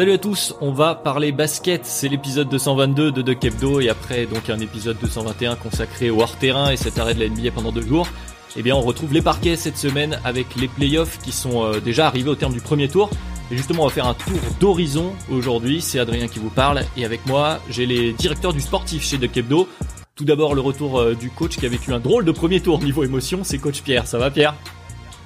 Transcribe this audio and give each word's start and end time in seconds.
Salut 0.00 0.12
à 0.12 0.18
tous, 0.18 0.54
on 0.62 0.72
va 0.72 0.94
parler 0.94 1.30
basket, 1.30 1.84
c'est 1.84 2.08
l'épisode 2.08 2.48
222 2.48 3.12
de 3.12 3.20
Duck 3.20 3.44
Hebdo 3.44 3.80
et 3.80 3.90
après 3.90 4.24
donc 4.24 4.48
un 4.48 4.58
épisode 4.58 4.96
221 4.98 5.56
consacré 5.56 6.08
au 6.08 6.22
hors-terrain 6.22 6.70
et 6.70 6.78
cet 6.78 6.98
arrêt 6.98 7.12
de 7.12 7.20
la 7.20 7.28
NBA 7.28 7.50
pendant 7.54 7.70
deux 7.70 7.82
jours. 7.82 8.08
Eh 8.56 8.62
bien 8.62 8.74
on 8.74 8.80
retrouve 8.80 9.12
les 9.12 9.20
parquets 9.20 9.56
cette 9.56 9.76
semaine 9.76 10.18
avec 10.24 10.56
les 10.56 10.68
playoffs 10.68 11.18
qui 11.18 11.32
sont 11.32 11.64
euh, 11.64 11.80
déjà 11.80 12.06
arrivés 12.06 12.30
au 12.30 12.34
terme 12.34 12.54
du 12.54 12.62
premier 12.62 12.88
tour. 12.88 13.10
Et 13.50 13.58
justement 13.58 13.82
on 13.82 13.88
va 13.88 13.92
faire 13.92 14.06
un 14.06 14.14
tour 14.14 14.38
d'horizon 14.58 15.12
aujourd'hui, 15.30 15.82
c'est 15.82 15.98
Adrien 15.98 16.28
qui 16.28 16.38
vous 16.38 16.48
parle 16.48 16.80
et 16.96 17.04
avec 17.04 17.26
moi 17.26 17.60
j'ai 17.68 17.84
les 17.84 18.14
directeurs 18.14 18.54
du 18.54 18.62
sportif 18.62 19.02
chez 19.04 19.18
Duck 19.18 19.36
Hebdo. 19.36 19.68
Tout 20.14 20.24
d'abord 20.24 20.54
le 20.54 20.62
retour 20.62 20.98
euh, 20.98 21.14
du 21.14 21.28
coach 21.28 21.58
qui 21.58 21.66
a 21.66 21.68
vécu 21.68 21.92
un 21.92 22.00
drôle 22.00 22.24
de 22.24 22.32
premier 22.32 22.62
tour 22.62 22.82
niveau 22.82 23.04
émotion, 23.04 23.40
c'est 23.44 23.58
coach 23.58 23.82
Pierre, 23.82 24.06
ça 24.06 24.16
va 24.16 24.30
Pierre? 24.30 24.54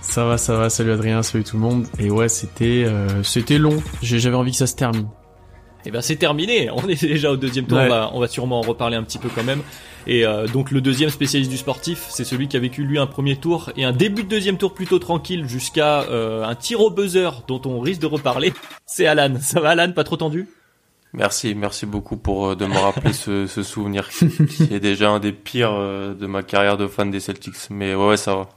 Ça 0.08 0.24
va, 0.24 0.38
ça 0.38 0.54
va. 0.56 0.70
Salut 0.70 0.92
Adrien, 0.92 1.22
salut 1.22 1.44
tout 1.44 1.56
le 1.56 1.62
monde. 1.62 1.86
Et 1.98 2.10
ouais, 2.10 2.28
c'était 2.28 2.84
euh, 2.86 3.22
c'était 3.22 3.58
long. 3.58 3.82
J'ai- 4.02 4.18
J'avais 4.20 4.36
envie 4.36 4.52
que 4.52 4.56
ça 4.56 4.66
se 4.66 4.76
termine. 4.76 5.08
Eh 5.86 5.90
ben 5.90 6.00
c'est 6.00 6.16
terminé, 6.16 6.70
on 6.74 6.88
est 6.88 7.00
déjà 7.02 7.30
au 7.30 7.36
deuxième 7.36 7.66
tour, 7.66 7.76
Ouais. 7.78 7.86
on, 7.86 7.90
va, 7.90 8.10
on 8.14 8.20
va 8.20 8.28
sûrement 8.28 8.60
en 8.60 8.62
reparler 8.62 8.96
un 8.96 9.02
petit 9.02 9.18
peu 9.18 9.28
quand 9.34 9.42
même. 9.44 9.60
Et 10.06 10.24
euh, 10.24 10.46
donc 10.46 10.70
le 10.70 10.80
deuxième 10.80 11.10
spécialiste 11.10 11.50
du 11.50 11.56
sportif, 11.58 12.06
c'est 12.10 12.24
celui 12.24 12.48
qui 12.48 12.56
a 12.56 12.60
vécu 12.60 12.84
lui 12.84 12.98
un 12.98 13.06
premier 13.06 13.36
tour 13.36 13.70
et 13.76 13.84
un 13.84 13.92
début 13.92 14.22
de 14.24 14.28
deuxième 14.28 14.56
tour 14.56 14.72
plutôt 14.72 14.98
tranquille 14.98 15.46
jusqu'à 15.48 16.02
euh, 16.02 16.44
un 16.44 16.54
tir 16.54 16.80
au 16.80 16.90
buzzer 16.90 17.28
dont 17.48 17.60
on 17.66 17.80
risque 17.80 18.00
de 18.00 18.06
reparler. 18.06 18.52
C'est 18.86 19.06
Alan, 19.06 19.34
ça 19.40 19.60
va 19.60 19.70
Alan, 19.70 19.92
pas 19.92 20.04
trop 20.04 20.16
tendu? 20.16 20.48
Merci, 21.12 21.54
merci 21.54 21.86
beaucoup 21.86 22.16
pour 22.16 22.48
euh, 22.48 22.54
de 22.54 22.64
me 22.66 22.76
rappeler 22.78 23.12
ce, 23.12 23.46
ce 23.48 23.62
souvenir 23.62 24.08
qui 24.08 24.68
est 24.70 24.80
déjà 24.80 25.10
un 25.10 25.20
des 25.20 25.32
pires 25.32 25.72
euh, 25.74 26.14
de 26.14 26.26
ma 26.26 26.42
carrière 26.42 26.76
de 26.78 26.86
fan 26.86 27.10
des 27.10 27.20
Celtics. 27.20 27.54
Mais 27.70 27.94
ouais, 27.94 28.08
ouais, 28.08 28.16
ça 28.16 28.34
va. 28.36 28.48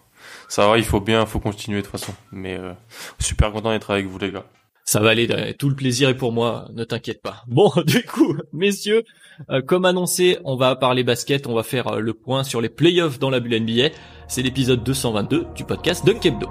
Ça 0.47 0.67
va, 0.67 0.77
il 0.77 0.83
faut 0.83 1.01
bien, 1.01 1.25
faut 1.25 1.39
continuer 1.39 1.79
de 1.79 1.87
toute 1.87 1.91
façon. 1.91 2.13
Mais 2.31 2.57
euh, 2.57 2.73
super 3.19 3.51
content 3.51 3.71
d'être 3.71 3.91
avec 3.91 4.05
vous 4.05 4.17
les 4.17 4.31
gars. 4.31 4.45
Ça 4.85 5.01
va 5.01 5.09
aller, 5.09 5.27
tout 5.59 5.67
le 5.67 5.75
plaisir 5.75 6.07
est 6.07 6.15
pour 6.15 6.31
moi, 6.31 6.69
ne 6.73 6.85
t'inquiète 6.85 7.21
pas. 7.21 7.43
Bon, 7.47 7.69
du 7.85 8.03
coup, 8.03 8.37
messieurs, 8.53 9.03
euh, 9.49 9.61
comme 9.61 9.83
annoncé, 9.83 10.37
on 10.45 10.55
va 10.55 10.77
parler 10.77 11.03
basket, 11.03 11.45
on 11.45 11.53
va 11.53 11.63
faire 11.63 11.87
euh, 11.87 11.99
le 11.99 12.13
point 12.13 12.45
sur 12.45 12.61
les 12.61 12.69
playoffs 12.69 13.19
dans 13.19 13.29
la 13.29 13.41
bulle 13.41 13.61
NBA. 13.61 13.89
C'est 14.29 14.41
l'épisode 14.41 14.83
222 14.83 15.47
du 15.55 15.65
podcast 15.65 16.07
Hebdo. 16.07 16.47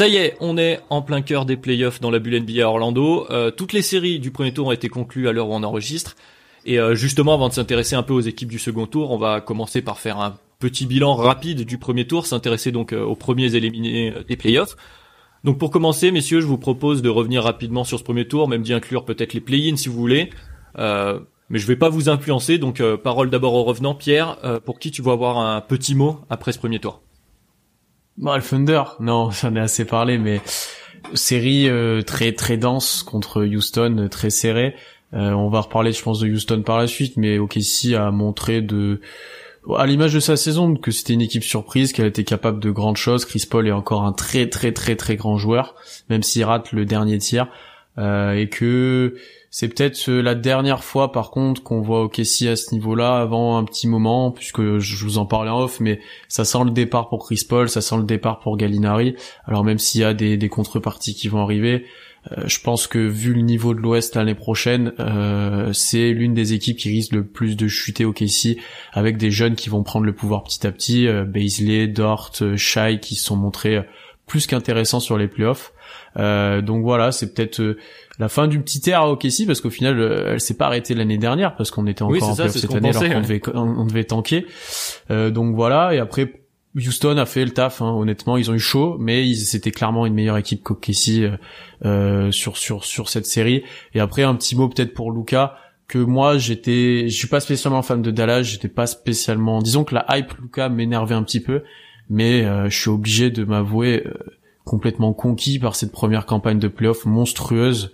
Ça 0.00 0.08
y 0.08 0.16
est, 0.16 0.34
on 0.40 0.56
est 0.56 0.80
en 0.88 1.02
plein 1.02 1.20
cœur 1.20 1.44
des 1.44 1.58
playoffs 1.58 2.00
dans 2.00 2.10
la 2.10 2.20
bulle 2.20 2.40
NBA 2.40 2.66
Orlando. 2.66 3.26
Euh, 3.28 3.50
toutes 3.50 3.74
les 3.74 3.82
séries 3.82 4.18
du 4.18 4.30
premier 4.30 4.54
tour 4.54 4.68
ont 4.68 4.72
été 4.72 4.88
conclues 4.88 5.28
à 5.28 5.32
l'heure 5.32 5.50
où 5.50 5.52
on 5.52 5.62
enregistre. 5.62 6.16
Et 6.64 6.80
euh, 6.80 6.94
justement, 6.94 7.34
avant 7.34 7.50
de 7.50 7.52
s'intéresser 7.52 7.96
un 7.96 8.02
peu 8.02 8.14
aux 8.14 8.22
équipes 8.22 8.48
du 8.48 8.58
second 8.58 8.86
tour, 8.86 9.10
on 9.10 9.18
va 9.18 9.42
commencer 9.42 9.82
par 9.82 9.98
faire 9.98 10.18
un 10.18 10.38
petit 10.58 10.86
bilan 10.86 11.14
rapide 11.14 11.66
du 11.66 11.76
premier 11.76 12.06
tour, 12.06 12.24
s'intéresser 12.24 12.72
donc 12.72 12.94
euh, 12.94 13.04
aux 13.04 13.14
premiers 13.14 13.54
éliminés 13.56 14.14
euh, 14.16 14.24
des 14.26 14.38
playoffs. 14.38 14.74
Donc 15.44 15.58
pour 15.58 15.70
commencer, 15.70 16.10
messieurs, 16.12 16.40
je 16.40 16.46
vous 16.46 16.56
propose 16.56 17.02
de 17.02 17.10
revenir 17.10 17.42
rapidement 17.42 17.84
sur 17.84 17.98
ce 17.98 18.04
premier 18.04 18.26
tour, 18.26 18.48
même 18.48 18.62
d'y 18.62 18.72
inclure 18.72 19.04
peut-être 19.04 19.34
les 19.34 19.40
play-ins 19.42 19.76
si 19.76 19.90
vous 19.90 19.98
voulez. 19.98 20.30
Euh, 20.78 21.20
mais 21.50 21.58
je 21.58 21.66
vais 21.66 21.76
pas 21.76 21.90
vous 21.90 22.08
influencer, 22.08 22.56
donc 22.56 22.80
euh, 22.80 22.96
parole 22.96 23.28
d'abord 23.28 23.52
au 23.52 23.64
revenant. 23.64 23.94
Pierre, 23.94 24.38
euh, 24.44 24.60
pour 24.60 24.78
qui 24.78 24.92
tu 24.92 25.02
vas 25.02 25.12
avoir 25.12 25.36
un 25.36 25.60
petit 25.60 25.94
mot 25.94 26.20
après 26.30 26.52
ce 26.52 26.58
premier 26.58 26.78
tour? 26.78 27.02
Bon, 28.18 28.34
le 28.34 28.42
Thunder, 28.42 28.82
non, 29.00 29.30
j'en 29.42 29.54
ai 29.56 29.60
assez 29.60 29.84
parlé, 29.84 30.18
mais 30.18 30.40
série 31.14 31.68
euh, 31.68 32.02
très 32.02 32.32
très 32.32 32.56
dense 32.56 33.02
contre 33.02 33.44
Houston, 33.44 33.96
euh, 33.98 34.08
très 34.08 34.30
serrée. 34.30 34.74
Euh, 35.12 35.32
on 35.32 35.48
va 35.48 35.60
reparler, 35.60 35.92
je 35.92 36.02
pense, 36.02 36.20
de 36.20 36.28
Houston 36.28 36.62
par 36.62 36.78
la 36.78 36.86
suite, 36.86 37.16
mais 37.16 37.38
OKC 37.38 37.94
a 37.96 38.10
montré 38.10 38.62
de, 38.62 39.00
à 39.76 39.86
l'image 39.86 40.14
de 40.14 40.20
sa 40.20 40.36
saison, 40.36 40.74
que 40.76 40.90
c'était 40.90 41.14
une 41.14 41.20
équipe 41.20 41.42
surprise, 41.42 41.92
qu'elle 41.92 42.06
était 42.06 42.24
capable 42.24 42.60
de 42.60 42.70
grandes 42.70 42.96
choses. 42.96 43.24
Chris 43.24 43.46
Paul 43.48 43.66
est 43.66 43.72
encore 43.72 44.04
un 44.04 44.12
très 44.12 44.48
très 44.48 44.72
très 44.72 44.96
très 44.96 45.16
grand 45.16 45.36
joueur, 45.36 45.74
même 46.08 46.22
s'il 46.22 46.44
rate 46.44 46.72
le 46.72 46.84
dernier 46.84 47.18
tir, 47.18 47.48
euh, 47.98 48.32
et 48.32 48.48
que 48.48 49.16
c'est 49.50 49.68
peut-être 49.68 50.08
euh, 50.08 50.22
la 50.22 50.34
dernière 50.34 50.84
fois, 50.84 51.12
par 51.12 51.30
contre, 51.30 51.62
qu'on 51.62 51.80
voit 51.80 52.04
OKC 52.04 52.46
à 52.48 52.56
ce 52.56 52.72
niveau-là, 52.72 53.20
avant 53.20 53.56
un 53.56 53.64
petit 53.64 53.88
moment, 53.88 54.30
puisque 54.30 54.78
je 54.78 55.04
vous 55.04 55.18
en 55.18 55.26
parlais 55.26 55.50
en 55.50 55.62
off, 55.62 55.80
mais 55.80 56.00
ça 56.28 56.44
sent 56.44 56.64
le 56.64 56.70
départ 56.70 57.08
pour 57.08 57.24
Chris 57.24 57.44
Paul, 57.48 57.68
ça 57.68 57.80
sent 57.80 57.96
le 57.96 58.04
départ 58.04 58.38
pour 58.38 58.56
Gallinari. 58.56 59.16
Alors 59.44 59.64
même 59.64 59.78
s'il 59.78 60.02
y 60.02 60.04
a 60.04 60.14
des, 60.14 60.48
contreparties 60.48 61.14
qui 61.14 61.28
vont 61.28 61.40
arriver, 61.40 61.84
euh, 62.32 62.42
je 62.46 62.60
pense 62.60 62.86
que 62.86 62.98
vu 62.98 63.34
le 63.34 63.40
niveau 63.40 63.74
de 63.74 63.80
l'Ouest 63.80 64.14
l'année 64.14 64.34
prochaine, 64.34 64.92
euh, 65.00 65.72
c'est 65.72 66.10
l'une 66.10 66.34
des 66.34 66.52
équipes 66.52 66.76
qui 66.76 66.90
risque 66.90 67.12
le 67.12 67.24
plus 67.24 67.56
de 67.56 67.66
chuter 67.66 68.04
au 68.04 68.14
avec 68.92 69.16
des 69.16 69.30
jeunes 69.30 69.56
qui 69.56 69.68
vont 69.68 69.82
prendre 69.82 70.06
le 70.06 70.14
pouvoir 70.14 70.44
petit 70.44 70.66
à 70.66 70.72
petit, 70.72 71.08
euh, 71.08 71.24
Baisley, 71.24 71.88
Dort, 71.88 72.32
euh, 72.42 72.56
Shai, 72.56 73.00
qui 73.00 73.14
se 73.14 73.24
sont 73.24 73.36
montrés 73.36 73.82
plus 74.26 74.46
qu'intéressants 74.46 75.00
sur 75.00 75.18
les 75.18 75.26
playoffs. 75.26 75.72
Donc 76.16 76.82
voilà, 76.82 77.10
c'est 77.10 77.34
peut-être 77.34 77.76
la 78.20 78.28
fin 78.28 78.46
du 78.46 78.60
petit 78.60 78.88
air 78.88 79.00
à 79.00 79.10
OKC 79.10 79.46
parce 79.46 79.60
qu'au 79.60 79.70
final, 79.70 79.98
euh, 79.98 80.34
elle 80.34 80.40
s'est 80.40 80.56
pas 80.56 80.66
arrêtée 80.66 80.94
l'année 80.94 81.18
dernière 81.18 81.56
parce 81.56 81.72
qu'on 81.72 81.86
était 81.86 82.02
encore 82.02 82.12
Oui, 82.12 82.22
en 82.22 82.34
ça, 82.34 82.48
cette 82.48 82.72
année 82.72 82.92
pensait, 82.92 83.06
alors 83.06 83.22
qu'on 83.22 83.28
devait, 83.28 83.42
on, 83.54 83.86
devait 83.86 84.04
tanker. 84.04 84.46
Euh, 85.10 85.30
donc 85.30 85.56
voilà, 85.56 85.94
et 85.94 85.98
après 85.98 86.40
Houston 86.76 87.16
a 87.16 87.26
fait 87.26 87.44
le 87.44 87.50
taf. 87.50 87.82
Hein, 87.82 87.90
honnêtement, 87.90 88.36
ils 88.36 88.50
ont 88.50 88.54
eu 88.54 88.60
chaud, 88.60 88.96
mais 89.00 89.26
ils 89.26 89.36
c'était 89.36 89.72
clairement 89.72 90.06
une 90.06 90.14
meilleure 90.14 90.36
équipe 90.36 90.62
qu'OKC 90.62 91.08
euh, 91.08 91.36
euh, 91.84 92.30
sur 92.30 92.56
sur 92.56 92.84
sur 92.84 93.08
cette 93.08 93.26
série. 93.26 93.64
Et 93.94 94.00
après 94.00 94.22
un 94.22 94.34
petit 94.34 94.54
mot 94.54 94.68
peut-être 94.68 94.94
pour 94.94 95.12
Luca 95.12 95.56
que 95.88 95.98
moi 95.98 96.38
j'étais, 96.38 97.08
je 97.08 97.16
suis 97.16 97.26
pas 97.26 97.40
spécialement 97.40 97.82
fan 97.82 98.00
de 98.00 98.10
Dallas, 98.12 98.42
j'étais 98.42 98.68
pas 98.68 98.86
spécialement. 98.86 99.60
Disons 99.60 99.82
que 99.82 99.94
la 99.94 100.06
hype 100.10 100.32
Luca 100.40 100.68
m'énervait 100.68 101.16
un 101.16 101.24
petit 101.24 101.40
peu, 101.40 101.64
mais 102.08 102.44
euh, 102.44 102.68
je 102.70 102.78
suis 102.78 102.90
obligé 102.90 103.30
de 103.30 103.44
m'avouer 103.44 104.04
euh, 104.06 104.12
complètement 104.70 105.12
conquis 105.12 105.58
par 105.58 105.74
cette 105.74 105.90
première 105.90 106.26
campagne 106.26 106.60
de 106.60 106.68
playoff 106.68 107.04
monstrueuse 107.04 107.92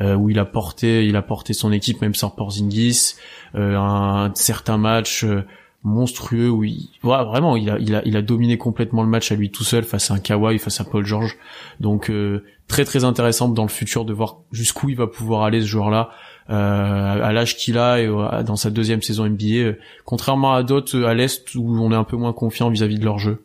euh, 0.00 0.16
où 0.16 0.28
il 0.28 0.40
a 0.40 0.44
porté, 0.44 1.06
il 1.06 1.14
a 1.14 1.22
porté 1.22 1.52
son 1.52 1.70
équipe 1.70 2.02
même 2.02 2.16
sans 2.16 2.30
Porzingis, 2.30 3.14
euh, 3.54 3.76
un, 3.78 4.32
certain 4.34 4.76
match 4.76 5.22
euh, 5.22 5.44
monstrueux 5.84 6.50
où 6.50 6.64
il, 6.64 6.90
vraiment 7.04 7.56
il 7.56 7.70
a, 7.70 7.78
il 7.78 7.94
a, 7.94 8.02
il 8.04 8.16
a 8.16 8.22
dominé 8.22 8.58
complètement 8.58 9.04
le 9.04 9.08
match 9.08 9.30
à 9.30 9.36
lui 9.36 9.52
tout 9.52 9.62
seul 9.62 9.84
face 9.84 10.10
à 10.10 10.14
un 10.14 10.18
Kawhi, 10.18 10.58
face 10.58 10.80
à 10.80 10.84
Paul 10.84 11.06
George. 11.06 11.38
Donc 11.78 12.10
euh, 12.10 12.44
très 12.66 12.84
très 12.84 13.04
intéressant 13.04 13.48
dans 13.48 13.62
le 13.62 13.68
futur 13.68 14.04
de 14.04 14.12
voir 14.12 14.38
jusqu'où 14.50 14.88
il 14.88 14.96
va 14.96 15.06
pouvoir 15.06 15.44
aller 15.44 15.60
ce 15.60 15.66
joueur-là. 15.66 16.10
Euh, 16.50 17.22
à 17.22 17.32
l'âge 17.32 17.56
qu'il 17.56 17.78
a 17.78 18.00
et 18.00 18.06
dans 18.44 18.56
sa 18.56 18.70
deuxième 18.70 19.02
saison 19.02 19.26
NBA, 19.28 19.44
euh, 19.54 19.78
contrairement 20.04 20.54
à 20.54 20.62
d'autres 20.64 21.02
à 21.04 21.14
l'est 21.14 21.54
où 21.54 21.78
on 21.80 21.92
est 21.92 21.96
un 21.96 22.04
peu 22.04 22.16
moins 22.16 22.32
confiant 22.32 22.68
vis-à-vis 22.68 22.98
de 22.98 23.04
leur 23.04 23.18
jeu. 23.18 23.44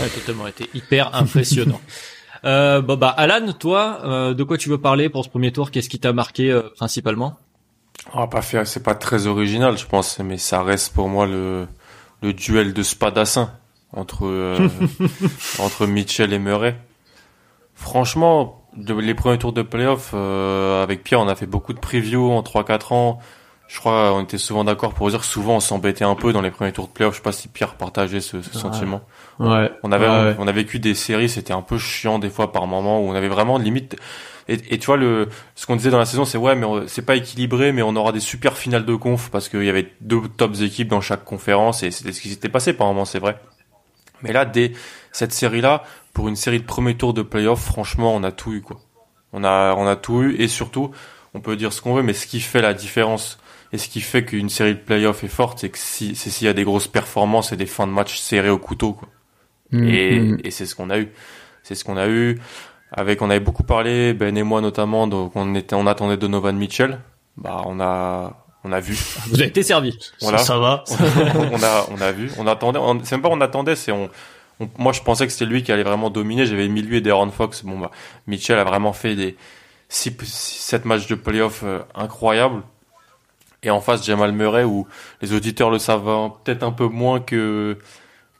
Ouais, 0.00 0.08
totalement 0.08 0.46
été 0.46 0.68
hyper 0.74 1.14
impressionnant. 1.14 1.80
euh, 2.44 2.80
bon 2.80 2.96
bah 2.96 3.08
Alan, 3.10 3.52
toi, 3.52 4.00
euh, 4.04 4.34
de 4.34 4.42
quoi 4.44 4.58
tu 4.58 4.68
veux 4.68 4.78
parler 4.78 5.08
pour 5.08 5.24
ce 5.24 5.28
premier 5.30 5.52
tour? 5.52 5.70
Qu'est-ce 5.70 5.88
qui 5.88 5.98
t'a 6.00 6.12
marqué 6.12 6.50
euh, 6.50 6.62
principalement? 6.76 7.36
On 8.12 8.18
va 8.20 8.26
pas 8.26 8.42
faire, 8.42 8.66
c'est 8.66 8.82
pas 8.82 8.94
très 8.94 9.26
original, 9.26 9.78
je 9.78 9.86
pense, 9.86 10.18
mais 10.18 10.36
ça 10.38 10.62
reste 10.62 10.92
pour 10.94 11.08
moi 11.08 11.26
le, 11.26 11.66
le 12.22 12.32
duel 12.32 12.72
de 12.74 12.82
spadassin 12.82 13.50
entre, 13.92 14.26
euh, 14.26 14.68
entre 15.58 15.86
Mitchell 15.86 16.32
et 16.32 16.38
Murray. 16.38 16.76
Franchement, 17.74 18.62
de- 18.76 18.94
les 18.94 19.14
premiers 19.14 19.38
tours 19.38 19.52
de 19.52 19.62
playoff, 19.62 20.10
euh, 20.14 20.82
avec 20.82 21.02
Pierre, 21.04 21.20
on 21.20 21.28
a 21.28 21.34
fait 21.34 21.46
beaucoup 21.46 21.72
de 21.72 21.78
previews 21.78 22.30
en 22.32 22.42
3-4 22.42 22.92
ans. 22.92 23.18
Je 23.66 23.78
crois 23.78 24.12
on 24.14 24.22
était 24.22 24.38
souvent 24.38 24.62
d'accord 24.64 24.92
pour 24.94 25.08
dire 25.08 25.20
que 25.20 25.26
souvent 25.26 25.56
on 25.56 25.60
s'embêtait 25.60 26.04
un 26.04 26.14
peu 26.14 26.32
dans 26.32 26.42
les 26.42 26.50
premiers 26.50 26.72
tours 26.72 26.86
de 26.86 26.92
playoff. 26.92 27.14
Je 27.14 27.18
sais 27.18 27.22
pas 27.22 27.32
si 27.32 27.48
Pierre 27.48 27.74
partageait 27.74 28.20
ce, 28.20 28.42
ce 28.42 28.58
sentiment. 28.58 29.02
Ouais. 29.38 29.72
On 29.82 29.90
avait 29.90 30.06
Ouais. 30.06 30.36
on, 30.38 30.46
a 30.46 30.52
vécu 30.52 30.78
des 30.78 30.94
séries, 30.94 31.28
c'était 31.28 31.52
un 31.54 31.62
peu 31.62 31.78
chiant 31.78 32.18
des 32.18 32.30
fois 32.30 32.52
par 32.52 32.66
moment 32.66 33.00
où 33.00 33.08
on 33.08 33.14
avait 33.14 33.28
vraiment 33.28 33.58
limite. 33.58 33.96
Et, 34.46 34.58
et 34.74 34.78
tu 34.78 34.86
vois 34.86 34.98
le 34.98 35.28
ce 35.54 35.66
qu'on 35.66 35.76
disait 35.76 35.90
dans 35.90 35.98
la 35.98 36.04
saison, 36.04 36.24
c'est 36.26 36.36
ouais, 36.36 36.54
mais 36.54 36.66
c'est 36.86 37.04
pas 37.06 37.16
équilibré, 37.16 37.72
mais 37.72 37.80
on 37.82 37.96
aura 37.96 38.12
des 38.12 38.20
super 38.20 38.56
finales 38.58 38.84
de 38.84 38.94
conf 38.94 39.30
parce 39.30 39.48
qu'il 39.48 39.64
y 39.64 39.70
avait 39.70 39.92
deux 40.02 40.20
tops 40.36 40.60
équipes 40.60 40.88
dans 40.88 41.00
chaque 41.00 41.24
conférence 41.24 41.82
et 41.82 41.90
c'était 41.90 42.12
ce 42.12 42.20
qui 42.20 42.28
s'était 42.28 42.50
passé 42.50 42.74
par 42.74 42.86
moment, 42.88 43.06
c'est 43.06 43.18
vrai. 43.18 43.38
Mais 44.22 44.32
là, 44.32 44.44
dès 44.44 44.72
cette 45.12 45.32
série-là, 45.32 45.82
pour 46.12 46.28
une 46.28 46.36
série 46.36 46.60
de 46.60 46.64
premier 46.64 46.96
tour 46.96 47.14
de 47.14 47.22
playoff, 47.22 47.62
franchement, 47.62 48.14
on 48.14 48.22
a 48.22 48.30
tout 48.32 48.52
eu 48.52 48.60
quoi. 48.60 48.78
On 49.32 49.42
a 49.42 49.74
on 49.76 49.86
a 49.86 49.96
tout 49.96 50.22
eu 50.22 50.36
et 50.38 50.46
surtout, 50.48 50.90
on 51.32 51.40
peut 51.40 51.56
dire 51.56 51.72
ce 51.72 51.80
qu'on 51.80 51.94
veut, 51.94 52.02
mais 52.02 52.12
ce 52.12 52.26
qui 52.26 52.40
fait 52.40 52.60
la 52.62 52.74
différence 52.74 53.38
et 53.74 53.78
ce 53.78 53.88
qui 53.88 54.00
fait 54.00 54.24
qu'une 54.24 54.48
série 54.48 54.74
de 54.74 54.78
playoff 54.80 55.24
est 55.24 55.28
forte, 55.28 55.58
c'est 55.58 55.68
que 55.68 55.78
si 55.78 56.14
c'est 56.14 56.30
s'il 56.30 56.46
y 56.46 56.50
a 56.50 56.52
des 56.54 56.64
grosses 56.64 56.86
performances 56.88 57.50
et 57.52 57.56
des 57.56 57.66
fins 57.66 57.86
de 57.86 57.92
match 57.92 58.18
serrées 58.18 58.48
au 58.50 58.58
couteau 58.58 58.92
quoi. 58.94 59.08
Mm, 59.72 59.88
Et, 59.88 60.20
mm. 60.20 60.38
et 60.44 60.50
c'est 60.50 60.66
ce 60.66 60.74
qu'on 60.74 60.90
a 60.90 60.98
eu. 60.98 61.10
C'est 61.62 61.74
ce 61.74 61.84
qu'on 61.84 61.96
a 61.96 62.06
eu. 62.08 62.40
Avec, 62.92 63.20
on 63.22 63.30
avait 63.30 63.40
beaucoup 63.40 63.64
parlé, 63.64 64.14
Ben 64.14 64.36
et 64.36 64.42
moi 64.44 64.60
notamment, 64.60 65.06
donc 65.08 65.32
on 65.34 65.54
était, 65.56 65.74
on 65.74 65.86
attendait 65.88 66.16
Donovan 66.16 66.56
Mitchell. 66.56 67.00
Bah, 67.36 67.62
on 67.66 67.80
a, 67.80 68.46
on 68.62 68.70
a 68.70 68.78
vu. 68.80 68.94
Vous 69.26 69.34
avez 69.34 69.46
été 69.48 69.62
servi. 69.64 69.98
Voilà. 70.20 70.38
Ça, 70.38 70.44
ça 70.44 70.58
va. 70.58 70.84
on 71.52 71.62
a, 71.62 71.86
on 71.90 72.00
a 72.00 72.12
vu. 72.12 72.30
On 72.38 72.46
attendait. 72.46 72.78
on- 72.78 73.02
C'est 73.02 73.16
même 73.16 73.22
pas 73.22 73.30
on 73.30 73.40
attendait, 73.40 73.74
c'est 73.74 73.90
on, 73.90 74.08
on- 74.60 74.68
Moi, 74.78 74.92
je 74.92 75.00
pensais 75.00 75.26
que 75.26 75.32
c'était 75.32 75.46
lui 75.46 75.64
qui 75.64 75.72
allait 75.72 75.82
vraiment 75.82 76.10
dominer. 76.10 76.46
J'avais 76.46 76.68
mis 76.68 76.82
lui 76.82 76.98
et 76.98 77.00
De'Aaron 77.00 77.30
Fox. 77.32 77.64
Bon, 77.64 77.78
bah, 77.80 77.90
Mitchell 78.28 78.58
a 78.60 78.64
vraiment 78.64 78.92
fait 78.92 79.16
des 79.16 79.36
six, 79.88 80.14
six- 80.22 80.60
sept 80.62 80.84
matchs 80.84 81.08
de 81.08 81.16
playoff 81.16 81.62
euh, 81.64 81.80
incroyables. 81.96 82.62
Et 83.64 83.70
en 83.70 83.80
face, 83.80 84.04
Jamal 84.04 84.32
Murray, 84.32 84.64
où 84.64 84.86
les 85.22 85.32
auditeurs 85.32 85.70
le 85.70 85.78
savent 85.78 86.30
peut-être 86.44 86.62
un 86.62 86.72
peu 86.72 86.86
moins 86.88 87.20
que 87.20 87.78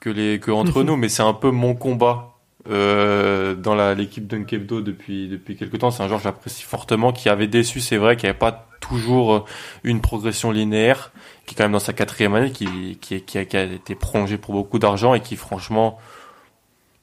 que 0.01 0.11
les 0.11 0.39
que 0.39 0.51
entre 0.51 0.83
nous, 0.83 0.97
mais 0.97 1.09
c'est 1.09 1.23
un 1.23 1.33
peu 1.33 1.51
mon 1.51 1.75
combat 1.75 2.31
euh, 2.69 3.55
dans 3.55 3.75
la 3.75 3.95
l'équipe 3.95 4.27
Dunkebdo 4.27 4.81
depuis 4.83 5.29
depuis 5.29 5.57
quelque 5.57 5.77
temps. 5.79 5.91
C'est 5.91 6.03
un 6.03 6.09
joueur 6.09 6.21
que 6.21 6.25
j'apprécie 6.25 6.63
fortement, 6.63 7.13
qui 7.13 7.29
avait 7.29 7.47
déçu, 7.47 7.81
c'est 7.81 7.97
vrai, 7.97 8.17
qui 8.17 8.27
avait 8.27 8.39
pas 8.39 8.69
toujours 8.81 9.35
euh, 9.35 9.45
une 9.83 10.01
progression 10.03 10.51
linéaire, 10.51 11.11
qui 11.47 11.55
est 11.55 11.57
quand 11.57 11.65
même 11.65 11.73
dans 11.73 11.79
sa 11.79 11.95
quatrième 11.95 12.35
année, 12.35 12.51
qui 12.53 12.99
qui, 13.01 13.23
qui, 13.23 13.39
a, 13.39 13.45
qui 13.47 13.57
a 13.57 13.65
été 13.65 13.95
prolongé 13.95 14.37
pour 14.37 14.53
beaucoup 14.55 14.79
d'argent 14.79 15.15
et 15.15 15.21
qui 15.21 15.37
franchement 15.37 15.99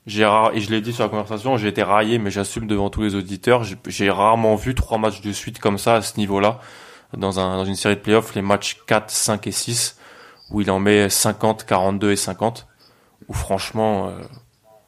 j'ai 0.08 0.26
rare, 0.26 0.52
et 0.56 0.62
je 0.62 0.72
l'ai 0.72 0.82
dit 0.82 0.94
sur 0.94 1.04
la 1.04 1.10
conversation, 1.10 1.58
j'ai 1.58 1.68
été 1.68 1.84
raillé, 1.84 2.18
mais 2.18 2.32
j'assume 2.32 2.66
devant 2.66 2.90
tous 2.90 3.04
les 3.04 3.14
auditeurs. 3.16 3.64
J'ai- 3.64 3.78
J'ai 3.88 4.10
rarement 4.10 4.56
vu 4.56 4.74
trois 4.74 4.98
matchs 4.98 5.22
de 5.22 5.32
suite 5.32 5.60
comme 5.60 5.78
ça 5.78 5.96
à 5.96 6.02
ce 6.02 6.18
niveau-là 6.18 6.60
dans 7.18 7.40
un 7.40 7.58
dans 7.58 7.66
une 7.66 7.76
série 7.76 7.96
de 7.96 8.02
playoffs, 8.02 8.34
les 8.36 8.42
matchs 8.42 8.78
4, 8.88 9.10
5 9.10 9.48
et 9.48 9.52
6 9.52 9.98
où 10.52 10.62
il 10.62 10.70
en 10.72 10.80
met 10.80 11.10
50, 11.10 11.66
42 11.66 12.12
et 12.12 12.16
50 12.16 12.68
où 13.28 13.34
franchement 13.34 14.10
euh, 14.10 14.12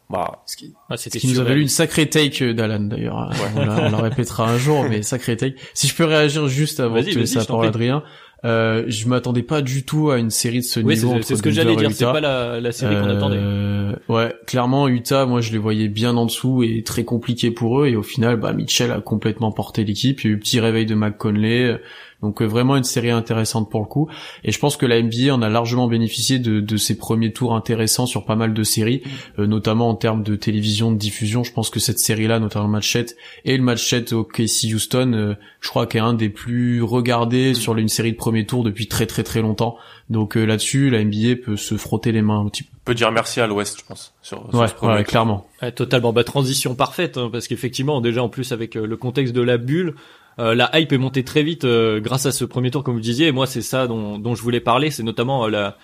bah 0.09 0.43
Ce 0.45 0.57
qui, 0.57 0.73
Ah, 0.89 0.97
ce 0.97 1.05
c'était 1.05 1.19
qui 1.19 1.27
nous 1.27 1.39
a 1.39 1.43
valu 1.43 1.61
une 1.61 1.67
sacrée 1.69 2.09
take 2.09 2.43
euh, 2.43 2.53
d'Alan 2.53 2.81
d'ailleurs. 2.81 3.29
On, 3.55 3.59
la, 3.59 3.81
on 3.87 3.91
la 3.91 3.97
répétera 3.97 4.49
un 4.49 4.57
jour, 4.57 4.83
mais 4.89 5.01
sacrée 5.01 5.37
take. 5.37 5.55
Si 5.73 5.87
je 5.87 5.95
peux 5.95 6.05
réagir 6.05 6.47
juste 6.47 6.79
avant 6.79 6.95
de 6.97 7.01
te 7.03 7.17
laisser 7.17 7.39
la 7.39 7.45
parole. 7.45 7.67
Adrien, 7.67 8.03
euh, 8.45 8.83
je 8.87 9.07
m'attendais 9.07 9.43
pas 9.43 9.61
du 9.61 9.85
tout 9.85 10.11
à 10.11 10.17
une 10.19 10.29
série 10.29 10.59
de 10.59 10.65
ce 10.65 10.81
Oui, 10.81 10.95
niveau. 10.95 11.15
c'est 11.21 11.37
ce 11.37 11.41
que 11.41 11.49
j'allais 11.49 11.77
dire. 11.77 11.89
C'est 11.91 12.03
Utah. 12.03 12.11
pas 12.11 12.19
la, 12.19 12.59
la 12.59 12.71
série 12.73 12.95
qu'on 12.95 13.09
attendait. 13.09 13.37
Euh, 13.39 13.93
ouais, 14.09 14.35
clairement 14.45 14.89
Utah, 14.89 15.25
moi 15.25 15.39
je 15.39 15.53
les 15.53 15.57
voyais 15.57 15.87
bien 15.87 16.17
en 16.17 16.25
dessous 16.25 16.61
et 16.63 16.83
très 16.83 17.05
compliqué 17.05 17.51
pour 17.51 17.81
eux. 17.81 17.87
Et 17.87 17.95
au 17.95 18.03
final, 18.03 18.35
bah 18.35 18.51
Mitchell 18.51 18.91
a 18.91 18.99
complètement 18.99 19.53
porté 19.53 19.85
l'équipe. 19.85 20.21
Il 20.23 20.27
y 20.27 20.29
a 20.29 20.33
eu 20.35 20.39
petit 20.39 20.59
réveil 20.59 20.85
de 20.85 20.95
McConley. 20.95 21.79
Donc 22.23 22.41
euh, 22.41 22.45
vraiment 22.45 22.75
une 22.75 22.83
série 22.83 23.11
intéressante 23.11 23.69
pour 23.69 23.81
le 23.81 23.85
coup. 23.85 24.07
Et 24.43 24.51
je 24.51 24.57
pense 24.57 24.77
que 24.77 24.87
la 24.87 24.99
NBA 25.01 25.31
en 25.33 25.41
a 25.43 25.49
largement 25.49 25.87
bénéficié 25.87 26.39
de, 26.39 26.59
de 26.59 26.77
ces 26.77 26.97
premiers 26.97 27.31
tours 27.33 27.53
intéressants 27.53 28.07
sur 28.07 28.25
pas 28.25 28.35
mal 28.35 28.53
de 28.55 28.63
séries, 28.63 29.03
euh, 29.37 29.45
notamment 29.45 29.89
en 29.89 29.95
termes 29.95 30.23
de 30.23 30.35
télévision, 30.35 30.91
de 30.91 30.97
diffusion. 30.97 31.43
Je 31.43 31.53
pense 31.53 31.69
que 31.69 31.79
cette 31.79 31.99
série-là, 31.99 32.39
notamment 32.39 32.65
le 32.65 32.71
match 32.71 32.91
7 32.91 33.15
et 33.45 33.55
le 33.57 33.63
match 33.63 33.87
7 33.87 34.13
au 34.13 34.23
KC 34.23 34.73
Houston, 34.73 35.11
euh, 35.13 35.33
je 35.61 35.69
crois 35.69 35.85
qu'est 35.85 35.99
un 35.99 36.13
des 36.13 36.29
plus 36.29 36.81
regardés 36.81 37.53
sur 37.53 37.77
une 37.77 37.89
série 37.89 38.13
de 38.13 38.17
premiers 38.17 38.45
tours 38.45 38.63
depuis 38.63 38.87
très 38.87 39.05
très 39.05 39.23
très 39.23 39.41
longtemps. 39.41 39.77
Donc 40.09 40.35
euh, 40.37 40.45
là-dessus, 40.45 40.89
la 40.89 41.03
NBA 41.03 41.35
peut 41.45 41.57
se 41.57 41.75
frotter 41.77 42.11
les 42.11 42.21
mains 42.21 42.39
un 42.39 42.49
petit 42.49 42.63
peu. 42.63 42.69
on 42.73 42.85
peut 42.85 42.95
dire 42.95 43.11
merci 43.11 43.39
à 43.41 43.47
l'Ouest, 43.47 43.77
je 43.79 43.85
pense. 43.85 44.13
Sur, 44.21 44.45
sur 44.49 44.59
Ouais, 44.59 44.67
ce 44.67 44.73
premier 44.73 44.93
ouais, 44.93 45.03
tour. 45.03 45.07
clairement. 45.11 45.47
Ouais, 45.61 45.71
totalement. 45.71 46.13
Bah, 46.13 46.23
transition 46.23 46.75
parfaite, 46.75 47.17
hein, 47.17 47.29
parce 47.31 47.47
qu'effectivement, 47.47 48.01
déjà 48.01 48.23
en 48.23 48.29
plus 48.29 48.51
avec 48.51 48.75
euh, 48.77 48.85
le 48.85 48.97
contexte 48.97 49.33
de 49.33 49.41
la 49.41 49.57
bulle, 49.57 49.95
euh, 50.39 50.56
la 50.56 50.69
hype 50.80 50.91
est 50.94 50.97
montée 50.97 51.24
très 51.24 51.44
vite 51.44 51.63
euh, 51.65 52.00
grâce 52.00 52.25
à 52.25 52.31
ce 52.31 52.45
premier 52.45 52.71
tour, 52.71 52.83
comme 52.83 52.95
vous 52.95 53.00
disiez. 53.01 53.27
Et 53.27 53.31
moi, 53.31 53.45
c'est 53.47 53.62
ça 53.62 53.88
dont, 53.88 54.18
dont 54.19 54.35
je 54.35 54.41
voulais 54.41 54.59
parler, 54.62 54.89
c'est 54.91 55.03
notamment 55.03 55.45
euh, 55.45 55.50
la, 55.50 55.77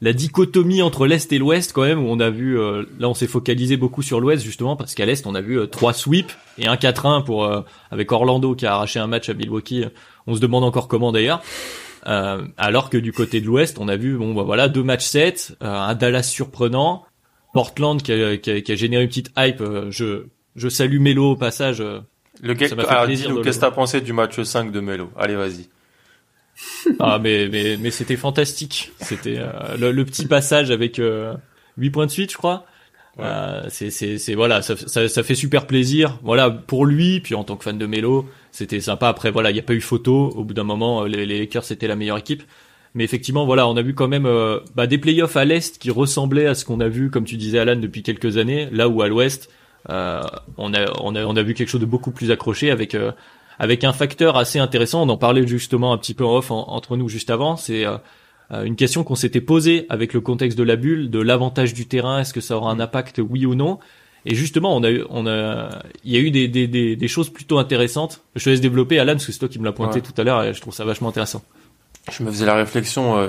la 0.00 0.12
dichotomie 0.12 0.82
entre 0.82 1.06
l'Est 1.06 1.32
et 1.32 1.38
l'Ouest, 1.38 1.72
quand 1.72 1.82
même, 1.82 1.98
où 2.04 2.08
on 2.08 2.20
a 2.20 2.28
vu, 2.30 2.58
euh, 2.58 2.84
là, 2.98 3.08
on 3.08 3.14
s'est 3.14 3.26
focalisé 3.26 3.76
beaucoup 3.76 4.02
sur 4.02 4.20
l'Ouest, 4.20 4.44
justement, 4.44 4.76
parce 4.76 4.94
qu'à 4.94 5.06
l'Est, 5.06 5.26
on 5.26 5.34
a 5.34 5.40
vu 5.40 5.58
euh, 5.58 5.66
trois 5.66 5.92
sweeps 5.92 6.36
et 6.58 6.66
un 6.66 6.74
4-1 6.76 7.24
pour 7.24 7.50
avec 7.90 8.12
Orlando 8.12 8.54
qui 8.54 8.66
a 8.66 8.74
arraché 8.74 8.98
un 9.00 9.06
match 9.06 9.28
à 9.28 9.34
Milwaukee. 9.34 9.84
On 10.26 10.34
se 10.34 10.40
demande 10.40 10.64
encore 10.64 10.88
comment 10.88 11.10
d'ailleurs. 11.12 11.42
Alors 12.06 12.90
que 12.90 12.98
du 12.98 13.12
côté 13.12 13.40
de 13.40 13.46
l'Ouest, 13.46 13.78
on 13.80 13.88
a 13.88 13.96
vu, 13.96 14.16
bon, 14.18 14.34
bah 14.34 14.42
voilà, 14.42 14.68
deux 14.68 14.82
matchs 14.82 15.06
7, 15.06 15.56
euh, 15.62 15.66
un 15.66 15.94
Dallas 15.94 16.22
surprenant, 16.22 17.04
Portland 17.54 18.02
qui 18.02 18.12
a, 18.12 18.36
qui 18.36 18.50
a- 18.50 18.60
qui 18.60 18.72
a 18.72 18.74
généré 18.74 19.02
une 19.04 19.08
petite 19.08 19.30
hype. 19.38 19.62
je, 19.90 20.24
je 20.54 20.68
salue 20.68 20.98
Melo 21.00 21.30
au 21.32 21.36
passage. 21.36 21.82
Lequel, 22.42 22.68
Ça 22.68 22.74
m'a 22.74 22.84
fait 22.84 22.88
alors, 22.90 23.04
plaisir 23.04 23.26
dis-nous, 23.26 23.34
de 23.36 23.40
le 23.40 23.44
qu'est-ce 23.44 23.58
que 23.58 23.64
t'as 23.64 23.70
pensé 23.70 24.00
du 24.00 24.12
match 24.12 24.40
5 24.40 24.72
de 24.72 24.80
Melo? 24.80 25.10
Allez, 25.16 25.36
vas-y. 25.36 25.68
Ah 27.00 27.18
mais 27.20 27.48
mais 27.48 27.76
mais 27.80 27.90
c'était 27.90 28.16
fantastique. 28.16 28.92
C'était 29.00 29.38
euh, 29.38 29.76
le, 29.78 29.90
le 29.92 30.04
petit 30.04 30.26
passage 30.26 30.70
avec 30.70 30.98
euh, 30.98 31.34
8 31.78 31.90
points 31.90 32.06
de 32.06 32.10
suite, 32.10 32.30
je 32.32 32.36
crois. 32.36 32.64
Ouais. 33.16 33.24
Euh, 33.24 33.62
c'est 33.68 33.90
c'est 33.90 34.18
c'est 34.18 34.34
voilà, 34.34 34.62
ça, 34.62 34.76
ça 34.76 35.08
ça 35.08 35.22
fait 35.22 35.34
super 35.34 35.66
plaisir. 35.66 36.18
Voilà 36.22 36.50
pour 36.50 36.86
lui, 36.86 37.20
puis 37.20 37.34
en 37.34 37.44
tant 37.44 37.56
que 37.56 37.64
fan 37.64 37.78
de 37.78 37.86
Melo, 37.86 38.28
c'était 38.52 38.80
sympa. 38.80 39.08
Après 39.08 39.30
voilà, 39.30 39.50
il 39.50 39.56
y 39.56 39.60
a 39.60 39.62
pas 39.62 39.74
eu 39.74 39.80
photo. 39.80 40.30
Au 40.30 40.44
bout 40.44 40.54
d'un 40.54 40.64
moment, 40.64 41.02
euh, 41.02 41.08
les, 41.08 41.26
les 41.26 41.38
Lakers 41.40 41.64
c'était 41.64 41.86
la 41.88 41.96
meilleure 41.96 42.18
équipe. 42.18 42.42
Mais 42.94 43.02
effectivement, 43.02 43.44
voilà, 43.44 43.66
on 43.66 43.76
a 43.76 43.82
vu 43.82 43.94
quand 43.94 44.06
même 44.06 44.26
euh, 44.26 44.60
bah, 44.76 44.86
des 44.86 44.98
playoffs 44.98 45.36
à 45.36 45.44
l'est 45.44 45.78
qui 45.78 45.90
ressemblaient 45.90 46.46
à 46.46 46.54
ce 46.54 46.64
qu'on 46.64 46.78
a 46.78 46.88
vu, 46.88 47.10
comme 47.10 47.24
tu 47.24 47.36
disais 47.36 47.58
Alan, 47.58 47.74
depuis 47.76 48.04
quelques 48.04 48.36
années. 48.36 48.68
Là 48.70 48.88
où 48.88 49.02
à 49.02 49.08
l'ouest, 49.08 49.50
euh, 49.90 50.22
on 50.56 50.72
a 50.74 50.86
on 51.00 51.14
a 51.14 51.24
on 51.24 51.36
a 51.36 51.42
vu 51.42 51.54
quelque 51.54 51.68
chose 51.68 51.80
de 51.80 51.86
beaucoup 51.86 52.10
plus 52.10 52.30
accroché 52.30 52.70
avec 52.70 52.94
euh, 52.94 53.12
avec 53.58 53.84
un 53.84 53.92
facteur 53.92 54.36
assez 54.36 54.58
intéressant. 54.58 55.02
On 55.02 55.08
en 55.08 55.16
parlait 55.16 55.46
justement 55.46 55.92
un 55.92 55.98
petit 55.98 56.14
peu 56.14 56.24
en 56.24 56.36
off 56.36 56.50
en- 56.50 56.68
entre 56.68 56.96
nous 56.96 57.08
juste 57.08 57.30
avant. 57.30 57.56
C'est 57.56 57.84
euh, 57.86 57.96
euh, 58.52 58.64
une 58.64 58.76
question 58.76 59.04
qu'on 59.04 59.14
s'était 59.14 59.40
posée 59.40 59.86
avec 59.88 60.12
le 60.12 60.20
contexte 60.20 60.58
de 60.58 60.62
la 60.64 60.76
bulle, 60.76 61.10
de 61.10 61.18
l'avantage 61.20 61.72
du 61.74 61.86
terrain. 61.86 62.18
Est-ce 62.20 62.32
que 62.34 62.40
ça 62.40 62.56
aura 62.56 62.70
un 62.70 62.80
impact, 62.80 63.20
oui 63.26 63.46
ou 63.46 63.54
non 63.54 63.78
Et 64.26 64.34
justement, 64.34 64.76
on 64.76 64.82
a 64.82 64.90
eu, 64.90 65.04
on 65.08 65.26
a, 65.26 65.82
il 66.04 66.12
y 66.12 66.16
a 66.16 66.20
eu 66.20 66.30
des, 66.30 66.48
des, 66.48 66.66
des, 66.66 66.96
des 66.96 67.08
choses 67.08 67.30
plutôt 67.30 67.58
intéressantes. 67.58 68.22
Je 68.36 68.44
te 68.44 68.50
laisse 68.50 68.60
développer, 68.60 68.98
Alan, 68.98 69.12
parce 69.14 69.26
que 69.26 69.32
c'est 69.32 69.38
toi 69.38 69.48
qui 69.48 69.58
me 69.58 69.64
l'as 69.64 69.72
pointé 69.72 69.96
Ouais. 69.96 70.00
tout 70.02 70.18
à 70.20 70.24
l'heure, 70.24 70.42
et 70.42 70.52
je 70.52 70.60
trouve 70.60 70.74
ça 70.74 70.84
vachement 70.84 71.08
intéressant. 71.10 71.42
Je 72.12 72.22
me 72.22 72.30
faisais 72.30 72.44
la 72.46 72.54
réflexion 72.54 73.16
euh, 73.16 73.28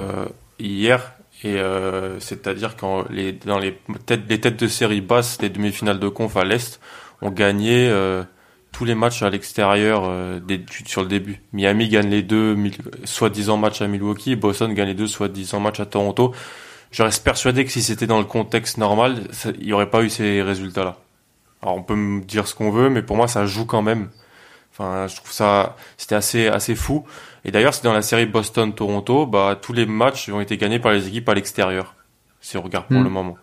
hier, 0.60 1.14
et 1.46 1.58
euh, 1.60 2.20
c'est-à-dire 2.20 2.76
quand 2.76 3.06
les 3.10 3.32
dans 3.34 3.60
les 3.60 3.78
têtes 4.06 4.24
les 4.28 4.42
têtes 4.42 4.60
de 4.60 4.68
série 4.68 5.02
basses, 5.02 5.38
les 5.42 5.50
demi-finales 5.50 6.00
de 6.00 6.10
conf 6.10 6.36
à 6.38 6.44
l'est, 6.44 6.80
ont 7.22 7.30
gagné 7.32 7.88
euh, 7.88 8.24
tous 8.72 8.84
les 8.84 8.96
matchs 8.96 9.22
à 9.22 9.30
l'extérieur 9.30 10.04
euh, 10.06 10.40
des- 10.40 10.66
sur 10.86 11.02
le 11.04 11.08
début. 11.08 11.42
Miami 11.54 11.88
gagne 11.88 12.10
les 12.10 12.24
deux 12.24 12.58
soi-disant 13.04 13.58
matchs 13.58 13.82
à 13.82 13.88
Milwaukee, 13.88 14.36
Boston 14.36 14.74
gagne 14.74 14.88
les 14.90 14.94
deux 14.96 15.08
soi-disant 15.08 15.60
matchs 15.60 15.80
à 15.80 15.86
Toronto. 15.86 16.34
Je 16.92 17.04
reste 17.04 17.24
persuadé 17.24 17.64
que 17.66 17.72
si 17.72 17.84
c'était 17.84 18.08
dans 18.08 18.20
le 18.20 18.26
contexte 18.26 18.78
normal, 18.78 19.22
il 19.60 19.66
n'y 19.68 19.74
aurait 19.74 19.90
pas 19.90 20.02
eu 20.02 20.10
ces 20.10 20.42
résultats-là. 20.42 20.98
Alors 21.62 21.76
on 21.78 21.84
peut 21.84 21.96
me 21.96 22.22
dire 22.22 22.48
ce 22.48 22.56
qu'on 22.56 22.72
veut, 22.72 22.90
mais 22.90 23.02
pour 23.02 23.18
moi 23.18 23.28
ça 23.28 23.46
joue 23.46 23.66
quand 23.66 23.82
même. 23.82 24.10
Enfin, 24.72 25.08
je 25.08 25.16
trouve 25.16 25.32
ça, 25.32 25.76
c'était 25.98 26.16
assez 26.16 26.48
assez 26.48 26.76
fou. 26.76 27.06
Et 27.46 27.52
d'ailleurs, 27.52 27.74
c'est 27.74 27.84
dans 27.84 27.94
la 27.94 28.02
série 28.02 28.26
Boston-Toronto, 28.26 29.28
bah, 29.28 29.58
tous 29.62 29.72
les 29.72 29.86
matchs 29.86 30.30
ont 30.30 30.42
été 30.42 30.58
gagnés 30.58 30.80
par 30.80 30.92
les 30.92 31.08
équipes 31.08 31.30
à 31.30 31.34
l'extérieur. 31.36 31.94
Si 32.42 32.58
on 32.58 32.62
regarde 32.62 32.88
pour 32.88 33.00
Mm. 33.00 33.04
le 33.04 33.10
moment. 33.10 33.38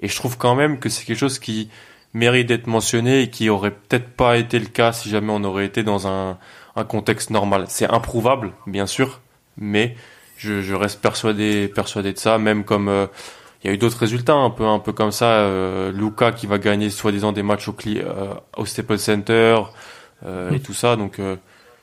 Et 0.00 0.08
je 0.08 0.14
trouve 0.16 0.38
quand 0.38 0.54
même 0.54 0.78
que 0.78 0.88
c'est 0.88 1.04
quelque 1.04 1.18
chose 1.18 1.38
qui 1.40 1.68
mérite 2.14 2.46
d'être 2.48 2.66
mentionné 2.68 3.22
et 3.22 3.30
qui 3.30 3.50
aurait 3.50 3.72
peut-être 3.72 4.08
pas 4.10 4.36
été 4.38 4.58
le 4.58 4.66
cas 4.66 4.92
si 4.92 5.10
jamais 5.10 5.32
on 5.32 5.42
aurait 5.44 5.66
été 5.66 5.82
dans 5.82 6.06
un, 6.06 6.38
un 6.76 6.84
contexte 6.84 7.30
normal. 7.30 7.64
C'est 7.68 7.90
improuvable, 7.90 8.52
bien 8.66 8.86
sûr, 8.86 9.20
mais 9.56 9.96
je, 10.36 10.62
je 10.62 10.74
reste 10.74 11.00
persuadé, 11.02 11.66
persuadé 11.68 12.12
de 12.12 12.18
ça, 12.18 12.38
même 12.38 12.62
comme, 12.64 12.88
euh, 12.88 13.06
il 13.62 13.66
y 13.66 13.70
a 13.70 13.74
eu 13.74 13.78
d'autres 13.78 13.98
résultats 13.98 14.34
un 14.34 14.50
peu, 14.50 14.64
un 14.64 14.78
peu 14.78 14.92
comme 14.92 15.10
ça, 15.10 15.26
euh, 15.40 15.90
Luca 15.92 16.30
qui 16.30 16.46
va 16.46 16.58
gagner 16.58 16.90
soi-disant 16.90 17.32
des 17.32 17.42
matchs 17.42 17.66
au, 17.68 17.72
Cli- 17.72 18.00
euh, 18.04 18.34
au 18.56 18.64
Staples 18.66 18.98
Center, 18.98 19.58
euh, 20.24 20.52
et 20.52 20.60
tout 20.60 20.74
ça, 20.74 20.94
donc, 20.96 21.18
euh, 21.18 21.34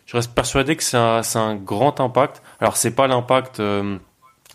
je 0.06 0.16
reste 0.18 0.34
persuadé 0.34 0.76
que 0.76 0.84
c'est 0.84 0.98
un, 0.98 1.24
c'est 1.24 1.40
un 1.40 1.56
grand 1.56 2.00
impact. 2.00 2.42
Alors 2.60 2.78
c'est 2.78 2.92
pas 2.96 3.08
l'impact 3.08 3.60
euh, 3.60 3.98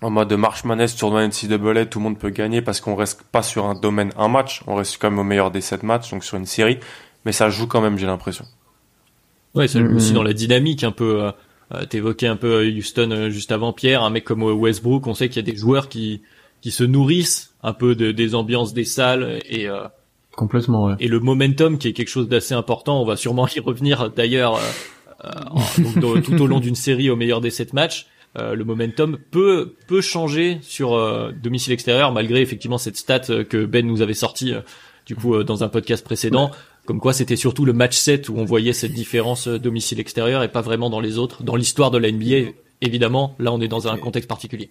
en 0.03 0.11
mode 0.11 0.33
marche 0.33 0.65
manège 0.65 0.97
tournoi 0.97 1.27
NCAA, 1.27 1.87
tout 1.87 1.99
le 1.99 2.05
monde 2.05 2.19
peut 2.19 2.31
gagner 2.31 2.63
parce 2.63 2.81
qu'on 2.81 2.95
reste 2.95 3.23
pas 3.33 3.43
sur 3.43 3.67
un 3.67 3.75
domaine 3.75 4.13
un 4.17 4.29
match, 4.29 4.63
on 4.67 4.75
reste 4.77 4.99
quand 5.01 5.11
même 5.11 5.19
au 5.19 5.25
meilleur 5.25 5.51
des 5.51 5.61
sept 5.61 5.83
matchs, 5.83 6.11
donc 6.11 6.25
sur 6.25 6.37
une 6.39 6.47
série, 6.47 6.79
mais 7.25 7.33
ça 7.33 7.51
joue 7.51 7.67
quand 7.67 7.81
même, 7.81 7.99
j'ai 7.99 8.07
l'impression. 8.07 8.45
Ouais, 9.55 9.67
c'est 9.69 9.81
Mhm. 9.81 9.97
aussi 9.97 10.13
dans 10.13 10.23
la 10.23 10.33
dynamique 10.33 10.85
un 10.85 10.93
peu. 10.93 11.25
euh, 11.25 11.33
Euh, 11.73 11.85
T'évoquais 11.87 12.27
un 12.27 12.35
peu 12.35 12.67
Houston 12.67 13.11
euh, 13.13 13.31
juste 13.31 13.53
avant 13.53 13.73
Pierre, 13.73 14.03
un 14.03 14.11
mec 14.11 14.25
comme 14.25 14.43
Westbrook, 14.43 15.07
on 15.07 15.15
sait 15.15 15.29
qu'il 15.29 15.37
y 15.37 15.49
a 15.49 15.53
des 15.53 15.57
joueurs 15.57 15.89
qui 15.89 16.21
qui 16.63 16.73
se 16.73 16.83
nourrissent 16.83 17.55
un 17.63 17.73
peu 17.73 17.95
de, 17.95 18.11
des 18.11 18.35
ambiances 18.35 18.75
des 18.75 18.83
salles 18.85 19.39
et 19.49 19.69
euh, 19.69 19.85
complètement 20.35 20.87
ouais. 20.87 20.95
et 20.99 21.07
le 21.07 21.21
momentum 21.21 21.79
qui 21.79 21.87
est 21.87 21.93
quelque 21.93 22.09
chose 22.09 22.29
d'assez 22.29 22.55
important. 22.55 23.01
On 23.01 23.05
va 23.05 23.15
sûrement 23.15 23.47
y 23.55 23.61
revenir 23.61 24.11
d'ailleurs 24.11 24.59
euh, 25.25 26.21
tout 26.21 26.41
au 26.41 26.47
long 26.47 26.61
d'une 26.61 26.75
série 26.75 27.11
au 27.11 27.17
meilleur 27.17 27.41
des 27.41 27.51
sept 27.51 27.73
matchs. 27.73 28.07
Euh, 28.39 28.55
le 28.55 28.65
momentum 28.65 29.19
peut 29.31 29.75
peut 29.89 30.01
changer 30.01 30.59
sur 30.63 30.95
euh, 30.95 31.33
domicile 31.33 31.73
extérieur 31.73 32.13
malgré 32.13 32.41
effectivement 32.41 32.79
cette 32.79 32.97
stat 32.97 33.45
que 33.49 33.65
Ben 33.65 33.85
nous 33.85 34.03
avait 34.03 34.15
sorti 34.15 34.53
du 35.05 35.17
coup 35.17 35.43
dans 35.43 35.65
un 35.65 35.69
podcast 35.69 36.05
précédent. 36.05 36.51
Comme 36.87 37.01
quoi 37.01 37.13
c'était 37.13 37.37
surtout 37.37 37.65
le 37.65 37.73
match 37.73 37.97
7 37.97 38.29
où 38.29 38.37
on 38.37 38.45
voyait 38.45 38.73
cette 38.73 38.93
différence 38.93 39.49
domicile 39.49 40.01
extérieur 40.01 40.43
et 40.43 40.49
pas 40.49 40.63
vraiment 40.63 40.91
dans 40.91 41.01
les 41.01 41.19
autres. 41.19 41.43
Dans 41.43 41.57
l'histoire 41.57 41.91
de 41.91 41.99
la 41.99 42.11
NBA 42.11 42.53
évidemment 42.81 43.35
là 43.39 43.53
on 43.53 43.61
est 43.61 43.69
dans 43.69 43.89
un 43.89 43.97
contexte 43.97 44.29
particulier 44.29 44.71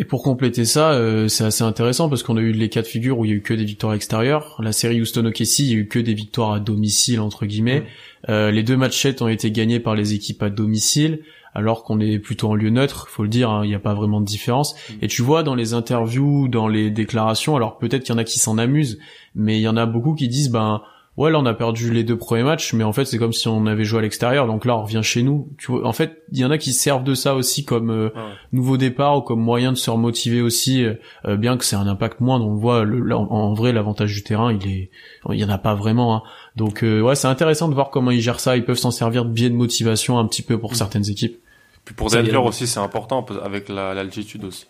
et 0.00 0.04
pour 0.04 0.22
compléter 0.22 0.64
ça, 0.64 0.92
euh, 0.92 1.28
c'est 1.28 1.44
assez 1.44 1.62
intéressant 1.62 2.08
parce 2.08 2.22
qu'on 2.22 2.38
a 2.38 2.40
eu 2.40 2.52
les 2.52 2.70
cas 2.70 2.80
de 2.80 2.86
figure 2.86 3.18
où 3.18 3.26
il 3.26 3.30
y 3.30 3.34
a 3.34 3.36
eu 3.36 3.42
que 3.42 3.52
des 3.52 3.66
victoires 3.66 3.92
extérieures. 3.92 4.56
La 4.58 4.72
série 4.72 4.98
Houston 4.98 5.26
OKC, 5.26 5.58
il 5.58 5.66
y 5.66 5.74
a 5.74 5.76
eu 5.76 5.88
que 5.88 5.98
des 5.98 6.14
victoires 6.14 6.52
à 6.52 6.58
domicile 6.58 7.20
entre 7.20 7.44
guillemets. 7.44 7.84
Euh, 8.30 8.50
les 8.50 8.62
deux 8.62 8.78
matchs 8.78 9.06
ont 9.20 9.28
été 9.28 9.50
gagnés 9.50 9.78
par 9.78 9.94
les 9.94 10.14
équipes 10.14 10.42
à 10.42 10.48
domicile, 10.48 11.20
alors 11.54 11.84
qu'on 11.84 12.00
est 12.00 12.18
plutôt 12.18 12.48
en 12.48 12.54
lieu 12.54 12.70
neutre. 12.70 13.08
Faut 13.10 13.24
le 13.24 13.28
dire, 13.28 13.50
hein, 13.50 13.60
il 13.62 13.68
n'y 13.68 13.74
a 13.74 13.78
pas 13.78 13.92
vraiment 13.92 14.22
de 14.22 14.24
différence. 14.24 14.74
Et 15.02 15.06
tu 15.06 15.20
vois 15.20 15.42
dans 15.42 15.54
les 15.54 15.74
interviews, 15.74 16.48
dans 16.48 16.66
les 16.66 16.90
déclarations, 16.90 17.54
alors 17.54 17.76
peut-être 17.76 18.04
qu'il 18.04 18.14
y 18.14 18.16
en 18.16 18.18
a 18.18 18.24
qui 18.24 18.38
s'en 18.38 18.56
amusent, 18.56 18.98
mais 19.34 19.58
il 19.58 19.62
y 19.62 19.68
en 19.68 19.76
a 19.76 19.84
beaucoup 19.84 20.14
qui 20.14 20.28
disent 20.28 20.50
ben 20.50 20.80
ouais 21.20 21.30
là 21.30 21.38
on 21.38 21.44
a 21.44 21.52
perdu 21.52 21.92
les 21.92 22.02
deux 22.02 22.16
premiers 22.16 22.42
matchs 22.42 22.72
mais 22.72 22.82
en 22.82 22.94
fait 22.94 23.04
c'est 23.04 23.18
comme 23.18 23.34
si 23.34 23.46
on 23.46 23.66
avait 23.66 23.84
joué 23.84 23.98
à 23.98 24.02
l'extérieur. 24.02 24.46
Donc 24.46 24.64
là 24.64 24.78
on 24.78 24.82
revient 24.82 25.02
chez 25.02 25.22
nous. 25.22 25.50
Tu 25.58 25.70
vois 25.70 25.86
en 25.86 25.92
fait 25.92 26.22
il 26.32 26.38
y 26.38 26.44
en 26.46 26.50
a 26.50 26.56
qui 26.56 26.72
servent 26.72 27.04
de 27.04 27.12
ça 27.12 27.34
aussi 27.34 27.66
comme 27.66 27.90
euh, 27.90 28.08
nouveau 28.52 28.78
départ 28.78 29.18
ou 29.18 29.20
comme 29.20 29.40
moyen 29.40 29.70
de 29.70 29.76
se 29.76 29.90
remotiver 29.90 30.40
aussi 30.40 30.82
euh, 30.82 31.36
bien 31.36 31.58
que 31.58 31.64
c'est 31.66 31.76
un 31.76 31.86
impact 31.86 32.20
moindre. 32.20 32.46
On 32.46 32.54
voit 32.54 32.84
le, 32.84 33.14
en, 33.14 33.52
vrai 33.52 33.72
l'avantage 33.72 34.14
du 34.14 34.22
terrain 34.22 34.50
il 34.50 34.66
est 34.66 34.90
il 35.28 35.38
y 35.38 35.44
en 35.44 35.50
a 35.50 35.58
pas 35.58 35.74
vraiment 35.74 36.16
hein. 36.16 36.22
donc 36.56 36.82
euh, 36.82 37.02
ouais 37.02 37.14
c'est 37.14 37.28
intéressant 37.28 37.68
de 37.68 37.74
voir 37.74 37.90
comment 37.90 38.10
ils 38.10 38.22
gèrent 38.22 38.40
ça. 38.40 38.56
Ils 38.56 38.64
peuvent 38.64 38.78
s'en 38.78 38.90
servir 38.90 39.26
de 39.26 39.30
biais 39.30 39.50
de 39.50 39.54
motivation 39.54 40.18
un 40.18 40.26
petit 40.26 40.42
peu 40.42 40.58
pour 40.58 40.72
mm. 40.72 40.76
certaines 40.76 41.10
équipes. 41.10 41.38
Puis 41.84 41.94
pour 41.94 42.08
Denver 42.10 42.36
aussi 42.38 42.66
c'est 42.66 42.80
important 42.80 43.26
avec 43.44 43.68
l'altitude 43.68 44.44
aussi. 44.44 44.68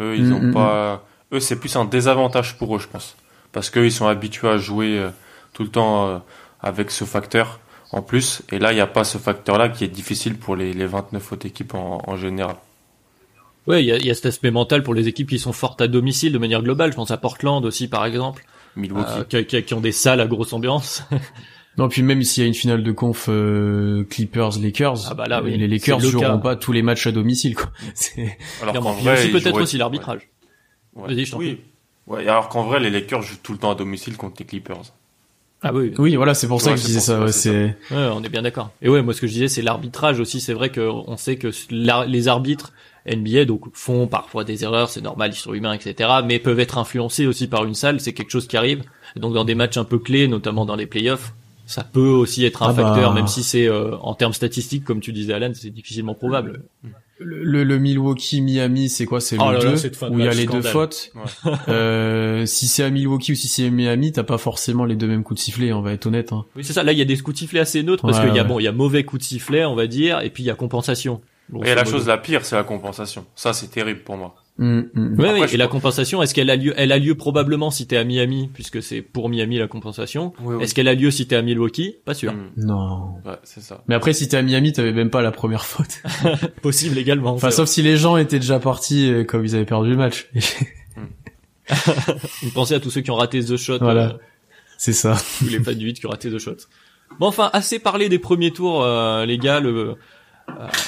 Eux 0.00 0.16
ils 0.16 0.24
mm, 0.24 0.34
ont 0.34 0.42
mm, 0.48 0.52
pas 0.52 1.04
eux 1.32 1.40
c'est 1.40 1.60
plus 1.60 1.76
un 1.76 1.84
désavantage 1.84 2.58
pour 2.58 2.74
eux 2.74 2.80
je 2.80 2.88
pense. 2.88 3.14
Parce 3.52 3.70
qu'eux 3.70 3.84
ils 3.84 3.92
sont 3.92 4.08
habitués 4.08 4.48
à 4.48 4.58
jouer 4.58 5.00
tout 5.56 5.62
le 5.62 5.70
temps 5.70 6.08
euh, 6.08 6.18
avec 6.60 6.90
ce 6.90 7.04
facteur 7.04 7.60
en 7.90 8.02
plus. 8.02 8.42
Et 8.52 8.58
là, 8.58 8.72
il 8.72 8.74
n'y 8.74 8.82
a 8.82 8.86
pas 8.86 9.04
ce 9.04 9.16
facteur-là 9.16 9.70
qui 9.70 9.84
est 9.84 9.88
difficile 9.88 10.36
pour 10.36 10.54
les, 10.54 10.74
les 10.74 10.86
29 10.86 11.32
autres 11.32 11.46
équipes 11.46 11.74
en, 11.74 12.16
général. 12.16 12.56
Ouais, 13.66 13.82
il 13.82 13.86
y 13.86 13.92
a, 13.92 13.96
y 13.96 14.10
a, 14.10 14.14
cet 14.14 14.26
aspect 14.26 14.50
mental 14.50 14.82
pour 14.82 14.92
les 14.92 15.08
équipes 15.08 15.30
qui 15.30 15.38
sont 15.38 15.54
fortes 15.54 15.80
à 15.80 15.88
domicile 15.88 16.32
de 16.32 16.38
manière 16.38 16.62
globale. 16.62 16.90
Je 16.90 16.96
pense 16.96 17.10
à 17.10 17.16
Portland 17.16 17.64
aussi, 17.64 17.88
par 17.88 18.04
exemple. 18.04 18.44
Milwaukee. 18.76 19.34
Euh, 19.34 19.42
qui, 19.62 19.74
ont 19.74 19.80
des 19.80 19.92
salles 19.92 20.20
à 20.20 20.26
grosse 20.26 20.52
ambiance. 20.52 21.04
non, 21.78 21.88
puis 21.88 22.02
même 22.02 22.22
s'il 22.22 22.42
y 22.42 22.44
a 22.44 22.48
une 22.48 22.54
finale 22.54 22.82
de 22.82 22.92
conf 22.92 23.26
euh, 23.30 24.04
Clippers-Lakers, 24.10 25.10
ah 25.10 25.14
bah 25.14 25.26
là, 25.26 25.42
oui, 25.42 25.56
les 25.56 25.68
Lakers 25.68 26.00
joueront 26.00 26.38
pas 26.38 26.56
tous 26.56 26.72
les 26.72 26.82
matchs 26.82 27.06
à 27.06 27.12
domicile. 27.12 27.54
Quoi. 27.54 27.70
Alors 28.60 28.74
qu'en 28.74 28.92
vrai, 28.92 29.28
peut-être 29.28 29.58
aussi 29.58 29.78
l'arbitrage. 29.78 30.28
Vas-y, 30.94 31.24
je 31.24 31.32
t'en 31.32 31.38
oui. 31.38 31.60
Ouais, 32.06 32.28
alors 32.28 32.48
qu'en 32.48 32.62
vrai, 32.62 32.78
les 32.78 32.88
Lakers 32.88 33.22
jouent 33.22 33.38
tout 33.42 33.52
le 33.52 33.58
temps 33.58 33.72
à 33.72 33.74
domicile 33.74 34.16
contre 34.16 34.36
les 34.38 34.44
Clippers. 34.44 34.92
Ah 35.62 35.72
oui. 35.72 35.92
Oui, 35.98 36.16
voilà, 36.16 36.34
c'est 36.34 36.46
pour 36.46 36.60
ça 36.60 36.72
que 36.72 36.76
je 36.76 36.84
disais 36.84 37.00
ça. 37.00 37.20
Ouais, 37.20 37.32
c'est. 37.32 37.76
Ouais, 37.90 38.08
on 38.12 38.22
est 38.22 38.28
bien 38.28 38.42
d'accord. 38.42 38.70
Et 38.82 38.88
ouais, 38.88 39.02
moi 39.02 39.14
ce 39.14 39.20
que 39.20 39.26
je 39.26 39.32
disais, 39.32 39.48
c'est 39.48 39.62
l'arbitrage 39.62 40.20
aussi. 40.20 40.40
C'est 40.40 40.52
vrai 40.52 40.70
qu'on 40.70 41.16
sait 41.16 41.36
que 41.36 41.48
les 41.70 42.28
arbitres 42.28 42.72
NBA 43.06 43.44
donc 43.44 43.64
font 43.72 44.06
parfois 44.06 44.44
des 44.44 44.64
erreurs, 44.64 44.90
c'est 44.90 45.00
normal, 45.00 45.30
ils 45.32 45.38
sont 45.38 45.54
humains, 45.54 45.72
etc. 45.72 46.10
Mais 46.24 46.38
peuvent 46.38 46.60
être 46.60 46.78
influencés 46.78 47.26
aussi 47.26 47.46
par 47.46 47.64
une 47.64 47.74
salle. 47.74 48.00
C'est 48.00 48.12
quelque 48.12 48.30
chose 48.30 48.46
qui 48.46 48.56
arrive. 48.56 48.82
donc 49.16 49.32
dans 49.32 49.44
des 49.44 49.54
matchs 49.54 49.76
un 49.76 49.84
peu 49.84 49.98
clés, 49.98 50.28
notamment 50.28 50.66
dans 50.66 50.76
les 50.76 50.86
playoffs, 50.86 51.32
ça 51.66 51.82
peut 51.84 52.00
aussi 52.00 52.44
être 52.44 52.62
un 52.62 52.70
ah 52.70 52.74
facteur, 52.74 53.10
bah. 53.10 53.14
même 53.14 53.26
si 53.26 53.42
c'est 53.42 53.66
euh, 53.66 53.96
en 53.98 54.14
termes 54.14 54.32
statistiques, 54.32 54.84
comme 54.84 55.00
tu 55.00 55.12
disais, 55.12 55.32
Alan, 55.32 55.52
c'est 55.54 55.70
difficilement 55.70 56.14
probable. 56.14 56.62
Le, 57.18 57.64
le, 57.64 57.78
Milwaukee 57.78 58.42
Miami, 58.42 58.90
c'est 58.90 59.06
quoi? 59.06 59.20
C'est 59.20 59.36
le 59.36 59.42
oh 59.42 59.58
2 59.58 60.10
où 60.10 60.18
il 60.18 60.24
y 60.26 60.28
a 60.28 60.34
les 60.34 60.46
deux 60.46 60.60
fautes? 60.60 61.12
euh, 61.68 62.44
si 62.44 62.68
c'est 62.68 62.82
à 62.82 62.90
Milwaukee 62.90 63.32
ou 63.32 63.34
si 63.34 63.48
c'est 63.48 63.66
à 63.66 63.70
Miami, 63.70 64.12
t'as 64.12 64.22
pas 64.22 64.36
forcément 64.36 64.84
les 64.84 64.96
deux 64.96 65.06
mêmes 65.06 65.22
coups 65.22 65.40
de 65.40 65.44
sifflet, 65.44 65.72
on 65.72 65.80
va 65.80 65.92
être 65.92 66.06
honnête. 66.06 66.32
Hein. 66.32 66.44
Oui, 66.56 66.64
c'est 66.64 66.74
ça. 66.74 66.82
Là, 66.82 66.92
il 66.92 66.98
y 66.98 67.02
a 67.02 67.06
des 67.06 67.16
coups 67.16 67.34
de 67.34 67.38
sifflet 67.38 67.60
assez 67.60 67.82
neutres 67.82 68.02
parce 68.02 68.20
qu'il 68.20 68.34
y 68.34 68.38
a 68.38 68.44
bon, 68.44 68.60
il 68.60 68.64
y 68.64 68.68
a 68.68 68.72
mauvais 68.72 69.04
coups 69.04 69.22
de 69.22 69.26
sifflet, 69.26 69.64
on 69.64 69.74
va 69.74 69.86
dire, 69.86 70.20
et 70.20 70.30
puis 70.30 70.42
il 70.42 70.46
y 70.46 70.50
a 70.50 70.54
compensation. 70.54 71.22
et 71.64 71.74
la 71.74 71.84
chose 71.84 72.06
la 72.06 72.18
pire, 72.18 72.44
c'est 72.44 72.56
la 72.56 72.64
compensation. 72.64 73.24
Ça, 73.34 73.54
c'est 73.54 73.68
terrible 73.68 74.00
pour 74.00 74.16
moi. 74.18 74.34
Mm, 74.58 74.80
mm. 74.94 75.16
Oui, 75.18 75.44
et 75.52 75.56
la 75.56 75.68
compensation, 75.68 76.22
est-ce 76.22 76.34
qu'elle 76.34 76.48
a 76.48 76.56
lieu 76.56 76.72
Elle 76.76 76.92
a 76.92 76.98
lieu 76.98 77.14
probablement 77.14 77.70
si 77.70 77.86
t'es 77.86 77.96
à 77.96 78.04
Miami, 78.04 78.48
puisque 78.52 78.82
c'est 78.82 79.02
pour 79.02 79.28
Miami 79.28 79.58
la 79.58 79.68
compensation. 79.68 80.32
Est-ce 80.60 80.74
qu'elle 80.74 80.88
a 80.88 80.94
lieu 80.94 81.10
si 81.10 81.26
t'es 81.26 81.36
à 81.36 81.42
Milwaukee? 81.42 81.96
Pas 82.04 82.14
sûr. 82.14 82.32
Mm. 82.32 82.50
Non. 82.56 83.16
Ouais, 83.24 83.36
c'est 83.44 83.62
ça. 83.62 83.84
Mais 83.88 83.94
après, 83.94 84.12
si 84.12 84.28
t'es 84.28 84.36
à 84.36 84.42
Miami, 84.42 84.72
t'avais 84.72 84.92
même 84.92 85.10
pas 85.10 85.22
la 85.22 85.32
première 85.32 85.64
faute. 85.64 86.02
Possible 86.62 86.98
également. 86.98 87.32
Enfin, 87.32 87.50
sauf 87.50 87.68
si 87.68 87.82
les 87.82 87.96
gens 87.96 88.16
étaient 88.16 88.38
déjà 88.38 88.58
partis 88.58 89.10
euh, 89.10 89.24
comme 89.24 89.44
ils 89.44 89.54
avaient 89.54 89.66
perdu 89.66 89.90
le 89.90 89.96
match. 89.96 90.30
Vous 92.42 92.50
pensez 92.54 92.74
à 92.74 92.80
tous 92.80 92.90
ceux 92.90 93.00
qui 93.00 93.10
ont 93.10 93.16
raté 93.16 93.44
The 93.44 93.56
Shot. 93.56 93.78
Voilà. 93.80 94.10
Euh, 94.10 94.18
c'est 94.78 94.92
ça. 94.92 95.16
Tous 95.38 95.48
les 95.48 95.62
fans 95.62 95.72
du 95.72 95.86
8 95.86 96.00
qui 96.00 96.06
ont 96.06 96.10
raté 96.10 96.30
The 96.30 96.38
Shot. 96.38 96.56
Bon, 97.18 97.26
enfin, 97.26 97.50
assez 97.52 97.78
parlé 97.78 98.08
des 98.08 98.18
premiers 98.18 98.52
tours, 98.52 98.82
euh, 98.84 99.26
les 99.26 99.38
gars. 99.38 99.60
Le, 99.60 99.96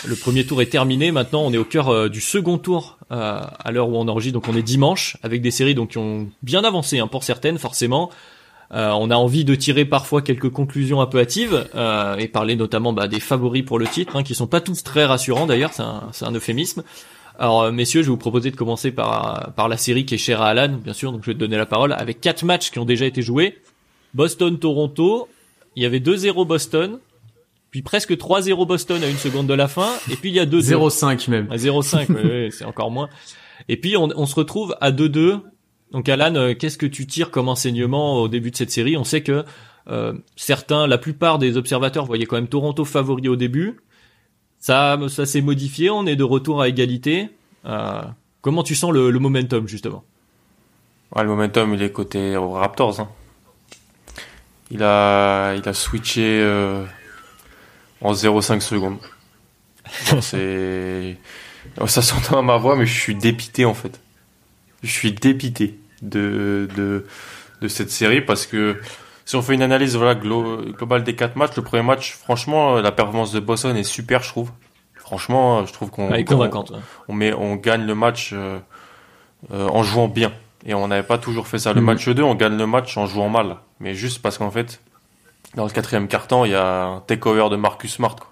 le 0.06 0.16
premier 0.16 0.44
tour 0.44 0.62
est 0.62 0.66
terminé. 0.66 1.12
Maintenant, 1.12 1.42
on 1.42 1.52
est 1.52 1.58
au 1.58 1.64
cœur 1.64 1.88
euh, 1.88 2.08
du 2.08 2.20
second 2.20 2.58
tour 2.58 2.98
euh, 3.10 3.40
à 3.58 3.72
l'heure 3.72 3.88
où 3.88 3.96
on 3.96 4.08
enregistre. 4.08 4.38
Donc, 4.38 4.48
on 4.48 4.56
est 4.56 4.62
dimanche 4.62 5.16
avec 5.22 5.42
des 5.42 5.50
séries 5.50 5.74
donc 5.74 5.90
qui 5.90 5.98
ont 5.98 6.28
bien 6.42 6.64
avancé 6.64 6.98
hein, 6.98 7.06
pour 7.06 7.24
certaines, 7.24 7.58
forcément. 7.58 8.10
on 8.70 9.10
a 9.10 9.16
envie 9.16 9.44
de 9.44 9.54
tirer 9.54 9.84
parfois 9.84 10.22
quelques 10.22 10.50
conclusions 10.50 11.00
un 11.00 11.06
peu 11.06 11.20
hâtives 11.20 11.68
et 12.18 12.28
parler 12.28 12.54
notamment 12.54 12.92
bah, 12.92 13.08
des 13.08 13.20
favoris 13.20 13.64
pour 13.64 13.78
le 13.78 13.86
titre, 13.86 14.16
hein, 14.16 14.22
qui 14.22 14.34
sont 14.34 14.46
pas 14.46 14.60
tous 14.60 14.82
très 14.82 15.04
rassurants 15.04 15.46
d'ailleurs. 15.46 15.72
C'est 15.72 15.82
un, 15.82 16.10
un, 16.20 16.32
euphémisme. 16.32 16.82
Alors, 17.38 17.72
messieurs, 17.72 18.02
je 18.02 18.06
vais 18.06 18.10
vous 18.10 18.16
proposer 18.16 18.50
de 18.50 18.56
commencer 18.56 18.90
par 18.90 19.52
par 19.56 19.68
la 19.68 19.76
série 19.76 20.04
qui 20.04 20.14
est 20.14 20.18
chère 20.18 20.42
à 20.42 20.48
Alan, 20.48 20.76
bien 20.82 20.92
sûr. 20.92 21.12
Donc, 21.12 21.22
je 21.22 21.30
vais 21.30 21.34
te 21.34 21.40
donner 21.40 21.56
la 21.56 21.66
parole 21.66 21.92
avec 21.92 22.20
quatre 22.20 22.44
matchs 22.44 22.70
qui 22.70 22.78
ont 22.78 22.84
déjà 22.84 23.06
été 23.06 23.22
joués. 23.22 23.58
Boston-Toronto. 24.14 25.28
Il 25.76 25.82
y 25.82 25.86
avait 25.86 26.00
2-0 26.00 26.46
Boston 26.46 26.98
puis 27.70 27.82
presque 27.82 28.12
3-0 28.12 28.66
Boston 28.66 29.02
à 29.02 29.08
une 29.08 29.16
seconde 29.16 29.46
de 29.46 29.54
la 29.54 29.68
fin, 29.68 29.90
et 30.10 30.16
puis 30.16 30.30
il 30.30 30.34
y 30.34 30.40
a 30.40 30.46
2 30.46 30.60
0-5 30.60 31.30
même. 31.30 31.50
À 31.50 31.56
0-5, 31.56 32.06
oui, 32.10 32.52
c'est 32.52 32.64
encore 32.64 32.90
moins. 32.90 33.08
Et 33.68 33.76
puis 33.76 33.96
on, 33.96 34.08
on 34.16 34.26
se 34.26 34.34
retrouve 34.34 34.76
à 34.80 34.90
2-2. 34.90 35.40
Donc 35.92 36.08
Alan, 36.08 36.34
euh, 36.34 36.54
qu'est-ce 36.54 36.78
que 36.78 36.86
tu 36.86 37.06
tires 37.06 37.30
comme 37.30 37.48
enseignement 37.48 38.20
au 38.20 38.28
début 38.28 38.50
de 38.50 38.56
cette 38.56 38.70
série? 38.70 38.96
On 38.96 39.04
sait 39.04 39.22
que 39.22 39.44
euh, 39.88 40.12
certains, 40.36 40.86
la 40.86 40.98
plupart 40.98 41.38
des 41.38 41.56
observateurs 41.56 42.04
voyaient 42.04 42.26
quand 42.26 42.36
même 42.36 42.48
Toronto 42.48 42.84
favori 42.84 43.28
au 43.28 43.36
début. 43.36 43.80
Ça, 44.58 44.98
ça 45.08 45.24
s'est 45.24 45.40
modifié, 45.40 45.88
on 45.90 46.06
est 46.06 46.16
de 46.16 46.24
retour 46.24 46.60
à 46.60 46.68
égalité. 46.68 47.30
Euh, 47.64 48.02
comment 48.40 48.62
tu 48.62 48.74
sens 48.74 48.92
le, 48.92 49.10
le 49.10 49.18
momentum 49.18 49.66
justement? 49.68 50.04
Ouais, 51.14 51.22
Le 51.22 51.28
momentum, 51.28 51.74
il 51.74 51.82
est 51.82 51.90
côté 51.90 52.36
aux 52.36 52.50
Raptors. 52.50 53.00
Hein. 53.00 53.08
Il 54.70 54.82
a, 54.82 55.54
il 55.54 55.66
a 55.66 55.72
switché 55.72 56.40
euh, 56.42 56.84
en 58.00 58.12
0,5 58.12 58.60
secondes. 58.60 58.98
c'est, 60.20 61.16
ça 61.86 62.02
s'entend 62.02 62.38
à 62.38 62.42
ma 62.42 62.56
voix, 62.56 62.76
mais 62.76 62.86
je 62.86 62.98
suis 62.98 63.14
dépité 63.14 63.64
en 63.64 63.74
fait. 63.74 64.00
Je 64.82 64.90
suis 64.90 65.12
dépité 65.12 65.78
de, 66.02 66.68
de, 66.76 67.06
de 67.60 67.68
cette 67.68 67.90
série 67.90 68.20
parce 68.20 68.46
que 68.46 68.80
si 69.28 69.36
on 69.36 69.42
fait 69.42 69.54
une 69.54 69.62
analyse 69.62 69.94
voilà, 69.94 70.14
globale 70.14 71.04
des 71.04 71.14
quatre 71.14 71.36
matchs, 71.36 71.54
le 71.56 71.62
premier 71.62 71.82
match, 71.82 72.14
franchement, 72.14 72.76
la 72.76 72.92
performance 72.92 73.30
de 73.30 73.40
Boston 73.40 73.76
est 73.76 73.82
super, 73.82 74.22
je 74.22 74.28
trouve. 74.30 74.50
Franchement, 74.94 75.66
je 75.66 75.72
trouve 75.74 75.90
qu'on 75.90 76.10
on, 77.08 77.12
met, 77.14 77.32
on 77.34 77.56
gagne 77.56 77.86
le 77.86 77.94
match 77.94 78.30
euh, 78.32 78.58
euh, 79.52 79.68
en 79.68 79.82
jouant 79.82 80.08
bien. 80.08 80.32
Et 80.64 80.74
on 80.74 80.88
n'avait 80.88 81.06
pas 81.06 81.18
toujours 81.18 81.46
fait 81.46 81.58
ça. 81.58 81.72
Le 81.72 81.80
mm. 81.80 81.84
match 81.84 82.08
2, 82.08 82.22
on 82.22 82.34
gagne 82.34 82.56
le 82.56 82.66
match 82.66 82.96
en 82.96 83.06
jouant 83.06 83.28
mal. 83.28 83.56
Mais 83.80 83.94
juste 83.94 84.22
parce 84.22 84.38
qu'en 84.38 84.50
fait, 84.50 84.80
dans 85.58 85.64
le 85.64 85.70
quatrième 85.70 86.06
carton, 86.06 86.44
il 86.44 86.52
y 86.52 86.54
a 86.54 86.84
un 86.84 87.00
takeover 87.00 87.48
de 87.50 87.56
Marcus 87.56 87.92
Smart. 87.92 88.14
Quoi. 88.14 88.30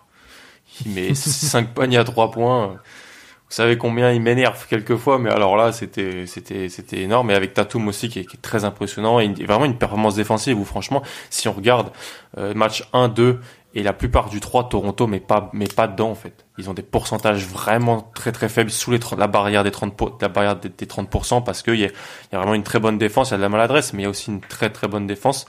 Il 0.85 0.93
met 0.93 1.13
5 1.15 1.75
paniers 1.75 1.99
à 1.99 2.05
3 2.05 2.31
points. 2.31 2.69
Vous 2.69 3.55
savez 3.55 3.77
combien 3.77 4.13
il 4.13 4.23
m'énerve 4.23 4.65
quelquefois, 4.69 5.19
mais 5.19 5.31
alors 5.31 5.57
là, 5.57 5.73
c'était 5.73 6.27
c'était 6.27 6.69
c'était 6.69 7.01
énorme. 7.01 7.33
Et 7.33 7.35
avec 7.35 7.53
Tatum 7.53 7.89
aussi, 7.89 8.09
qui 8.09 8.21
est, 8.21 8.25
qui 8.27 8.37
est 8.37 8.41
très 8.41 8.65
impressionnant. 8.65 9.19
Et 9.19 9.29
vraiment 9.45 9.65
une 9.65 9.77
performance 9.77 10.15
défensive 10.15 10.57
où 10.57 10.65
franchement, 10.65 11.03
si 11.29 11.49
on 11.49 11.53
regarde 11.53 11.91
euh, 12.39 12.55
match 12.55 12.89
1, 12.93 13.09
2 13.09 13.41
et 13.75 13.83
la 13.83 13.93
plupart 13.93 14.29
du 14.29 14.39
3, 14.39 14.69
Toronto, 14.69 15.09
mais 15.09 15.19
pas 15.19 15.51
mais 15.53 15.67
pas 15.67 15.89
dedans 15.89 16.11
en 16.11 16.15
fait. 16.15 16.45
Ils 16.59 16.71
ont 16.71 16.75
des 16.75 16.83
pourcentages 16.83 17.45
vraiment 17.45 18.09
très 18.15 18.31
très 18.31 18.49
faibles 18.49 18.71
sous 18.71 18.93
les 18.93 19.01
la 19.19 19.27
barrière 19.27 19.65
des 19.65 19.73
30 19.73 20.23
la 20.23 20.29
barrière 20.29 20.55
des, 20.55 20.69
30% 20.69 21.43
parce 21.43 21.65
qu'il 21.65 21.75
y 21.75 21.85
a, 21.85 21.89
y 21.89 22.37
a 22.37 22.39
vraiment 22.39 22.55
une 22.55 22.63
très 22.63 22.79
bonne 22.79 22.99
défense, 22.99 23.31
il 23.31 23.33
y 23.33 23.35
a 23.35 23.39
de 23.39 23.43
la 23.43 23.49
maladresse, 23.49 23.95
mais 23.95 24.03
il 24.03 24.05
y 24.05 24.07
a 24.07 24.11
aussi 24.11 24.31
une 24.31 24.41
très 24.41 24.71
très 24.71 24.87
bonne 24.87 25.09
défense 25.09 25.47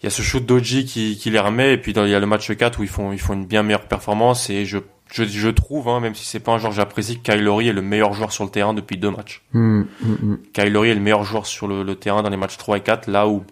il 0.00 0.04
y 0.04 0.06
a 0.06 0.10
ce 0.10 0.22
shoot 0.22 0.44
d'Oji 0.44 0.84
qui, 0.84 1.16
qui 1.16 1.30
les 1.30 1.38
remet 1.38 1.74
et 1.74 1.78
puis 1.78 1.92
il 1.92 2.08
y 2.08 2.14
a 2.14 2.20
le 2.20 2.26
match 2.26 2.50
4 2.50 2.78
où 2.78 2.82
ils 2.82 2.88
font 2.88 3.12
ils 3.12 3.20
font 3.20 3.34
une 3.34 3.46
bien 3.46 3.62
meilleure 3.62 3.86
performance 3.86 4.50
et 4.50 4.64
je 4.64 4.78
je, 5.12 5.22
je 5.24 5.48
trouve, 5.48 5.88
hein, 5.88 6.00
même 6.00 6.14
si 6.14 6.24
c'est 6.24 6.40
pas 6.40 6.52
un 6.52 6.58
joueur 6.58 6.70
que 6.70 6.76
j'apprécie, 6.76 7.20
que 7.20 7.30
Kylori 7.30 7.68
est 7.68 7.72
le 7.72 7.82
meilleur 7.82 8.14
joueur 8.14 8.32
sur 8.32 8.42
le 8.42 8.50
terrain 8.50 8.74
depuis 8.74 8.96
deux 8.96 9.10
matchs. 9.10 9.42
Hmm, 9.52 9.82
hmm, 9.82 10.12
hmm. 10.22 10.38
Kylori 10.52 10.90
est 10.90 10.94
le 10.94 11.00
meilleur 11.00 11.22
joueur 11.22 11.46
sur 11.46 11.68
le, 11.68 11.84
le 11.84 11.94
terrain 11.94 12.22
dans 12.22 12.30
les 12.30 12.36
matchs 12.36 12.56
3 12.56 12.78
et 12.78 12.80
4, 12.80 13.06
là 13.08 13.28
où 13.28 13.44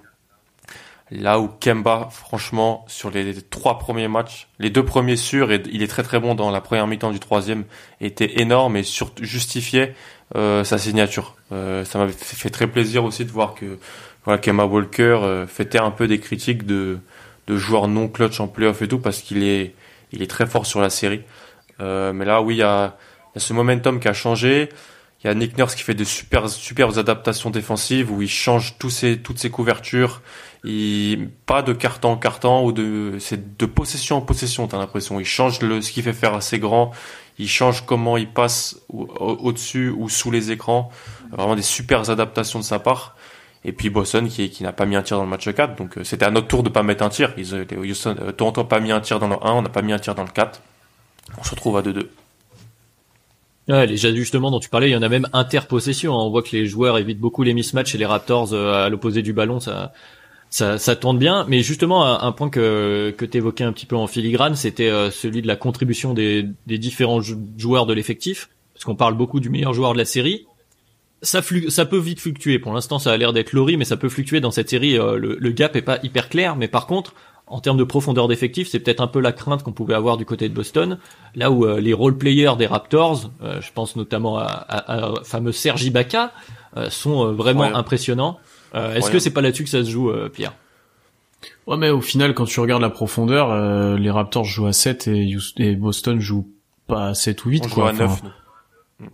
Là 1.14 1.40
où 1.40 1.48
Kemba, 1.60 2.08
franchement, 2.10 2.86
sur 2.88 3.10
les 3.10 3.34
trois 3.42 3.78
premiers 3.78 4.08
matchs, 4.08 4.48
les 4.58 4.70
deux 4.70 4.84
premiers 4.84 5.16
sûrs, 5.16 5.52
et 5.52 5.62
il 5.70 5.82
est 5.82 5.86
très 5.86 6.02
très 6.02 6.18
bon 6.18 6.34
dans 6.34 6.50
la 6.50 6.62
première 6.62 6.86
mi-temps 6.86 7.10
du 7.10 7.20
troisième, 7.20 7.64
était 8.00 8.40
énorme 8.40 8.76
et 8.76 8.82
surtout 8.82 9.22
justifiait 9.22 9.94
euh, 10.36 10.64
sa 10.64 10.78
signature. 10.78 11.36
Euh, 11.52 11.84
ça 11.84 11.98
m'avait 11.98 12.12
fait 12.12 12.48
très 12.48 12.66
plaisir 12.66 13.04
aussi 13.04 13.26
de 13.26 13.30
voir 13.30 13.54
que 13.54 13.78
voilà 14.24 14.38
Kemba 14.38 14.66
Walker 14.66 15.18
euh, 15.22 15.46
fêtait 15.46 15.80
un 15.80 15.90
peu 15.90 16.06
des 16.06 16.20
critiques 16.20 16.66
de, 16.66 16.98
de 17.46 17.56
joueurs 17.56 17.88
non 17.88 18.08
clutch 18.08 18.40
en 18.40 18.48
playoff 18.48 18.82
et 18.82 18.88
tout 18.88 18.98
parce 18.98 19.20
qu'il 19.20 19.42
est 19.42 19.74
il 20.12 20.22
est 20.22 20.26
très 20.26 20.46
fort 20.46 20.66
sur 20.66 20.80
la 20.80 20.90
série. 20.90 21.22
Euh, 21.80 22.12
mais 22.12 22.24
là, 22.24 22.42
oui, 22.42 22.54
il 22.54 22.58
y 22.58 22.62
a, 22.62 22.96
il 23.32 23.38
y 23.38 23.38
a 23.38 23.40
ce 23.40 23.52
momentum 23.52 23.98
qui 23.98 24.08
a 24.08 24.12
changé. 24.12 24.68
Il 25.22 25.28
y 25.28 25.30
a 25.30 25.34
Nick 25.34 25.56
Nurse 25.56 25.74
qui 25.74 25.82
fait 25.82 25.94
de 25.94 26.04
super 26.04 26.48
superbes 26.48 26.98
adaptations 26.98 27.50
défensives 27.50 28.10
où 28.10 28.22
il 28.22 28.28
change 28.28 28.76
tous 28.78 28.90
ses, 28.90 29.18
toutes 29.18 29.38
ses 29.38 29.50
couvertures. 29.50 30.20
Il, 30.64 31.30
pas 31.46 31.62
de 31.62 31.72
carton 31.72 32.10
en 32.10 32.16
carton 32.16 32.64
ou 32.64 32.72
de, 32.72 33.16
c'est 33.20 33.56
de 33.56 33.66
possession 33.66 34.16
en 34.16 34.20
possession, 34.20 34.66
t'as 34.66 34.78
l'impression. 34.78 35.20
Il 35.20 35.24
change 35.24 35.60
le, 35.60 35.80
ce 35.80 35.92
qu'il 35.92 36.02
fait 36.02 36.12
faire 36.12 36.34
assez 36.34 36.58
grand. 36.58 36.92
Il 37.38 37.48
change 37.48 37.86
comment 37.86 38.16
il 38.16 38.28
passe 38.28 38.80
au-dessus 38.90 39.90
ou 39.90 40.08
sous 40.08 40.30
les 40.30 40.50
écrans. 40.50 40.90
Vraiment 41.30 41.56
des 41.56 41.62
super 41.62 42.10
adaptations 42.10 42.58
de 42.58 42.64
sa 42.64 42.78
part. 42.78 43.16
Et 43.64 43.72
puis 43.72 43.90
Boston 43.90 44.28
qui, 44.28 44.50
qui 44.50 44.62
n'a 44.62 44.72
pas 44.72 44.86
mis 44.86 44.96
un 44.96 45.02
tir 45.02 45.16
dans 45.16 45.24
le 45.24 45.30
match 45.30 45.48
4. 45.48 45.76
Donc 45.76 45.98
euh, 45.98 46.04
c'était 46.04 46.24
à 46.24 46.30
notre 46.30 46.48
tour 46.48 46.62
de 46.62 46.68
pas 46.68 46.82
mettre 46.82 47.04
un 47.04 47.08
tir. 47.08 47.32
Ils, 47.36 47.54
euh, 47.54 47.64
Houston, 47.76 48.16
euh, 48.20 48.32
Toronto 48.32 48.62
n'a 48.62 48.68
pas 48.68 48.80
mis 48.80 48.90
un 48.90 49.00
tir 49.00 49.20
dans 49.20 49.28
le 49.28 49.36
1, 49.36 49.52
on 49.52 49.62
n'a 49.62 49.68
pas 49.68 49.82
mis 49.82 49.92
un 49.92 49.98
tir 49.98 50.14
dans 50.14 50.24
le 50.24 50.30
4. 50.30 50.60
On 51.38 51.44
se 51.44 51.50
retrouve 51.50 51.76
à 51.76 51.82
2-2. 51.82 52.06
Ouais, 53.68 53.86
les 53.86 54.06
ajustements 54.06 54.50
dont 54.50 54.58
tu 54.58 54.68
parlais, 54.68 54.88
il 54.88 54.92
y 54.92 54.96
en 54.96 55.02
a 55.02 55.08
même 55.08 55.28
interpossession. 55.32 56.12
On 56.12 56.30
voit 56.30 56.42
que 56.42 56.50
les 56.52 56.66
joueurs 56.66 56.98
évitent 56.98 57.20
beaucoup 57.20 57.44
les 57.44 57.54
mismatchs 57.54 57.94
et 57.94 57.98
les 57.98 58.06
Raptors 58.06 58.52
à 58.52 58.88
l'opposé 58.88 59.22
du 59.22 59.32
ballon, 59.32 59.60
ça, 59.60 59.92
ça, 60.50 60.78
ça 60.78 60.96
tourne 60.96 61.16
bien. 61.16 61.46
Mais 61.48 61.60
justement, 61.60 62.20
un, 62.20 62.32
point 62.32 62.50
que, 62.50 63.14
que 63.16 63.24
tu 63.24 63.38
évoquais 63.38 63.62
un 63.62 63.72
petit 63.72 63.86
peu 63.86 63.94
en 63.94 64.08
filigrane, 64.08 64.56
c'était 64.56 64.90
celui 65.12 65.42
de 65.42 65.46
la 65.46 65.54
contribution 65.54 66.12
des, 66.12 66.48
des 66.66 66.78
différents 66.78 67.20
joueurs 67.56 67.86
de 67.86 67.94
l'effectif. 67.94 68.48
Parce 68.74 68.84
qu'on 68.84 68.96
parle 68.96 69.14
beaucoup 69.14 69.38
du 69.38 69.48
meilleur 69.48 69.74
joueur 69.74 69.92
de 69.92 69.98
la 69.98 70.04
série. 70.04 70.44
Ça, 71.22 71.40
ça 71.68 71.86
peut 71.86 71.98
vite 71.98 72.20
fluctuer. 72.20 72.58
Pour 72.58 72.72
l'instant, 72.74 72.98
ça 72.98 73.12
a 73.12 73.16
l'air 73.16 73.32
d'être 73.32 73.52
Laurie, 73.52 73.76
mais 73.76 73.84
ça 73.84 73.96
peut 73.96 74.08
fluctuer 74.08 74.40
dans 74.40 74.50
cette 74.50 74.68
série. 74.68 74.94
le, 74.94 75.36
le 75.38 75.50
gap 75.50 75.76
est 75.76 75.82
pas 75.82 75.98
hyper 76.02 76.28
clair, 76.28 76.56
mais 76.56 76.68
par 76.68 76.86
contre, 76.86 77.14
en 77.52 77.60
termes 77.60 77.76
de 77.76 77.84
profondeur 77.84 78.28
d'effectif, 78.28 78.68
c'est 78.68 78.80
peut-être 78.80 79.02
un 79.02 79.06
peu 79.06 79.20
la 79.20 79.30
crainte 79.30 79.62
qu'on 79.62 79.72
pouvait 79.72 79.94
avoir 79.94 80.16
du 80.16 80.24
côté 80.24 80.48
de 80.48 80.54
Boston, 80.54 80.98
là 81.34 81.50
où 81.50 81.66
euh, 81.66 81.80
les 81.80 81.92
role 81.92 82.16
players 82.16 82.54
des 82.56 82.66
Raptors, 82.66 83.30
euh, 83.42 83.60
je 83.60 83.70
pense 83.74 83.94
notamment 83.94 84.38
à, 84.38 84.44
à, 84.46 85.12
fameux 85.22 85.52
Sergi 85.52 85.88
Ibaka, 85.88 86.32
euh, 86.78 86.88
sont 86.88 87.32
vraiment 87.32 87.64
impressionnants. 87.64 88.38
Est-ce 88.74 89.10
que 89.10 89.18
c'est 89.18 89.32
pas 89.32 89.42
là-dessus 89.42 89.64
que 89.64 89.70
ça 89.70 89.84
se 89.84 89.90
joue, 89.90 90.10
Pierre? 90.32 90.54
Ouais, 91.66 91.76
mais 91.76 91.90
au 91.90 92.00
final, 92.00 92.32
quand 92.32 92.46
tu 92.46 92.58
regardes 92.58 92.80
la 92.80 92.88
profondeur, 92.88 93.98
les 93.98 94.10
Raptors 94.10 94.44
jouent 94.44 94.66
à 94.66 94.72
7 94.72 95.08
et, 95.58 95.76
Boston 95.76 96.20
joue 96.20 96.48
pas 96.86 97.08
à 97.08 97.14
7 97.14 97.44
ou 97.44 97.50
8. 97.50 97.68
quoi. 97.68 97.90
à 97.90 97.92
9. 97.92 98.22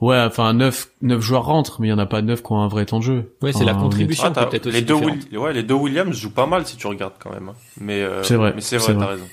Ouais, 0.01 0.21
enfin 0.21 0.53
neuf 0.53 0.91
neuf 1.03 1.21
joueurs 1.21 1.45
rentrent, 1.45 1.81
mais 1.81 1.89
il 1.89 1.91
y 1.91 1.95
en 1.95 1.99
a 1.99 2.07
pas 2.07 2.23
neuf 2.23 2.43
qui 2.43 2.53
ont 2.53 2.61
un 2.61 2.69
vrai 2.69 2.87
temps 2.87 2.99
de 2.99 3.05
jeu. 3.05 3.35
Ouais, 3.43 3.53
c'est 3.53 3.65
la 3.65 3.75
contribution 3.75 4.33
ah, 4.35 4.47
peut-être 4.47 4.67
aussi. 4.67 4.77
Les 4.77 4.83
deux, 4.83 4.95
ouais, 4.95 5.53
les 5.53 5.63
deux 5.63 5.75
Williams 5.75 6.15
jouent 6.15 6.31
pas 6.31 6.47
mal 6.47 6.67
si 6.67 6.77
tu 6.77 6.87
regardes 6.87 7.15
quand 7.19 7.33
même. 7.33 7.49
Hein. 7.49 7.55
Mais 7.81 8.03
euh, 8.03 8.23
c'est 8.23 8.37
vrai. 8.37 8.53
Mais 8.55 8.61
c'est 8.61 8.77
vrai, 8.77 8.95
t'as 8.95 9.07
raison. 9.07 9.27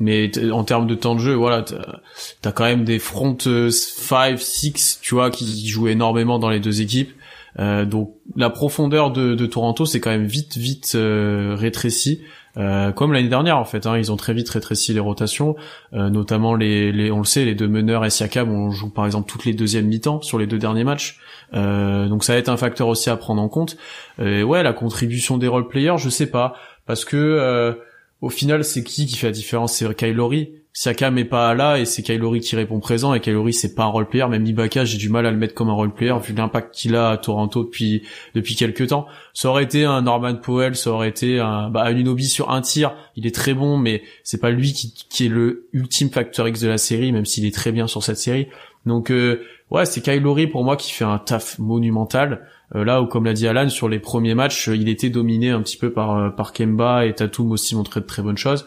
Mais 0.00 0.30
en 0.50 0.64
termes 0.64 0.86
de 0.86 0.94
temps 0.94 1.14
de 1.14 1.20
jeu, 1.20 1.34
voilà, 1.34 1.62
t'as 1.62 2.48
as 2.48 2.52
quand 2.52 2.64
même 2.64 2.84
des 2.84 2.98
front 2.98 3.36
5, 3.38 3.48
euh, 3.48 4.36
6, 4.38 5.00
tu 5.02 5.14
vois, 5.14 5.30
qui 5.30 5.68
jouent 5.68 5.88
énormément 5.88 6.38
dans 6.38 6.48
les 6.48 6.58
deux 6.58 6.80
équipes. 6.80 7.12
Euh, 7.58 7.84
donc 7.84 8.14
la 8.36 8.48
profondeur 8.48 9.10
de, 9.10 9.34
de 9.34 9.46
Toronto, 9.46 9.84
c'est 9.84 10.00
quand 10.00 10.10
même 10.10 10.26
vite, 10.26 10.56
vite 10.56 10.92
euh, 10.94 11.54
rétréci. 11.58 12.22
Euh, 12.56 12.92
comme 12.92 13.12
l'année 13.12 13.28
dernière 13.28 13.58
en 13.58 13.64
fait, 13.64 13.86
hein, 13.86 13.96
ils 13.96 14.10
ont 14.10 14.16
très 14.16 14.34
vite 14.34 14.48
rétréci 14.48 14.92
les 14.92 15.00
rotations, 15.00 15.56
euh, 15.92 16.10
notamment 16.10 16.54
les, 16.54 16.92
les, 16.92 17.10
on 17.10 17.18
le 17.18 17.24
sait, 17.24 17.44
les 17.44 17.54
deux 17.54 17.68
meneurs 17.68 18.04
et 18.04 18.10
Siakam, 18.10 18.50
on 18.50 18.70
joue 18.70 18.90
par 18.90 19.06
exemple 19.06 19.30
toutes 19.30 19.44
les 19.44 19.54
deuxièmes 19.54 19.86
mi-temps 19.86 20.22
sur 20.22 20.38
les 20.38 20.46
deux 20.46 20.58
derniers 20.58 20.84
matchs, 20.84 21.20
euh, 21.54 22.08
donc 22.08 22.24
ça 22.24 22.32
va 22.32 22.38
être 22.38 22.48
un 22.48 22.56
facteur 22.56 22.88
aussi 22.88 23.08
à 23.10 23.16
prendre 23.16 23.40
en 23.40 23.48
compte. 23.48 23.76
ouais, 24.18 24.62
la 24.62 24.72
contribution 24.72 25.38
des 25.38 25.48
role 25.48 25.68
players, 25.68 25.98
je 25.98 26.08
sais 26.08 26.26
pas, 26.26 26.54
parce 26.86 27.04
que 27.04 27.76
au 28.20 28.28
final, 28.28 28.64
c'est 28.64 28.84
qui 28.84 29.06
qui 29.06 29.16
fait 29.16 29.28
la 29.28 29.32
différence? 29.32 29.72
C'est 29.74 29.94
Kylori. 29.94 30.59
Siakam 30.72 31.18
est 31.18 31.24
pas 31.24 31.52
là 31.54 31.80
et 31.80 31.84
c'est 31.84 32.02
Kylori 32.02 32.38
qui 32.40 32.54
répond 32.54 32.78
présent 32.78 33.12
et 33.12 33.20
Kylori 33.20 33.52
c'est 33.52 33.74
pas 33.74 33.84
un 33.84 33.88
role 33.88 34.08
player 34.08 34.28
même 34.28 34.46
Ibaka 34.46 34.84
j'ai 34.84 34.98
du 34.98 35.08
mal 35.08 35.26
à 35.26 35.32
le 35.32 35.36
mettre 35.36 35.52
comme 35.52 35.68
un 35.68 35.74
role 35.74 35.92
player 35.92 36.14
vu 36.22 36.32
l'impact 36.32 36.72
qu'il 36.72 36.94
a 36.94 37.10
à 37.10 37.16
Toronto 37.16 37.64
depuis 37.64 38.02
depuis 38.36 38.54
quelques 38.54 38.86
temps. 38.88 39.06
Ça 39.34 39.48
aurait 39.48 39.64
été 39.64 39.84
un 39.84 40.02
Norman 40.02 40.36
Powell 40.36 40.76
ça 40.76 40.90
aurait 40.90 41.08
été 41.08 41.40
un 41.40 41.70
bah 41.70 41.82
Anunobi 41.82 42.26
sur 42.26 42.50
un 42.52 42.60
tir. 42.60 42.94
Il 43.16 43.26
est 43.26 43.34
très 43.34 43.52
bon 43.52 43.78
mais 43.78 44.02
c'est 44.22 44.40
pas 44.40 44.50
lui 44.50 44.72
qui, 44.72 44.94
qui 45.08 45.26
est 45.26 45.28
le 45.28 45.68
ultime 45.72 46.08
facteur 46.08 46.46
X 46.46 46.60
de 46.60 46.68
la 46.68 46.78
série 46.78 47.10
même 47.10 47.26
s'il 47.26 47.44
est 47.46 47.54
très 47.54 47.72
bien 47.72 47.88
sur 47.88 48.04
cette 48.04 48.18
série. 48.18 48.46
Donc 48.86 49.10
euh, 49.10 49.42
ouais 49.72 49.86
c'est 49.86 50.02
Kylori 50.02 50.46
pour 50.46 50.62
moi 50.62 50.76
qui 50.76 50.92
fait 50.92 51.04
un 51.04 51.18
taf 51.18 51.58
monumental. 51.58 52.46
Euh, 52.76 52.84
là 52.84 53.02
où 53.02 53.06
comme 53.06 53.24
l'a 53.24 53.32
dit 53.32 53.48
Alan 53.48 53.68
sur 53.68 53.88
les 53.88 53.98
premiers 53.98 54.36
matchs 54.36 54.68
il 54.68 54.88
était 54.88 55.10
dominé 55.10 55.50
un 55.50 55.62
petit 55.62 55.76
peu 55.76 55.92
par 55.92 56.16
euh, 56.16 56.30
par 56.30 56.52
Kemba 56.52 57.06
et 57.06 57.12
Tatum 57.12 57.50
aussi 57.50 57.74
montrait 57.74 58.00
de 58.00 58.06
très 58.06 58.22
bonnes 58.22 58.38
choses 58.38 58.66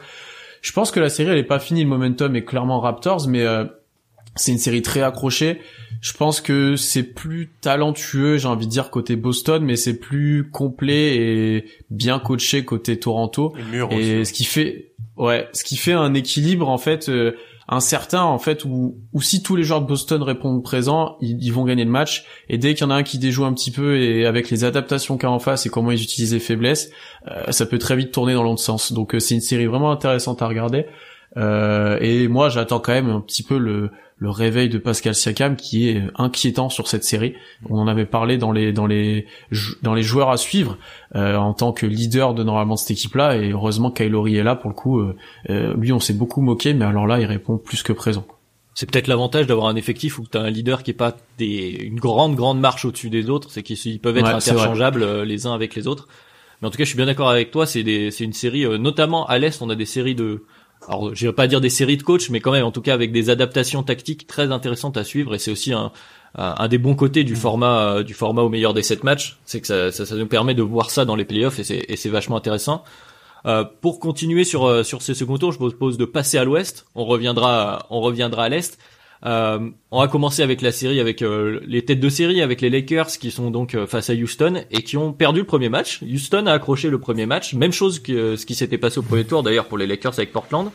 je 0.63 0.71
pense 0.71 0.91
que 0.91 0.99
la 0.99 1.09
série 1.09 1.29
elle 1.29 1.37
est 1.37 1.43
pas 1.43 1.59
finie, 1.59 1.83
le 1.83 1.89
momentum 1.89 2.35
est 2.35 2.45
clairement 2.45 2.79
Raptors, 2.79 3.27
mais 3.27 3.43
euh, 3.43 3.65
c'est 4.35 4.53
une 4.53 4.57
série 4.57 4.81
très 4.81 5.03
accrochée. 5.03 5.59
Je 6.01 6.13
pense 6.13 6.41
que 6.41 6.77
c'est 6.77 7.03
plus 7.03 7.51
talentueux, 7.61 8.37
j'ai 8.37 8.47
envie 8.47 8.65
de 8.65 8.71
dire 8.71 8.89
côté 8.89 9.17
Boston, 9.17 9.63
mais 9.63 9.75
c'est 9.75 9.99
plus 9.99 10.49
complet 10.49 11.17
et 11.17 11.65
bien 11.89 12.17
coaché 12.17 12.65
côté 12.65 12.97
Toronto. 12.97 13.53
Et, 13.91 14.25
ce 14.25 14.33
qui 14.33 14.45
fait, 14.45 14.93
ouais, 15.17 15.49
ce 15.51 15.65
qui 15.65 15.75
fait 15.75 15.93
un 15.93 16.13
équilibre 16.13 16.69
en 16.69 16.77
fait. 16.77 17.09
Euh, 17.09 17.35
un 17.69 17.79
certain 17.79 18.23
en 18.23 18.39
fait 18.39 18.65
où, 18.65 18.97
où 19.13 19.21
si 19.21 19.41
tous 19.41 19.55
les 19.55 19.63
joueurs 19.63 19.81
de 19.81 19.87
Boston 19.87 20.21
répondent 20.21 20.63
présents, 20.63 21.17
ils, 21.21 21.51
vont 21.51 21.63
gagner 21.63 21.85
le 21.85 21.91
match. 21.91 22.25
Et 22.49 22.57
dès 22.57 22.73
qu'il 22.73 22.85
y 22.85 22.87
en 22.87 22.91
a 22.91 22.95
un 22.95 23.03
qui 23.03 23.17
déjoue 23.17 23.45
un 23.45 23.53
petit 23.53 23.71
peu 23.71 23.97
et 23.99 24.25
avec 24.25 24.49
les 24.49 24.63
adaptations 24.63 25.17
qu'il 25.17 25.27
a 25.27 25.31
en 25.31 25.39
face 25.39 25.65
et 25.65 25.69
comment 25.69 25.91
ils 25.91 26.01
utilisent 26.01 26.33
les 26.33 26.39
faiblesses, 26.39 26.91
euh, 27.29 27.51
ça 27.51 27.65
peut 27.65 27.77
très 27.77 27.95
vite 27.95 28.11
tourner 28.11 28.33
dans 28.33 28.43
l'autre 28.43 28.61
sens. 28.61 28.91
Donc 28.91 29.15
euh, 29.15 29.19
c'est 29.19 29.35
une 29.35 29.41
série 29.41 29.65
vraiment 29.65 29.91
intéressante 29.91 30.41
à 30.41 30.47
regarder. 30.47 30.85
Euh, 31.37 31.97
et 31.99 32.27
moi 32.27 32.49
j'attends 32.49 32.79
quand 32.79 32.91
même 32.91 33.09
un 33.09 33.21
petit 33.21 33.43
peu 33.43 33.57
le, 33.57 33.91
le 34.23 34.29
réveil 34.29 34.69
de 34.69 34.77
Pascal 34.77 35.13
Siakam 35.13 35.57
qui 35.57 35.89
est 35.89 36.01
inquiétant 36.15 36.69
sur 36.69 36.87
cette 36.87 37.03
série. 37.03 37.33
On 37.69 37.77
en 37.77 37.89
avait 37.89 38.05
parlé 38.05 38.37
dans 38.37 38.53
les 38.53 38.71
dans 38.71 38.87
les 38.87 39.27
dans 39.81 39.93
les 39.93 40.01
joueurs 40.01 40.29
à 40.29 40.37
suivre 40.37 40.77
euh, 41.13 41.35
en 41.35 41.53
tant 41.53 41.73
que 41.73 41.85
leader 41.85 42.33
de 42.33 42.41
normalement 42.41 42.77
cette 42.77 42.91
équipe-là 42.91 43.35
et 43.35 43.51
heureusement 43.51 43.91
Kylori 43.91 44.37
est 44.37 44.43
là 44.43 44.55
pour 44.55 44.69
le 44.69 44.75
coup. 44.75 45.01
Euh, 45.01 45.17
euh, 45.49 45.73
lui 45.75 45.91
on 45.91 45.99
s'est 45.99 46.13
beaucoup 46.13 46.39
moqué 46.39 46.73
mais 46.73 46.85
alors 46.85 47.05
là 47.05 47.19
il 47.19 47.25
répond 47.25 47.57
plus 47.57 47.83
que 47.83 47.91
présent. 47.91 48.25
C'est 48.75 48.89
peut-être 48.89 49.07
l'avantage 49.07 49.45
d'avoir 49.45 49.67
un 49.67 49.75
effectif 49.75 50.17
où 50.19 50.23
tu 50.25 50.37
as 50.37 50.41
un 50.41 50.49
leader 50.49 50.83
qui 50.83 50.91
est 50.91 50.93
pas 50.93 51.17
des, 51.37 51.79
une 51.81 51.99
grande 51.99 52.37
grande 52.37 52.61
marche 52.61 52.85
au-dessus 52.85 53.09
des 53.09 53.29
autres, 53.29 53.51
c'est 53.51 53.61
qu'ils 53.61 53.99
peuvent 53.99 54.17
être 54.17 54.33
interchangeables 54.33 55.23
les 55.23 55.47
uns 55.47 55.53
avec 55.53 55.75
les 55.75 55.85
autres. 55.85 56.07
Mais 56.61 56.69
en 56.69 56.71
tout 56.71 56.77
cas, 56.77 56.85
je 56.85 56.89
suis 56.89 56.97
bien 56.97 57.07
d'accord 57.07 57.29
avec 57.29 57.51
toi, 57.51 57.65
c'est 57.65 57.83
c'est 58.09 58.23
une 58.23 58.31
série 58.31 58.65
notamment 58.79 59.27
à 59.27 59.37
l'est, 59.37 59.61
on 59.61 59.69
a 59.69 59.75
des 59.75 59.85
séries 59.85 60.15
de 60.15 60.45
alors 60.87 61.15
je 61.15 61.27
vais 61.27 61.33
pas 61.33 61.47
dire 61.47 61.61
des 61.61 61.69
séries 61.69 61.97
de 61.97 62.03
coachs, 62.03 62.29
mais 62.29 62.39
quand 62.39 62.51
même 62.51 62.65
en 62.65 62.71
tout 62.71 62.81
cas 62.81 62.93
avec 62.93 63.11
des 63.11 63.29
adaptations 63.29 63.83
tactiques 63.83 64.27
très 64.27 64.51
intéressantes 64.51 64.97
à 64.97 65.03
suivre 65.03 65.35
et 65.35 65.39
c'est 65.39 65.51
aussi 65.51 65.73
un, 65.73 65.91
un 66.35 66.67
des 66.67 66.77
bons 66.77 66.95
côtés 66.95 67.23
du 67.23 67.33
mm. 67.33 67.37
format 67.37 67.79
euh, 67.79 68.03
du 68.03 68.13
format 68.13 68.41
au 68.41 68.49
meilleur 68.49 68.73
des 68.73 68.83
sept 68.83 69.03
matchs, 69.03 69.37
c'est 69.45 69.61
que 69.61 69.67
ça, 69.67 69.91
ça, 69.91 70.05
ça, 70.05 70.15
nous 70.15 70.27
permet 70.27 70.53
de 70.53 70.63
voir 70.63 70.89
ça 70.89 71.05
dans 71.05 71.15
les 71.15 71.25
playoffs 71.25 71.59
et 71.59 71.63
c'est, 71.63 71.85
et 71.87 71.95
c'est 71.95 72.09
vachement 72.09 72.37
intéressant. 72.37 72.83
Euh, 73.45 73.65
pour 73.81 73.99
continuer 73.99 74.45
sur 74.45 74.65
euh, 74.65 74.83
sur 74.83 75.01
ces 75.01 75.13
second 75.13 75.37
tours, 75.37 75.51
je 75.51 75.59
vous 75.59 75.69
propose 75.69 75.97
de 75.97 76.05
passer 76.05 76.37
à 76.37 76.43
l'ouest. 76.43 76.85
On 76.95 77.05
reviendra 77.05 77.85
on 77.89 78.01
reviendra 78.01 78.45
à 78.45 78.49
l'est. 78.49 78.77
Euh, 79.25 79.69
on 79.91 80.01
va 80.01 80.07
commencer 80.07 80.41
avec 80.41 80.61
la 80.61 80.71
série, 80.71 80.99
avec 80.99 81.21
euh, 81.21 81.61
les 81.65 81.85
têtes 81.85 82.01
de 82.01 82.09
série, 82.09 82.41
avec 82.41 82.59
les 82.59 82.69
Lakers 82.69 83.07
qui 83.07 83.31
sont 83.31 83.51
donc 83.51 83.73
euh, 83.73 83.87
face 83.87 84.09
à 84.09 84.13
Houston 84.13 84.63
et 84.69 84.83
qui 84.83 84.97
ont 84.97 85.13
perdu 85.13 85.39
le 85.39 85.45
premier 85.45 85.69
match. 85.69 86.01
Houston 86.03 86.45
a 86.45 86.51
accroché 86.51 86.89
le 86.89 86.99
premier 86.99 87.25
match, 87.25 87.53
même 87.53 87.71
chose 87.71 87.99
que 87.99 88.35
ce 88.35 88.45
qui 88.45 88.53
s'était 88.53 88.77
passé 88.77 88.99
au 88.99 89.03
premier 89.03 89.23
tour 89.23 89.41
d'ailleurs 89.41 89.67
pour 89.67 89.77
les 89.77 89.87
Lakers 89.87 90.13
avec 90.13 90.33
Portland. 90.33 90.71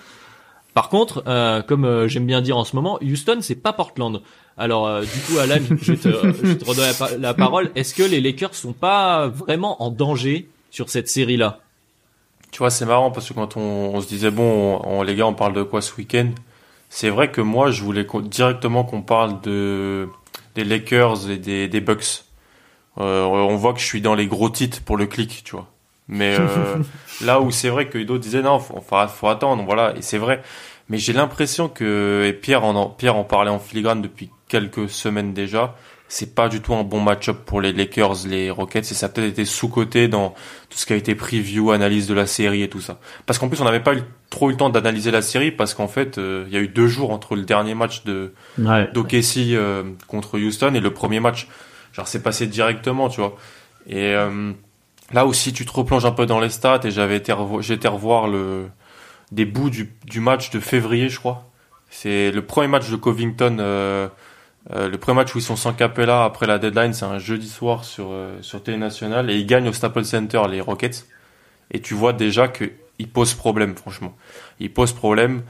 Par 0.72 0.88
contre, 0.90 1.24
comme 1.66 2.06
j'aime 2.06 2.26
bien 2.26 2.40
dire 2.40 2.56
en 2.56 2.64
ce 2.64 2.76
moment, 2.76 3.00
Houston 3.02 3.38
c'est 3.40 3.56
pas 3.56 3.72
Portland. 3.72 4.22
Alors 4.56 5.00
du 5.00 5.20
coup, 5.26 5.38
Alan, 5.38 5.58
je 5.82 5.94
te, 5.94 6.08
je 6.08 6.64
redonne 6.64 7.20
la, 7.20 7.34
parole. 7.34 7.70
Est-ce 7.74 7.94
que 7.94 8.04
les 8.04 8.20
Lakers 8.20 8.54
sont 8.54 8.74
pas 8.74 9.26
vraiment 9.26 9.82
en 9.82 9.90
danger 9.90 10.48
sur 10.70 10.88
cette 10.88 11.08
série-là? 11.08 11.58
Tu 12.52 12.58
vois, 12.58 12.70
c'est 12.70 12.86
marrant 12.86 13.10
parce 13.10 13.28
que 13.28 13.34
quand 13.34 13.56
on, 13.56 14.00
se 14.00 14.06
disait 14.06 14.30
bon, 14.30 14.80
on, 14.84 15.02
les 15.02 15.16
gars, 15.16 15.26
on 15.26 15.34
parle 15.34 15.54
de 15.54 15.64
quoi 15.64 15.82
ce 15.82 15.94
week-end? 15.96 16.28
C'est 16.88 17.10
vrai 17.10 17.30
que 17.30 17.40
moi, 17.40 17.70
je 17.70 17.82
voulais 17.82 18.06
directement 18.22 18.84
qu'on 18.84 19.02
parle 19.02 19.40
de 19.42 20.08
des 20.54 20.64
Lakers 20.64 21.30
et 21.30 21.36
des, 21.36 21.68
des 21.68 21.80
Bucks. 21.80 22.24
Euh, 22.98 23.22
on 23.22 23.56
voit 23.56 23.74
que 23.74 23.80
je 23.80 23.84
suis 23.84 24.00
dans 24.00 24.14
les 24.14 24.26
gros 24.26 24.50
titres 24.50 24.82
pour 24.82 24.96
le 24.96 25.06
clic, 25.06 25.42
tu 25.44 25.52
vois. 25.52 25.68
Mais 26.08 26.36
euh, 26.38 26.76
là 27.24 27.40
où 27.40 27.50
c'est 27.50 27.68
vrai 27.68 27.88
que 27.88 27.98
d'autres 27.98 28.22
disaient 28.22 28.42
non, 28.42 28.58
faut, 28.58 28.80
faut, 28.80 29.08
faut 29.08 29.28
attendre, 29.28 29.62
voilà. 29.64 29.94
Et 29.96 30.02
c'est 30.02 30.18
vrai. 30.18 30.42
Mais 30.88 30.98
j'ai 30.98 31.12
l'impression 31.12 31.68
que 31.68 32.24
et 32.26 32.32
Pierre 32.32 32.64
en 32.64 32.88
Pierre 32.88 33.16
en 33.16 33.24
parlait 33.24 33.50
en 33.50 33.58
filigrane 33.58 34.02
depuis 34.02 34.30
quelques 34.48 34.88
semaines 34.88 35.34
déjà. 35.34 35.76
C'est 36.10 36.34
pas 36.34 36.48
du 36.48 36.62
tout 36.62 36.74
un 36.74 36.84
bon 36.84 37.00
match-up 37.00 37.38
pour 37.44 37.60
les 37.60 37.72
Lakers, 37.72 38.26
les 38.26 38.50
Rockets, 38.50 38.90
et 38.90 38.94
ça 38.94 39.06
a 39.06 39.08
peut-être 39.10 39.28
été 39.28 39.44
sous-coté 39.44 40.08
dans 40.08 40.30
tout 40.70 40.78
ce 40.78 40.86
qui 40.86 40.94
a 40.94 40.96
été 40.96 41.14
preview, 41.14 41.70
analyse 41.70 42.06
de 42.06 42.14
la 42.14 42.26
série 42.26 42.62
et 42.62 42.68
tout 42.70 42.80
ça. 42.80 42.98
Parce 43.26 43.38
qu'en 43.38 43.48
plus, 43.48 43.60
on 43.60 43.64
n'avait 43.64 43.82
pas 43.82 43.94
eu, 43.94 44.00
trop 44.30 44.48
eu 44.48 44.52
le 44.52 44.56
temps 44.56 44.70
d'analyser 44.70 45.10
la 45.10 45.20
série, 45.20 45.50
parce 45.50 45.74
qu'en 45.74 45.86
fait, 45.88 46.16
euh, 46.16 46.44
il 46.48 46.54
y 46.54 46.56
a 46.56 46.60
eu 46.60 46.68
deux 46.68 46.86
jours 46.86 47.10
entre 47.10 47.36
le 47.36 47.42
dernier 47.42 47.74
match 47.74 48.04
de 48.04 48.32
Ouais. 48.58 48.88
d'OKC 48.94 49.52
euh, 49.52 49.82
contre 50.06 50.38
Houston 50.38 50.72
et 50.74 50.80
le 50.80 50.94
premier 50.94 51.20
match. 51.20 51.46
Genre, 51.92 52.08
c'est 52.08 52.22
passé 52.22 52.46
directement, 52.46 53.10
tu 53.10 53.20
vois. 53.20 53.36
Et 53.86 54.14
euh, 54.14 54.52
là 55.12 55.26
aussi, 55.26 55.52
tu 55.52 55.66
te 55.66 55.72
replonges 55.72 56.06
un 56.06 56.12
peu 56.12 56.24
dans 56.24 56.40
les 56.40 56.48
stats, 56.50 56.80
et 56.84 56.90
j'avais 56.90 57.16
été, 57.16 57.32
revo- 57.32 57.60
été 57.72 57.86
revoir 57.86 58.28
le 58.28 58.68
des 59.30 59.44
bouts 59.44 59.68
du, 59.68 59.92
du 60.06 60.20
match 60.20 60.48
de 60.48 60.58
février, 60.58 61.10
je 61.10 61.18
crois. 61.18 61.50
C'est 61.90 62.30
le 62.30 62.40
premier 62.42 62.68
match 62.68 62.88
de 62.88 62.96
Covington, 62.96 63.56
euh, 64.74 64.88
le 64.88 64.98
premier 64.98 65.16
match 65.16 65.34
où 65.34 65.38
ils 65.38 65.42
sont 65.42 65.56
sans 65.56 65.72
Capella 65.72 66.24
après 66.24 66.46
la 66.46 66.58
deadline, 66.58 66.92
c'est 66.92 67.06
un 67.06 67.18
jeudi 67.18 67.48
soir 67.48 67.84
sur 67.84 68.08
euh, 68.10 68.36
sur 68.42 68.62
Télé 68.62 68.76
Nationale 68.76 69.30
et 69.30 69.36
ils 69.36 69.46
gagnent 69.46 69.68
au 69.68 69.72
Staples 69.72 70.04
Center 70.04 70.42
les 70.48 70.60
Rockets. 70.60 71.06
Et 71.70 71.80
tu 71.80 71.94
vois 71.94 72.12
déjà 72.12 72.48
que 72.48 72.70
ils 72.98 73.08
posent 73.08 73.34
problème, 73.34 73.76
franchement. 73.76 74.14
Ils 74.60 74.72
posent 74.72 74.92
problème 74.92 75.42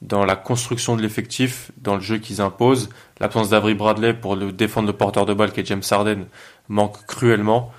dans 0.00 0.24
la 0.24 0.36
construction 0.36 0.96
de 0.96 1.02
l'effectif, 1.02 1.70
dans 1.76 1.94
le 1.94 2.00
jeu 2.00 2.18
qu'ils 2.18 2.40
imposent. 2.40 2.88
L'absence 3.20 3.50
d'Avery 3.50 3.74
Bradley 3.74 4.14
pour 4.14 4.36
le 4.36 4.52
défendre 4.52 4.86
le 4.88 4.92
porteur 4.92 5.26
de 5.26 5.34
balle 5.34 5.52
qui 5.52 5.60
est 5.60 5.66
James 5.66 5.82
Harden 5.88 6.26
manque 6.68 7.04
cruellement. 7.06 7.72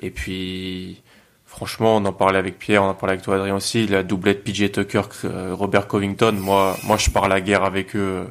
Et 0.00 0.10
puis, 0.10 1.02
franchement, 1.46 1.96
on 1.96 2.04
en 2.04 2.12
parlait 2.12 2.38
avec 2.38 2.58
Pierre, 2.58 2.82
on 2.82 2.88
en 2.88 2.94
parlait 2.94 3.14
avec 3.14 3.24
toi 3.24 3.36
Adrien 3.36 3.54
aussi, 3.54 3.86
la 3.86 4.02
doublette 4.02 4.42
PJ 4.42 4.72
Tucker, 4.72 5.02
euh, 5.24 5.54
Robert 5.54 5.86
Covington, 5.86 6.32
moi, 6.32 6.76
moi 6.84 6.96
je 6.96 7.10
pars 7.10 7.24
à 7.24 7.28
la 7.28 7.40
guerre 7.40 7.64
avec 7.64 7.94
eux 7.94 8.26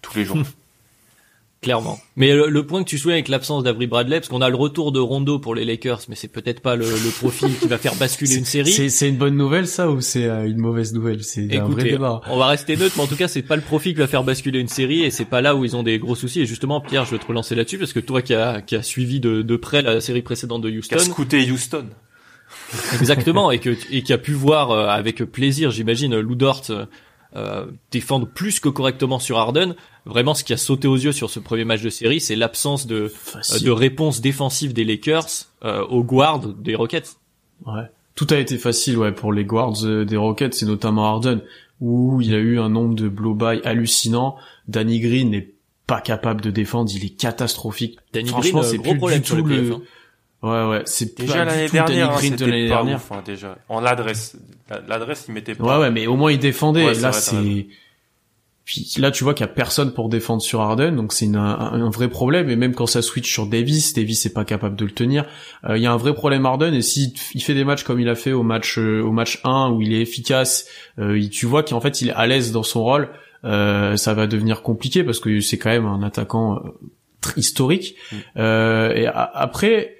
tous 0.00 0.16
les 0.16 0.24
jours. 0.24 0.38
Clairement. 1.60 1.98
Mais 2.14 2.34
le, 2.34 2.48
le 2.48 2.66
point 2.66 2.84
que 2.84 2.88
tu 2.88 2.98
soulèves 2.98 3.16
avec 3.16 3.26
l'absence 3.26 3.64
d'Avery 3.64 3.88
Bradley, 3.88 4.18
parce 4.20 4.28
qu'on 4.28 4.42
a 4.42 4.48
le 4.48 4.54
retour 4.54 4.92
de 4.92 5.00
Rondo 5.00 5.40
pour 5.40 5.56
les 5.56 5.64
Lakers, 5.64 6.02
mais 6.08 6.14
c'est 6.14 6.28
peut-être 6.28 6.60
pas 6.60 6.76
le, 6.76 6.84
le 6.84 7.10
profil 7.18 7.48
qui 7.58 7.66
va 7.66 7.78
faire 7.78 7.96
basculer 7.96 8.36
une 8.36 8.44
série. 8.44 8.70
C'est 8.70 8.88
c'est 8.90 9.08
une 9.08 9.16
bonne 9.16 9.36
nouvelle 9.36 9.66
ça 9.66 9.90
ou 9.90 10.00
c'est 10.00 10.26
euh, 10.26 10.46
une 10.46 10.58
mauvaise 10.58 10.94
nouvelle? 10.94 11.24
C'est 11.24 11.56
un 11.58 11.64
vrai 11.64 11.82
débat. 11.82 12.20
on 12.28 12.38
va 12.38 12.46
rester 12.46 12.76
neutre, 12.76 12.94
mais 12.96 13.02
en 13.02 13.06
tout 13.08 13.16
cas, 13.16 13.26
c'est 13.26 13.42
pas 13.42 13.56
le 13.56 13.62
profil 13.62 13.92
qui 13.94 13.98
va 13.98 14.06
faire 14.06 14.22
basculer 14.22 14.60
une 14.60 14.68
série, 14.68 15.02
et 15.02 15.10
c'est 15.10 15.24
pas 15.24 15.40
là 15.40 15.56
où 15.56 15.64
ils 15.64 15.74
ont 15.74 15.82
des 15.82 15.98
gros 15.98 16.14
soucis. 16.14 16.42
Et 16.42 16.46
justement, 16.46 16.80
Pierre, 16.80 17.04
je 17.06 17.10
veux 17.10 17.18
te 17.18 17.26
relancer 17.26 17.56
là-dessus, 17.56 17.78
parce 17.78 17.92
que 17.92 17.98
toi 18.00 18.22
qui 18.22 18.34
as 18.34 18.62
qui 18.62 18.76
a 18.76 18.82
suivi 18.82 19.18
de, 19.18 19.42
de 19.42 19.56
près 19.56 19.82
la 19.82 20.00
série 20.00 20.22
précédente 20.22 20.62
de 20.62 20.68
Qui 20.70 20.76
a 20.76 20.78
Houston, 20.98 21.10
scouté 21.10 21.50
Houston. 21.50 21.86
exactement, 23.00 23.50
et 23.50 23.58
que 23.58 23.76
et 23.90 24.02
qui 24.02 24.12
a 24.12 24.18
pu 24.18 24.30
voir 24.32 24.70
euh, 24.70 24.86
avec 24.86 25.24
plaisir, 25.24 25.72
j'imagine, 25.72 26.18
Lou 26.20 26.36
Dort 26.36 26.62
euh, 27.36 27.38
euh, 27.38 27.66
défendre 27.90 28.26
plus 28.26 28.58
que 28.60 28.68
correctement 28.68 29.18
sur 29.18 29.38
Harden. 29.38 29.74
Vraiment, 30.06 30.34
ce 30.34 30.44
qui 30.44 30.52
a 30.52 30.56
sauté 30.56 30.88
aux 30.88 30.96
yeux 30.96 31.12
sur 31.12 31.28
ce 31.30 31.38
premier 31.40 31.64
match 31.64 31.82
de 31.82 31.90
série, 31.90 32.20
c'est 32.20 32.36
l'absence 32.36 32.86
de 32.86 32.94
euh, 32.96 33.08
Facile. 33.08 33.66
de 33.66 33.70
réponse 33.70 34.20
défensive 34.20 34.72
des 34.72 34.84
Lakers 34.84 35.26
euh, 35.64 35.84
aux 35.86 36.02
guards 36.02 36.40
des 36.48 36.74
Rockets. 36.74 37.16
Ouais. 37.66 37.82
Tout 38.14 38.26
a 38.30 38.36
été 38.38 38.56
facile 38.58 38.96
ouais 38.98 39.12
pour 39.12 39.32
les 39.32 39.44
guards 39.44 39.84
euh, 39.84 40.04
des 40.04 40.16
Rockets 40.16 40.62
et 40.62 40.64
notamment 40.64 41.04
Harden 41.04 41.40
où 41.80 42.20
il 42.20 42.34
a 42.34 42.38
eu 42.38 42.58
un 42.58 42.68
nombre 42.70 42.94
de 42.94 43.08
blow-by 43.08 43.60
hallucinant. 43.64 44.36
Danny 44.66 44.98
Green 44.98 45.30
n'est 45.30 45.50
pas 45.86 46.00
capable 46.00 46.40
de 46.40 46.50
défendre, 46.50 46.90
il 46.94 47.04
est 47.04 47.10
catastrophique. 47.16 47.98
Danny 48.12 48.30
Green, 48.30 48.56
euh, 48.56 48.62
c'est 48.62 48.78
gros 48.78 48.90
plus 48.90 48.98
problème 48.98 49.20
du 49.20 49.28
tout 49.28 49.36
le- 49.36 49.72
hein. 49.74 49.80
Ouais 50.42 50.64
ouais, 50.66 50.82
c'est 50.84 51.18
Déjà 51.18 51.44
l'année 51.44 51.68
dernière, 51.68 52.12
hein, 52.12 52.20
de 52.30 52.44
l'année 52.46 52.68
dernière. 52.68 52.96
ouf, 52.98 53.10
hein, 53.10 53.22
déjà. 53.24 53.58
En 53.68 53.80
l'adresse, 53.80 54.36
La- 54.70 54.80
l'adresse, 54.86 55.24
il 55.28 55.34
mettait 55.34 55.54
pas. 55.56 55.64
Ouais 55.64 55.80
ouais, 55.82 55.90
mais 55.90 56.06
au 56.06 56.14
moins 56.16 56.30
il 56.30 56.38
défendait. 56.38 56.84
Ouais, 56.86 56.94
là 56.94 57.10
c'est 57.12 57.66
puis 58.64 58.92
là 58.98 59.10
tu 59.10 59.24
vois 59.24 59.32
qu'il 59.32 59.46
y 59.46 59.48
a 59.48 59.52
personne 59.52 59.94
pour 59.94 60.10
défendre 60.10 60.42
sur 60.42 60.60
Harden, 60.60 60.92
donc 60.94 61.14
c'est 61.14 61.26
un, 61.26 61.38
un 61.38 61.88
vrai 61.90 62.08
problème. 62.08 62.50
Et 62.50 62.56
même 62.56 62.74
quand 62.74 62.84
ça 62.86 63.00
switch 63.00 63.32
sur 63.32 63.46
Davis, 63.46 63.94
Davis 63.94 64.26
est 64.26 64.32
pas 64.34 64.44
capable 64.44 64.76
de 64.76 64.84
le 64.84 64.90
tenir. 64.90 65.24
Euh, 65.64 65.78
Il 65.78 65.82
y 65.82 65.86
a 65.86 65.92
un 65.92 65.96
vrai 65.96 66.12
problème 66.14 66.44
Harden. 66.44 66.74
Et 66.74 66.82
si 66.82 67.14
il 67.34 67.42
fait 67.42 67.54
des 67.54 67.64
matchs 67.64 67.82
comme 67.82 67.98
il 67.98 68.10
a 68.10 68.14
fait 68.14 68.32
au 68.32 68.42
match 68.42 68.78
euh, 68.78 69.00
au 69.02 69.10
match 69.10 69.40
1 69.44 69.70
où 69.70 69.80
il 69.80 69.94
est 69.94 70.02
efficace, 70.02 70.66
euh, 70.98 71.18
tu 71.30 71.46
vois 71.46 71.62
qu'en 71.62 71.80
fait 71.80 72.02
il 72.02 72.10
est 72.10 72.12
à 72.12 72.26
l'aise 72.26 72.52
dans 72.52 72.62
son 72.62 72.84
rôle. 72.84 73.08
euh, 73.44 73.96
ça 73.96 74.12
va 74.12 74.26
devenir 74.26 74.60
compliqué 74.62 75.02
parce 75.02 75.18
que 75.18 75.40
c'est 75.40 75.56
quand 75.56 75.70
même 75.70 75.86
un 75.86 76.02
attaquant 76.02 76.62
historique. 77.36 77.94
Mm. 78.12 78.16
Euh, 78.36 78.92
et 78.94 79.06
après 79.06 79.94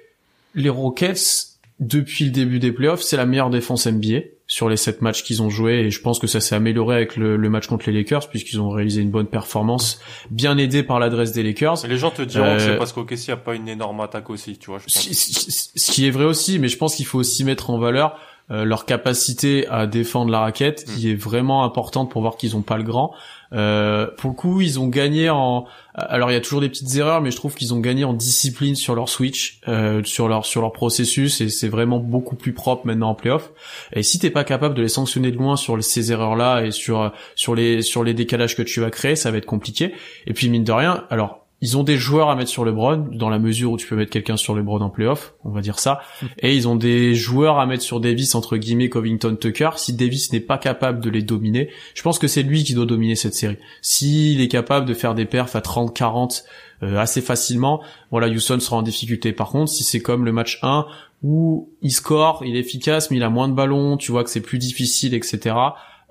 les 0.55 0.69
Rockets 0.69 1.45
depuis 1.79 2.25
le 2.25 2.31
début 2.31 2.59
des 2.59 2.71
playoffs, 2.73 3.01
c'est 3.01 3.15
la 3.17 3.25
meilleure 3.25 3.49
défense 3.49 3.87
NBA 3.87 4.19
sur 4.47 4.67
les 4.67 4.75
sept 4.77 5.01
matchs 5.01 5.23
qu'ils 5.23 5.41
ont 5.43 5.49
joués 5.49 5.75
et 5.81 5.91
je 5.91 6.01
pense 6.01 6.17
que 6.19 6.25
ça 6.27 6.41
s'est 6.41 6.55
amélioré 6.55 6.95
avec 6.95 7.15
le, 7.15 7.37
le 7.37 7.49
match 7.49 7.67
contre 7.67 7.89
les 7.89 7.95
Lakers 7.97 8.27
puisqu'ils 8.29 8.59
ont 8.59 8.69
réalisé 8.71 9.01
une 9.01 9.11
bonne 9.11 9.27
performance, 9.27 9.99
bien 10.31 10.57
aidé 10.57 10.81
par 10.83 10.99
l'adresse 10.99 11.31
des 11.31 11.43
Lakers. 11.43 11.77
Mais 11.83 11.89
les 11.89 11.97
gens 11.97 12.09
te 12.11 12.23
diront 12.23 12.55
que 12.55 12.59
c'est 12.61 12.69
Euh, 12.71 12.77
parce 12.77 12.91
qu'OKC 12.91 13.29
a 13.29 13.37
pas 13.37 13.53
une 13.55 13.69
énorme 13.69 14.01
attaque 14.01 14.29
aussi, 14.29 14.57
tu 14.57 14.71
vois, 14.71 14.79
je 14.79 14.85
Ce 14.91 15.07
pense. 15.07 15.17
ce- 15.17 15.69
ce 15.79 15.91
qui 15.91 16.05
est 16.07 16.11
vrai 16.11 16.25
aussi, 16.25 16.57
mais 16.59 16.67
je 16.67 16.77
pense 16.77 16.95
qu'il 16.95 17.05
faut 17.05 17.19
aussi 17.19 17.43
mettre 17.43 17.69
en 17.69 17.77
valeur 17.77 18.17
euh, 18.51 18.65
leur 18.65 18.85
capacité 18.85 19.67
à 19.67 19.85
défendre 19.85 20.31
la 20.31 20.39
raquette, 20.39 20.83
Mm. 20.87 20.95
qui 20.95 21.11
est 21.11 21.15
vraiment 21.15 21.63
importante 21.63 22.09
pour 22.09 22.21
voir 22.23 22.35
qu'ils 22.35 22.55
ont 22.55 22.63
pas 22.63 22.77
le 22.77 22.83
grand. 22.83 23.13
Euh, 23.53 24.07
pour 24.17 24.29
le 24.29 24.35
coup, 24.35 24.61
ils 24.61 24.79
ont 24.79 24.87
gagné 24.87 25.29
en. 25.29 25.65
Alors 25.95 26.31
il 26.31 26.33
y 26.33 26.37
a 26.37 26.41
toujours 26.41 26.61
des 26.61 26.69
petites 26.69 26.95
erreurs, 26.95 27.21
mais 27.21 27.31
je 27.31 27.35
trouve 27.35 27.55
qu'ils 27.55 27.73
ont 27.73 27.79
gagné 27.79 28.03
en 28.03 28.13
discipline 28.13 28.75
sur 28.75 28.95
leur 28.95 29.09
switch, 29.09 29.59
euh, 29.67 30.03
sur 30.03 30.27
leur 30.27 30.45
sur 30.45 30.61
leur 30.61 30.71
processus, 30.71 31.41
et 31.41 31.49
c'est 31.49 31.67
vraiment 31.67 31.99
beaucoup 31.99 32.35
plus 32.35 32.53
propre 32.53 32.85
maintenant 32.85 33.09
en 33.09 33.15
playoff. 33.15 33.51
Et 33.93 34.03
si 34.03 34.19
t'es 34.19 34.29
pas 34.29 34.43
capable 34.43 34.75
de 34.75 34.81
les 34.81 34.87
sanctionner 34.87 35.31
de 35.31 35.37
loin 35.37 35.55
sur 35.55 35.83
ces 35.83 36.11
erreurs-là 36.11 36.61
et 36.61 36.71
sur 36.71 37.11
sur 37.35 37.55
les 37.55 37.81
sur 37.81 38.03
les 38.03 38.13
décalages 38.13 38.55
que 38.55 38.61
tu 38.61 38.79
vas 38.81 38.91
créer, 38.91 39.15
ça 39.15 39.31
va 39.31 39.37
être 39.37 39.45
compliqué. 39.45 39.93
Et 40.27 40.33
puis 40.33 40.49
mine 40.49 40.63
de 40.63 40.71
rien, 40.71 41.05
alors 41.09 41.48
ils 41.61 41.77
ont 41.77 41.83
des 41.83 41.97
joueurs 41.97 42.29
à 42.29 42.35
mettre 42.35 42.49
sur 42.49 42.63
LeBron 42.63 43.09
dans 43.11 43.29
la 43.29 43.37
mesure 43.37 43.71
où 43.71 43.77
tu 43.77 43.85
peux 43.85 43.95
mettre 43.95 44.11
quelqu'un 44.11 44.37
sur 44.37 44.55
LeBron 44.55 44.79
en 44.79 44.89
playoff, 44.89 45.33
on 45.43 45.49
va 45.49 45.61
dire 45.61 45.79
ça. 45.79 45.99
Et 46.39 46.55
ils 46.55 46.67
ont 46.67 46.75
des 46.75 47.15
joueurs 47.15 47.59
à 47.59 47.65
mettre 47.65 47.83
sur 47.83 47.99
Davis 47.99 48.33
entre 48.35 48.57
guillemets 48.57 48.89
Covington 48.89 49.35
Tucker. 49.35 49.71
Si 49.75 49.93
Davis 49.93 50.31
n'est 50.31 50.39
pas 50.39 50.57
capable 50.57 51.01
de 51.01 51.09
les 51.09 51.21
dominer, 51.21 51.69
je 51.95 52.01
pense 52.01 52.17
que 52.17 52.27
c'est 52.27 52.43
lui 52.43 52.63
qui 52.63 52.73
doit 52.73 52.85
dominer 52.85 53.15
cette 53.15 53.33
série. 53.33 53.57
S'il 53.81 54.39
est 54.41 54.47
capable 54.47 54.85
de 54.85 54.93
faire 54.93 55.15
des 55.15 55.25
perfs 55.25 55.55
à 55.55 55.59
30-40 55.59 56.43
euh, 56.81 56.97
assez 56.97 57.21
facilement, 57.21 57.81
voilà, 58.09 58.27
Houston 58.29 58.59
sera 58.59 58.77
en 58.77 58.81
difficulté. 58.81 59.33
Par 59.33 59.49
contre, 59.49 59.69
si 59.69 59.83
c'est 59.83 59.99
comme 59.99 60.23
le 60.23 60.31
match 60.31 60.59
1 60.61 60.85
où 61.21 61.69
il 61.81 61.91
score, 61.91 62.43
il 62.45 62.55
est 62.55 62.59
efficace, 62.59 63.11
mais 63.11 63.17
il 63.17 63.23
a 63.23 63.29
moins 63.29 63.49
de 63.49 63.53
ballons, 63.53 63.97
tu 63.97 64.11
vois 64.13 64.23
que 64.23 64.29
c'est 64.29 64.39
plus 64.39 64.57
difficile, 64.57 65.13
etc. 65.13 65.55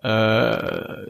Euh, 0.04 1.06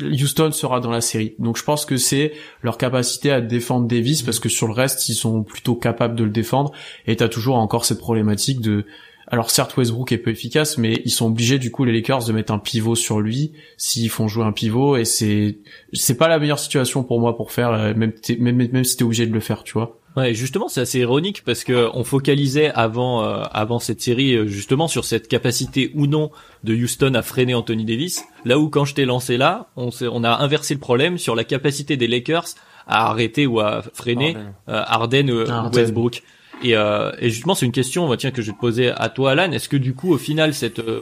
Houston 0.00 0.52
sera 0.52 0.80
dans 0.80 0.90
la 0.90 1.00
série. 1.00 1.34
Donc 1.38 1.56
je 1.56 1.64
pense 1.64 1.84
que 1.84 1.96
c'est 1.96 2.32
leur 2.62 2.78
capacité 2.78 3.30
à 3.30 3.40
défendre 3.40 3.88
Davis 3.88 4.22
parce 4.22 4.38
que 4.38 4.48
sur 4.48 4.66
le 4.66 4.72
reste 4.72 5.08
ils 5.08 5.14
sont 5.14 5.42
plutôt 5.42 5.74
capables 5.74 6.14
de 6.14 6.24
le 6.24 6.30
défendre. 6.30 6.72
Et 7.06 7.16
t'as 7.16 7.28
toujours 7.28 7.56
encore 7.56 7.84
cette 7.84 7.98
problématique 7.98 8.60
de 8.60 8.86
alors 9.26 9.50
certes 9.50 9.76
Westbrook 9.76 10.10
est 10.10 10.18
peu 10.18 10.30
efficace 10.30 10.76
mais 10.76 11.02
ils 11.04 11.10
sont 11.10 11.26
obligés 11.26 11.58
du 11.58 11.70
coup 11.70 11.84
les 11.84 11.92
Lakers 11.92 12.24
de 12.24 12.32
mettre 12.32 12.52
un 12.52 12.58
pivot 12.58 12.96
sur 12.96 13.20
lui 13.20 13.52
s'ils 13.76 14.10
font 14.10 14.28
jouer 14.28 14.44
un 14.44 14.52
pivot. 14.52 14.96
Et 14.96 15.04
c'est 15.04 15.58
c'est 15.92 16.16
pas 16.16 16.28
la 16.28 16.38
meilleure 16.38 16.58
situation 16.58 17.02
pour 17.02 17.20
moi 17.20 17.36
pour 17.36 17.52
faire 17.52 17.70
euh, 17.70 17.94
même 17.94 18.12
même 18.38 18.56
même 18.56 18.84
si 18.84 18.96
t'es 18.96 19.04
obligé 19.04 19.26
de 19.26 19.32
le 19.32 19.40
faire 19.40 19.64
tu 19.64 19.72
vois 19.72 19.99
Ouais, 20.16 20.34
justement, 20.34 20.68
c'est 20.68 20.80
assez 20.80 20.98
ironique 20.98 21.42
parce 21.44 21.62
que 21.62 21.88
on 21.94 22.02
focalisait 22.02 22.70
avant 22.74 23.22
euh, 23.24 23.44
avant 23.52 23.78
cette 23.78 24.00
série 24.00 24.34
euh, 24.34 24.46
justement 24.48 24.88
sur 24.88 25.04
cette 25.04 25.28
capacité 25.28 25.92
ou 25.94 26.06
non 26.08 26.30
de 26.64 26.74
Houston 26.74 27.14
à 27.14 27.22
freiner 27.22 27.54
Anthony 27.54 27.84
Davis. 27.84 28.24
Là 28.44 28.58
où 28.58 28.68
quand 28.70 28.84
je 28.84 28.94
t'ai 28.94 29.04
lancé 29.04 29.36
là, 29.36 29.68
on 29.76 29.90
s'est- 29.92 30.08
on 30.10 30.24
a 30.24 30.30
inversé 30.38 30.74
le 30.74 30.80
problème 30.80 31.16
sur 31.16 31.36
la 31.36 31.44
capacité 31.44 31.96
des 31.96 32.08
Lakers 32.08 32.46
à 32.88 33.08
arrêter 33.10 33.46
ou 33.46 33.60
à 33.60 33.82
freiner 33.94 34.34
Harden. 34.36 34.52
euh, 34.68 34.82
Harden, 34.86 35.30
euh, 35.30 35.44
ou 35.46 35.50
Harden. 35.50 35.78
Westbrook. 35.80 36.22
Et, 36.64 36.76
euh, 36.76 37.12
et 37.20 37.30
justement, 37.30 37.54
c'est 37.54 37.64
une 37.66 37.72
question, 37.72 38.08
bah, 38.08 38.16
tiens, 38.18 38.32
que 38.32 38.42
je 38.42 38.48
vais 38.48 38.56
te 38.56 38.60
poser 38.60 38.90
à 38.90 39.08
toi, 39.10 39.30
Alan. 39.30 39.50
Est-ce 39.52 39.68
que 39.68 39.76
du 39.76 39.94
coup, 39.94 40.12
au 40.12 40.18
final, 40.18 40.52
cette 40.54 40.80
euh, 40.80 41.00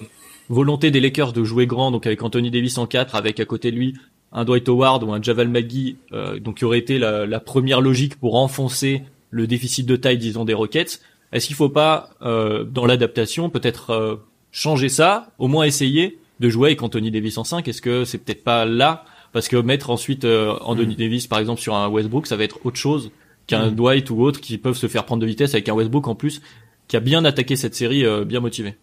volonté 0.51 0.91
des 0.91 1.01
Lakers 1.01 1.33
de 1.33 1.43
jouer 1.45 1.67
grand, 1.67 1.91
donc 1.91 2.07
avec 2.07 2.23
Anthony 2.23 2.51
Davis 2.51 2.77
en 2.79 2.87
4, 2.87 3.15
avec 3.17 3.41
à 3.41 3.45
côté 3.47 3.71
de 3.73 3.77
lui 3.77 3.95
un 4.33 4.45
Dwight 4.45 4.69
Howard 4.69 5.03
ou 5.03 5.13
un 5.13 5.23
Javal 5.23 5.49
McGee, 5.49 5.97
euh, 6.13 6.39
donc 6.39 6.59
qui 6.59 6.65
aurait 6.65 6.79
été 6.79 6.99
la, 6.99 7.27
la 7.27 7.41
première 7.41 7.81
logique 7.81 8.19
pour 8.19 8.37
enfoncer 8.37 9.03
le 9.31 9.47
déficit 9.47 9.87
de 9.87 9.97
taille, 9.97 10.19
disons, 10.19 10.45
des 10.45 10.55
Rockets, 10.55 11.01
est-ce 11.33 11.47
qu'il 11.47 11.57
faut 11.57 11.69
pas, 11.69 12.11
euh, 12.23 12.65
dans 12.65 12.87
l'adaptation, 12.87 13.51
peut-être 13.51 13.91
euh, 13.91 14.17
changer 14.51 14.89
ça, 14.89 15.31
au 15.39 15.49
moins 15.49 15.65
essayer 15.65 16.19
de 16.41 16.49
jouer 16.49 16.69
avec 16.69 16.83
Anthony 16.83 17.11
Davis 17.11 17.37
en 17.39 17.45
5 17.45 17.67
Est-ce 17.69 17.83
que 17.83 18.05
c'est 18.05 18.19
peut-être 18.19 18.45
pas 18.45 18.65
là? 18.65 19.05
Parce 19.33 19.49
que 19.49 19.57
mettre 19.57 19.91
ensuite 19.91 20.25
euh, 20.25 20.55
Anthony 20.63 20.97
Davis, 20.97 21.27
par 21.27 21.39
exemple, 21.39 21.61
sur 21.61 21.75
un 21.75 21.89
Westbrook, 21.89 22.27
ça 22.27 22.37
va 22.37 22.45
être 22.45 22.65
autre 22.65 22.79
chose 22.79 23.11
qu'un 23.47 23.71
Mm. 23.71 23.75
Dwight 23.75 24.11
ou 24.11 24.23
autre 24.23 24.41
qui 24.41 24.57
peuvent 24.57 24.77
se 24.77 24.87
faire 24.89 25.05
prendre 25.05 25.21
de 25.21 25.27
vitesse 25.27 25.53
avec 25.55 25.69
un 25.69 25.75
Westbrook 25.75 26.07
en 26.09 26.15
plus 26.15 26.41
qui 26.87 26.97
a 26.97 27.01
bien 27.01 27.25
attaqué 27.25 27.57
cette 27.57 27.75
série, 27.75 28.07
euh, 28.07 28.25
bien 28.25 28.41
motivé. 28.41 28.77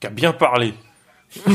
qui 0.00 0.08
a 0.08 0.10
bien 0.10 0.32
parlé. 0.32 0.74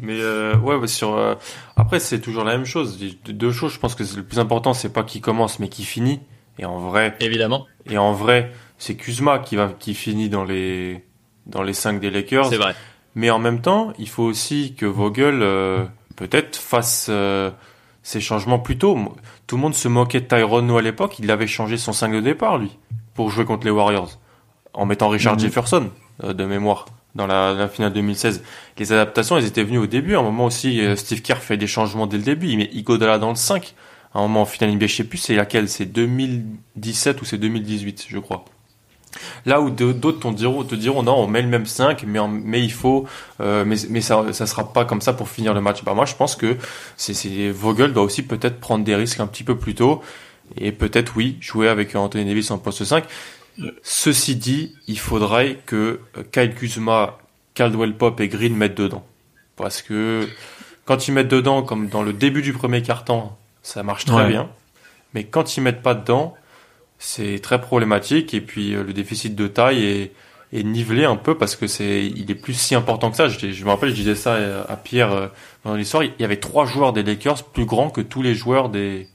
Mais 0.00 0.20
euh, 0.20 0.56
ouais, 0.56 0.78
bah, 0.78 0.86
sur 0.86 1.16
euh, 1.16 1.34
après 1.76 2.00
c'est 2.00 2.20
toujours 2.20 2.44
la 2.44 2.56
même 2.56 2.66
chose. 2.66 2.98
De- 2.98 3.32
Deux 3.32 3.52
choses, 3.52 3.72
je 3.72 3.78
pense 3.78 3.94
que 3.94 4.04
le 4.16 4.22
plus 4.24 4.38
important 4.38 4.72
c'est 4.74 4.92
pas 4.92 5.02
qui 5.02 5.20
commence 5.20 5.58
mais 5.58 5.68
qui 5.68 5.84
finit. 5.84 6.20
Et 6.58 6.64
en 6.64 6.78
vrai, 6.78 7.16
Évidemment, 7.20 7.66
et 7.88 7.96
en 7.96 8.12
vrai, 8.12 8.52
c'est 8.76 8.94
Kuzma 8.94 9.38
qui 9.38 9.56
va 9.56 9.72
qui 9.78 9.94
finit 9.94 10.28
dans 10.28 10.44
les 10.44 11.04
dans 11.46 11.62
les 11.62 11.72
cinq 11.72 12.00
des 12.00 12.10
Lakers. 12.10 12.46
c'est 12.46 12.56
vrai. 12.56 12.74
Mais 13.14 13.30
en 13.30 13.38
même 13.38 13.60
temps, 13.60 13.92
il 13.98 14.08
faut 14.08 14.22
aussi 14.22 14.74
que 14.74 14.86
Vogel 14.86 15.42
euh, 15.42 15.84
peut-être 16.16 16.56
fasse 16.56 17.06
euh, 17.10 17.50
ces 18.02 18.20
changements 18.20 18.58
plus 18.58 18.78
tôt. 18.78 18.96
Tout 19.46 19.56
le 19.56 19.62
monde 19.62 19.74
se 19.74 19.88
moquait 19.88 20.20
de 20.20 20.26
Tyrone 20.26 20.70
à 20.70 20.80
l'époque, 20.80 21.18
il 21.18 21.30
avait 21.30 21.46
changé 21.46 21.76
son 21.76 21.92
5 21.92 22.12
de 22.12 22.20
départ, 22.20 22.58
lui, 22.58 22.78
pour 23.14 23.30
jouer 23.30 23.44
contre 23.44 23.64
les 23.64 23.70
Warriors, 23.70 24.18
en 24.74 24.86
mettant 24.86 25.08
Richard 25.08 25.34
mhm. 25.34 25.40
Jefferson, 25.40 25.90
euh, 26.22 26.32
de 26.32 26.44
mémoire, 26.44 26.86
dans 27.14 27.26
la, 27.26 27.54
la, 27.54 27.68
finale 27.68 27.92
2016. 27.92 28.42
Les 28.78 28.92
adaptations, 28.92 29.36
elles 29.36 29.46
étaient 29.46 29.64
venues 29.64 29.78
au 29.78 29.86
début. 29.86 30.14
À 30.14 30.20
un 30.20 30.22
moment 30.22 30.46
aussi, 30.46 30.80
euh, 30.80 30.96
Steve 30.96 31.22
Kerr 31.22 31.38
fait 31.38 31.56
des 31.56 31.66
changements 31.66 32.06
dès 32.06 32.16
le 32.16 32.22
début, 32.22 32.48
il 32.48 32.58
met 32.58 32.70
Igodala 32.72 33.18
dans 33.18 33.30
le 33.30 33.36
5. 33.36 33.74
À 34.14 34.18
un 34.18 34.22
moment 34.22 34.42
en 34.42 34.46
finale 34.46 34.74
NBA, 34.74 34.86
je 34.86 34.96
sais 34.96 35.04
plus 35.04 35.18
c'est 35.18 35.36
laquelle, 35.36 35.68
c'est 35.68 35.86
2017 35.86 37.22
ou 37.22 37.24
c'est 37.24 37.38
2018, 37.38 38.06
je 38.08 38.18
crois. 38.18 38.44
Là 39.46 39.60
où 39.60 39.70
d'autres 39.70 40.30
te 40.30 40.74
diront, 40.74 41.02
non, 41.02 41.16
on 41.16 41.26
met 41.26 41.42
le 41.42 41.48
même 41.48 41.66
5, 41.66 42.04
mais, 42.04 42.62
il 42.62 42.72
faut, 42.72 43.06
euh, 43.40 43.64
mais, 43.64 43.76
mais 43.88 44.00
ça, 44.00 44.32
ça 44.32 44.46
sera 44.46 44.72
pas 44.72 44.84
comme 44.84 45.00
ça 45.00 45.12
pour 45.12 45.28
finir 45.28 45.54
le 45.54 45.60
match. 45.60 45.82
Bah 45.82 45.94
moi, 45.94 46.06
je 46.06 46.14
pense 46.14 46.36
que 46.36 46.56
c'est 46.96 47.50
Vogel 47.50 47.92
doit 47.92 48.04
aussi 48.04 48.22
peut-être 48.22 48.60
prendre 48.60 48.84
des 48.84 48.94
risques 48.94 49.20
un 49.20 49.26
petit 49.26 49.44
peu 49.44 49.56
plus 49.56 49.74
tôt 49.74 50.02
et 50.56 50.72
peut-être 50.72 51.12
oui 51.16 51.36
jouer 51.40 51.68
avec 51.68 51.94
Anthony 51.94 52.24
Davis 52.24 52.50
en 52.50 52.58
poste 52.58 52.84
5. 52.84 53.04
Ceci 53.82 54.36
dit, 54.36 54.74
il 54.86 54.98
faudrait 54.98 55.58
que 55.66 56.00
Kyle 56.32 56.54
Kuzma, 56.54 57.18
Caldwell 57.54 57.94
Pop 57.94 58.20
et 58.20 58.28
Green 58.28 58.56
mettent 58.56 58.76
dedans, 58.76 59.04
parce 59.56 59.82
que 59.82 60.28
quand 60.84 61.08
ils 61.08 61.12
mettent 61.12 61.28
dedans, 61.28 61.62
comme 61.62 61.88
dans 61.88 62.02
le 62.02 62.12
début 62.12 62.42
du 62.42 62.52
premier 62.52 62.82
quart-temps, 62.82 63.38
ça 63.62 63.82
marche 63.82 64.04
très 64.04 64.26
bien, 64.28 64.48
mais 65.14 65.24
quand 65.24 65.56
ils 65.56 65.60
mettent 65.60 65.82
pas 65.82 65.94
dedans 65.94 66.34
c'est 67.02 67.38
très 67.38 67.60
problématique 67.62 68.34
et 68.34 68.42
puis 68.42 68.74
euh, 68.74 68.84
le 68.84 68.92
déficit 68.92 69.34
de 69.34 69.46
taille 69.46 69.82
est, 69.84 70.12
est 70.52 70.62
nivelé 70.62 71.04
un 71.04 71.16
peu 71.16 71.36
parce 71.36 71.56
que 71.56 71.66
c'est 71.66 72.04
il 72.04 72.30
est 72.30 72.34
plus 72.34 72.54
si 72.54 72.74
important 72.74 73.10
que 73.10 73.16
ça. 73.16 73.28
Je, 73.28 73.50
je 73.50 73.64
me 73.64 73.70
rappelle, 73.70 73.90
je 73.90 73.94
disais 73.94 74.14
ça 74.14 74.36
à 74.68 74.76
Pierre 74.76 75.12
euh, 75.12 75.26
dans 75.64 75.74
l'histoire. 75.74 76.04
Il 76.04 76.12
y 76.18 76.24
avait 76.24 76.40
trois 76.40 76.66
joueurs 76.66 76.92
des 76.92 77.02
Lakers 77.02 77.44
plus 77.44 77.64
grands 77.64 77.90
que 77.90 78.00
tous 78.00 78.22
les 78.22 78.34
joueurs 78.34 78.68
des 78.68 79.08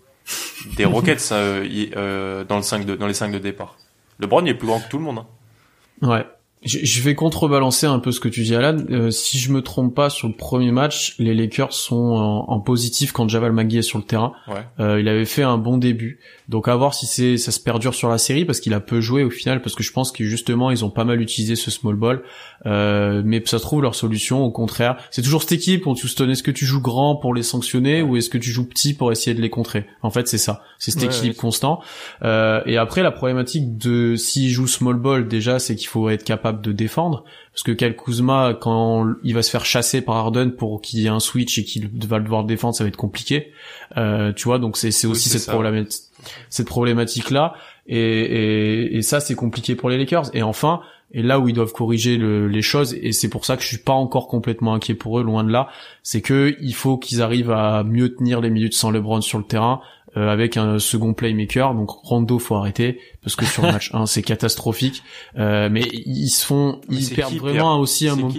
des 0.77 0.85
Rockets 0.85 1.29
euh, 1.31 1.65
euh, 1.95 2.43
dans 2.43 2.57
le 2.57 2.63
5 2.63 2.85
de 2.85 2.95
dans 2.95 3.07
les 3.07 3.13
5 3.13 3.31
de 3.31 3.39
départ. 3.39 3.77
LeBron 4.19 4.43
il 4.45 4.49
est 4.49 4.55
plus 4.55 4.67
grand 4.67 4.79
que 4.79 4.89
tout 4.89 4.97
le 4.97 5.03
monde. 5.03 5.19
Hein. 5.19 6.07
Ouais. 6.07 6.25
Je 6.65 7.03
vais 7.03 7.13
contrebalancer 7.13 7.85
un 7.85 7.99
peu 7.99 8.11
ce 8.11 8.19
que 8.19 8.27
tu 8.27 8.41
dis, 8.41 8.55
Alan. 8.55 8.77
Euh, 8.89 9.11
si 9.11 9.37
je 9.37 9.51
me 9.51 9.61
trompe 9.61 9.93
pas, 9.93 10.09
sur 10.09 10.27
le 10.27 10.33
premier 10.33 10.71
match, 10.71 11.13
les 11.19 11.35
Lakers 11.35 11.73
sont 11.73 12.15
en, 12.47 12.59
positif 12.59 13.11
quand 13.11 13.29
Javal 13.29 13.51
Magui 13.51 13.77
est 13.77 13.81
sur 13.83 13.99
le 13.99 14.03
terrain. 14.03 14.33
Euh, 14.79 14.99
il 14.99 15.07
avait 15.07 15.25
fait 15.25 15.43
un 15.43 15.59
bon 15.59 15.77
début. 15.77 16.19
Donc 16.49 16.67
à 16.67 16.75
voir 16.75 16.95
si 16.95 17.05
c'est 17.05 17.37
ça 17.37 17.51
se 17.51 17.59
perdure 17.59 17.93
sur 17.93 18.09
la 18.09 18.17
série 18.17 18.45
parce 18.45 18.59
qu'il 18.59 18.73
a 18.73 18.79
peu 18.79 18.99
joué 18.99 19.23
au 19.23 19.29
final 19.29 19.61
parce 19.61 19.75
que 19.75 19.83
je 19.83 19.91
pense 19.91 20.11
que 20.11 20.23
justement 20.23 20.71
ils 20.71 20.83
ont 20.83 20.89
pas 20.89 21.03
mal 21.03 21.21
utilisé 21.21 21.55
ce 21.55 21.69
small 21.69 21.95
ball. 21.95 22.23
Euh, 22.65 23.21
mais 23.23 23.41
ça 23.45 23.59
se 23.59 23.63
trouve 23.63 23.81
leur 23.81 23.95
solution 23.95 24.43
au 24.43 24.51
contraire. 24.51 24.97
C'est 25.11 25.21
toujours 25.21 25.41
cette 25.41 25.53
équipe 25.53 25.85
Houston. 25.85 26.29
Est-ce 26.29 26.43
que 26.43 26.51
tu 26.51 26.65
joues 26.65 26.81
grand 26.81 27.15
pour 27.15 27.33
les 27.33 27.43
sanctionner 27.43 28.01
ou 28.01 28.17
est-ce 28.17 28.29
que 28.29 28.37
tu 28.37 28.49
joues 28.49 28.65
petit 28.65 28.93
pour 28.93 29.11
essayer 29.11 29.35
de 29.35 29.41
les 29.41 29.49
contrer? 29.49 29.85
En 30.01 30.09
fait 30.09 30.27
c'est 30.27 30.37
ça. 30.37 30.63
C'est 30.79 30.91
cet 30.91 31.03
équilibre 31.03 31.35
constant. 31.35 31.79
Euh, 32.23 32.61
et 32.65 32.77
après 32.77 33.03
la 33.03 33.11
problématique 33.11 33.77
de 33.77 34.15
s'il 34.15 34.49
joue 34.49 34.67
small 34.67 34.95
ball 34.95 35.27
déjà 35.27 35.59
c'est 35.59 35.75
qu'il 35.75 35.87
faut 35.87 36.09
être 36.09 36.23
capable 36.23 36.61
de 36.61 36.71
défendre 36.71 37.23
parce 37.51 37.63
que 37.63 37.71
Cal 37.71 37.95
Kuzma 37.95 38.57
quand 38.59 39.13
il 39.23 39.33
va 39.33 39.41
se 39.41 39.49
faire 39.49 39.65
chasser 39.65 40.01
par 40.01 40.15
Harden 40.15 40.51
pour 40.51 40.81
qu'il 40.81 40.99
y 40.99 41.05
ait 41.05 41.09
un 41.09 41.19
switch 41.19 41.57
et 41.59 41.63
qu'il 41.63 41.89
va 42.07 42.19
devoir 42.19 42.41
le 42.41 42.47
défendre 42.47 42.75
ça 42.75 42.83
va 42.83 42.87
être 42.87 42.97
compliqué. 42.97 43.51
Euh, 43.97 44.33
tu 44.33 44.45
vois 44.45 44.59
donc 44.59 44.77
c'est 44.77 45.05
aussi 45.05 45.29
cette 45.29 45.47
problématique 45.47 46.03
cette 46.49 46.67
problématique 46.67 47.29
là 47.29 47.53
et, 47.87 47.99
et, 47.99 48.97
et 48.97 49.01
ça 49.03 49.19
c'est 49.19 49.35
compliqué 49.35 49.75
pour 49.75 49.89
les 49.89 49.97
Lakers 49.97 50.31
et 50.33 50.41
enfin 50.41 50.81
et 51.11 51.21
là 51.21 51.39
où 51.39 51.47
ils 51.47 51.53
doivent 51.53 51.71
corriger 51.71 52.17
les 52.17 52.61
choses 52.61 52.93
et 52.93 53.11
c'est 53.11 53.29
pour 53.29 53.45
ça 53.45 53.57
que 53.57 53.63
je 53.63 53.67
suis 53.67 53.77
pas 53.77 53.93
encore 53.93 54.27
complètement 54.27 54.73
inquiet 54.73 54.95
pour 54.95 55.19
eux 55.19 55.23
loin 55.23 55.43
de 55.43 55.51
là 55.51 55.69
c'est 56.03 56.21
que 56.21 56.55
il 56.59 56.73
faut 56.73 56.97
qu'ils 56.97 57.21
arrivent 57.21 57.51
à 57.51 57.83
mieux 57.83 58.13
tenir 58.15 58.41
les 58.41 58.49
minutes 58.49 58.73
sans 58.73 58.91
LeBron 58.91 59.21
sur 59.21 59.37
le 59.37 59.45
terrain 59.45 59.81
euh, 60.17 60.29
avec 60.29 60.55
un 60.55 60.79
second 60.79 61.13
playmaker. 61.13 61.73
Donc 61.73 61.89
Rondo 61.89 62.39
faut 62.39 62.55
arrêter 62.55 63.01
parce 63.21 63.35
que 63.35 63.43
sur 63.43 63.63
le 63.63 63.73
match 63.73 63.89
1 63.93 64.05
c'est 64.05 64.21
catastrophique. 64.21 65.03
Euh, 65.37 65.67
mais 65.69 65.81
ils 65.91 66.29
se 66.29 66.45
font 66.45 66.79
ils 66.89 67.09
perdent 67.09 67.35
vraiment 67.35 67.77
aussi 67.79 68.07
un 68.07 68.15
moment. 68.15 68.33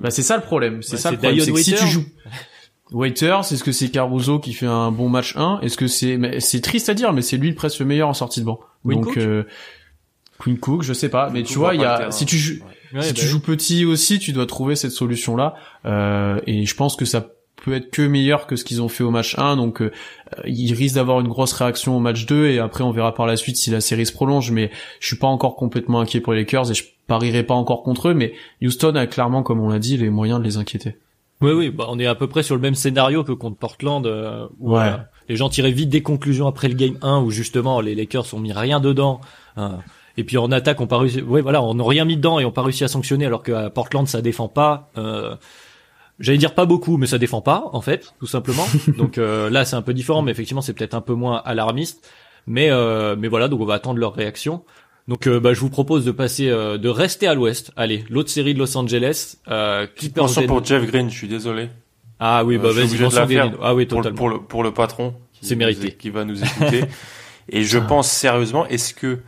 bah 0.00 0.10
c'est 0.10 0.22
ça 0.22 0.36
le 0.36 0.42
problème 0.42 0.82
c'est 0.82 0.96
bah, 0.96 0.98
ça 0.98 1.10
le 1.12 1.18
problème 1.18 1.40
c'est 1.40 1.52
que 1.52 1.62
si 1.62 1.74
tu 1.74 1.86
joues 1.86 2.04
Waiters, 2.90 3.52
est-ce 3.52 3.62
que 3.62 3.72
c'est 3.72 3.88
Caruso 3.88 4.38
qui 4.38 4.52
fait 4.52 4.66
un 4.66 4.90
bon 4.90 5.08
match 5.08 5.36
1 5.36 5.60
Est-ce 5.62 5.76
que 5.76 5.86
c'est 5.86 6.18
c'est 6.40 6.60
triste 6.60 6.88
à 6.88 6.94
dire 6.94 7.12
mais 7.12 7.22
c'est 7.22 7.36
lui 7.36 7.52
presque 7.52 7.78
le 7.78 7.86
meilleur 7.86 8.08
en 8.08 8.14
sortie 8.14 8.40
de 8.40 8.46
banc. 8.46 8.58
Donc 8.84 9.16
euh, 9.16 9.44
Queen 10.42 10.58
Cook, 10.58 10.82
je 10.82 10.92
sais 10.92 11.08
pas, 11.08 11.30
mais 11.30 11.42
tu 11.42 11.58
vois, 11.58 11.74
il 11.74 11.80
y 11.80 11.84
a 11.84 12.10
si 12.10 12.26
tu 12.26 12.36
joues 12.36 12.64
si 13.00 13.14
tu 13.14 13.24
bah 13.24 13.30
joues 13.30 13.40
petit 13.40 13.84
aussi, 13.86 14.18
tu 14.18 14.32
dois 14.32 14.44
trouver 14.44 14.76
cette 14.76 14.90
solution 14.90 15.34
là 15.34 15.54
euh, 15.86 16.40
et 16.46 16.66
je 16.66 16.74
pense 16.74 16.94
que 16.94 17.06
ça 17.06 17.26
peut 17.64 17.72
être 17.72 17.90
que 17.90 18.02
meilleur 18.02 18.46
que 18.46 18.56
ce 18.56 18.64
qu'ils 18.64 18.82
ont 18.82 18.88
fait 18.88 19.02
au 19.02 19.10
match 19.10 19.38
1 19.38 19.56
donc 19.56 19.80
euh, 19.80 19.90
ils 20.44 20.74
risquent 20.74 20.96
d'avoir 20.96 21.20
une 21.20 21.28
grosse 21.28 21.52
réaction 21.52 21.96
au 21.96 22.00
match 22.00 22.26
2 22.26 22.48
et 22.48 22.58
après 22.58 22.84
on 22.84 22.90
verra 22.90 23.14
par 23.14 23.26
la 23.26 23.36
suite 23.36 23.56
si 23.56 23.70
la 23.70 23.80
série 23.80 24.04
se 24.04 24.12
prolonge 24.12 24.50
mais 24.50 24.70
je 25.00 25.06
suis 25.06 25.16
pas 25.16 25.28
encore 25.28 25.56
complètement 25.56 26.00
inquiet 26.00 26.20
pour 26.20 26.34
les 26.34 26.40
Lakers 26.40 26.70
et 26.70 26.74
je 26.74 26.84
parierai 27.06 27.44
pas 27.44 27.54
encore 27.54 27.82
contre 27.82 28.08
eux 28.08 28.14
mais 28.14 28.34
Houston 28.60 28.94
a 28.96 29.06
clairement 29.06 29.42
comme 29.42 29.60
on 29.60 29.70
l'a 29.70 29.78
dit 29.78 29.96
les 29.96 30.10
moyens 30.10 30.40
de 30.40 30.44
les 30.44 30.58
inquiéter. 30.58 30.96
Oui, 31.42 31.50
oui, 31.50 31.70
bah, 31.70 31.86
on 31.88 31.98
est 31.98 32.06
à 32.06 32.14
peu 32.14 32.28
près 32.28 32.44
sur 32.44 32.54
le 32.54 32.60
même 32.60 32.76
scénario 32.76 33.24
que 33.24 33.32
contre 33.32 33.56
Portland, 33.56 34.06
euh, 34.06 34.46
où 34.60 34.76
ouais. 34.76 34.82
Euh, 34.84 34.96
les 35.28 35.34
gens 35.34 35.48
tiraient 35.48 35.72
vite 35.72 35.88
des 35.88 36.00
conclusions 36.00 36.46
après 36.46 36.68
le 36.68 36.74
game 36.74 36.96
1, 37.02 37.20
où 37.20 37.30
justement 37.30 37.80
les 37.80 37.96
Lakers 37.96 38.32
ont 38.32 38.38
mis 38.38 38.52
rien 38.52 38.78
dedans. 38.78 39.20
Hein. 39.56 39.78
Et 40.16 40.24
puis 40.24 40.38
en 40.38 40.50
attaque, 40.52 40.80
on 40.80 40.86
pas 40.86 40.98
réussi. 40.98 41.22
Oui, 41.22 41.40
voilà, 41.40 41.62
on 41.62 41.74
n'a 41.74 41.84
rien 41.84 42.04
mis 42.04 42.16
dedans 42.16 42.38
et 42.38 42.44
on 42.44 42.50
pas 42.50 42.62
réussi 42.62 42.84
à 42.84 42.88
sanctionner, 42.88 43.26
alors 43.26 43.42
qu'à 43.42 43.70
Portland, 43.70 44.06
ça 44.06 44.20
défend 44.22 44.48
pas. 44.48 44.90
Euh, 44.98 45.34
J'allais 46.20 46.38
dire 46.38 46.54
pas 46.54 46.66
beaucoup, 46.66 46.98
mais 46.98 47.06
ça 47.06 47.18
défend 47.18 47.40
pas, 47.40 47.64
en 47.72 47.80
fait, 47.80 48.14
tout 48.20 48.26
simplement. 48.26 48.66
donc 48.98 49.18
euh, 49.18 49.50
là, 49.50 49.64
c'est 49.64 49.76
un 49.76 49.82
peu 49.82 49.94
différent, 49.94 50.22
mais 50.22 50.30
effectivement, 50.30 50.60
c'est 50.60 50.74
peut-être 50.74 50.94
un 50.94 51.00
peu 51.00 51.14
moins 51.14 51.42
alarmiste. 51.44 52.08
Mais 52.46 52.70
mais 53.16 53.28
voilà, 53.28 53.48
donc 53.48 53.60
on 53.60 53.64
va 53.64 53.74
attendre 53.74 53.98
leur 53.98 54.14
réaction. 54.14 54.62
Donc 55.08 55.26
euh, 55.26 55.40
bah, 55.40 55.52
je 55.52 55.60
vous 55.60 55.70
propose 55.70 56.04
de 56.04 56.12
passer, 56.12 56.48
euh, 56.48 56.78
de 56.78 56.88
rester 56.88 57.26
à 57.26 57.34
l'ouest. 57.34 57.72
Allez, 57.76 58.04
l'autre 58.08 58.30
série 58.30 58.54
de 58.54 58.58
Los 58.58 58.76
Angeles. 58.76 59.36
Euh, 59.48 59.86
pour 60.46 60.64
Jeff 60.64 60.86
Green, 60.86 61.10
je 61.10 61.16
suis 61.16 61.28
désolé. 61.28 61.68
Ah 62.20 62.44
oui, 62.44 62.56
bah 62.56 62.68
euh, 62.68 62.72
vas-y, 62.72 63.00
mention 63.00 63.26
faire 63.26 63.52
Ah 63.60 63.74
oui, 63.74 63.88
totalement. 63.88 64.16
Pour, 64.16 64.28
le, 64.28 64.38
pour 64.38 64.62
le 64.62 64.72
patron. 64.72 65.14
C'est 65.40 65.56
mérité. 65.56 65.92
Qui 65.92 66.10
va 66.10 66.24
nous 66.24 66.40
écouter. 66.40 66.84
Et 67.48 67.64
je 67.64 67.78
pense 67.78 68.08
sérieusement, 68.08 68.64
est-ce 68.68 68.94
que 68.94 69.18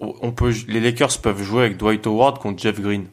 on 0.00 0.32
peut, 0.32 0.52
les 0.68 0.80
Lakers 0.80 1.18
peuvent 1.20 1.42
jouer 1.42 1.64
avec 1.64 1.76
Dwight 1.76 2.06
Howard 2.06 2.38
contre 2.38 2.62
Jeff 2.62 2.80
Green 2.80 3.06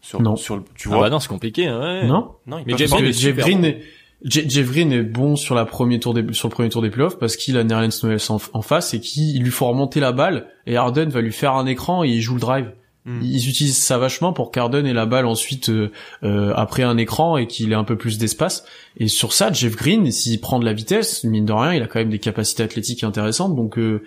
sur, 0.00 0.22
non. 0.22 0.36
Sur, 0.36 0.62
tu 0.74 0.88
vois 0.88 0.98
ah 0.98 1.00
bah 1.02 1.10
non, 1.10 1.20
c'est 1.20 1.28
compliqué. 1.28 1.66
Hein, 1.66 1.78
ouais. 1.78 2.06
Non. 2.06 2.32
Non. 2.46 2.62
Mais 2.66 2.76
Jeff 2.76 2.90
Green, 2.90 3.04
est 3.04 3.12
Jeff 3.12 3.36
Green 3.36 3.64
est, 3.64 3.82
Jeff 4.24 4.70
Green 4.70 4.92
est 4.92 5.02
bon 5.02 5.36
sur 5.36 5.54
la 5.54 5.64
premier 5.64 6.00
tour 6.00 6.14
des, 6.14 6.32
sur 6.32 6.48
le 6.48 6.54
premier 6.54 6.68
tour 6.68 6.82
des 6.82 6.90
playoffs 6.90 7.18
parce 7.18 7.36
qu'il 7.36 7.56
a 7.58 7.64
Nerlens 7.64 8.02
Noel 8.02 8.18
en, 8.28 8.62
face 8.62 8.94
et 8.94 9.00
qu'il 9.00 9.42
lui 9.42 9.50
faut 9.50 9.66
remonter 9.66 10.00
la 10.00 10.12
balle 10.12 10.48
et 10.66 10.76
Harden 10.76 11.08
va 11.08 11.20
lui 11.20 11.32
faire 11.32 11.54
un 11.54 11.66
écran 11.66 12.04
et 12.04 12.08
il 12.08 12.20
joue 12.20 12.34
le 12.34 12.40
drive. 12.40 12.72
Hmm. 13.06 13.20
Ils 13.22 13.48
utilisent 13.48 13.82
ça 13.82 13.96
vachement 13.96 14.32
pour 14.32 14.50
qu'Arden 14.50 14.86
ait 14.86 14.92
la 14.92 15.06
balle 15.06 15.24
ensuite 15.24 15.70
euh, 15.70 15.90
euh, 16.22 16.52
après 16.54 16.82
un 16.82 16.98
écran 16.98 17.38
et 17.38 17.46
qu'il 17.46 17.72
ait 17.72 17.76
un 17.76 17.84
peu 17.84 17.96
plus 17.96 18.18
d'espace. 18.18 18.64
Et 18.96 19.08
sur 19.08 19.32
ça, 19.32 19.50
Jeff 19.52 19.74
Green, 19.74 20.10
s'il 20.10 20.40
prend 20.40 20.58
de 20.58 20.64
la 20.64 20.74
vitesse, 20.74 21.24
mine 21.24 21.46
de 21.46 21.52
rien, 21.52 21.72
il 21.72 21.82
a 21.82 21.86
quand 21.86 21.98
même 21.98 22.10
des 22.10 22.18
capacités 22.18 22.62
athlétiques 22.62 23.02
intéressantes, 23.02 23.56
donc 23.56 23.78
euh, 23.78 24.02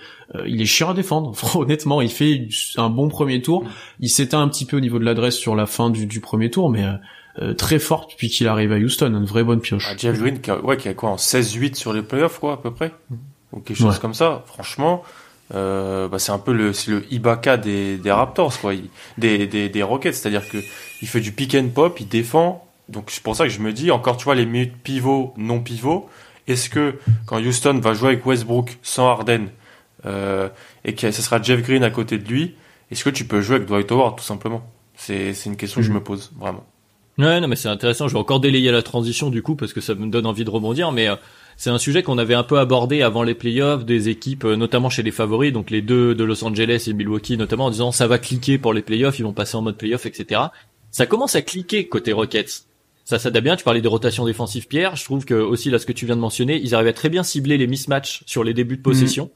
il 0.45 0.61
est 0.61 0.65
chiant 0.65 0.91
à 0.91 0.93
défendre. 0.93 1.33
Honnêtement, 1.55 2.01
il 2.01 2.11
fait 2.11 2.47
un 2.77 2.89
bon 2.89 3.09
premier 3.09 3.41
tour. 3.41 3.63
Hmm. 3.63 3.69
Il 3.99 4.09
s'éteint 4.09 4.41
un 4.41 4.47
petit 4.47 4.65
peu 4.65 4.77
au 4.77 4.81
niveau 4.81 4.99
de 4.99 5.05
l'adresse 5.05 5.35
sur 5.35 5.55
la 5.55 5.65
fin 5.65 5.89
du, 5.89 6.05
du 6.05 6.19
premier 6.19 6.51
tour, 6.51 6.69
mais 6.69 6.85
euh, 7.41 7.55
très 7.55 7.79
forte 7.79 8.11
depuis 8.11 8.29
qu'il 8.29 8.47
arrive 8.47 8.71
à 8.71 8.77
Houston, 8.77 9.07
une 9.07 9.25
vraie 9.25 9.43
bonne 9.43 9.59
pioche. 9.59 9.87
Ah, 9.89 9.95
Jeff 9.97 10.19
Green, 10.19 10.39
qui 10.39 10.51
a, 10.51 10.63
ouais, 10.63 10.77
qui 10.77 10.87
a 10.87 10.93
quoi 10.93 11.09
en 11.09 11.15
16-8 11.15 11.73
sur 11.73 11.91
les 11.91 12.03
playoffs, 12.03 12.39
quoi, 12.39 12.53
à 12.53 12.57
peu 12.57 12.71
près, 12.71 12.91
ou 13.51 13.59
quelque 13.59 13.77
chose 13.77 13.97
comme 13.97 14.13
ça. 14.13 14.43
Franchement, 14.45 15.03
euh, 15.53 16.07
bah, 16.07 16.19
c'est 16.19 16.31
un 16.31 16.39
peu 16.39 16.53
le, 16.53 16.73
c'est 16.73 16.91
le 16.91 17.05
Ibaka 17.11 17.57
des, 17.57 17.97
des 17.97 18.11
Raptors, 18.11 18.59
quoi, 18.59 18.73
des, 19.17 19.47
des, 19.47 19.69
des 19.69 19.83
Rockets, 19.83 20.15
c'est-à-dire 20.15 20.47
que 20.47 20.57
il 21.01 21.07
fait 21.07 21.19
du 21.21 21.31
pick 21.31 21.55
and 21.55 21.69
pop, 21.73 21.99
il 21.99 22.07
défend. 22.07 22.65
Donc 22.89 23.11
c'est 23.11 23.23
pour 23.23 23.35
ça 23.35 23.45
que 23.45 23.49
je 23.49 23.59
me 23.59 23.73
dis, 23.73 23.91
encore, 23.91 24.17
tu 24.17 24.25
vois, 24.25 24.35
les 24.35 24.45
minutes 24.45 24.75
pivot, 24.83 25.33
non 25.37 25.59
pivot. 25.59 26.09
Est-ce 26.47 26.69
que 26.69 26.95
quand 27.25 27.39
Houston 27.39 27.79
va 27.81 27.93
jouer 27.93 28.09
avec 28.09 28.25
Westbrook 28.25 28.77
sans 28.81 29.07
Harden 29.07 29.47
euh, 30.05 30.49
et 30.83 30.93
que 30.93 31.11
ce 31.11 31.21
sera 31.21 31.41
Jeff 31.41 31.61
Green 31.61 31.83
à 31.83 31.89
côté 31.89 32.17
de 32.17 32.27
lui, 32.27 32.55
est-ce 32.91 33.03
que 33.03 33.09
tu 33.09 33.25
peux 33.25 33.41
jouer 33.41 33.57
avec 33.57 33.67
Dwight 33.67 33.91
Howard 33.91 34.17
tout 34.17 34.23
simplement? 34.23 34.69
C'est 34.95 35.33
c'est 35.33 35.49
une 35.49 35.55
question 35.55 35.81
que 35.81 35.87
je 35.87 35.91
mm. 35.91 35.95
me 35.95 36.03
pose 36.03 36.31
vraiment. 36.37 36.65
Ouais, 37.17 37.39
non, 37.39 37.47
mais 37.47 37.55
c'est 37.55 37.69
intéressant. 37.69 38.07
Je 38.07 38.13
vais 38.13 38.19
encore 38.19 38.39
délayer 38.39 38.71
la 38.71 38.81
transition 38.81 39.29
du 39.29 39.41
coup 39.41 39.55
parce 39.55 39.71
que 39.71 39.81
ça 39.81 39.93
me 39.93 40.07
donne 40.07 40.25
envie 40.25 40.43
de 40.43 40.49
rebondir, 40.49 40.91
mais 40.91 41.07
euh, 41.07 41.15
c'est 41.57 41.69
un 41.69 41.77
sujet 41.77 42.03
qu'on 42.03 42.17
avait 42.17 42.33
un 42.33 42.43
peu 42.43 42.59
abordé 42.59 43.01
avant 43.01 43.23
les 43.23 43.35
playoffs 43.35 43.85
des 43.85 44.09
équipes, 44.09 44.45
euh, 44.45 44.55
notamment 44.55 44.89
chez 44.89 45.03
les 45.03 45.11
favoris, 45.11 45.53
donc 45.53 45.69
les 45.69 45.81
deux 45.81 46.15
de 46.15 46.23
Los 46.23 46.43
Angeles 46.43 46.85
et 46.87 46.93
Milwaukee 46.93 47.37
notamment, 47.37 47.65
en 47.65 47.69
disant 47.69 47.91
ça 47.91 48.07
va 48.07 48.17
cliquer 48.17 48.57
pour 48.57 48.73
les 48.73 48.81
playoffs, 48.81 49.19
ils 49.19 49.23
vont 49.23 49.33
passer 49.33 49.57
en 49.57 49.61
mode 49.61 49.77
playoff, 49.77 50.05
etc. 50.05 50.41
Ça 50.91 51.05
commence 51.05 51.35
à 51.35 51.41
cliquer 51.41 51.87
côté 51.87 52.11
Rockets. 52.11 52.65
Ça 53.05 53.19
s'adapte 53.19 53.43
bien. 53.43 53.55
Tu 53.57 53.65
parlais 53.65 53.81
des 53.81 53.89
rotations 53.89 54.25
défensives, 54.25 54.67
Pierre. 54.67 54.95
Je 54.95 55.03
trouve 55.03 55.25
que 55.25 55.33
aussi 55.33 55.69
là, 55.69 55.77
ce 55.77 55.85
que 55.85 55.91
tu 55.91 56.05
viens 56.05 56.15
de 56.15 56.21
mentionner, 56.21 56.61
ils 56.63 56.73
arrivaient 56.73 56.91
à 56.91 56.93
très 56.93 57.09
bien 57.09 57.23
cibler 57.23 57.57
les 57.57 57.67
mismatchs 57.67 58.23
sur 58.25 58.43
les 58.45 58.53
débuts 58.53 58.77
de 58.77 58.81
possession, 58.81 59.29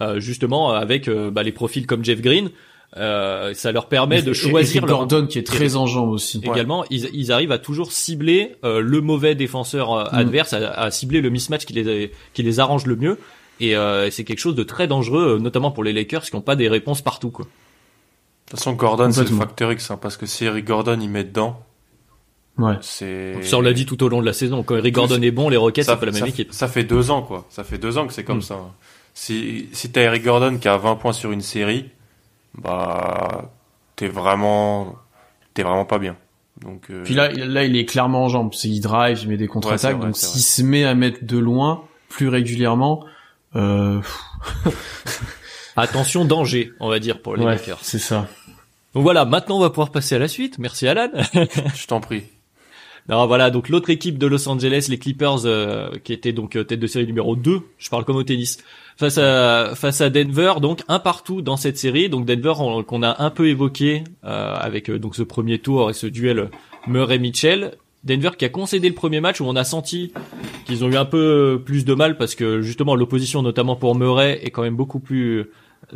mhm. 0.00 0.06
euh, 0.06 0.20
justement 0.20 0.72
avec 0.72 1.08
bah, 1.08 1.42
les 1.42 1.52
profils 1.52 1.86
comme 1.86 2.04
Jeff 2.04 2.20
Green 2.20 2.50
Euh, 2.96 3.54
ça 3.54 3.72
leur 3.72 3.88
permet 3.88 4.22
de 4.22 4.32
choisir 4.32 4.84
et, 4.84 4.86
Gordon 4.86 5.26
qui 5.26 5.38
est 5.38 5.46
très 5.46 5.74
en 5.74 5.86
jambes 5.86 6.10
aussi. 6.10 6.40
Également, 6.44 6.84
ils, 6.90 7.10
ils, 7.12 7.32
arrivent 7.32 7.50
à 7.50 7.58
toujours 7.58 7.90
cibler 7.90 8.54
euh, 8.62 8.80
le 8.80 9.00
mauvais 9.00 9.34
défenseur 9.34 9.92
euh, 9.92 10.04
mm. 10.04 10.14
adverse, 10.14 10.52
à, 10.52 10.70
à, 10.70 10.90
cibler 10.92 11.20
le 11.20 11.30
mismatch 11.30 11.64
qui 11.64 11.72
les 11.72 12.12
qui 12.34 12.42
les 12.44 12.60
arrange 12.60 12.86
le 12.86 12.94
mieux. 12.94 13.18
Et 13.60 13.76
euh, 13.76 14.10
c'est 14.10 14.24
quelque 14.24 14.38
chose 14.38 14.54
de 14.54 14.62
très 14.62 14.86
dangereux, 14.86 15.38
notamment 15.40 15.70
pour 15.70 15.84
les 15.84 15.92
Lakers 15.92 16.22
qui 16.22 16.34
n'ont 16.34 16.42
pas 16.42 16.56
des 16.56 16.68
réponses 16.68 17.02
partout. 17.02 17.30
Quoi. 17.30 17.44
De 17.44 17.50
toute 18.50 18.58
façon, 18.58 18.72
Gordon, 18.72 19.10
c'est 19.12 19.28
le 19.28 19.36
facteur 19.36 19.72
X, 19.72 19.90
hein, 19.90 19.98
parce 20.00 20.16
que 20.16 20.26
si 20.26 20.44
Eric 20.44 20.64
Gordon 20.64 20.98
il 21.00 21.08
met 21.08 21.24
dedans, 21.24 21.62
ouais. 22.58 22.74
c'est. 22.80 23.42
Ça 23.42 23.58
on 23.58 23.60
l'a 23.60 23.72
dit 23.72 23.86
tout 23.86 24.02
au 24.02 24.08
long 24.08 24.20
de 24.20 24.26
la 24.26 24.32
saison. 24.32 24.62
Quand 24.62 24.76
Eric 24.76 24.94
Gordon 24.94 25.20
est 25.22 25.30
bon, 25.30 25.48
les 25.48 25.56
Rockets 25.56 25.84
c'est 25.84 25.96
pas 25.96 26.06
la 26.06 26.12
même 26.12 26.26
équipe. 26.26 26.52
Ça 26.52 26.68
fait 26.68 26.84
deux 26.84 27.10
ans 27.10 27.22
quoi. 27.22 27.46
Ça 27.48 27.64
fait 27.64 27.78
deux 27.78 27.96
ans 27.98 28.06
que 28.06 28.12
c'est 28.12 28.24
comme 28.24 28.38
mm. 28.38 28.42
ça. 28.42 28.58
Si 29.14 29.68
si 29.72 29.92
t'as 29.92 30.02
Eric 30.02 30.24
Gordon 30.24 30.58
qui 30.58 30.68
a 30.68 30.76
20 30.76 30.96
points 30.96 31.12
sur 31.12 31.30
une 31.30 31.40
série, 31.40 31.86
bah 32.56 33.50
t'es 33.96 34.08
vraiment 34.08 34.96
t'es 35.54 35.62
vraiment 35.62 35.84
pas 35.84 35.98
bien. 35.98 36.16
Donc 36.60 36.90
euh... 36.90 37.02
puis 37.02 37.14
là 37.14 37.30
là 37.30 37.64
il 37.64 37.76
est 37.76 37.84
clairement 37.84 38.24
en 38.24 38.28
jambes. 38.28 38.54
C'est 38.54 38.68
il 38.68 38.80
drive, 38.80 39.20
il 39.22 39.28
met 39.28 39.36
des 39.36 39.48
contre-attaques. 39.48 39.98
donc 39.98 40.16
s'il 40.16 40.42
se 40.42 40.62
met 40.62 40.84
à 40.84 40.94
mettre 40.94 41.24
de 41.24 41.38
loin 41.38 41.84
plus 42.08 42.28
régulièrement. 42.28 43.04
Euh... 43.56 44.00
Attention 45.76 46.24
danger, 46.24 46.72
on 46.78 46.88
va 46.88 47.00
dire 47.00 47.20
pour 47.20 47.36
les 47.36 47.44
ouais. 47.44 47.58
C'est 47.82 47.98
ça. 47.98 48.28
Donc 48.94 49.02
voilà, 49.02 49.24
maintenant 49.24 49.56
on 49.56 49.60
va 49.60 49.70
pouvoir 49.70 49.90
passer 49.90 50.14
à 50.14 50.18
la 50.20 50.28
suite. 50.28 50.58
Merci 50.58 50.86
Alan. 50.86 51.08
Je 51.32 51.86
t'en 51.86 52.00
prie. 52.00 52.24
Non, 53.08 53.26
voilà, 53.26 53.50
donc 53.50 53.68
l'autre 53.68 53.90
équipe 53.90 54.16
de 54.16 54.26
Los 54.26 54.48
Angeles, 54.48 54.86
les 54.88 54.98
Clippers, 54.98 55.44
euh, 55.44 55.90
qui 56.04 56.14
était 56.14 56.32
donc 56.32 56.56
euh, 56.56 56.64
tête 56.64 56.80
de 56.80 56.86
série 56.86 57.06
numéro 57.06 57.36
2, 57.36 57.60
je 57.76 57.90
parle 57.90 58.06
comme 58.06 58.16
au 58.16 58.22
tennis, 58.22 58.56
face 58.96 59.18
à 59.18 59.74
face 59.74 60.00
à 60.00 60.08
Denver, 60.08 60.54
donc 60.62 60.80
un 60.88 60.98
partout 60.98 61.42
dans 61.42 61.58
cette 61.58 61.76
série. 61.76 62.08
Donc 62.08 62.24
Denver 62.24 62.54
qu'on 62.86 63.02
a 63.02 63.22
un 63.22 63.28
peu 63.28 63.48
évoqué 63.48 64.04
euh, 64.24 64.54
avec 64.54 64.90
donc 64.90 65.16
ce 65.16 65.22
premier 65.22 65.58
tour 65.58 65.90
et 65.90 65.92
ce 65.92 66.06
duel 66.06 66.50
Murray-Mitchell. 66.86 67.76
Denver 68.04 68.30
qui 68.38 68.46
a 68.46 68.48
concédé 68.48 68.88
le 68.88 68.94
premier 68.94 69.20
match 69.20 69.40
où 69.40 69.44
on 69.44 69.56
a 69.56 69.64
senti 69.64 70.12
qu'ils 70.64 70.82
ont 70.84 70.90
eu 70.90 70.96
un 70.96 71.06
peu 71.06 71.60
plus 71.64 71.84
de 71.84 71.94
mal 71.94 72.16
parce 72.16 72.34
que 72.34 72.60
justement 72.60 72.96
l'opposition 72.96 73.42
notamment 73.42 73.76
pour 73.76 73.94
Murray 73.94 74.40
est 74.42 74.50
quand 74.50 74.62
même 74.62 74.76
beaucoup 74.76 75.00
plus 75.00 75.46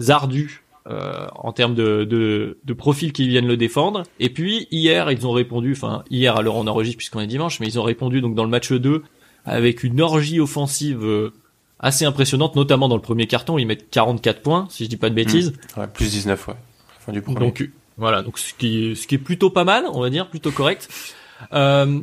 ardue 0.09 0.63
euh, 0.89 1.27
en 1.35 1.53
termes 1.53 1.75
de, 1.75 2.05
de, 2.05 2.59
de 2.65 2.73
profils 2.73 3.13
qui 3.13 3.29
viennent 3.29 3.47
le 3.47 3.57
défendre. 3.57 4.05
Et 4.21 4.31
puis 4.31 4.67
hier, 4.71 5.11
ils 5.11 5.27
ont 5.27 5.33
répondu, 5.33 5.73
enfin 5.73 6.03
hier 6.11 6.37
alors 6.37 6.57
on 6.57 6.67
enregistre 6.67 6.99
puisqu'on 6.99 7.21
est 7.21 7.27
dimanche, 7.27 7.61
mais 7.61 7.67
ils 7.67 7.79
ont 7.79 7.83
répondu 7.83 8.21
donc 8.21 8.35
dans 8.35 8.45
le 8.45 8.51
match 8.51 8.73
2 8.73 9.03
avec 9.45 9.83
une 9.83 10.01
orgie 10.01 10.41
offensive 10.41 11.05
euh, 11.05 11.33
assez 11.79 12.05
impressionnante, 12.05 12.57
notamment 12.57 12.89
dans 12.89 12.97
le 12.97 13.03
premier 13.03 13.27
carton, 13.27 13.59
ils 13.59 13.67
mettent 13.67 13.91
44 13.91 14.43
points, 14.43 14.67
si 14.71 14.85
je 14.85 14.89
dis 14.89 14.97
pas 14.97 15.11
de 15.11 15.15
bêtises. 15.15 15.53
Mmh. 15.77 15.81
Ouais, 15.81 15.87
plus 15.87 16.11
19, 16.11 16.49
ouais. 16.49 16.55
Fin 17.01 17.13
du 17.13 17.23
premier. 17.23 17.39
Donc 17.41 17.71
voilà, 17.97 18.23
donc 18.23 18.39
ce 18.39 18.55
qui, 18.55 18.95
ce 18.97 19.07
qui 19.07 19.17
est 19.17 19.19
plutôt 19.19 19.51
pas 19.51 19.65
mal, 19.65 19.85
on 19.93 20.01
va 20.01 20.11
dire, 20.11 20.29
plutôt 20.29 20.53
correct. 20.53 20.89
Euh, 21.53 22.01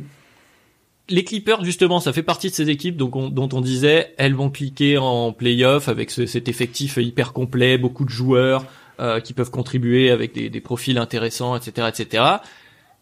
les 1.08 1.24
Clippers, 1.24 1.64
justement, 1.64 2.00
ça 2.00 2.12
fait 2.12 2.22
partie 2.22 2.48
de 2.48 2.54
ces 2.54 2.68
équipes 2.68 2.96
donc 2.96 3.32
dont 3.32 3.48
on 3.52 3.60
disait, 3.60 4.14
elles 4.18 4.34
vont 4.34 4.50
cliquer 4.50 4.98
en 4.98 5.32
playoff 5.32 5.88
avec 5.88 6.10
ce, 6.10 6.26
cet 6.26 6.48
effectif 6.48 6.96
hyper 6.96 7.32
complet, 7.32 7.78
beaucoup 7.78 8.04
de 8.04 8.10
joueurs 8.10 8.64
euh, 8.98 9.20
qui 9.20 9.32
peuvent 9.32 9.50
contribuer 9.50 10.10
avec 10.10 10.34
des, 10.34 10.50
des, 10.50 10.60
profils 10.60 10.98
intéressants, 10.98 11.54
etc., 11.56 11.88
etc. 11.88 12.24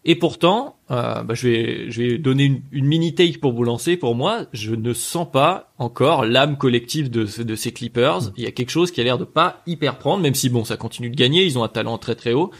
Et 0.07 0.15
pourtant, 0.15 0.75
euh, 0.91 1.23
bah, 1.23 1.33
je 1.33 1.47
vais 1.47 1.89
je 1.89 2.01
vais 2.03 2.17
donner 2.19 2.43
une, 2.43 2.61
une, 2.71 2.85
mini 2.85 3.15
take 3.15 3.39
pour 3.39 3.53
vous 3.53 3.63
lancer. 3.63 3.97
Pour 3.97 4.13
moi, 4.13 4.45
je 4.53 4.75
ne 4.75 4.93
sens 4.93 5.27
pas 5.31 5.71
encore 5.79 6.25
l'âme 6.25 6.57
collective 6.57 7.09
de, 7.09 7.23
de 7.41 7.55
ces 7.55 7.71
Clippers. 7.71 8.31
Il 8.37 8.43
y 8.43 8.47
a 8.47 8.51
quelque 8.51 8.69
chose 8.69 8.91
qui 8.91 9.01
a 9.01 9.03
l'air 9.03 9.17
de 9.17 9.23
pas 9.23 9.63
hyper 9.65 9.97
prendre, 9.97 10.21
même 10.21 10.35
si 10.35 10.49
bon, 10.49 10.63
ça 10.63 10.77
continue 10.77 11.09
de 11.09 11.15
gagner. 11.15 11.43
Ils 11.43 11.57
ont 11.57 11.63
un 11.63 11.69
talent 11.69 11.97
très 11.97 12.13
très 12.13 12.33
haut. 12.33 12.51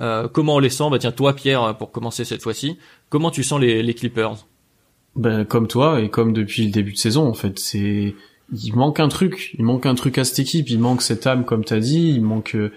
Euh, 0.00 0.26
comment 0.26 0.56
on 0.56 0.58
les 0.58 0.70
sent? 0.70 0.84
Bah 0.90 0.98
tiens, 0.98 1.12
toi 1.12 1.34
Pierre, 1.34 1.76
pour 1.76 1.92
commencer 1.92 2.24
cette 2.24 2.42
fois-ci, 2.42 2.78
comment 3.10 3.30
tu 3.30 3.44
sens 3.44 3.60
les, 3.60 3.82
les 3.84 3.94
Clippers? 3.94 4.47
Ben, 5.16 5.44
comme 5.44 5.68
toi 5.68 6.00
et 6.00 6.10
comme 6.10 6.32
depuis 6.32 6.64
le 6.64 6.70
début 6.70 6.92
de 6.92 6.98
saison, 6.98 7.26
en 7.26 7.34
fait, 7.34 7.58
c'est 7.58 8.14
il 8.52 8.74
manque 8.74 9.00
un 9.00 9.08
truc, 9.08 9.54
il 9.58 9.64
manque 9.64 9.86
un 9.86 9.94
truc 9.94 10.18
à 10.18 10.24
cette 10.24 10.38
équipe, 10.38 10.70
il 10.70 10.78
manque 10.78 11.02
cette 11.02 11.26
âme 11.26 11.44
comme 11.44 11.64
t'as 11.64 11.80
dit, 11.80 12.10
il 12.10 12.22
manque 12.22 12.54
euh, 12.54 12.72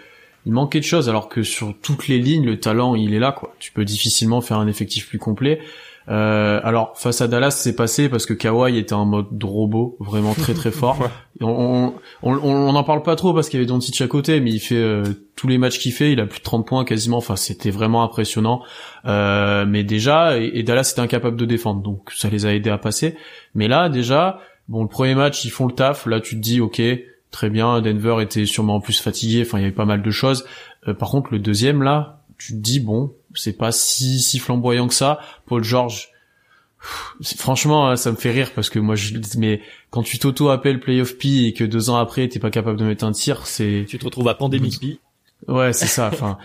il 0.45 0.51
manquait 0.51 0.79
de 0.79 0.85
choses 0.85 1.07
alors 1.07 1.29
que 1.29 1.43
sur 1.43 1.73
toutes 1.81 2.07
les 2.07 2.17
lignes 2.17 2.45
le 2.45 2.59
talent 2.59 2.95
il 2.95 3.13
est 3.13 3.19
là 3.19 3.31
quoi. 3.31 3.55
Tu 3.59 3.71
peux 3.71 3.85
difficilement 3.85 4.41
faire 4.41 4.57
un 4.57 4.67
effectif 4.67 5.07
plus 5.07 5.19
complet. 5.19 5.61
Euh, 6.09 6.59
alors 6.63 6.97
face 6.97 7.21
à 7.21 7.27
Dallas 7.27 7.51
c'est 7.51 7.75
passé 7.75 8.09
parce 8.09 8.25
que 8.25 8.33
Kawhi 8.33 8.77
était 8.77 8.93
en 8.93 9.05
mode 9.05 9.27
robot 9.43 9.97
vraiment 9.99 10.33
très 10.33 10.53
très 10.53 10.71
fort. 10.71 10.97
on, 11.41 11.93
on, 12.23 12.33
on, 12.33 12.75
en 12.75 12.83
parle 12.83 13.03
pas 13.03 13.15
trop 13.15 13.33
parce 13.33 13.49
qu'il 13.49 13.59
y 13.59 13.61
avait 13.61 13.67
Doncic 13.67 14.01
à 14.01 14.07
côté 14.07 14.39
mais 14.39 14.49
il 14.51 14.59
fait 14.59 14.75
euh, 14.75 15.03
tous 15.35 15.47
les 15.47 15.59
matchs 15.59 15.77
qu'il 15.79 15.91
fait 15.91 16.11
il 16.11 16.19
a 16.19 16.25
plus 16.25 16.39
de 16.39 16.43
30 16.43 16.65
points 16.65 16.85
quasiment. 16.85 17.17
Enfin 17.17 17.35
c'était 17.35 17.69
vraiment 17.69 18.03
impressionnant. 18.03 18.63
Euh, 19.05 19.65
mais 19.67 19.83
déjà 19.83 20.39
et, 20.39 20.63
Dallas 20.63 20.89
était 20.91 21.01
incapable 21.01 21.37
de 21.37 21.45
défendre 21.45 21.81
donc 21.81 22.11
ça 22.15 22.29
les 22.29 22.47
a 22.47 22.53
aidés 22.53 22.71
à 22.71 22.79
passer. 22.79 23.15
Mais 23.53 23.67
là 23.67 23.87
déjà 23.87 24.39
bon 24.69 24.81
le 24.81 24.89
premier 24.89 25.13
match 25.13 25.45
ils 25.45 25.51
font 25.51 25.67
le 25.67 25.73
taf. 25.73 26.07
Là 26.07 26.19
tu 26.19 26.35
te 26.35 26.41
dis 26.41 26.61
ok 26.61 26.81
très 27.29 27.49
bien 27.51 27.79
Denver 27.79 28.17
était 28.21 28.47
sûrement 28.47 28.79
plus 28.81 28.99
fatigué. 28.99 29.43
Enfin 29.45 29.59
il 29.59 29.61
y 29.61 29.65
avait 29.65 29.75
pas 29.75 29.85
mal 29.85 30.01
de 30.01 30.11
choses. 30.11 30.45
Euh, 30.87 30.95
par 30.95 31.11
contre 31.11 31.31
le 31.31 31.37
deuxième 31.37 31.83
là 31.83 32.23
tu 32.39 32.53
te 32.53 32.57
dis 32.57 32.79
bon 32.79 33.13
c'est 33.35 33.57
pas 33.57 33.71
si 33.71 34.19
si 34.19 34.39
flamboyant 34.39 34.87
que 34.87 34.93
ça. 34.93 35.19
Paul 35.45 35.63
George, 35.63 36.09
franchement, 37.37 37.89
hein, 37.89 37.95
ça 37.95 38.11
me 38.11 38.15
fait 38.15 38.31
rire 38.31 38.51
parce 38.53 38.69
que 38.69 38.79
moi, 38.79 38.95
je, 38.95 39.15
mais 39.37 39.61
quand 39.89 40.03
tu 40.03 40.19
t'auto 40.19 40.49
appelles 40.49 40.79
playoff 40.79 41.17
P 41.17 41.45
et 41.45 41.53
que 41.53 41.63
deux 41.63 41.89
ans 41.89 41.97
après 41.97 42.27
t'es 42.27 42.39
pas 42.39 42.51
capable 42.51 42.77
de 42.77 42.85
mettre 42.85 43.05
un 43.05 43.11
tir, 43.11 43.45
c'est. 43.47 43.85
Tu 43.87 43.97
te 43.97 44.05
retrouves 44.05 44.27
à 44.27 44.35
pandémique 44.35 44.79
P. 44.79 44.99
Ouais, 45.47 45.73
c'est 45.73 45.87
ça. 45.87 46.09
Enfin, 46.11 46.37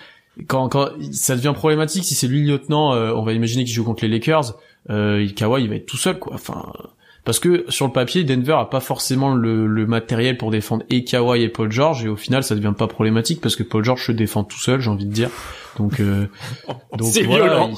quand 0.46 0.68
quand 0.68 0.90
ça 1.12 1.36
devient 1.36 1.52
problématique, 1.54 2.04
si 2.04 2.14
c'est 2.14 2.28
lui 2.28 2.40
le 2.40 2.52
lieutenant, 2.52 2.94
euh, 2.94 3.12
on 3.12 3.22
va 3.22 3.32
imaginer 3.32 3.64
qu'il 3.64 3.74
joue 3.74 3.84
contre 3.84 4.04
les 4.04 4.10
Lakers. 4.10 4.54
Euh, 4.90 5.26
Kawhi, 5.34 5.64
il 5.64 5.68
va 5.68 5.76
être 5.76 5.86
tout 5.86 5.96
seul, 5.96 6.18
quoi. 6.18 6.34
Enfin, 6.34 6.72
parce 7.26 7.40
que 7.40 7.64
sur 7.68 7.86
le 7.86 7.92
papier, 7.92 8.22
Denver 8.22 8.52
a 8.52 8.66
pas 8.66 8.78
forcément 8.78 9.34
le, 9.34 9.66
le, 9.66 9.86
matériel 9.86 10.38
pour 10.38 10.52
défendre 10.52 10.84
et 10.90 11.02
Kawhi 11.02 11.42
et 11.42 11.48
Paul 11.48 11.72
George, 11.72 12.04
et 12.04 12.08
au 12.08 12.14
final, 12.14 12.44
ça 12.44 12.54
devient 12.54 12.72
pas 12.76 12.86
problématique 12.86 13.40
parce 13.40 13.56
que 13.56 13.64
Paul 13.64 13.84
George 13.84 14.06
se 14.06 14.12
défend 14.12 14.44
tout 14.44 14.60
seul, 14.60 14.80
j'ai 14.80 14.90
envie 14.90 15.06
de 15.06 15.12
dire. 15.12 15.30
Donc, 15.76 15.98
euh, 15.98 16.28
donc 16.96 17.08
c'est 17.12 17.24
violent. 17.24 17.72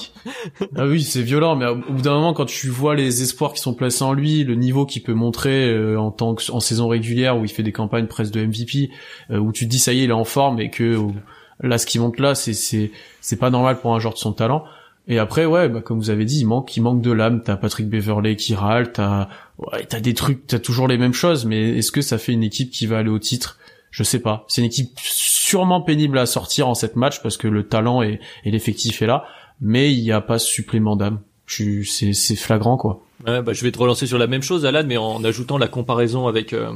Ah 0.76 0.86
oui, 0.86 1.02
c'est 1.02 1.22
violent, 1.22 1.56
mais 1.56 1.64
au 1.64 1.76
bout 1.76 2.02
d'un 2.02 2.12
moment, 2.12 2.34
quand 2.34 2.44
tu 2.44 2.68
vois 2.68 2.94
les 2.94 3.22
espoirs 3.22 3.54
qui 3.54 3.62
sont 3.62 3.72
placés 3.72 4.04
en 4.04 4.12
lui, 4.12 4.44
le 4.44 4.54
niveau 4.54 4.84
qu'il 4.84 5.02
peut 5.02 5.14
montrer 5.14 5.70
euh, 5.70 5.98
en 5.98 6.10
tant 6.10 6.34
que 6.34 6.52
en 6.52 6.60
saison 6.60 6.86
régulière 6.86 7.38
où 7.38 7.44
il 7.46 7.50
fait 7.50 7.62
des 7.62 7.72
campagnes 7.72 8.06
presque 8.06 8.34
de 8.34 8.44
MVP, 8.44 8.90
euh, 9.30 9.38
où 9.38 9.50
tu 9.50 9.64
te 9.64 9.70
dis 9.70 9.78
ça 9.78 9.94
y 9.94 10.00
est, 10.00 10.04
il 10.04 10.10
est 10.10 10.12
en 10.12 10.24
forme 10.24 10.60
et 10.60 10.68
que 10.68 10.98
là, 11.60 11.78
ce 11.78 11.86
qui 11.86 11.98
monte 11.98 12.20
là, 12.20 12.34
c'est 12.34 12.52
c'est 12.52 12.90
c'est 13.22 13.38
pas 13.38 13.48
normal 13.48 13.80
pour 13.80 13.94
un 13.94 13.98
joueur 13.98 14.12
de 14.12 14.18
son 14.18 14.34
talent. 14.34 14.64
Et 15.08 15.18
après, 15.18 15.46
ouais, 15.46 15.68
bah, 15.70 15.80
comme 15.80 15.98
vous 15.98 16.10
avez 16.10 16.26
dit, 16.26 16.40
il 16.40 16.46
manque, 16.46 16.76
il 16.76 16.82
manque 16.82 17.00
de 17.00 17.10
l'âme. 17.10 17.42
T'as 17.42 17.56
Patrick 17.56 17.88
Beverley 17.88 18.36
qui 18.36 18.54
râle, 18.54 18.92
t'as, 18.92 19.28
ouais, 19.56 19.84
t'as 19.86 20.00
des 20.00 20.12
trucs, 20.12 20.46
t'as 20.46 20.58
toujours 20.58 20.86
les 20.86 20.98
mêmes 20.98 21.14
choses. 21.14 21.46
Mais 21.46 21.78
est-ce 21.78 21.90
que 21.90 22.02
ça 22.02 22.18
fait 22.18 22.32
une 22.32 22.42
équipe 22.42 22.70
qui 22.70 22.86
va 22.86 22.98
aller 22.98 23.10
au 23.10 23.18
titre? 23.18 23.58
Je 23.90 24.02
sais 24.02 24.20
pas. 24.20 24.44
C'est 24.48 24.60
une 24.60 24.66
équipe 24.66 24.98
sûrement 25.00 25.80
pénible 25.80 26.18
à 26.18 26.26
sortir 26.26 26.68
en 26.68 26.74
cette 26.74 26.94
match 26.94 27.22
parce 27.22 27.38
que 27.38 27.48
le 27.48 27.66
talent 27.66 28.02
et, 28.02 28.20
l'effectif 28.44 29.00
est 29.00 29.06
là, 29.06 29.24
mais 29.62 29.92
il 29.92 30.02
n'y 30.02 30.12
a 30.12 30.20
pas 30.20 30.38
ce 30.38 30.46
supplément 30.46 30.94
d'âme. 30.94 31.20
C'est, 31.46 32.12
c'est 32.12 32.36
flagrant 32.36 32.76
quoi. 32.76 33.00
Ouais, 33.26 33.40
bah, 33.40 33.54
je 33.54 33.64
vais 33.64 33.72
te 33.72 33.78
relancer 33.78 34.06
sur 34.06 34.18
la 34.18 34.26
même 34.26 34.42
chose, 34.42 34.66
Alan, 34.66 34.84
mais 34.86 34.98
en 34.98 35.24
ajoutant 35.24 35.56
la 35.56 35.66
comparaison 35.66 36.26
avec 36.26 36.52
euh, 36.52 36.72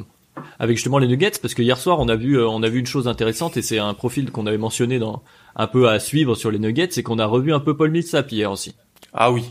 avec 0.59 0.79
justement 0.79 0.99
les 0.99 1.07
Nuggets, 1.07 1.33
parce 1.42 1.53
que 1.53 1.61
hier 1.61 1.77
soir 1.77 2.01
on 2.01 2.09
a 2.09 2.16
vu 2.16 2.38
euh, 2.38 2.49
on 2.49 2.62
a 2.62 2.68
vu 2.71 2.79
une 2.79 2.87
chose 2.87 3.07
intéressante 3.07 3.59
et 3.59 3.62
c'est 3.62 3.79
un 3.79 3.92
profil 3.92 4.31
qu'on 4.31 4.47
avait 4.47 4.59
mentionné 4.59 4.99
dans 4.99 5.23
un 5.57 5.67
peu 5.67 5.88
à 5.88 5.99
suivre 6.01 6.35
sur 6.35 6.51
les 6.51 6.59
Nuggets, 6.59 6.88
c'est 6.91 7.03
qu'on 7.03 7.19
a 7.19 7.27
revu 7.27 7.53
un 7.53 7.61
peu 7.61 7.77
Paul 7.77 7.91
Millsap 7.91 8.31
hier 8.33 8.51
aussi. 8.51 8.75
Ah 9.12 9.31
oui. 9.31 9.45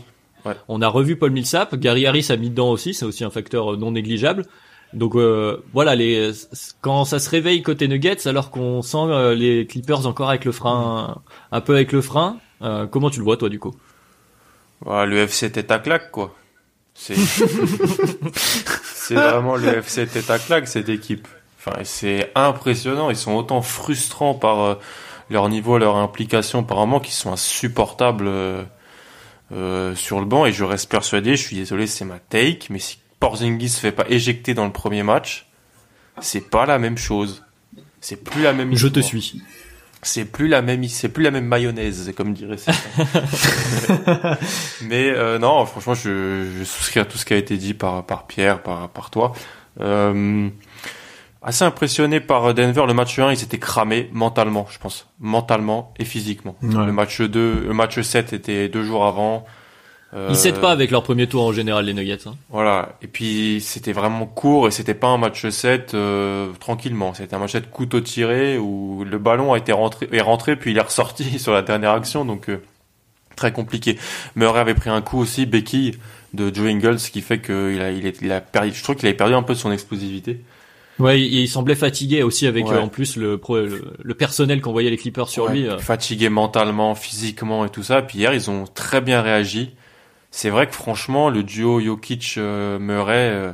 Ouais. 0.44 0.54
On 0.68 0.82
a 0.82 0.88
revu 0.88 1.16
Paul 1.16 1.30
Millsap, 1.30 1.76
Gary 1.76 2.06
Harris 2.06 2.26
a 2.30 2.36
mis 2.36 2.50
dedans 2.50 2.70
aussi, 2.70 2.94
c'est 2.94 3.04
aussi 3.04 3.24
un 3.24 3.30
facteur 3.30 3.74
euh, 3.74 3.76
non 3.76 3.92
négligeable. 3.92 4.44
Donc 4.92 5.14
euh, 5.14 5.64
voilà, 5.72 5.94
les 5.94 6.32
quand 6.80 7.04
ça 7.04 7.18
se 7.18 7.30
réveille 7.30 7.62
côté 7.62 7.88
Nuggets, 7.88 8.28
alors 8.28 8.50
qu'on 8.50 8.82
sent 8.82 8.98
euh, 8.98 9.34
les 9.34 9.66
Clippers 9.66 10.06
encore 10.06 10.28
avec 10.28 10.44
le 10.44 10.52
frein, 10.52 11.22
un 11.50 11.60
peu 11.60 11.74
avec 11.74 11.92
le 11.92 12.02
frein. 12.02 12.38
Euh, 12.60 12.86
comment 12.86 13.10
tu 13.10 13.18
le 13.18 13.24
vois 13.24 13.36
toi 13.36 13.48
du 13.48 13.58
coup? 13.58 13.74
Ouais, 14.84 15.06
Le 15.06 15.16
FC 15.18 15.50
tête 15.50 15.70
à 15.70 15.78
claque 15.78 16.10
quoi. 16.10 16.34
C'est 16.94 17.14
c'est 18.34 19.14
vraiment 19.14 19.56
le 19.56 19.78
FC 19.78 20.06
tête 20.06 20.28
à 20.28 20.38
claque 20.38 20.68
cette 20.68 20.90
équipe. 20.90 21.26
Enfin, 21.58 21.78
c'est 21.84 22.30
impressionnant. 22.34 23.08
Ils 23.08 23.16
sont 23.16 23.32
autant 23.32 23.62
frustrants 23.62 24.34
par 24.34 24.78
leur 25.32 25.48
niveau, 25.48 25.78
leur 25.78 25.96
implication 25.96 26.62
par 26.62 26.78
moment 26.78 27.00
qu'ils 27.00 27.14
sont 27.14 27.32
insupportables 27.32 28.30
sur 29.50 30.20
le 30.20 30.24
banc. 30.24 30.46
Et 30.46 30.52
je 30.52 30.64
reste 30.64 30.90
persuadé, 30.90 31.36
je 31.36 31.42
suis 31.42 31.56
désolé, 31.56 31.86
c'est 31.86 32.04
ma 32.04 32.18
take, 32.18 32.68
mais 32.70 32.78
si 32.78 32.98
Porzingis 33.20 33.68
se 33.68 33.80
fait 33.80 33.92
pas 33.92 34.06
éjecter 34.08 34.54
dans 34.54 34.64
le 34.64 34.72
premier 34.72 35.02
match, 35.02 35.46
c'est 36.20 36.50
pas 36.50 36.66
la 36.66 36.78
même 36.78 36.98
chose. 36.98 37.44
C'est 38.00 38.24
plus 38.24 38.42
la 38.42 38.52
même. 38.52 38.74
Je 38.74 38.88
te 38.88 39.00
suis. 39.00 39.40
C'est 40.02 40.24
plus 40.24 40.48
la 40.48 40.60
même, 40.60 40.82
c'est 40.88 41.08
plus 41.08 41.22
la 41.22 41.30
même 41.30 41.46
mayonnaise, 41.46 42.12
comme 42.16 42.34
dirait 42.34 42.56
Mais 44.82 45.10
euh, 45.10 45.38
non, 45.38 45.64
franchement, 45.64 45.94
je, 45.94 46.44
je, 46.58 46.64
souscris 46.64 46.98
à 46.98 47.04
tout 47.04 47.16
ce 47.16 47.24
qui 47.24 47.34
a 47.34 47.36
été 47.36 47.56
dit 47.56 47.74
par 47.74 48.04
par 48.04 48.26
Pierre, 48.26 48.64
par 48.64 48.88
par 48.88 49.10
toi. 49.10 49.32
Euh, 49.80 50.48
assez 51.42 51.64
impressionné 51.64 52.20
par 52.20 52.54
Denver. 52.54 52.84
Le 52.86 52.94
match 52.94 53.18
1, 53.18 53.32
ils 53.32 53.42
étaient 53.42 53.58
cramés 53.58 54.08
mentalement, 54.12 54.66
je 54.70 54.78
pense. 54.78 55.06
Mentalement 55.20 55.92
et 55.98 56.04
physiquement. 56.04 56.56
Le 56.62 56.92
match 56.92 57.20
2, 57.20 57.64
le 57.66 57.74
match 57.74 58.00
7 58.00 58.32
était 58.32 58.68
deux 58.68 58.84
jours 58.84 59.06
avant. 59.06 59.44
Euh, 60.14 60.28
ils 60.28 60.36
cèdent 60.36 60.60
pas 60.60 60.72
avec 60.72 60.90
leur 60.90 61.02
premier 61.02 61.26
tour 61.26 61.42
en 61.42 61.52
général, 61.52 61.86
les 61.86 61.94
Nuggets. 61.94 62.28
Hein. 62.28 62.34
Voilà. 62.50 62.96
Et 63.00 63.06
puis, 63.06 63.60
c'était 63.62 63.92
vraiment 63.92 64.26
court 64.26 64.68
et 64.68 64.70
c'était 64.70 64.94
pas 64.94 65.08
un 65.08 65.16
match 65.16 65.48
7 65.48 65.94
euh, 65.94 66.52
tranquillement. 66.60 67.14
C'était 67.14 67.34
un 67.34 67.38
match 67.38 67.52
7 67.52 67.70
couteau 67.70 68.00
tiré 68.00 68.58
où 68.58 69.04
le 69.04 69.18
ballon 69.18 69.54
a 69.54 69.58
été 69.58 69.72
rentré, 69.72 70.08
est 70.12 70.20
rentré 70.20 70.56
puis 70.56 70.72
il 70.72 70.76
est 70.76 70.82
ressorti 70.82 71.38
sur 71.38 71.52
la 71.52 71.62
dernière 71.62 71.92
action. 71.92 72.26
Donc, 72.26 72.50
euh, 72.50 72.62
très 73.36 73.52
compliqué. 73.52 73.98
Murray 74.36 74.60
avait 74.60 74.74
pris 74.74 74.90
un 74.90 75.00
coup 75.00 75.18
aussi, 75.18 75.46
béquille 75.46 75.96
de 76.34 76.54
Joe 76.54 76.66
Ingles, 76.70 76.98
ce 76.98 77.10
qui 77.10 77.22
fait 77.22 77.40
qu'il 77.40 77.80
a, 77.80 77.90
il, 77.90 78.06
est, 78.06 78.20
il 78.22 78.32
a 78.32 78.40
perdu, 78.40 78.72
je 78.74 78.82
trouve 78.82 78.96
qu'il 78.96 79.06
avait 79.06 79.16
perdu 79.16 79.34
un 79.34 79.42
peu 79.42 79.54
de 79.54 79.58
son 79.58 79.72
explosivité. 79.72 80.40
Ouais, 80.98 81.20
il, 81.20 81.48
semblait 81.48 81.74
fatigué 81.74 82.22
aussi 82.22 82.46
avec 82.46 82.66
euh, 82.66 82.80
en 82.80 82.88
plus 82.88 83.16
le, 83.16 83.40
le, 84.02 84.14
personnel 84.14 84.60
qu'on 84.60 84.72
voyait 84.72 84.90
les 84.90 84.98
Clippers 84.98 85.28
sur 85.28 85.48
lui. 85.48 85.66
Euh. 85.66 85.78
Fatigué 85.78 86.28
mentalement, 86.28 86.94
physiquement 86.94 87.64
et 87.64 87.70
tout 87.70 87.82
ça. 87.82 88.02
Puis 88.02 88.18
hier, 88.18 88.34
ils 88.34 88.50
ont 88.50 88.64
très 88.66 89.00
bien 89.00 89.22
réagi. 89.22 89.74
C'est 90.30 90.50
vrai 90.50 90.66
que 90.66 90.74
franchement, 90.74 91.30
le 91.30 91.42
duo 91.42 91.80
Jokic-Murray 91.80 93.30
euh, 93.30 93.52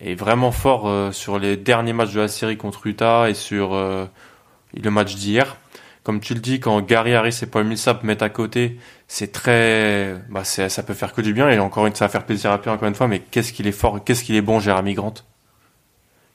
est 0.00 0.14
vraiment 0.14 0.52
fort 0.52 1.14
sur 1.14 1.38
les 1.38 1.56
derniers 1.56 1.92
matchs 1.92 2.12
de 2.12 2.20
la 2.20 2.28
série 2.28 2.56
contre 2.56 2.86
Utah 2.86 3.30
et 3.30 3.34
sur 3.34 3.74
le 3.74 4.90
match 4.90 5.14
d'hier. 5.14 5.56
Comme 6.02 6.20
tu 6.20 6.34
le 6.34 6.40
dis, 6.40 6.60
quand 6.60 6.78
Gary 6.82 7.14
Harris 7.14 7.38
et 7.42 7.46
Paul 7.46 7.64
Millsap 7.64 8.04
mettent 8.04 8.22
à 8.22 8.28
côté, 8.28 8.78
c'est 9.08 9.32
très, 9.32 10.16
bah, 10.28 10.44
ça 10.44 10.82
peut 10.82 10.92
faire 10.92 11.14
que 11.14 11.22
du 11.22 11.32
bien. 11.32 11.48
Et 11.48 11.58
encore 11.58 11.86
une, 11.86 11.94
ça 11.94 12.04
va 12.04 12.08
faire 12.10 12.26
plaisir 12.26 12.50
à 12.50 12.60
Pierre 12.60 12.74
encore 12.74 12.88
une 12.88 12.94
fois. 12.94 13.08
Mais 13.08 13.20
qu'est-ce 13.20 13.52
qu'il 13.52 13.66
est 13.66 13.72
fort, 13.72 14.04
qu'est-ce 14.04 14.22
qu'il 14.22 14.34
est 14.34 14.42
bon, 14.42 14.60
Jeremy 14.60 14.92
Grant? 14.92 15.14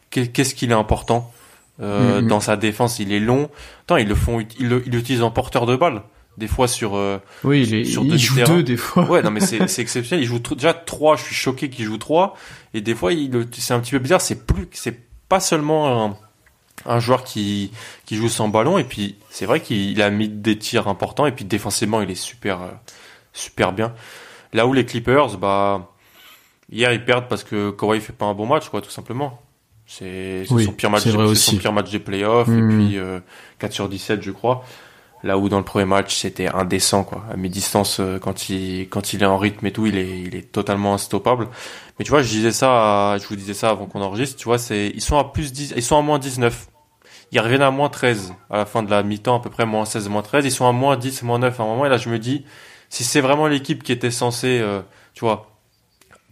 Qu'est-ce 0.10 0.55
qu'il 0.55 0.72
est 0.72 0.76
important 0.76 1.32
euh, 1.82 2.22
mm-hmm. 2.22 2.28
dans 2.28 2.39
sa 2.39 2.57
défense? 2.57 2.99
Il 2.99 3.12
est 3.12 3.20
long. 3.20 3.49
Attends, 3.84 3.97
ils 3.97 4.07
le 4.07 4.16
font, 4.16 4.39
ils 4.60 4.68
l'utilisent 4.68 5.24
en 5.24 5.32
porteur 5.32 5.66
de 5.66 5.76
balle. 5.76 6.03
Des 6.38 6.47
fois 6.47 6.70
sur 6.70 6.95
euh, 6.95 7.18
oui, 7.43 7.64
il, 7.64 7.74
est, 7.74 7.84
sur 7.84 8.03
il 8.03 8.18
joue 8.18 8.41
deux 8.45 8.64
des 8.64 8.78
fois. 8.78 9.03
Ouais, 9.03 9.22
non 9.22 9.30
mais 9.30 9.41
c'est 9.41 9.68
c'est 9.68 9.82
exceptionnel. 9.82 10.24
Il 10.24 10.28
joue 10.28 10.39
déjà 10.39 10.74
trois. 10.74 11.18
Je 11.18 11.24
suis 11.24 11.36
choqué 11.36 11.70
qu'il 11.70 11.84
joue 11.84 11.97
trois. 11.97 12.36
Et 12.74 12.80
des 12.80 12.95
fois, 12.95 13.12
il 13.12 13.47
c'est 13.51 13.74
un 13.74 13.80
petit 13.82 13.91
peu 13.91 13.99
bizarre. 13.99 14.22
C'est 14.22 14.45
plus, 14.45 14.68
c'est 14.72 14.97
pas 15.28 15.41
seulement 15.41 16.05
un, 16.05 16.18
un 16.86 16.99
joueur 16.99 17.26
qui 17.26 17.72
qui 18.05 18.16
joue 18.16 18.30
sans 18.30 18.47
ballon. 18.47 18.78
Et 18.78 18.86
puis 18.86 19.18
c'est 19.30 19.45
vrai 19.45 19.60
qu'il 19.60 20.01
a 20.01 20.10
mis 20.10 20.30
des 20.30 20.57
tirs 20.57 20.88
importants. 20.88 21.26
Et 21.26 21.34
puis 21.34 21.43
défensivement, 21.43 22.01
il 22.01 22.10
est 22.10 22.16
super 22.16 22.62
euh, 22.62 22.72
super 23.34 23.74
bien. 23.74 23.93
Là 24.53 24.66
où 24.66 24.72
les 24.74 24.86
Clippers, 24.86 25.38
bah 25.38 25.91
hier 26.72 26.93
ils 26.93 27.03
perdent 27.03 27.28
parce 27.28 27.43
que 27.43 27.72
Kawhi 27.72 27.99
fait 27.99 28.14
pas 28.14 28.26
un 28.26 28.34
bon 28.34 28.45
match, 28.45 28.70
quoi, 28.70 28.82
tout 28.82 28.91
simplement. 28.91 29.41
C'est 29.92 30.46
son 30.46 30.72
pire 30.72 30.92
match, 30.92 31.02
c'est 31.02 31.36
son 31.36 31.58
pire 31.58 31.74
match 31.74 31.90
des 31.90 31.98
playoffs 31.98 32.48
et 32.48 32.52
hmm. 32.52 32.70
puis 32.70 32.98
euh, 33.00 33.20
4 33.58 33.74
sur 33.74 33.90
17 33.90 34.22
je 34.22 34.30
crois. 34.30 34.64
Là 35.24 35.40
où 35.40 35.50
dans 35.50 35.58
le 35.58 35.66
premier 35.66 35.86
match 35.86 36.16
c'était 36.16 36.48
indécent 36.48 37.04
quoi. 37.04 37.26
À 37.32 37.36
mi-distance 37.38 38.00
euh, 38.00 38.20
quand 38.20 38.50
il 38.50 38.88
quand 38.88 39.14
il 39.14 39.24
est 39.24 39.26
en 39.26 39.40
rythme 39.40 39.66
et 39.66 39.72
tout, 39.72 39.88
il 39.88 39.98
est 39.98 40.22
il 40.22 40.36
est 40.36 40.52
totalement 40.52 40.94
instoppable. 40.94 41.48
Mais 41.98 42.06
tu 42.06 42.12
vois, 42.12 42.22
je 42.22 42.30
disais 42.30 42.52
ça 42.52 43.18
je 43.20 43.28
vous 43.28 43.36
disais 43.36 43.56
ça 43.56 43.72
avant 43.72 43.88
qu'on 43.88 44.02
enregistre, 44.02 44.38
tu 44.38 44.46
vois, 44.46 44.60
c'est 44.60 44.92
ils 44.94 45.02
sont 45.02 45.18
à 45.18 45.24
plus 45.24 45.52
10 45.52 45.74
ils 45.76 45.82
sont 45.82 45.98
à 45.98 46.04
moins 46.04 46.20
19. 46.20 46.68
Ils 47.32 47.40
reviennent 47.40 47.64
à 47.64 47.72
moins 47.72 47.90
13 47.90 48.36
à 48.52 48.58
la 48.58 48.66
fin 48.68 48.84
de 48.84 48.92
la 48.92 49.02
mi-temps 49.02 49.38
à 49.38 49.42
peu 49.42 49.50
près 49.50 49.66
moins 49.66 49.86
16 49.86 50.08
moins 50.08 50.22
13, 50.22 50.46
ils 50.46 50.52
sont 50.52 50.68
à 50.68 50.72
moins 50.72 50.98
10 50.98 51.24
moins 51.24 51.40
9 51.40 51.60
à 51.60 51.64
un 51.64 51.66
moment 51.66 51.88
et 51.88 51.90
là 51.90 51.98
je 51.98 52.10
me 52.10 52.20
dis 52.20 52.46
si 52.90 53.04
c'est 53.04 53.22
vraiment 53.22 53.48
l'équipe 53.48 53.82
qui 53.82 53.92
était 53.92 54.12
censée 54.12 54.60
euh, 54.62 54.82
tu 55.16 55.26
vois 55.26 55.50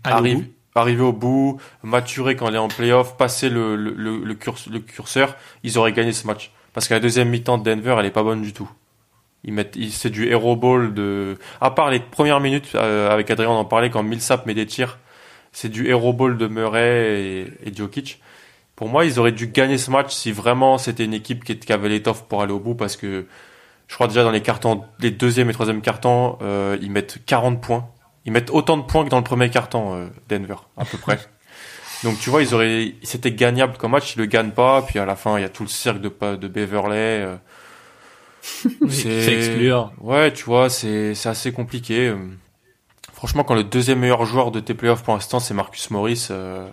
arriver 0.04 0.54
arriver 0.78 1.02
au 1.02 1.14
bout, 1.14 1.60
maturer 1.84 2.36
quand 2.36 2.48
elle 2.48 2.56
est 2.56 2.60
en 2.60 2.68
playoff, 2.68 3.18
passer 3.18 3.50
le, 3.50 4.34
curseur, 4.34 5.36
ils 5.64 5.78
auraient 5.78 5.94
gagné 5.94 6.12
ce 6.12 6.28
match. 6.28 6.52
Parce 6.74 6.88
que 6.88 6.94
la 6.94 7.00
deuxième 7.00 7.30
mi-temps 7.30 7.58
de 7.58 7.64
Denver, 7.64 7.96
elle 8.00 8.06
est 8.06 8.12
pas 8.12 8.24
bonne 8.24 8.42
du 8.42 8.54
tout. 8.54 8.70
Ils 9.44 9.54
mettent, 9.54 9.78
c'est 9.92 10.10
du 10.10 10.28
hero 10.28 10.56
ball 10.56 10.94
de, 10.94 11.38
à 11.62 11.72
part 11.72 11.90
les 11.90 12.00
premières 12.00 12.40
minutes, 12.40 12.72
euh, 12.76 13.10
avec 13.10 13.30
Adrien, 13.32 13.50
on 13.50 13.56
en 13.56 13.66
parlait 13.66 13.90
quand 13.90 14.04
Millsap 14.04 14.46
met 14.46 14.54
des 14.54 14.66
tirs, 14.66 14.98
c'est 15.52 15.70
du 15.70 15.88
hero 15.88 16.14
ball 16.14 16.38
de 16.38 16.48
Murray 16.48 17.48
et, 17.66 17.74
Jokic. 17.74 18.22
Pour 18.76 18.90
moi, 18.90 19.06
ils 19.06 19.20
auraient 19.20 19.32
dû 19.32 19.48
gagner 19.48 19.78
ce 19.78 19.90
match 19.90 20.14
si 20.14 20.32
vraiment 20.32 20.78
c'était 20.78 21.06
une 21.06 21.14
équipe 21.14 21.44
qui, 21.44 21.58
qui 21.58 21.74
avait 21.74 21.90
l'étoffe 21.90 22.24
pour 22.26 22.42
aller 22.42 22.54
au 22.54 22.60
bout 22.60 22.76
parce 22.76 22.96
que 22.96 23.26
je 23.88 23.96
crois 23.96 24.08
déjà 24.08 24.24
dans 24.24 24.32
les 24.32 24.42
cartons, 24.42 24.84
les 25.00 25.12
deuxième 25.12 25.50
et 25.50 25.54
troisième 25.54 25.82
cartons, 25.82 26.38
euh, 26.42 26.78
ils 26.82 26.92
mettent 26.92 27.20
40 27.26 27.62
points 27.62 27.90
ils 28.28 28.34
mettent 28.34 28.52
autant 28.52 28.76
de 28.76 28.84
points 28.84 29.06
que 29.06 29.10
dans 29.10 29.18
le 29.18 29.24
premier 29.24 29.50
carton, 29.50 29.96
euh, 29.96 30.08
Denver, 30.28 30.58
à 30.76 30.84
peu 30.84 30.98
près. 30.98 31.18
Donc 32.04 32.20
tu 32.20 32.30
vois, 32.30 32.44
ils 32.44 32.54
auraient, 32.54 32.94
c'était 33.02 33.32
gagnable 33.32 33.78
comme 33.78 33.92
match, 33.92 34.16
ils 34.16 34.20
le 34.20 34.26
gagnent 34.26 34.52
pas, 34.52 34.82
puis 34.82 35.00
à 35.00 35.06
la 35.06 35.16
fin, 35.16 35.40
il 35.40 35.42
y 35.42 35.46
a 35.46 35.50
tout 35.50 35.64
le 35.64 35.70
cercle 35.70 36.02
de, 36.02 36.36
de 36.36 36.48
Beverley. 36.50 37.24
Euh, 37.24 37.38
c'est 38.90 39.34
excluant. 39.34 39.94
Ouais, 40.02 40.32
tu 40.34 40.44
vois, 40.44 40.70
c'est 40.70 41.16
c'est 41.16 41.30
assez 41.30 41.54
compliqué. 41.54 42.10
Euh. 42.10 42.18
Franchement, 43.14 43.46
quand 43.46 43.56
le 43.56 43.64
deuxième 43.64 44.00
meilleur 44.00 44.26
joueur 44.26 44.52
de 44.52 44.60
tes 44.60 44.74
playoffs 44.74 45.04
pour 45.04 45.14
l'instant, 45.14 45.40
c'est 45.40 45.54
Marcus 45.54 45.90
Morris, 45.90 46.28
euh, 46.30 46.70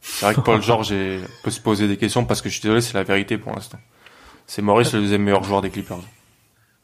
c'est 0.00 0.24
vrai 0.24 0.34
que 0.34 0.40
Paul 0.40 0.62
George 0.62 0.94
peut 1.44 1.50
se 1.50 1.60
poser 1.60 1.88
des 1.88 1.98
questions 1.98 2.24
parce 2.24 2.40
que 2.40 2.48
je 2.48 2.54
suis 2.54 2.62
désolé, 2.62 2.80
c'est 2.80 2.94
la 2.94 3.04
vérité 3.04 3.36
pour 3.36 3.52
l'instant. 3.52 3.78
C'est 4.46 4.62
Morris 4.62 4.88
le 4.94 5.00
deuxième 5.00 5.22
meilleur 5.22 5.44
joueur 5.44 5.60
des 5.60 5.70
Clippers. 5.70 6.00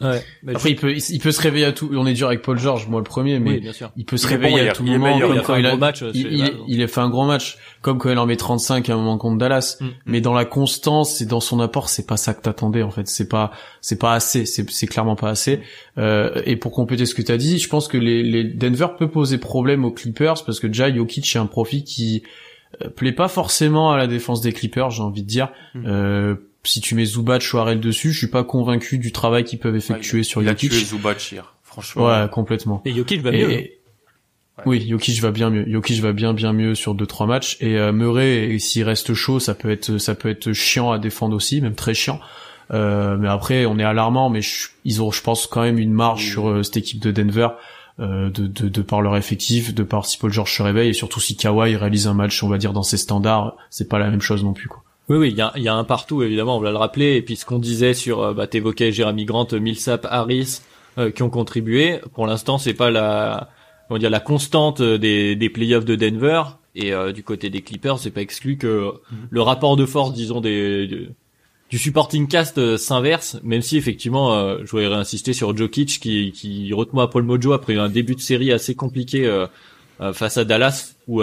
Ouais, 0.01 0.25
Après, 0.49 0.71
il 0.71 0.77
peut, 0.77 0.95
il 0.97 1.19
peut 1.21 1.31
se 1.31 1.41
réveiller 1.41 1.67
à 1.67 1.73
tout. 1.73 1.89
On 1.93 2.07
est 2.07 2.13
dur 2.13 2.27
avec 2.27 2.43
Paul 2.43 2.59
George, 2.59 2.89
moi 2.89 3.01
le 3.01 3.05
premier, 3.05 3.39
mais 3.39 3.63
il 3.97 4.05
peut 4.05 4.17
se 4.17 4.27
réveiller 4.27 4.69
à 4.69 4.73
tout 4.73 4.85
moment. 4.85 5.17
il 5.17 5.39
a 5.39 5.43
fait 5.43 5.53
un 5.53 5.63
gros 5.63 5.77
match. 5.79 6.05
Il, 6.13 6.83
a 6.83 6.89
fait 6.89 7.01
un 7.01 7.09
grand 7.09 7.27
match, 7.27 7.59
comme 7.81 7.99
quand 7.99 8.11
il 8.11 8.19
en 8.19 8.27
met 8.27 8.37
35 8.37 8.89
à 8.89 8.95
un 8.95 8.97
moment 8.97 9.19
contre 9.19 9.39
Dallas. 9.39 9.77
Mm. 9.81 9.87
Mais 10.07 10.21
dans 10.21 10.35
la 10.35 10.45
constance 10.45 11.21
et 11.21 11.27
dans 11.27 11.41
son 11.41 11.61
apport, 11.61 11.89
c'est 11.89 12.07
pas 12.07 12.17
ça 12.17 12.35
que 12.35 12.43
t'attendais 12.43 12.83
en 12.83 12.91
fait. 12.91 13.07
C'est 13.07 13.29
pas, 13.29 13.53
c'est 13.81 13.99
pas 13.99 14.15
assez. 14.15 14.45
C'est, 14.45 14.87
clairement 14.87 15.17
pas 15.17 15.31
assez. 15.31 15.61
Euh, 15.99 16.43
et 16.47 16.57
pour 16.57 16.73
compléter 16.73 17.07
ce 17.07 17.15
que 17.15 17.23
t'as 17.23 17.37
dit, 17.37 17.59
je 17.59 17.69
pense 17.69 17.89
que 17.89 17.97
les, 17.97 18.23
les 18.23 18.45
Denver 18.45 18.89
peut 18.99 19.09
poser 19.09 19.39
problème 19.39 19.85
aux 19.85 19.93
Clippers 19.93 20.45
parce 20.45 20.59
que 20.59 20.67
déjà 20.67 20.93
Jokic 20.93 21.35
est 21.35 21.39
un 21.39 21.47
profit 21.47 21.85
qui 21.85 22.23
euh, 22.83 22.89
plaît 22.89 23.13
pas 23.13 23.29
forcément 23.29 23.93
à 23.93 23.97
la 23.97 24.07
défense 24.07 24.41
des 24.41 24.53
Clippers, 24.53 24.91
j'ai 24.91 25.03
envie 25.03 25.23
de 25.23 25.29
dire. 25.29 25.49
Mm. 25.75 25.85
Euh, 25.87 26.35
si 26.65 26.81
tu 26.81 26.95
mets 26.95 27.05
Zubac 27.05 27.43
ou 27.53 27.59
Harrell 27.59 27.81
dessus, 27.81 28.13
je 28.13 28.19
suis 28.19 28.29
pas 28.29 28.45
convaincu 28.45 28.99
du 28.99 29.13
travail 29.13 29.45
qu'ils 29.45 29.59
peuvent 29.59 29.77
effectuer 29.77 30.23
sur 30.23 30.43
Jokic. 30.43 30.73
Il 30.73 30.77
a 30.77 30.79
tué 30.79 30.85
Zubac 30.87 31.33
hier, 31.33 31.55
franchement. 31.63 32.07
Ouais, 32.07 32.29
complètement. 32.31 32.83
Et 32.85 32.95
Jokic 32.95 33.21
va 33.23 33.33
mieux. 33.33 33.69
Oui, 34.67 34.87
Jokic 34.89 35.21
va 35.21 35.31
bien 35.31 35.51
mieux. 35.51 35.65
Jokic 35.67 36.01
va 36.01 36.13
bien 36.13 36.35
bien 36.35 36.53
mieux 36.53 36.75
sur 36.75 36.95
deux 36.95 37.07
trois 37.07 37.27
matchs 37.27 37.57
et 37.61 37.79
euh, 37.79 37.93
Murray 37.93 38.59
s'il 38.59 38.85
reste 38.85 39.15
chaud, 39.15 39.41
ça 39.41 39.55
peut 39.55 39.71
être 39.71 39.99
ça 39.99 40.15
peut 40.15 40.29
être 40.29 40.53
chiant 40.53 40.93
à 40.93 40.99
défendre 40.99 41.35
aussi, 41.35 41.61
même 41.61 41.75
très 41.75 41.95
chiant. 41.95 42.21
Euh, 42.73 43.17
mais 43.19 43.29
après, 43.29 43.67
on 43.67 43.79
est 43.79 43.85
alarmant, 43.85 44.31
mais 44.31 44.41
ils 44.85 45.03
ont, 45.03 45.11
je 45.11 45.21
pense, 45.23 45.47
quand 45.47 45.63
même 45.63 45.79
une 45.79 45.93
marge 45.93 46.31
sur 46.31 46.49
euh, 46.49 46.63
cette 46.63 46.77
équipe 46.77 47.01
de 47.01 47.11
Denver. 47.11 47.49
Euh, 48.01 48.31
de, 48.31 48.47
de, 48.47 48.71
de, 48.71 48.83
par 48.83 49.03
leur 49.03 49.19
effectif, 49.19 49.75
de 49.75 49.83
par 49.83 50.07
si 50.07 50.17
Paul 50.17 50.33
George 50.33 50.57
se 50.57 50.63
réveille 50.63 50.89
et 50.89 50.93
surtout 50.95 51.21
si 51.21 51.37
Kawhi 51.37 51.77
réalise 51.77 52.07
un 52.07 52.15
match, 52.15 52.43
on 52.43 52.49
va 52.49 52.57
dire 52.57 52.73
dans 52.73 52.83
ses 52.83 52.97
standards, 52.97 53.55
c'est 53.69 53.87
pas 53.87 53.99
la 53.99 54.09
même 54.09 54.23
chose 54.23 54.43
non 54.43 54.55
plus 54.55 54.67
quoi. 54.67 54.83
Oui, 55.13 55.19
oui, 55.19 55.29
il 55.29 55.37
y 55.37 55.43
a, 55.43 55.53
y 55.57 55.69
a, 55.69 55.75
un 55.75 55.85
partout, 55.85 56.23
évidemment, 56.23 56.57
on 56.57 56.61
va 56.61 56.71
le 56.71 56.79
rappeler. 56.79 57.17
Et 57.17 57.23
puis 57.23 57.37
ce 57.37 57.45
qu'on 57.45 57.59
disait 57.59 57.93
sur, 57.93 58.23
euh, 58.23 58.33
bah, 58.33 58.47
t'évoquais 58.47 58.93
Jérémy 58.93 59.27
Grant, 59.27 59.47
Millsap, 59.53 60.07
Harris, 60.09 60.63
euh, 60.97 61.11
qui 61.11 61.23
ont 61.23 61.29
contribué. 61.29 62.01
Pour 62.15 62.27
l'instant, 62.27 62.57
c'est 62.57 62.73
pas 62.73 62.91
la, 62.91 63.51
on 63.91 63.95
va 63.95 63.99
dire 63.99 64.09
la 64.09 64.21
constante 64.21 64.81
des, 64.81 65.37
des 65.37 65.51
playoffs 65.51 65.85
de 65.85 65.97
Denver. 65.97 66.43
Et 66.75 66.95
euh, 66.95 67.13
du 67.13 67.23
côté 67.23 67.51
des 67.51 67.61
Clippers, 67.61 67.99
c'est 67.99 68.11
pas 68.11 68.23
exclu 68.23 68.57
que 68.57 68.87
mhm. 68.87 69.29
le 69.29 69.43
rapport 69.43 69.77
de 69.77 69.85
force, 69.85 70.15
disons, 70.15 70.41
des, 70.41 71.11
du 71.69 71.79
supporting 71.79 72.27
cast 72.27 72.79
s'inverse. 72.79 73.39
Même 73.43 73.61
si 73.61 73.77
effectivement, 73.77 74.57
je 74.65 74.71
voudrais 74.71 74.87
insister 74.95 75.35
sur 75.35 75.55
Jokic 75.55 76.01
qui, 76.01 76.33
qui 76.33 76.73
à 76.73 77.07
Paul 77.07 77.25
Mojo 77.25 77.53
après 77.53 77.77
un 77.77 77.91
début 77.91 78.15
de 78.15 78.21
série 78.21 78.51
assez 78.51 78.75
compliqué 78.75 79.31
face 80.15 80.39
à 80.39 80.45
Dallas 80.47 80.95
ou 81.07 81.21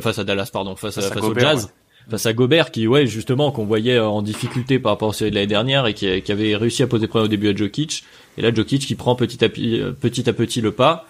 face 0.00 0.20
à 0.20 0.24
Dallas, 0.24 0.50
pardon, 0.52 0.76
face, 0.76 0.98
à, 0.98 1.02
face, 1.02 1.24
au 1.24 1.36
Jazz 1.36 1.72
face 2.08 2.26
à 2.26 2.32
Gobert 2.32 2.70
qui 2.70 2.86
ouais 2.86 3.06
justement 3.06 3.50
qu'on 3.50 3.64
voyait 3.64 3.98
en 3.98 4.22
difficulté 4.22 4.78
par 4.78 4.92
rapport 4.92 5.10
à 5.10 5.12
celui 5.12 5.30
de 5.30 5.36
l'année 5.36 5.46
dernière 5.46 5.86
et 5.86 5.94
qui, 5.94 6.32
avait 6.32 6.56
réussi 6.56 6.82
à 6.82 6.86
poser 6.86 7.08
problème 7.08 7.26
au 7.26 7.28
début 7.28 7.48
à 7.48 7.56
Jokic. 7.56 8.04
Et 8.38 8.42
là 8.42 8.52
Jokic 8.54 8.86
qui 8.86 8.94
prend 8.94 9.14
petit 9.16 9.44
à 9.44 9.48
petit, 9.48 9.82
petit, 10.00 10.28
à 10.28 10.32
petit 10.32 10.60
le 10.60 10.72
pas. 10.72 11.06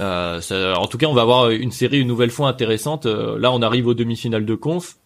Euh, 0.00 0.40
ça, 0.40 0.78
en 0.78 0.86
tout 0.86 0.98
cas 0.98 1.06
on 1.06 1.14
va 1.14 1.22
avoir 1.22 1.50
une 1.50 1.72
série 1.72 2.00
une 2.00 2.08
nouvelle 2.08 2.30
fois 2.30 2.48
intéressante. 2.48 3.06
Euh, 3.06 3.38
là 3.38 3.52
on 3.52 3.62
arrive 3.62 3.86
aux 3.86 3.94
demi-finales 3.94 4.44
de 4.44 4.54
conf. 4.54 4.96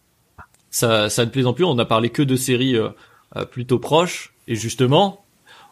Ça, 0.71 1.09
ça 1.09 1.25
ne 1.25 1.29
plaisant 1.29 1.53
plus. 1.53 1.63
On 1.63 1.77
a 1.79 1.85
parlé 1.85 2.09
que 2.09 2.21
de 2.21 2.35
séries 2.35 2.75
euh, 2.75 2.89
euh, 3.35 3.45
plutôt 3.45 3.79
proches. 3.79 4.33
Et 4.47 4.55
justement 4.55 5.21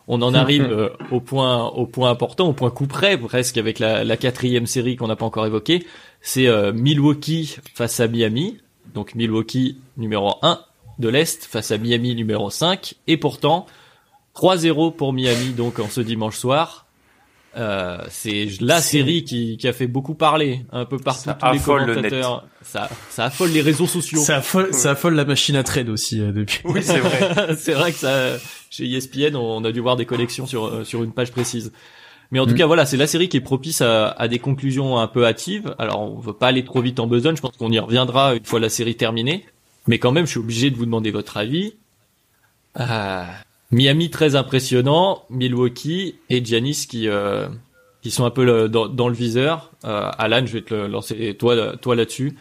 on 0.07 0.21
en 0.21 0.33
arrive 0.33 0.91
au 1.11 1.21
point 1.21 1.65
au 1.65 1.87
point 1.87 2.09
important 2.09 2.49
au 2.49 2.53
point 2.53 2.69
coup 2.69 2.87
près 2.87 3.17
presque 3.17 3.57
avec 3.57 3.79
la, 3.79 4.03
la 4.03 4.17
quatrième 4.17 4.67
série 4.67 4.97
qu'on 4.97 5.07
n'a 5.07 5.15
pas 5.15 5.25
encore 5.25 5.45
évoquée. 5.45 5.85
C'est 6.21 6.47
Milwaukee 6.73 7.57
face 7.73 7.99
à 7.99 8.07
Miami 8.07 8.57
donc 8.93 9.15
Milwaukee 9.15 9.77
numéro 9.97 10.35
1 10.41 10.59
de 10.99 11.09
l'Est 11.09 11.45
face 11.45 11.71
à 11.71 11.77
Miami 11.77 12.15
numéro 12.15 12.49
5. 12.49 12.95
Et 13.07 13.17
pourtant, 13.17 13.65
3-0 14.35 14.95
pour 14.95 15.13
Miami 15.13 15.49
donc 15.49 15.79
en 15.79 15.89
ce 15.89 16.01
dimanche 16.01 16.37
soir. 16.37 16.83
Euh, 17.55 17.99
c'est 18.09 18.47
la 18.61 18.81
série 18.81 19.23
qui, 19.23 19.57
qui 19.57 19.67
a 19.67 19.73
fait 19.73 19.85
beaucoup 19.85 20.15
parler 20.15 20.65
un 20.71 20.85
peu 20.85 20.97
partout 20.97 21.25
Ça 21.25 21.35
tous 21.35 21.51
les 21.51 21.59
le 21.59 21.63
commentateurs. 21.63 22.47
Ça, 22.63 22.89
ça 23.09 23.25
affole 23.25 23.51
les 23.51 23.61
réseaux 23.61 23.85
sociaux. 23.85 24.21
Ça 24.21 24.37
affole, 24.37 24.73
ça 24.73 24.91
affole 24.91 25.13
la 25.13 25.25
machine 25.25 25.55
à 25.55 25.63
trade 25.63 25.89
aussi 25.89 26.19
euh, 26.19 26.31
depuis. 26.31 26.61
Oui, 26.63 26.81
c'est 26.81 26.97
vrai. 26.97 27.55
c'est 27.57 27.73
vrai 27.73 27.91
que 27.91 27.99
ça, 27.99 28.37
chez 28.71 28.91
ESPN, 28.91 29.35
on 29.35 29.63
a 29.65 29.71
dû 29.71 29.81
voir 29.81 29.97
des 29.97 30.05
collections 30.05 30.47
sur 30.47 30.65
euh, 30.65 30.83
sur 30.83 31.03
une 31.03 31.11
page 31.11 31.31
précise. 31.31 31.71
Mais 32.33 32.39
en 32.39 32.45
tout 32.45 32.53
Mm. 32.53 32.57
cas, 32.57 32.65
voilà, 32.65 32.85
c'est 32.85 32.97
la 32.97 33.07
série 33.07 33.29
qui 33.29 33.37
est 33.37 33.41
propice 33.41 33.79
à, 33.81 34.09
à 34.09 34.27
des 34.27 34.39
conclusions 34.39 34.97
un 34.97 35.07
peu 35.07 35.25
hâtives. 35.25 35.73
Alors, 35.79 36.01
on 36.01 36.19
veut 36.19 36.33
pas 36.33 36.47
aller 36.47 36.65
trop 36.65 36.81
vite 36.81 36.99
en 36.99 37.07
besogne. 37.07 37.35
Je 37.37 37.41
pense 37.41 37.55
qu'on 37.55 37.71
y 37.71 37.79
reviendra 37.79 38.33
une 38.35 38.43
fois 38.43 38.59
la 38.59 38.69
série 38.69 38.95
terminée. 38.95 39.45
Mais 39.87 39.99
quand 39.99 40.11
même, 40.11 40.25
je 40.25 40.31
suis 40.31 40.39
obligé 40.39 40.69
de 40.71 40.75
vous 40.75 40.85
demander 40.85 41.11
votre 41.11 41.37
avis. 41.37 41.75
Euh, 42.79 43.23
Miami 43.71 44.09
très 44.09 44.35
impressionnant, 44.35 45.23
Milwaukee 45.29 46.15
et 46.29 46.43
Giannis 46.43 46.85
qui 46.89 47.07
euh, 47.07 47.47
qui 48.01 48.11
sont 48.11 48.25
un 48.25 48.31
peu 48.31 48.43
le- 48.45 48.67
dans, 48.67 48.87
dans 48.87 49.07
le 49.07 49.13
viseur. 49.15 49.71
Euh, 49.85 50.09
Alan, 50.17 50.45
je 50.45 50.53
vais 50.53 50.61
te 50.61 50.73
lancer 50.73 51.35
toi 51.37 51.77
toi 51.77 51.95
là-dessus. 51.95 52.35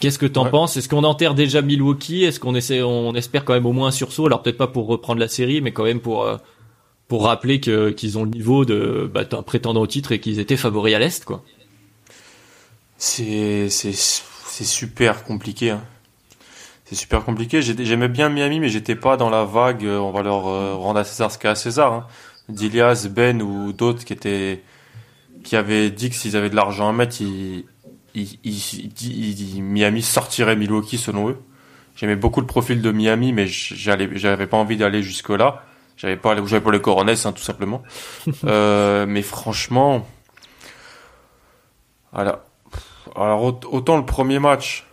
Qu'est-ce 0.00 0.18
que 0.18 0.26
t'en 0.26 0.44
Ouais. 0.44 0.50
penses? 0.50 0.76
Est-ce 0.76 0.88
qu'on 0.88 1.04
enterre 1.04 1.34
déjà 1.34 1.62
Milwaukee? 1.62 2.24
Est-ce 2.24 2.40
qu'on 2.40 2.54
essaie, 2.54 2.82
on 2.82 3.14
espère 3.14 3.44
quand 3.44 3.54
même 3.54 3.66
au 3.66 3.72
moins 3.72 3.88
un 3.88 3.92
sursaut? 3.92 4.26
Alors 4.26 4.42
peut-être 4.42 4.56
pas 4.58 4.66
pour 4.66 4.86
reprendre 4.86 5.20
la 5.20 5.28
série, 5.28 5.60
mais 5.60 5.72
quand 5.72 5.84
même 5.84 6.00
pour 6.00 6.24
euh, 6.24 6.36
pour 7.08 7.24
rappeler 7.24 7.60
que 7.60 7.90
qu'ils 7.90 8.18
ont 8.18 8.24
le 8.24 8.30
niveau 8.30 8.64
de 8.64 9.10
bah, 9.12 9.24
prétendant 9.24 9.82
au 9.82 9.86
titre 9.86 10.12
et 10.12 10.20
qu'ils 10.20 10.38
étaient 10.38 10.56
favoris 10.56 10.94
à 10.94 10.98
l'est, 10.98 11.24
quoi. 11.24 11.42
C'est 12.96 13.68
c'est 13.70 13.92
c'est 13.92 14.64
super 14.64 15.24
compliqué. 15.24 15.70
Hein. 15.70 15.82
C'est 16.84 16.94
super 16.94 17.24
compliqué. 17.24 17.62
J'aimais 17.62 18.08
bien 18.08 18.28
Miami, 18.28 18.60
mais 18.60 18.68
j'étais 18.68 18.94
pas 18.94 19.16
dans 19.16 19.30
la 19.30 19.44
vague. 19.44 19.84
euh, 19.84 19.98
On 19.98 20.10
va 20.12 20.22
leur 20.22 20.46
euh, 20.46 20.74
rendre 20.74 21.00
à 21.00 21.04
César 21.04 21.30
ce 21.30 21.38
qu'il 21.38 21.46
y 21.46 21.48
a 21.48 21.52
à 21.52 21.54
César. 21.54 21.92
Hein. 21.92 22.06
D'Ilias, 22.48 23.08
Ben 23.10 23.40
ou 23.42 23.72
d'autres 23.72 24.04
qui 24.04 24.12
étaient 24.12 24.62
qui 25.42 25.56
avaient 25.56 25.90
dit 25.90 26.10
que 26.10 26.16
s'ils 26.16 26.36
avaient 26.36 26.50
de 26.50 26.56
l'argent 26.56 26.88
à 26.88 26.92
mettre, 26.92 27.16
Miami 28.14 30.02
sortirait 30.02 30.56
Milwaukee 30.56 30.98
selon 30.98 31.30
eux. 31.30 31.38
J'aimais 31.96 32.16
beaucoup 32.16 32.40
le 32.40 32.46
profil 32.46 32.80
de 32.82 32.90
Miami, 32.90 33.32
mais 33.32 33.46
j'allais, 33.46 34.08
j'avais 34.14 34.46
pas 34.46 34.56
envie 34.56 34.76
d'aller 34.76 35.02
jusque 35.02 35.28
là. 35.30 35.64
J'avais 35.96 36.16
pas, 36.16 36.34
j'avais 36.46 36.60
pour 36.60 36.72
les 36.72 36.80
Coronets, 36.80 37.26
hein, 37.26 37.32
tout 37.32 37.42
simplement. 37.42 37.82
euh, 38.44 39.06
mais 39.06 39.22
franchement, 39.22 40.06
alors, 42.12 42.38
alors 43.16 43.42
aut- 43.42 43.60
autant 43.70 43.96
le 43.96 44.04
premier 44.04 44.38
match, 44.38 44.86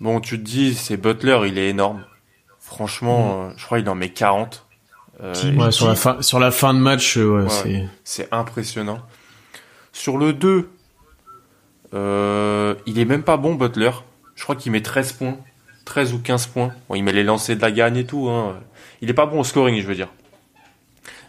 bon, 0.00 0.20
tu 0.20 0.38
te 0.38 0.44
dis, 0.44 0.74
c'est 0.74 0.96
Butler, 0.96 1.40
il 1.46 1.58
est 1.58 1.68
énorme. 1.70 2.04
Franchement, 2.60 3.44
euh, 3.48 3.52
je 3.56 3.64
crois 3.64 3.78
qu'il 3.78 3.88
en 3.88 3.94
met 3.94 4.10
40. 4.10 4.66
Euh, 5.22 5.34
Ouais, 5.56 5.72
sur 5.72 5.88
la 5.88 5.94
fin, 5.96 6.20
sur 6.22 6.38
la 6.38 6.50
fin 6.50 6.74
de 6.74 6.78
match, 6.78 7.16
ouais, 7.16 7.44
Ouais. 7.64 7.88
c'est. 8.04 8.28
impressionnant. 8.32 9.00
Sur 9.92 10.16
le 10.18 10.32
2, 10.32 10.68
euh, 11.94 12.74
il 12.86 12.98
est 12.98 13.04
même 13.04 13.22
pas 13.22 13.36
bon, 13.36 13.54
Butler. 13.54 13.90
Je 14.36 14.42
crois 14.44 14.54
qu'il 14.54 14.70
met 14.72 14.82
13 14.82 15.12
points. 15.14 15.36
13 15.86 16.12
ou 16.12 16.18
15 16.20 16.46
points. 16.48 16.72
Bon, 16.88 16.94
il 16.94 17.02
met 17.02 17.12
les 17.12 17.24
lancers 17.24 17.56
de 17.56 17.62
la 17.62 17.72
gagne 17.72 17.96
et 17.96 18.04
tout. 18.04 18.28
Hein. 18.28 18.56
Il 19.00 19.08
est 19.10 19.14
pas 19.14 19.26
bon 19.26 19.40
au 19.40 19.44
scoring, 19.44 19.80
je 19.80 19.86
veux 19.86 19.94
dire. 19.94 20.08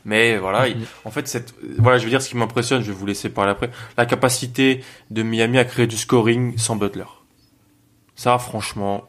Mais 0.06 0.38
voilà, 0.38 0.68
il- 0.68 0.86
en 1.06 1.12
fait, 1.12 1.28
cette, 1.28 1.54
voilà, 1.78 1.98
je 1.98 2.04
veux 2.06 2.10
dire 2.10 2.22
ce 2.22 2.30
qui 2.30 2.38
m'impressionne, 2.38 2.82
je 2.82 2.88
vais 2.92 2.98
vous 2.98 3.06
laisser 3.06 3.30
parler 3.30 3.52
après. 3.52 3.70
La 3.98 4.06
capacité 4.06 4.84
de 5.12 5.24
Miami 5.24 5.58
à 5.58 5.66
créer 5.66 5.88
du 5.88 5.98
scoring 5.98 6.58
sans 6.58 6.76
Butler. 6.76 7.04
Ça, 8.16 8.38
franchement, 8.38 9.04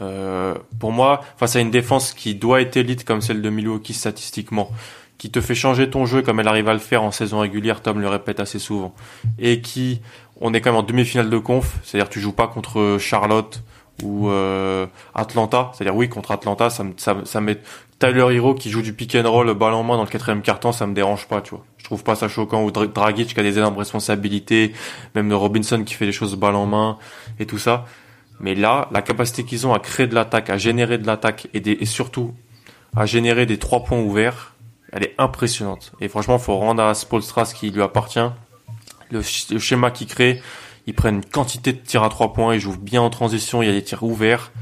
euh, 0.00 0.54
pour 0.78 0.92
moi, 0.92 1.22
face 1.36 1.56
à 1.56 1.60
une 1.60 1.70
défense 1.70 2.12
qui 2.14 2.34
doit 2.34 2.60
être 2.60 2.76
élite 2.76 3.04
comme 3.04 3.20
celle 3.20 3.42
de 3.42 3.50
Milwaukee 3.50 3.92
statistiquement, 3.94 4.70
qui 5.18 5.30
te 5.30 5.40
fait 5.40 5.54
changer 5.54 5.90
ton 5.90 6.06
jeu 6.06 6.22
comme 6.22 6.40
elle 6.40 6.48
arrive 6.48 6.68
à 6.68 6.72
le 6.72 6.78
faire 6.78 7.02
en 7.02 7.10
saison 7.10 7.40
régulière, 7.40 7.82
Tom 7.82 8.00
le 8.00 8.08
répète 8.08 8.40
assez 8.40 8.58
souvent, 8.58 8.94
et 9.38 9.60
qui, 9.60 10.00
on 10.40 10.54
est 10.54 10.60
quand 10.60 10.70
même 10.70 10.78
en 10.78 10.82
demi-finale 10.82 11.28
de 11.28 11.38
conf, 11.38 11.76
c'est-à-dire 11.84 12.08
tu 12.08 12.20
joues 12.20 12.32
pas 12.32 12.46
contre 12.46 12.96
Charlotte 12.98 13.62
ou 14.02 14.28
euh, 14.28 14.86
Atlanta, 15.14 15.70
c'est-à-dire 15.74 15.96
oui 15.96 16.08
contre 16.08 16.30
Atlanta, 16.30 16.70
ça 16.70 16.84
me, 16.84 16.92
ça, 16.96 17.16
ça 17.24 17.40
met 17.40 17.58
Tyler 17.98 18.26
Hero 18.34 18.54
qui 18.54 18.70
joue 18.70 18.82
du 18.82 18.92
pick 18.92 19.14
and 19.14 19.30
roll 19.30 19.52
balle 19.54 19.74
en 19.74 19.82
main 19.82 19.96
dans 19.96 20.04
le 20.04 20.08
quatrième 20.08 20.42
carton, 20.42 20.72
ça 20.72 20.86
me 20.86 20.94
dérange 20.94 21.26
pas, 21.28 21.40
tu 21.40 21.50
vois. 21.50 21.64
Je 21.76 21.84
trouve 21.84 22.02
pas 22.02 22.14
ça 22.14 22.28
choquant 22.28 22.62
ou 22.62 22.70
Dra- 22.70 22.86
Dragic 22.86 23.34
qui 23.34 23.40
a 23.40 23.42
des 23.42 23.58
énormes 23.58 23.76
responsabilités, 23.76 24.72
même 25.14 25.28
de 25.28 25.34
Robinson 25.34 25.82
qui 25.84 25.94
fait 25.94 26.06
des 26.06 26.12
choses 26.12 26.34
balle 26.36 26.54
en 26.54 26.66
main 26.66 26.98
et 27.38 27.46
tout 27.46 27.58
ça. 27.58 27.84
Mais 28.38 28.54
là, 28.54 28.88
la 28.90 29.02
capacité 29.02 29.44
qu'ils 29.44 29.66
ont 29.66 29.74
à 29.74 29.80
créer 29.80 30.06
de 30.06 30.14
l'attaque, 30.14 30.48
à 30.48 30.56
générer 30.56 30.96
de 30.96 31.06
l'attaque 31.06 31.48
et, 31.52 31.58
et 31.58 31.84
surtout 31.84 32.32
à 32.96 33.04
générer 33.06 33.44
des 33.44 33.58
trois 33.58 33.84
points 33.84 33.98
ouverts, 34.00 34.54
elle 34.92 35.04
est 35.04 35.14
impressionnante. 35.18 35.92
Et 36.00 36.08
franchement, 36.08 36.38
faut 36.38 36.56
rendre 36.56 36.82
à 36.82 36.94
Spolstra 36.94 37.44
ce 37.44 37.54
qui 37.54 37.70
lui 37.70 37.82
appartient. 37.82 38.18
Le, 39.10 39.20
le 39.50 39.58
schéma 39.58 39.90
qu'il 39.90 40.06
crée, 40.06 40.40
ils 40.90 40.94
prennent 40.94 41.16
une 41.16 41.24
quantité 41.24 41.72
de 41.72 41.78
tirs 41.78 42.02
à 42.02 42.08
trois 42.08 42.32
points, 42.32 42.54
ils 42.54 42.60
jouent 42.60 42.76
bien 42.76 43.00
en 43.00 43.10
transition, 43.10 43.62
il 43.62 43.66
y 43.66 43.68
a 43.68 43.72
des 43.72 43.82
tirs 43.82 44.02
ouverts. 44.02 44.52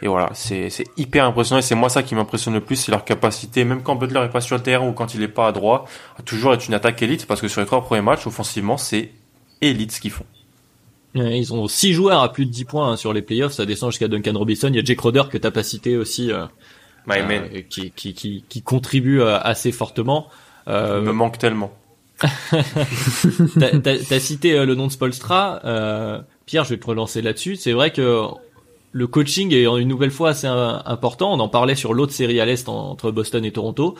Et 0.00 0.06
voilà, 0.06 0.30
c'est 0.34 0.70
c'est 0.70 0.84
hyper 0.96 1.24
impressionnant 1.24 1.58
et 1.58 1.62
c'est 1.62 1.74
moi 1.74 1.88
ça 1.88 2.04
qui 2.04 2.14
m'impressionne 2.14 2.54
le 2.54 2.60
plus, 2.60 2.76
c'est 2.76 2.92
leur 2.92 3.04
capacité, 3.04 3.64
même 3.64 3.82
quand 3.82 3.96
Butler 3.96 4.20
est 4.20 4.28
pas 4.28 4.40
sur 4.40 4.56
le 4.56 4.62
terrain 4.62 4.86
ou 4.86 4.92
quand 4.92 5.14
il 5.14 5.22
est 5.22 5.28
pas 5.28 5.48
à 5.48 5.52
droit, 5.52 5.86
à 6.18 6.22
toujours 6.22 6.54
être 6.54 6.68
une 6.68 6.74
attaque 6.74 7.02
élite 7.02 7.26
parce 7.26 7.40
que 7.40 7.48
sur 7.48 7.60
les 7.60 7.66
trois 7.66 7.82
premiers 7.82 8.02
matchs, 8.02 8.26
offensivement, 8.26 8.76
c'est 8.76 9.10
élite 9.60 9.90
ce 9.90 10.00
qu'ils 10.00 10.12
font. 10.12 10.26
Ils 11.14 11.52
ont 11.52 11.66
six 11.66 11.94
joueurs 11.94 12.22
à 12.22 12.32
plus 12.32 12.46
de 12.46 12.50
10 12.52 12.64
points 12.66 12.92
hein, 12.92 12.96
sur 12.96 13.12
les 13.12 13.22
playoffs, 13.22 13.54
ça 13.54 13.66
descend 13.66 13.90
jusqu'à 13.90 14.06
Duncan 14.06 14.34
Robinson. 14.34 14.68
Il 14.68 14.76
y 14.76 14.78
a 14.78 14.84
Jake 14.84 15.00
Roder 15.00 15.22
que 15.28 15.38
t'as 15.38 15.50
pas 15.50 15.64
cité 15.64 15.96
aussi, 15.96 16.30
euh, 16.30 16.44
My 17.08 17.20
euh, 17.20 17.26
man, 17.26 17.48
qui, 17.68 17.90
qui, 17.90 18.12
qui, 18.12 18.44
qui 18.48 18.62
contribue 18.62 19.20
euh, 19.20 19.38
assez 19.40 19.72
fortement. 19.72 20.28
Euh, 20.68 20.98
il 21.00 21.06
me 21.06 21.12
manque 21.12 21.38
tellement. 21.38 21.72
T'as- 23.82 24.20
cité 24.20 24.52
euh, 24.58 24.66
le 24.66 24.74
nom 24.74 24.86
de 24.86 24.92
Spolstra. 24.92 25.60
Euh, 25.64 26.20
Pierre, 26.46 26.64
je 26.64 26.70
vais 26.70 26.78
te 26.78 26.86
relancer 26.86 27.22
là-dessus. 27.22 27.56
C'est 27.56 27.72
vrai 27.72 27.92
que 27.92 28.22
le 28.92 29.06
coaching 29.06 29.52
est 29.52 29.64
une 29.64 29.88
nouvelle 29.88 30.10
fois 30.10 30.30
assez 30.30 30.46
euh, 30.46 30.78
important. 30.84 31.32
On 31.32 31.40
en 31.40 31.48
parlait 31.48 31.74
sur 31.74 31.94
l'autre 31.94 32.12
série 32.12 32.40
à 32.40 32.46
l'Est 32.46 32.68
en- 32.68 32.90
entre 32.90 33.10
Boston 33.10 33.44
et 33.44 33.52
Toronto. 33.52 33.94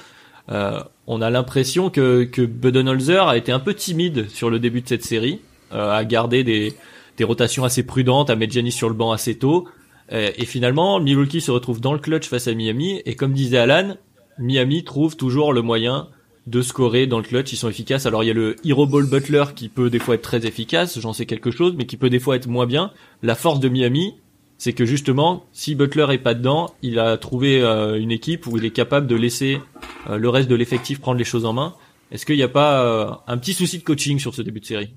Euh, 0.50 0.80
on 1.06 1.20
a 1.20 1.30
l'impression 1.30 1.90
que, 1.90 2.24
que 2.24 2.42
Budenholzer 2.42 3.28
a 3.28 3.36
été 3.36 3.52
un 3.52 3.60
peu 3.60 3.74
timide 3.74 4.28
sur 4.30 4.48
le 4.50 4.58
début 4.58 4.80
de 4.80 4.88
cette 4.88 5.04
série, 5.04 5.40
euh, 5.72 5.92
à 5.92 6.04
garder 6.04 6.42
des, 6.42 6.72
des 7.18 7.24
rotations 7.24 7.64
assez 7.64 7.82
prudentes, 7.82 8.30
à 8.30 8.36
mettre 8.36 8.54
Giannis 8.54 8.72
sur 8.72 8.88
le 8.88 8.94
banc 8.94 9.12
assez 9.12 9.36
tôt. 9.36 9.68
Euh, 10.10 10.30
et 10.36 10.46
finalement, 10.46 11.00
Milwaukee 11.00 11.42
se 11.42 11.50
retrouve 11.50 11.82
dans 11.82 11.92
le 11.92 11.98
clutch 11.98 12.26
face 12.28 12.48
à 12.48 12.54
Miami. 12.54 13.02
Et 13.04 13.14
comme 13.14 13.34
disait 13.34 13.58
Alan, 13.58 13.96
Miami 14.38 14.84
trouve 14.84 15.16
toujours 15.16 15.52
le 15.52 15.60
moyen 15.60 16.08
de 16.48 16.62
scorer 16.62 17.06
dans 17.06 17.18
le 17.18 17.24
clutch, 17.24 17.52
ils 17.52 17.56
sont 17.56 17.68
efficaces. 17.68 18.06
Alors 18.06 18.24
il 18.24 18.28
y 18.28 18.30
a 18.30 18.34
le 18.34 18.56
Hero 18.64 18.86
Ball 18.86 19.04
Butler 19.04 19.44
qui 19.54 19.68
peut 19.68 19.90
des 19.90 19.98
fois 19.98 20.14
être 20.14 20.22
très 20.22 20.46
efficace, 20.46 20.98
j'en 20.98 21.12
sais 21.12 21.26
quelque 21.26 21.50
chose, 21.50 21.74
mais 21.76 21.86
qui 21.86 21.96
peut 21.96 22.10
des 22.10 22.18
fois 22.18 22.36
être 22.36 22.46
moins 22.46 22.66
bien. 22.66 22.90
La 23.22 23.34
force 23.34 23.60
de 23.60 23.68
Miami, 23.68 24.14
c'est 24.56 24.72
que 24.72 24.84
justement, 24.84 25.44
si 25.52 25.74
Butler 25.74 26.06
est 26.10 26.18
pas 26.18 26.34
dedans, 26.34 26.74
il 26.82 26.98
a 26.98 27.16
trouvé 27.18 27.60
euh, 27.60 28.00
une 28.00 28.10
équipe 28.10 28.46
où 28.46 28.56
il 28.56 28.64
est 28.64 28.70
capable 28.70 29.06
de 29.06 29.14
laisser 29.14 29.60
euh, 30.08 30.16
le 30.16 30.28
reste 30.28 30.48
de 30.48 30.54
l'effectif 30.54 31.00
prendre 31.00 31.18
les 31.18 31.24
choses 31.24 31.44
en 31.44 31.52
main. 31.52 31.74
Est-ce 32.10 32.24
qu'il 32.24 32.36
n'y 32.36 32.42
a 32.42 32.48
pas 32.48 32.82
euh, 32.82 33.10
un 33.26 33.36
petit 33.36 33.52
souci 33.52 33.78
de 33.78 33.84
coaching 33.84 34.18
sur 34.18 34.34
ce 34.34 34.40
début 34.40 34.60
de 34.60 34.66
série? 34.66 34.94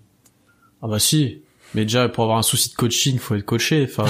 Ah 0.81 0.87
bah 0.87 0.99
si. 0.99 1.41
Mais 1.75 1.83
déjà, 1.83 2.09
pour 2.09 2.23
avoir 2.23 2.37
un 2.37 2.43
souci 2.43 2.69
de 2.69 2.75
coaching, 2.75 3.17
faut 3.17 3.35
être 3.35 3.45
coaché. 3.45 3.87
Enfin, 3.89 4.05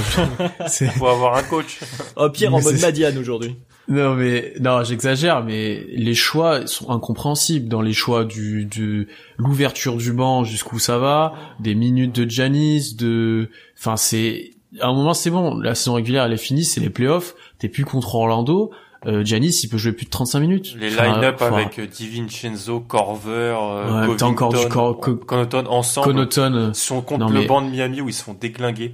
c'est. 0.67 0.89
Faut 0.91 1.07
avoir 1.07 1.35
un 1.35 1.43
coach. 1.43 1.79
Oh 2.15 2.29
Pierre 2.29 2.53
en 2.53 2.61
mode 2.61 2.79
Madiane 2.79 3.17
aujourd'hui. 3.17 3.55
Non 3.87 4.13
mais 4.15 4.53
non, 4.61 4.83
j'exagère, 4.83 5.43
mais 5.43 5.85
les 5.91 6.13
choix 6.13 6.65
sont 6.67 6.89
incompréhensibles 6.91 7.67
dans 7.67 7.81
les 7.81 7.93
choix 7.93 8.23
du 8.25 8.65
de 8.65 9.07
l'ouverture 9.37 9.97
du 9.97 10.13
banc 10.13 10.43
jusqu'où 10.43 10.79
ça 10.79 10.97
va, 10.97 11.33
des 11.59 11.75
minutes 11.75 12.15
de 12.15 12.29
Janis, 12.29 12.95
de, 12.95 13.49
enfin 13.77 13.97
c'est 13.97 14.51
à 14.79 14.87
un 14.87 14.93
moment 14.93 15.13
c'est 15.13 15.31
bon, 15.31 15.57
la 15.57 15.75
saison 15.75 15.93
régulière 15.95 16.23
elle 16.25 16.33
est 16.33 16.37
finie, 16.37 16.63
c'est 16.63 16.79
les 16.79 16.89
playoffs, 16.91 17.35
t'es 17.57 17.67
plus 17.67 17.83
contre 17.83 18.15
Orlando, 18.15 18.71
euh, 19.07 19.25
Janis 19.25 19.59
il 19.63 19.67
peut 19.67 19.77
jouer 19.77 19.91
plus 19.93 20.05
de 20.05 20.11
35 20.11 20.39
minutes. 20.39 20.75
Les 20.79 20.93
Enfin, 20.93 21.15
line-up 21.15 21.39
faut- 21.39 21.45
avec 21.55 21.79
euh, 21.79 21.87
DiVincenzo, 21.87 22.79
Corver, 22.81 23.57
euh, 23.59 24.07
Ouais, 24.07 24.23
encore 24.23 24.53
du 24.53 24.67
Cor- 24.69 24.99
Co- 24.99 25.15
Connaughton 25.15 25.65
ensemble. 25.67 26.07
Connaughton, 26.07 26.53
euh, 26.53 26.73
sont 26.73 27.01
contre 27.01 27.21
Non, 27.25 27.29
le 27.29 27.39
mais- 27.41 27.47
banc 27.47 27.61
de 27.63 27.69
Miami 27.71 27.99
où 27.99 28.07
ils 28.07 28.13
se 28.13 28.23
font 28.23 28.37
déclinguer. 28.39 28.93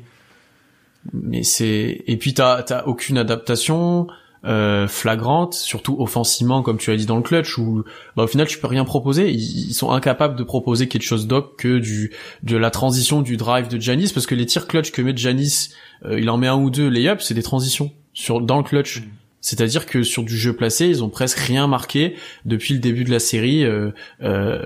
mais 1.14 1.44
c'est 1.44 2.04
et 2.08 2.18
puis 2.18 2.34
t'as 2.34 2.64
t'as 2.64 2.84
aucune 2.86 3.18
adaptation 3.18 4.08
euh, 4.46 4.88
flagrante 4.88 5.54
surtout 5.54 5.96
offensivement 6.00 6.62
comme 6.62 6.78
tu 6.78 6.92
as 6.92 6.96
dit 6.96 7.06
dans 7.06 7.18
le 7.18 7.24
clutch 7.24 7.58
où 7.58 7.84
bah, 8.16 8.24
au 8.24 8.28
final 8.28 8.48
tu 8.48 8.60
peux 8.60 8.68
rien 8.68 8.86
proposer. 8.86 9.30
Ils, 9.32 9.70
ils 9.70 9.74
sont 9.74 9.92
incapables 9.92 10.36
de 10.36 10.44
proposer 10.44 10.88
quelque 10.88 11.04
chose 11.06 11.28
d'autre 11.28 11.56
que 11.58 11.80
du 11.80 12.12
de 12.44 12.58
la 12.58 12.70
transition 12.72 13.22
du 13.22 13.38
drive 13.38 13.68
de 13.68 13.80
Janis 13.80 14.12
parce 14.14 14.26
que 14.26 14.36
les 14.36 14.46
tirs 14.46 14.68
clutch 14.68 14.92
que 14.92 15.02
met 15.02 15.16
Janis 15.18 15.70
euh, 16.06 16.20
il 16.20 16.30
en 16.30 16.38
met 16.38 16.48
un 16.48 16.58
ou 16.58 16.70
deux 16.70 16.88
layups 16.88 17.24
c'est 17.24 17.34
des 17.34 17.44
transitions 17.44 17.92
sur 18.14 18.42
dans 18.42 18.58
le 18.58 18.64
clutch. 18.64 19.00
Mm. 19.02 19.04
c'est-à-dire 19.42 19.86
que 19.86 20.04
sur 20.04 20.24
du 20.24 20.36
jeu 20.38 20.54
placé, 20.56 20.88
ils 20.88 21.04
ont 21.04 21.10
presque 21.10 21.38
rien 21.38 21.68
marqué 21.68 22.16
depuis 22.46 22.74
le 22.74 22.80
début 22.80 23.04
de 23.04 23.12
la 23.12 23.20
série 23.20 23.64
euh, 23.64 23.92
euh, 24.22 24.64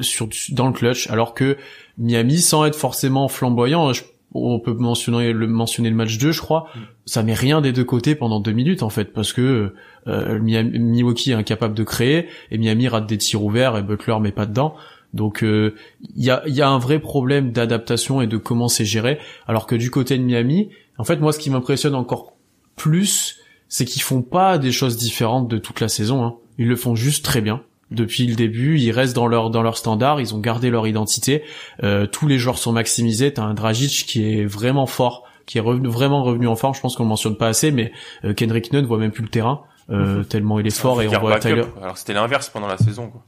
sur 0.00 0.28
dans 0.50 0.68
le 0.68 0.72
clutch, 0.72 1.10
alors 1.10 1.34
que 1.34 1.56
Miami, 1.98 2.40
sans 2.40 2.64
être 2.64 2.76
forcément 2.76 3.28
flamboyant, 3.28 3.92
je- 3.92 4.04
on 4.34 4.58
peut 4.58 4.74
mentionner 4.74 5.32
le 5.32 5.46
mentionner 5.46 5.90
le 5.90 5.96
match 5.96 6.18
2, 6.18 6.32
je 6.32 6.40
crois, 6.40 6.66
Mm. 6.74 6.78
ça 7.06 7.22
met 7.22 7.34
rien 7.34 7.60
des 7.60 7.72
deux 7.72 7.84
côtés 7.84 8.14
pendant 8.14 8.40
deux 8.40 8.52
minutes 8.52 8.82
en 8.82 8.90
fait, 8.90 9.12
parce 9.12 9.32
que 9.32 9.72
euh, 10.08 10.38
Miami- 10.40 10.78
Milwaukee 10.78 11.30
est 11.30 11.34
incapable 11.34 11.74
de 11.74 11.84
créer 11.84 12.26
et 12.50 12.58
Miami 12.58 12.88
rate 12.88 13.06
des 13.06 13.16
tirs 13.18 13.42
ouverts 13.44 13.76
et 13.76 13.82
Butler 13.82 14.18
met 14.20 14.32
pas 14.32 14.46
dedans. 14.46 14.74
Donc 15.12 15.42
il 15.42 15.72
y, 16.16 16.30
a, 16.30 16.42
y 16.48 16.60
a 16.60 16.68
un 16.68 16.78
vrai 16.78 16.98
problème 16.98 17.52
d'adaptation 17.52 18.20
et 18.20 18.26
de 18.26 18.36
comment 18.36 18.66
c'est 18.66 18.84
géré. 18.84 19.18
Alors 19.46 19.66
que 19.68 19.76
du 19.76 19.90
côté 19.90 20.18
de 20.18 20.24
Miami, 20.24 20.70
en 20.98 21.04
fait 21.04 21.16
moi 21.20 21.32
ce 21.32 21.38
qui 21.38 21.50
m'impressionne 21.50 21.94
encore 21.94 22.32
plus, 22.74 23.38
c'est 23.68 23.84
qu'ils 23.84 24.02
font 24.02 24.22
pas 24.22 24.58
des 24.58 24.72
choses 24.72 24.96
différentes 24.96 25.46
de 25.48 25.58
toute 25.58 25.78
la 25.80 25.88
saison. 25.88 26.24
Hein. 26.24 26.34
Ils 26.58 26.66
le 26.66 26.74
font 26.76 26.96
juste 26.96 27.24
très 27.24 27.40
bien 27.40 27.62
depuis 27.94 28.26
le 28.26 28.34
début. 28.34 28.78
Ils 28.78 28.92
restent 28.92 29.14
dans 29.14 29.26
leur 29.26 29.50
dans 29.50 29.62
leur 29.62 29.76
standard. 29.76 30.20
Ils 30.20 30.34
ont 30.34 30.40
gardé 30.40 30.70
leur 30.70 30.86
identité. 30.86 31.42
Euh, 31.82 32.06
tous 32.06 32.26
les 32.26 32.38
joueurs 32.38 32.58
sont 32.58 32.72
maximisés. 32.72 33.32
T'as 33.32 33.42
un 33.42 33.54
Dragic 33.54 34.06
qui 34.06 34.32
est 34.32 34.44
vraiment 34.44 34.86
fort, 34.86 35.24
qui 35.46 35.58
est 35.58 35.62
revenu 35.62 35.88
vraiment 35.88 36.22
revenu 36.22 36.46
en 36.46 36.56
forme. 36.56 36.74
Je 36.74 36.80
pense 36.80 36.96
qu'on 36.96 37.04
le 37.04 37.08
mentionne 37.08 37.36
pas 37.36 37.48
assez, 37.48 37.70
mais 37.70 37.92
euh, 38.24 38.34
Kendrick 38.34 38.72
Nunn 38.72 38.84
voit 38.84 38.98
même 38.98 39.12
plus 39.12 39.22
le 39.24 39.30
terrain 39.30 39.62
euh, 39.90 40.18
mhm. 40.18 40.24
tellement 40.24 40.58
il 40.60 40.66
est 40.66 40.76
fort 40.76 41.02
et 41.02 41.08
on 41.08 41.20
voit 41.20 41.38
Tyler. 41.38 41.64
Alors 41.82 41.98
c'était 41.98 42.14
l'inverse 42.14 42.48
pendant 42.48 42.68
la 42.68 42.78
saison. 42.78 43.10
Quoi. 43.10 43.22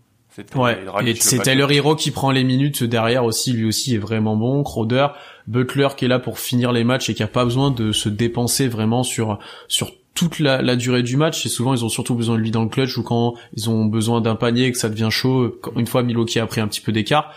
Ouais, 0.54 0.76
c'est 1.18 1.42
Tyler 1.42 1.66
Hero 1.70 1.96
qui 1.96 2.10
prend 2.10 2.30
les 2.30 2.44
minutes 2.44 2.84
derrière 2.84 3.24
aussi, 3.24 3.52
lui 3.52 3.64
aussi 3.64 3.94
est 3.94 3.98
vraiment 3.98 4.36
bon. 4.36 4.62
Crowder, 4.62 5.08
Butler 5.46 5.88
qui 5.96 6.04
est 6.04 6.08
là 6.08 6.18
pour 6.18 6.38
finir 6.38 6.72
les 6.72 6.84
matchs 6.84 7.08
et 7.08 7.14
qui 7.14 7.22
a 7.22 7.26
pas 7.26 7.44
besoin 7.44 7.70
de 7.70 7.90
se 7.92 8.10
dépenser 8.10 8.68
vraiment 8.68 9.02
sur 9.02 9.38
sur 9.68 9.92
toute 10.16 10.40
la, 10.40 10.62
la, 10.62 10.74
durée 10.74 11.04
du 11.04 11.16
match 11.16 11.46
et 11.46 11.48
souvent 11.48 11.74
ils 11.74 11.84
ont 11.84 11.88
surtout 11.88 12.16
besoin 12.16 12.34
de 12.34 12.40
lui 12.40 12.50
dans 12.50 12.64
le 12.64 12.68
clutch 12.68 12.96
ou 12.96 13.02
quand 13.04 13.34
ils 13.54 13.70
ont 13.70 13.84
besoin 13.84 14.20
d'un 14.20 14.34
panier 14.34 14.64
et 14.64 14.72
que 14.72 14.78
ça 14.78 14.88
devient 14.88 15.10
chaud 15.10 15.60
une 15.76 15.86
fois 15.86 16.02
Milwaukee 16.02 16.40
a 16.40 16.46
pris 16.46 16.60
un 16.60 16.66
petit 16.66 16.80
peu 16.80 16.90
d'écart. 16.90 17.32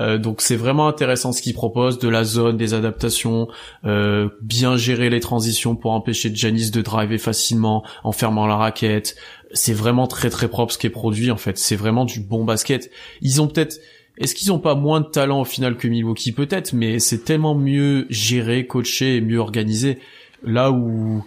Euh, 0.00 0.18
donc 0.18 0.40
c'est 0.40 0.56
vraiment 0.56 0.88
intéressant 0.88 1.32
ce 1.32 1.42
qu'il 1.42 1.54
propose 1.54 1.98
de 1.98 2.08
la 2.08 2.24
zone 2.24 2.56
des 2.56 2.74
adaptations 2.74 3.48
euh, 3.84 4.30
bien 4.40 4.76
gérer 4.76 5.10
les 5.10 5.20
transitions 5.20 5.76
pour 5.76 5.92
empêcher 5.92 6.34
Janis 6.34 6.70
de 6.70 6.80
driver 6.80 7.18
facilement 7.18 7.84
en 8.02 8.12
fermant 8.12 8.46
la 8.46 8.56
raquette. 8.56 9.16
C'est 9.52 9.74
vraiment 9.74 10.06
très 10.06 10.30
très 10.30 10.48
propre 10.48 10.72
ce 10.72 10.78
qui 10.78 10.86
est 10.86 10.90
produit 10.90 11.30
en 11.30 11.36
fait. 11.36 11.58
C'est 11.58 11.76
vraiment 11.76 12.04
du 12.04 12.20
bon 12.20 12.44
basket. 12.44 12.90
Ils 13.20 13.42
ont 13.42 13.48
peut-être 13.48 13.78
est-ce 14.18 14.34
qu'ils 14.34 14.52
ont 14.52 14.58
pas 14.58 14.74
moins 14.74 15.00
de 15.00 15.06
talent 15.06 15.40
au 15.40 15.44
final 15.44 15.76
que 15.76 15.88
Milwaukee? 15.88 16.32
Peut-être 16.32 16.72
mais 16.72 16.98
c'est 16.98 17.24
tellement 17.24 17.54
mieux 17.54 18.06
géré 18.08 18.66
coaché 18.66 19.16
et 19.16 19.20
mieux 19.20 19.38
organisé. 19.38 19.98
Là 20.42 20.72
où 20.72 21.24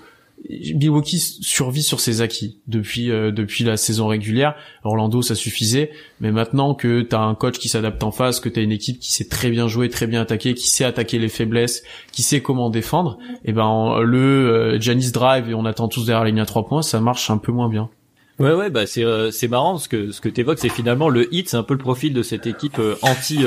Milwaukee 0.48 1.20
survit 1.20 1.82
sur 1.82 2.00
ses 2.00 2.22
acquis 2.22 2.60
depuis 2.68 3.10
euh, 3.10 3.32
depuis 3.32 3.64
la 3.64 3.78
saison 3.78 4.08
régulière. 4.08 4.56
Orlando 4.84 5.22
ça 5.22 5.34
suffisait, 5.34 5.92
mais 6.20 6.32
maintenant 6.32 6.76
que 6.76 7.02
t'as 7.02 7.20
un 7.20 7.34
coach 7.36 7.58
qui 7.58 7.68
s'adapte 7.68 8.04
en 8.04 8.12
face, 8.12 8.40
que 8.40 8.50
t'as 8.50 8.62
une 8.62 8.72
équipe 8.72 9.00
qui 9.00 9.12
sait 9.12 9.28
très 9.28 9.50
bien 9.50 9.68
jouer, 9.68 9.90
très 9.90 10.08
bien 10.08 10.22
attaquer, 10.22 10.54
qui 10.54 10.68
sait 10.68 10.86
attaquer 10.86 11.18
les 11.18 11.30
faiblesses, 11.30 11.84
qui 12.12 12.22
sait 12.22 12.42
comment 12.42 12.70
défendre, 12.70 13.18
et 13.44 13.50
eh 13.50 13.54
ben 13.54 14.00
le 14.02 14.20
euh, 14.20 14.80
Janice 14.80 15.12
drive 15.12 15.50
et 15.50 15.54
on 15.56 15.66
attend 15.66 15.88
tous 15.88 16.06
derrière 16.06 16.24
la 16.24 16.30
ligne 16.30 16.40
à 16.40 16.46
trois 16.46 16.68
points, 16.68 16.84
ça 16.84 17.00
marche 17.00 17.30
un 17.30 17.38
peu 17.38 17.52
moins 17.52 17.70
bien. 17.70 17.90
Ouais 18.38 18.54
ouais 18.54 18.70
bah 18.70 18.86
c'est 18.86 19.04
euh, 19.04 19.32
c'est 19.32 19.48
marrant 19.48 19.78
ce 19.78 19.88
que 19.88 20.12
ce 20.12 20.20
que 20.20 20.28
t'évoques 20.28 20.60
c'est 20.60 20.70
finalement 20.70 21.08
le 21.08 21.34
hit 21.34 21.50
c'est 21.50 21.58
un 21.58 21.64
peu 21.64 21.74
le 21.74 21.80
profil 21.80 22.14
de 22.14 22.22
cette 22.22 22.46
équipe 22.46 22.80
anti 23.02 23.40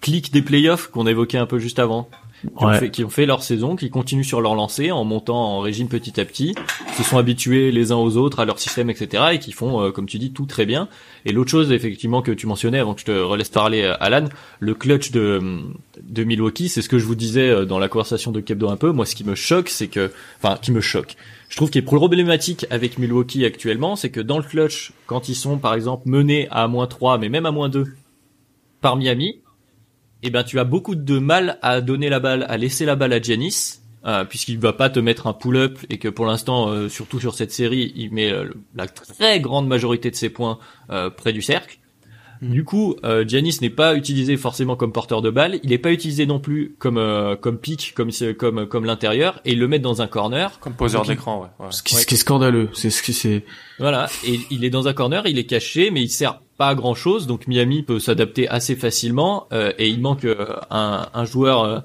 clic 0.00 0.32
des 0.32 0.42
playoffs 0.42 0.88
qu'on 0.88 1.06
évoquait 1.06 1.38
un 1.38 1.46
peu 1.46 1.60
juste 1.60 1.78
avant 1.78 2.08
qui, 2.42 2.64
ont 2.64 2.72
fait, 2.72 2.90
qui, 2.90 3.04
ont 3.04 3.08
fait, 3.08 3.26
leur 3.26 3.42
saison, 3.42 3.76
qui 3.76 3.90
continuent 3.90 4.24
sur 4.24 4.40
leur 4.40 4.54
lancée 4.54 4.90
en 4.90 5.04
montant 5.04 5.56
en 5.56 5.60
régime 5.60 5.88
petit 5.88 6.20
à 6.20 6.24
petit, 6.24 6.54
se 6.96 7.02
sont 7.02 7.18
habitués 7.18 7.70
les 7.70 7.92
uns 7.92 7.96
aux 7.96 8.16
autres 8.16 8.40
à 8.40 8.44
leur 8.44 8.58
système, 8.58 8.90
etc. 8.90 9.24
et 9.32 9.38
qui 9.38 9.52
font, 9.52 9.80
euh, 9.80 9.90
comme 9.90 10.06
tu 10.06 10.18
dis, 10.18 10.32
tout 10.32 10.46
très 10.46 10.66
bien. 10.66 10.88
Et 11.24 11.32
l'autre 11.32 11.50
chose, 11.50 11.72
effectivement, 11.72 12.22
que 12.22 12.32
tu 12.32 12.46
mentionnais 12.46 12.78
avant 12.78 12.94
que 12.94 13.00
je 13.00 13.06
te 13.06 13.12
relaisse 13.12 13.48
parler, 13.48 13.82
euh, 13.82 13.94
Alan, 14.00 14.26
le 14.60 14.74
clutch 14.74 15.10
de, 15.10 15.60
de 16.02 16.24
Milwaukee, 16.24 16.68
c'est 16.68 16.82
ce 16.82 16.88
que 16.88 16.98
je 16.98 17.04
vous 17.04 17.14
disais 17.14 17.48
euh, 17.48 17.64
dans 17.64 17.78
la 17.78 17.88
conversation 17.88 18.32
de 18.32 18.40
Kebdo 18.40 18.68
un 18.68 18.76
peu. 18.76 18.92
Moi, 18.92 19.06
ce 19.06 19.14
qui 19.14 19.24
me 19.24 19.34
choque, 19.34 19.68
c'est 19.68 19.88
que, 19.88 20.12
enfin, 20.42 20.58
qui 20.60 20.72
me 20.72 20.80
choque. 20.80 21.16
Je 21.48 21.56
trouve 21.56 21.70
qu'il 21.70 21.80
est 21.80 21.84
problématique 21.84 22.66
avec 22.70 22.98
Milwaukee 22.98 23.44
actuellement, 23.44 23.96
c'est 23.96 24.10
que 24.10 24.20
dans 24.20 24.38
le 24.38 24.44
clutch, 24.44 24.92
quand 25.06 25.28
ils 25.28 25.36
sont, 25.36 25.58
par 25.58 25.74
exemple, 25.74 26.08
menés 26.08 26.48
à 26.50 26.66
moins 26.68 26.86
3, 26.86 27.18
mais 27.18 27.28
même 27.28 27.46
à 27.46 27.52
moins 27.52 27.68
2, 27.68 27.86
par 28.80 28.96
Miami, 28.96 29.40
eh 30.26 30.30
ben 30.30 30.42
tu 30.42 30.58
as 30.58 30.64
beaucoup 30.64 30.94
de 30.94 31.18
mal 31.18 31.58
à 31.62 31.80
donner 31.80 32.08
la 32.08 32.20
balle, 32.20 32.44
à 32.48 32.56
laisser 32.56 32.84
la 32.84 32.96
balle 32.96 33.12
à 33.12 33.20
Giannis, 33.20 33.80
euh, 34.04 34.24
puisqu'il 34.24 34.58
va 34.58 34.72
pas 34.72 34.90
te 34.90 35.00
mettre 35.00 35.26
un 35.26 35.32
pull-up 35.32 35.78
et 35.90 35.98
que 35.98 36.08
pour 36.08 36.26
l'instant, 36.26 36.68
euh, 36.68 36.88
surtout 36.88 37.18
sur 37.20 37.34
cette 37.34 37.52
série, 37.52 37.92
il 37.96 38.12
met 38.12 38.30
euh, 38.30 38.48
la 38.74 38.86
très 38.86 39.40
grande 39.40 39.66
majorité 39.66 40.10
de 40.10 40.16
ses 40.16 40.30
points 40.30 40.58
près 41.16 41.32
du 41.32 41.42
cercle. 41.42 41.78
Mm. 42.40 42.50
Du 42.50 42.64
coup, 42.64 42.96
Giannis 43.26 43.58
n'est 43.62 43.70
pas 43.70 43.96
utilisé 43.96 44.36
forcément 44.36 44.76
comme 44.76 44.92
porteur 44.92 45.22
de 45.22 45.30
balle, 45.30 45.58
il 45.62 45.70
n'est 45.70 45.78
pas 45.78 45.90
utilisé 45.90 46.26
non 46.26 46.38
plus 46.38 46.76
comme 46.78 47.00
comme 47.40 47.58
pick, 47.58 47.94
comme 47.94 48.10
comme 48.36 48.66
comme 48.66 48.84
l'intérieur, 48.84 49.40
et 49.44 49.52
ils 49.52 49.58
le 49.58 49.68
mettent 49.68 49.82
dans 49.82 50.02
un 50.02 50.06
corner. 50.06 50.58
Comme 50.60 50.74
poseur 50.74 51.04
d'écran, 51.04 51.42
ouais. 51.42 51.68
Ce, 51.70 51.82
qui, 51.82 51.94
ce 51.94 52.04
qui 52.04 52.14
est 52.14 52.18
scandaleux, 52.18 52.68
c'est 52.74 52.90
ce 52.90 53.02
qui 53.02 53.14
c'est. 53.14 53.44
Voilà, 53.78 54.08
et 54.26 54.38
il 54.50 54.64
est 54.64 54.70
dans 54.70 54.86
un 54.86 54.92
corner, 54.92 55.26
il 55.26 55.38
est 55.38 55.46
caché, 55.46 55.90
mais 55.90 56.02
il 56.02 56.10
sert 56.10 56.40
pas 56.56 56.74
grand 56.74 56.94
chose, 56.94 57.26
donc 57.26 57.46
Miami 57.46 57.82
peut 57.82 57.98
s'adapter 57.98 58.48
assez 58.48 58.76
facilement 58.76 59.46
euh, 59.52 59.72
et 59.78 59.88
il 59.88 60.00
manque 60.00 60.24
euh, 60.24 60.46
un, 60.70 61.06
un, 61.12 61.24
joueur, 61.24 61.64
euh, 61.64 61.78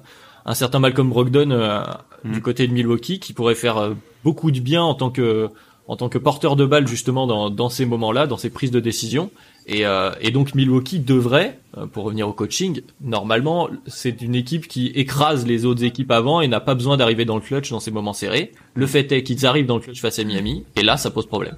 un 0.46 0.54
certain 0.54 0.78
Malcolm 0.78 1.10
Brogdon 1.10 1.84
du 2.24 2.38
mm. 2.38 2.42
côté 2.42 2.66
de 2.66 2.72
Milwaukee 2.72 3.20
qui 3.20 3.32
pourrait 3.32 3.54
faire 3.54 3.92
beaucoup 4.24 4.50
de 4.50 4.60
bien 4.60 4.82
en 4.82 4.94
tant 4.94 5.10
que 5.10 5.48
en 5.88 5.96
tant 5.96 6.08
que 6.08 6.16
porteur 6.16 6.54
de 6.54 6.64
balle 6.64 6.86
justement 6.86 7.26
dans, 7.26 7.50
dans 7.50 7.68
ces 7.68 7.84
moments-là, 7.84 8.28
dans 8.28 8.36
ces 8.36 8.50
prises 8.50 8.70
de 8.70 8.78
décision. 8.78 9.30
Et, 9.66 9.82
et 10.20 10.30
donc 10.30 10.54
Milwaukee 10.54 11.00
devrait, 11.00 11.58
pour 11.92 12.04
revenir 12.04 12.28
au 12.28 12.32
coaching, 12.32 12.82
normalement 13.00 13.68
c'est 13.88 14.22
une 14.22 14.36
équipe 14.36 14.68
qui 14.68 14.86
écrase 14.86 15.44
les 15.44 15.64
autres 15.64 15.82
équipes 15.82 16.12
avant 16.12 16.40
et 16.40 16.46
n'a 16.46 16.60
pas 16.60 16.76
besoin 16.76 16.96
d'arriver 16.96 17.24
dans 17.24 17.34
le 17.34 17.42
clutch 17.42 17.70
dans 17.70 17.80
ces 17.80 17.90
moments 17.90 18.12
serrés. 18.12 18.52
Le 18.74 18.86
fait 18.86 19.10
est 19.10 19.24
qu'ils 19.24 19.44
arrivent 19.44 19.66
dans 19.66 19.76
le 19.76 19.82
clutch 19.82 20.00
face 20.00 20.20
à 20.20 20.24
Miami 20.24 20.64
et 20.76 20.82
là 20.82 20.96
ça 20.96 21.10
pose 21.10 21.26
problème. 21.26 21.56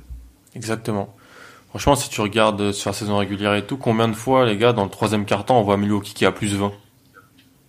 Exactement. 0.57 1.15
Franchement, 1.75 1.97
si 1.97 2.09
tu 2.09 2.21
regardes 2.21 2.71
sur 2.71 2.91
la 2.91 2.95
saison 2.95 3.17
régulière 3.17 3.53
et 3.57 3.67
tout, 3.67 3.77
combien 3.77 4.07
de 4.07 4.15
fois, 4.15 4.47
les 4.47 4.57
gars, 4.57 4.73
dans 4.73 4.85
le 4.85 4.91
troisième 4.91 5.25
quart-temps, 5.25 5.59
on 5.59 5.65
voit 5.65 5.77
Milwaukee 5.77 6.15
qui 6.15 6.25
a 6.25 6.31
plus 6.31 6.55
20 6.55 6.71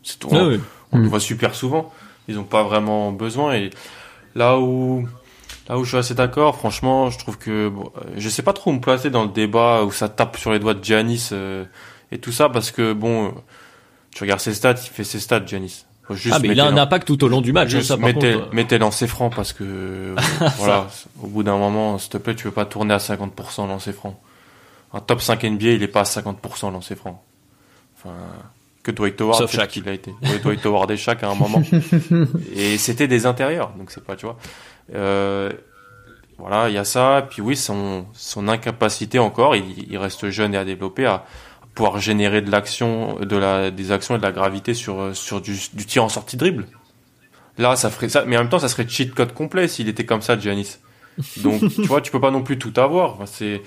C'est 0.04 0.20
tout. 0.20 0.30
Ah 0.32 0.44
on, 0.92 0.98
le 1.00 1.06
mm. 1.06 1.08
voit 1.08 1.20
super 1.20 1.56
souvent. 1.56 1.92
Ils 2.28 2.36
n'ont 2.36 2.44
pas 2.44 2.62
vraiment 2.62 3.12
besoin. 3.12 3.56
Et 3.56 3.72
là 4.36 4.60
où, 4.60 5.08
là 5.68 5.80
où 5.80 5.84
je 5.84 5.90
suis 5.90 5.98
assez 5.98 6.14
d'accord, 6.14 6.56
franchement, 6.56 7.10
je 7.10 7.18
trouve 7.18 7.40
que 7.40 7.70
bon, 7.70 7.92
euh, 7.98 8.12
je 8.16 8.30
sais 8.30 8.44
pas 8.44 8.54
trop 8.54 8.70
où 8.70 8.76
me 8.76 8.80
placer 8.80 9.10
dans 9.10 9.24
le 9.24 9.32
débat 9.32 9.84
où 9.84 9.92
ça 9.92 10.08
tape 10.08 10.38
sur 10.38 10.52
les 10.52 10.60
doigts 10.60 10.76
de 10.76 10.84
Giannis 10.84 11.30
euh, 11.32 11.66
et 12.12 12.20
tout 12.20 12.32
ça 12.32 12.48
parce 12.48 12.70
que 12.70 12.94
bon, 12.94 13.34
tu 14.12 14.22
regardes 14.22 14.40
ses 14.40 14.54
stats, 14.54 14.74
il 14.74 14.90
fait 14.92 15.04
ses 15.04 15.20
stats, 15.20 15.44
Giannis 15.48 15.84
ah 16.32 16.40
mais 16.40 16.50
il 16.50 16.60
a 16.60 16.66
un 16.66 16.78
impact 16.78 17.08
tout 17.08 17.24
au 17.24 17.28
long 17.28 17.42
du 17.42 17.54
match. 17.54 17.70
Juste 17.70 17.88
ça, 17.88 17.98
mettez, 17.98 18.38
mettez 18.52 18.78
lancer 18.78 19.08
franc 19.08 19.30
parce 19.30 19.54
que 19.54 20.16
voilà, 20.58 20.88
au 21.22 21.28
bout 21.28 21.44
d'un 21.44 21.58
moment, 21.58 21.98
s'il 21.98 22.12
te 22.12 22.18
plaît, 22.18 22.36
tu 22.36 22.46
veux 22.46 22.54
pas 22.54 22.66
tourner 22.66 22.94
à 22.94 22.98
50% 22.98 23.68
lancer 23.68 23.94
franc. 23.94 24.20
Un 24.94 25.00
top 25.00 25.22
5 25.22 25.44
NBA, 25.44 25.66
il 25.72 25.84
est 25.84 25.88
pas 25.88 26.02
à 26.02 26.04
50% 26.04 26.72
lancer 26.72 26.96
franc. 26.96 27.24
Enfin, 27.98 28.14
que 28.84 28.92
Dwight 28.92 29.20
Howard, 29.20 29.40
Sauf 29.40 29.52
Shaq. 29.52 29.76
il 29.78 29.90
a 29.90 29.94
été. 29.94 30.14
Dwight 30.44 30.66
Howard 30.66 30.92
et 30.92 30.98
Shaq 30.98 31.24
à 31.24 31.30
un 31.30 31.36
moment. 31.36 31.62
et 32.56 32.78
c'était 32.78 33.08
des 33.08 33.26
intérieurs, 33.26 33.72
donc 33.78 33.92
c'est 33.92 34.04
pas, 34.04 34.16
tu 34.16 34.26
vois. 34.26 34.38
Euh, 34.94 35.52
voilà, 36.38 36.70
il 36.70 36.76
y 36.76 36.78
a 36.78 36.84
ça. 36.84 37.28
Puis 37.30 37.42
oui, 37.42 37.56
son, 37.56 38.06
son 38.14 38.48
incapacité 38.48 39.18
encore, 39.18 39.56
il, 39.56 39.92
il 39.92 39.98
reste 39.98 40.30
jeune 40.30 40.54
et 40.54 40.58
à 40.58 40.66
développer, 40.66 41.06
à, 41.06 41.26
pouvoir 41.76 42.00
générer 42.00 42.42
de 42.42 42.50
l'action, 42.50 43.20
de 43.20 43.36
la, 43.36 43.70
des 43.70 43.92
actions 43.92 44.16
et 44.16 44.18
de 44.18 44.24
la 44.24 44.32
gravité 44.32 44.74
sur, 44.74 45.16
sur 45.16 45.42
du, 45.42 45.58
du 45.74 45.86
tir 45.86 46.04
en 46.04 46.10
sortie 46.10 46.38
dribble. 46.38 46.66
Là, 47.58 47.76
ça 47.76 47.90
ferait 47.90 48.10
ça, 48.10 48.24
mais 48.26 48.38
en 48.38 48.42
même 48.42 48.50
temps, 48.50 48.60
ça 48.60 48.70
serait 48.70 48.88
cheat 48.88 49.14
code 49.14 49.34
complet 49.34 49.68
s'il 49.68 49.88
était 49.88 50.06
comme 50.06 50.22
ça, 50.22 50.38
Giannis. 50.40 50.78
Donc, 51.38 51.62
tu 51.76 51.84
vois, 51.84 52.02
tu 52.02 52.12
peux 52.12 52.20
pas 52.20 52.32
non 52.32 52.44
plus 52.44 52.58
tout 52.58 52.74
avoir. 52.78 53.18
c'est, 53.26 53.62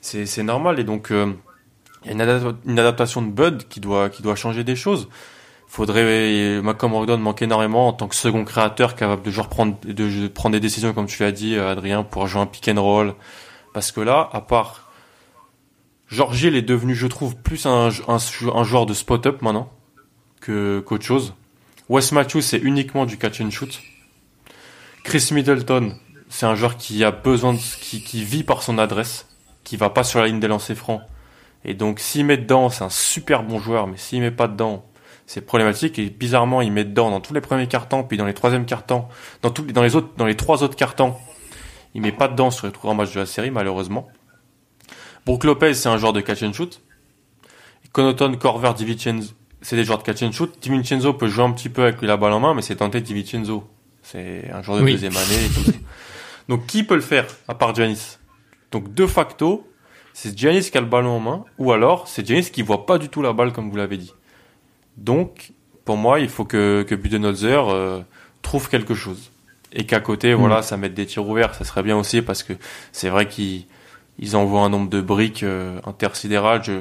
c'est, 0.00 0.26
c'est 0.26 0.42
normal. 0.42 0.78
Et 0.78 0.84
donc, 0.84 1.10
euh, 1.10 1.32
il 2.04 2.16
y 2.16 2.20
a 2.20 2.54
une, 2.64 2.78
adaptation 2.78 3.22
de 3.22 3.30
Bud 3.30 3.66
qui 3.68 3.80
doit, 3.80 4.08
qui 4.10 4.22
doit 4.22 4.36
changer 4.36 4.62
des 4.62 4.76
choses. 4.76 5.08
Faudrait, 5.66 6.60
Malcolm 6.62 6.92
Brogdon 6.92 7.18
manque 7.18 7.42
énormément 7.42 7.88
en 7.88 7.92
tant 7.92 8.06
que 8.06 8.14
second 8.14 8.44
créateur 8.44 8.94
capable 8.94 9.22
de 9.22 9.30
jouer 9.32 9.44
prendre, 9.50 9.76
de 9.82 10.28
prendre 10.28 10.52
des 10.52 10.60
décisions, 10.60 10.92
comme 10.92 11.06
tu 11.06 11.22
l'as 11.22 11.32
dit, 11.32 11.56
Adrien, 11.56 12.04
pour 12.04 12.26
jouer 12.28 12.42
un 12.42 12.46
pick 12.46 12.68
and 12.68 12.80
roll. 12.80 13.14
Parce 13.72 13.90
que 13.90 14.00
là, 14.00 14.28
à 14.32 14.40
part 14.40 14.83
George 16.14 16.44
est 16.44 16.62
devenu, 16.62 16.94
je 16.94 17.08
trouve, 17.08 17.34
plus 17.34 17.66
un, 17.66 17.90
joueur 17.90 18.86
de 18.86 18.94
spot-up 18.94 19.42
maintenant 19.42 19.68
que 20.40 20.78
qu'autre 20.78 21.04
chose. 21.04 21.34
Wes 21.88 22.12
Matthews, 22.12 22.42
c'est 22.42 22.58
uniquement 22.58 23.04
du 23.04 23.18
catch 23.18 23.40
and 23.40 23.50
shoot. 23.50 23.80
Chris 25.02 25.30
Middleton, 25.32 25.96
c'est 26.28 26.46
un 26.46 26.54
joueur 26.54 26.76
qui 26.76 27.02
a 27.02 27.10
besoin 27.10 27.56
qui, 27.56 28.22
vit 28.22 28.44
par 28.44 28.62
son 28.62 28.78
adresse, 28.78 29.26
qui 29.64 29.76
va 29.76 29.90
pas 29.90 30.04
sur 30.04 30.20
la 30.20 30.26
ligne 30.26 30.38
des 30.38 30.46
lancers 30.46 30.76
francs. 30.76 31.02
Et 31.64 31.74
donc, 31.74 31.98
s'il 31.98 32.24
met 32.26 32.36
dedans, 32.36 32.68
c'est 32.70 32.84
un 32.84 32.90
super 32.90 33.42
bon 33.42 33.58
joueur, 33.58 33.88
mais 33.88 33.96
s'il 33.96 34.20
met 34.20 34.30
pas 34.30 34.46
dedans, 34.46 34.86
c'est 35.26 35.40
problématique. 35.40 35.98
Et 35.98 36.10
bizarrement, 36.10 36.62
il 36.62 36.70
met 36.70 36.84
dedans 36.84 37.10
dans 37.10 37.20
tous 37.20 37.34
les 37.34 37.40
premiers 37.40 37.66
cartons, 37.66 38.04
puis 38.04 38.18
dans 38.18 38.26
les 38.26 38.34
troisièmes 38.34 38.66
cartons, 38.66 39.06
dans 39.42 39.82
les 39.82 39.96
autres, 39.96 40.10
dans 40.16 40.26
les 40.26 40.36
trois 40.36 40.62
autres 40.62 40.76
cartons, 40.76 41.16
il 41.92 42.02
met 42.02 42.12
pas 42.12 42.28
dedans 42.28 42.52
sur 42.52 42.68
les 42.68 42.72
trois 42.72 42.94
matchs 42.94 43.14
de 43.14 43.20
la 43.20 43.26
série, 43.26 43.50
malheureusement. 43.50 44.08
Brook 45.26 45.44
Lopez, 45.44 45.74
c'est 45.74 45.88
un 45.88 45.96
joueur 45.96 46.12
de 46.12 46.20
catch 46.20 46.42
and 46.42 46.52
shoot. 46.52 46.80
Conoton, 47.92 48.34
Corver, 48.36 48.72
DiVincenzo, 48.76 49.32
c'est 49.62 49.76
des 49.76 49.84
joueurs 49.84 49.98
de 49.98 50.02
catch 50.02 50.22
and 50.22 50.32
shoot. 50.32 50.52
DiVincenzo 50.60 51.14
peut 51.14 51.28
jouer 51.28 51.44
un 51.44 51.52
petit 51.52 51.68
peu 51.68 51.84
avec 51.84 52.02
la 52.02 52.16
balle 52.16 52.32
en 52.32 52.40
main, 52.40 52.54
mais 52.54 52.62
c'est 52.62 52.76
tenté 52.76 53.00
DiVincenzo. 53.00 53.64
C'est 54.02 54.50
un 54.52 54.62
joueur 54.62 54.80
de 54.80 54.86
deuxième 54.86 55.16
année. 55.16 55.48
Donc 56.48 56.66
qui 56.66 56.82
peut 56.82 56.96
le 56.96 57.00
faire 57.00 57.26
à 57.48 57.54
part 57.54 57.74
Giannis? 57.74 58.18
Donc 58.70 58.92
de 58.92 59.06
facto, 59.06 59.66
c'est 60.12 60.36
Giannis 60.36 60.70
qui 60.70 60.76
a 60.76 60.80
le 60.80 60.86
ballon 60.86 61.10
en 61.10 61.20
main, 61.20 61.44
ou 61.58 61.72
alors 61.72 62.06
c'est 62.08 62.26
Giannis 62.26 62.50
qui 62.50 62.62
voit 62.62 62.84
pas 62.84 62.98
du 62.98 63.08
tout 63.08 63.22
la 63.22 63.32
balle 63.32 63.52
comme 63.52 63.70
vous 63.70 63.76
l'avez 63.76 63.96
dit. 63.96 64.12
Donc, 64.96 65.52
pour 65.84 65.96
moi, 65.96 66.20
il 66.20 66.28
faut 66.28 66.44
que, 66.44 66.84
que 66.86 66.94
Budenholzer 66.94 67.68
euh, 67.68 68.00
trouve 68.42 68.68
quelque 68.68 68.94
chose. 68.94 69.30
Et 69.72 69.86
qu'à 69.86 69.98
côté, 70.00 70.34
voilà, 70.34 70.62
ça 70.62 70.76
mette 70.76 70.94
des 70.94 71.06
tirs 71.06 71.26
ouverts, 71.28 71.54
ça 71.54 71.64
serait 71.64 71.82
bien 71.82 71.96
aussi 71.96 72.22
parce 72.22 72.44
que 72.44 72.52
c'est 72.92 73.08
vrai 73.08 73.26
qu'ils 73.26 73.66
ils 74.18 74.36
envoient 74.36 74.60
un 74.62 74.68
nombre 74.68 74.88
de 74.90 75.00
briques 75.00 75.42
euh, 75.42 75.78
intersidérales. 75.86 76.62
Je, 76.64 76.72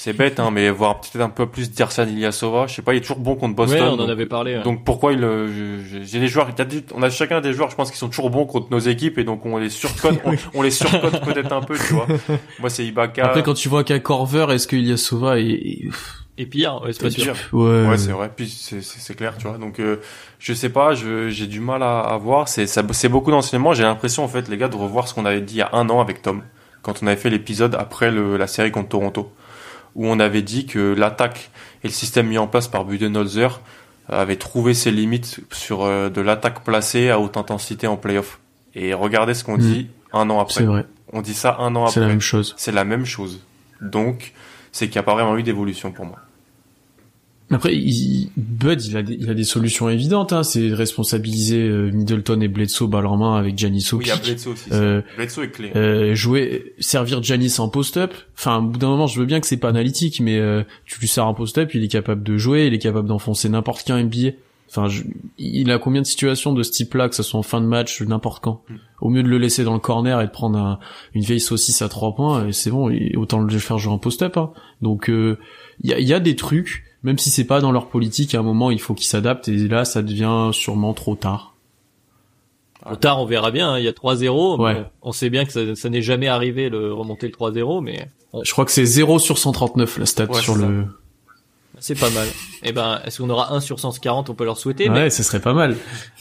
c'est 0.00 0.12
bête, 0.12 0.38
hein, 0.38 0.50
mais 0.52 0.70
voir 0.70 1.00
peut-être 1.00 1.20
un 1.22 1.28
peu 1.28 1.46
plus 1.46 1.72
d'Irsan 1.72 2.04
Ilyasova. 2.06 2.68
Je 2.68 2.74
sais 2.74 2.82
pas, 2.82 2.94
il 2.94 2.98
est 2.98 3.00
toujours 3.00 3.18
bon 3.18 3.34
contre 3.34 3.56
Boston. 3.56 3.80
Ouais, 3.80 3.88
on 3.88 3.92
en 3.94 3.96
donc- 3.96 4.10
avait 4.10 4.26
parlé. 4.26 4.56
ouais. 4.56 4.62
donc 4.62 4.84
pourquoi 4.84 5.12
il, 5.12 5.24
euh, 5.24 5.82
j'ai 6.04 6.20
des 6.20 6.28
joueurs, 6.28 6.48
on 6.94 7.02
a 7.02 7.10
chacun 7.10 7.40
des 7.40 7.52
joueurs, 7.52 7.68
je 7.70 7.74
pense, 7.74 7.90
qui 7.90 7.98
sont 7.98 8.08
toujours 8.08 8.30
bons 8.30 8.46
contre 8.46 8.68
nos 8.70 8.78
équipes 8.78 9.18
et 9.18 9.24
donc 9.24 9.44
on 9.44 9.56
les 9.58 9.70
surcote, 9.70 10.20
on, 10.24 10.34
on 10.54 10.62
les 10.62 10.70
surcote 10.70 11.20
peut-être 11.24 11.52
un 11.52 11.62
peu, 11.62 11.76
tu 11.76 11.94
vois. 11.94 12.06
Moi 12.60 12.70
c'est 12.70 12.84
Ibaka. 12.86 13.24
Après, 13.26 13.42
quand 13.42 13.54
tu 13.54 13.68
vois 13.68 13.82
qu'à 13.82 13.98
Corver, 13.98 14.46
est-ce 14.50 14.68
qu'il 14.68 14.86
y 14.86 14.92
a 14.92 14.96
Sova 14.96 15.40
et, 15.40 15.46
et- 15.46 15.88
Et 16.36 16.46
pire, 16.46 16.80
ouais, 16.84 16.92
c'est 16.92 17.02
pas 17.02 17.10
C'est 17.10 17.20
sûr. 17.22 17.32
pire. 17.32 17.48
ouais, 17.54 17.88
Ouais, 17.88 17.98
c'est 17.98 18.12
vrai. 18.12 18.30
Puis 18.36 18.46
c'est 18.48 19.16
clair, 19.16 19.36
tu 19.36 19.48
vois. 19.48 19.58
Donc 19.58 19.80
euh, 19.80 19.96
je 20.38 20.52
sais 20.52 20.68
pas, 20.68 20.94
j'ai 20.94 21.46
du 21.48 21.58
mal 21.58 21.82
à, 21.82 21.98
à 21.98 22.16
voir. 22.18 22.46
C'est 22.48 23.08
beaucoup 23.08 23.32
d'enseignements. 23.32 23.72
J'ai 23.74 23.82
l'impression 23.82 24.22
en 24.22 24.28
fait, 24.28 24.48
les 24.48 24.56
gars, 24.58 24.68
de 24.68 24.76
revoir 24.76 25.08
ce 25.08 25.14
qu'on 25.14 25.24
avait 25.26 25.40
dit 25.40 25.54
il 25.54 25.58
y 25.58 25.62
a 25.62 25.70
un 25.72 25.90
an 25.90 26.00
avec 26.00 26.22
Tom, 26.22 26.44
quand 26.82 27.02
on 27.02 27.06
avait 27.06 27.16
fait 27.16 27.30
l'épisode 27.30 27.74
après 27.74 28.10
le, 28.10 28.36
la 28.36 28.46
série 28.46 28.70
contre 28.70 28.88
Toronto, 28.90 29.32
où 29.94 30.06
on 30.06 30.18
avait 30.20 30.42
dit 30.42 30.66
que 30.66 30.94
l'attaque 30.96 31.50
et 31.84 31.88
le 31.88 31.92
système 31.92 32.26
mis 32.28 32.38
en 32.38 32.46
place 32.46 32.68
par 32.68 32.84
Budenholzer 32.84 33.60
avaient 34.08 34.36
trouvé 34.36 34.74
ses 34.74 34.90
limites 34.90 35.40
sur 35.52 35.84
euh, 35.84 36.08
de 36.08 36.20
l'attaque 36.20 36.64
placée 36.64 37.10
à 37.10 37.18
haute 37.20 37.36
intensité 37.36 37.86
en 37.86 37.96
playoff. 37.96 38.38
Et 38.74 38.94
regardez 38.94 39.34
ce 39.34 39.44
qu'on 39.44 39.56
Mm. 39.56 39.60
dit 39.60 39.88
un 40.12 40.30
an 40.30 40.46
c'est 40.48 40.60
après. 40.62 40.64
vrai. 40.64 40.86
On 41.12 41.20
dit 41.22 41.34
ça 41.34 41.56
un 41.58 41.74
an 41.76 41.86
C'est 41.88 42.00
la 42.00 42.06
après. 42.06 42.12
même 42.14 42.20
chose. 42.20 42.54
C'est 42.56 42.72
la 42.72 42.84
même 42.84 43.04
chose. 43.04 43.40
Donc 43.80 44.32
c'est 44.72 44.86
qu'il 44.86 44.94
n'y 44.94 44.98
a 45.00 45.02
pas 45.02 45.14
vraiment 45.14 45.36
eu 45.36 45.42
d'évolution 45.42 45.90
pour 45.92 46.04
moi. 46.06 46.18
Après, 47.50 47.74
il- 47.74 48.30
Bud, 48.36 48.84
il 48.84 48.96
a 48.96 49.02
des, 49.02 49.14
il 49.14 49.30
a 49.30 49.34
des 49.34 49.44
solutions 49.44 49.88
évidentes. 49.88 50.32
Hein. 50.34 50.42
C'est 50.42 50.68
responsabiliser 50.72 51.62
euh, 51.62 51.90
Middleton 51.90 52.40
et 52.42 52.48
Bledsoe 52.48 52.86
balle 52.88 53.06
en 53.06 53.16
main 53.16 53.36
avec 53.36 53.56
Giannis 53.56 53.88
au 53.92 53.96
Oui, 53.96 54.04
pic. 54.04 54.22
Bledsoe 54.22 54.48
aussi. 54.52 54.64
Euh, 54.72 55.00
Bledsoe 55.16 55.44
est 55.44 55.50
clé. 55.50 55.72
Euh, 55.74 56.14
jouer, 56.14 56.74
servir 56.78 57.22
Giannis 57.22 57.54
en 57.58 57.68
post-up. 57.70 58.12
Enfin, 58.36 58.58
au 58.58 58.62
bout 58.68 58.78
d'un 58.78 58.88
moment, 58.88 59.06
je 59.06 59.18
veux 59.18 59.26
bien 59.26 59.40
que 59.40 59.46
c'est 59.46 59.56
pas 59.56 59.70
analytique, 59.70 60.20
mais 60.20 60.38
euh, 60.38 60.62
tu 60.84 61.00
lui 61.00 61.08
sers 61.08 61.24
un 61.26 61.32
post-up, 61.34 61.70
il 61.74 61.82
est 61.82 61.88
capable 61.88 62.22
de 62.22 62.36
jouer, 62.36 62.66
il 62.66 62.74
est 62.74 62.78
capable 62.78 63.08
d'enfoncer 63.08 63.48
n'importe 63.48 63.82
quel 63.86 63.96
NBA. 64.04 64.32
Enfin, 64.70 64.86
je- 64.88 65.04
il 65.38 65.70
a 65.70 65.78
combien 65.78 66.02
de 66.02 66.06
situations 66.06 66.52
de 66.52 66.62
ce 66.62 66.70
type-là, 66.72 67.08
que 67.08 67.14
ce 67.14 67.22
soit 67.22 67.40
en 67.40 67.42
fin 67.42 67.62
de 67.62 67.66
match, 67.66 68.02
n'importe 68.02 68.42
quand? 68.44 68.62
Mm. 68.68 68.74
Au 69.00 69.08
mieux 69.08 69.22
de 69.22 69.28
le 69.28 69.38
laisser 69.38 69.64
dans 69.64 69.72
le 69.72 69.78
corner 69.80 70.20
et 70.20 70.26
de 70.26 70.30
prendre 70.30 70.58
un- 70.58 70.78
une 71.14 71.22
vieille 71.22 71.40
saucisse 71.40 71.80
à 71.80 71.88
trois 71.88 72.14
points, 72.14 72.52
c'est 72.52 72.70
bon, 72.70 72.92
autant 73.16 73.40
le 73.40 73.58
faire 73.58 73.78
jouer 73.78 73.92
en 73.94 73.98
post-up. 73.98 74.36
hein. 74.36 74.50
Donc, 74.82 75.08
euh, 75.08 75.38
il 75.82 75.88
y, 75.88 75.94
a, 75.94 75.98
il 75.98 76.06
y 76.06 76.12
a 76.12 76.20
des 76.20 76.36
trucs, 76.36 76.84
même 77.02 77.18
si 77.18 77.30
c'est 77.30 77.44
pas 77.44 77.60
dans 77.60 77.72
leur 77.72 77.88
politique, 77.88 78.34
à 78.34 78.38
un 78.40 78.42
moment, 78.42 78.70
il 78.70 78.80
faut 78.80 78.94
qu'ils 78.94 79.06
s'adaptent, 79.06 79.48
et 79.48 79.68
là, 79.68 79.84
ça 79.84 80.02
devient 80.02 80.50
sûrement 80.52 80.94
trop 80.94 81.14
tard. 81.16 81.54
Trop 82.84 82.96
tard, 82.96 83.20
on 83.20 83.26
verra 83.26 83.50
bien. 83.50 83.72
hein. 83.72 83.78
Il 83.78 83.84
y 83.84 83.88
a 83.88 83.92
3-0. 83.92 84.60
Ouais. 84.62 84.74
mais 84.74 84.84
On 85.02 85.12
sait 85.12 85.30
bien 85.30 85.44
que 85.44 85.52
ça, 85.52 85.74
ça 85.74 85.88
n'est 85.90 86.02
jamais 86.02 86.28
arrivé 86.28 86.68
le 86.70 86.92
remonter 86.92 87.26
le 87.26 87.32
3-0, 87.32 87.82
mais 87.82 88.08
Je 88.42 88.50
crois 88.52 88.64
que 88.64 88.70
c'est 88.72 88.84
0 88.84 89.18
sur 89.18 89.36
139 89.38 89.98
la 89.98 90.06
stat 90.06 90.24
Ouais, 90.26 90.40
sur 90.40 90.54
c'est 90.56 90.62
le. 90.66 90.84
c'est 91.80 91.98
pas 91.98 92.10
mal. 92.10 92.26
Et 92.62 92.72
ben, 92.72 93.00
est-ce 93.04 93.20
qu'on 93.20 93.30
aura 93.30 93.52
1 93.52 93.60
sur 93.60 93.78
140 93.78 94.30
On 94.30 94.34
peut 94.34 94.44
leur 94.44 94.56
souhaiter. 94.58 94.88
Ouais, 94.88 94.94
mais 94.94 95.10
ce 95.10 95.22
serait 95.22 95.40
pas 95.40 95.52
mal. 95.54 95.76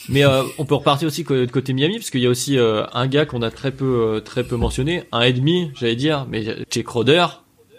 mais 0.10 0.26
euh, 0.26 0.44
on 0.58 0.66
peut 0.66 0.76
repartir 0.76 1.08
aussi 1.08 1.24
de 1.24 1.46
côté 1.46 1.74
Miami, 1.74 1.98
parce 2.00 2.10
qu'il 2.10 2.22
y 2.22 2.26
a 2.28 2.30
aussi 2.30 2.58
euh, 2.58 2.86
un 2.94 3.08
gars 3.08 3.26
qu'on 3.26 3.42
a 3.44 3.52
très 3.52 3.72
peu 3.72 3.86
euh, 4.16 4.20
très 4.20 4.44
peu 4.44 4.56
mentionné, 4.58 5.04
un 5.12 5.22
et 5.22 5.34
demi, 5.34 5.72
j'allais 5.80 5.96
dire, 5.96 6.26
mais 6.30 6.44
chez 6.72 6.84
Crowder 6.84 7.26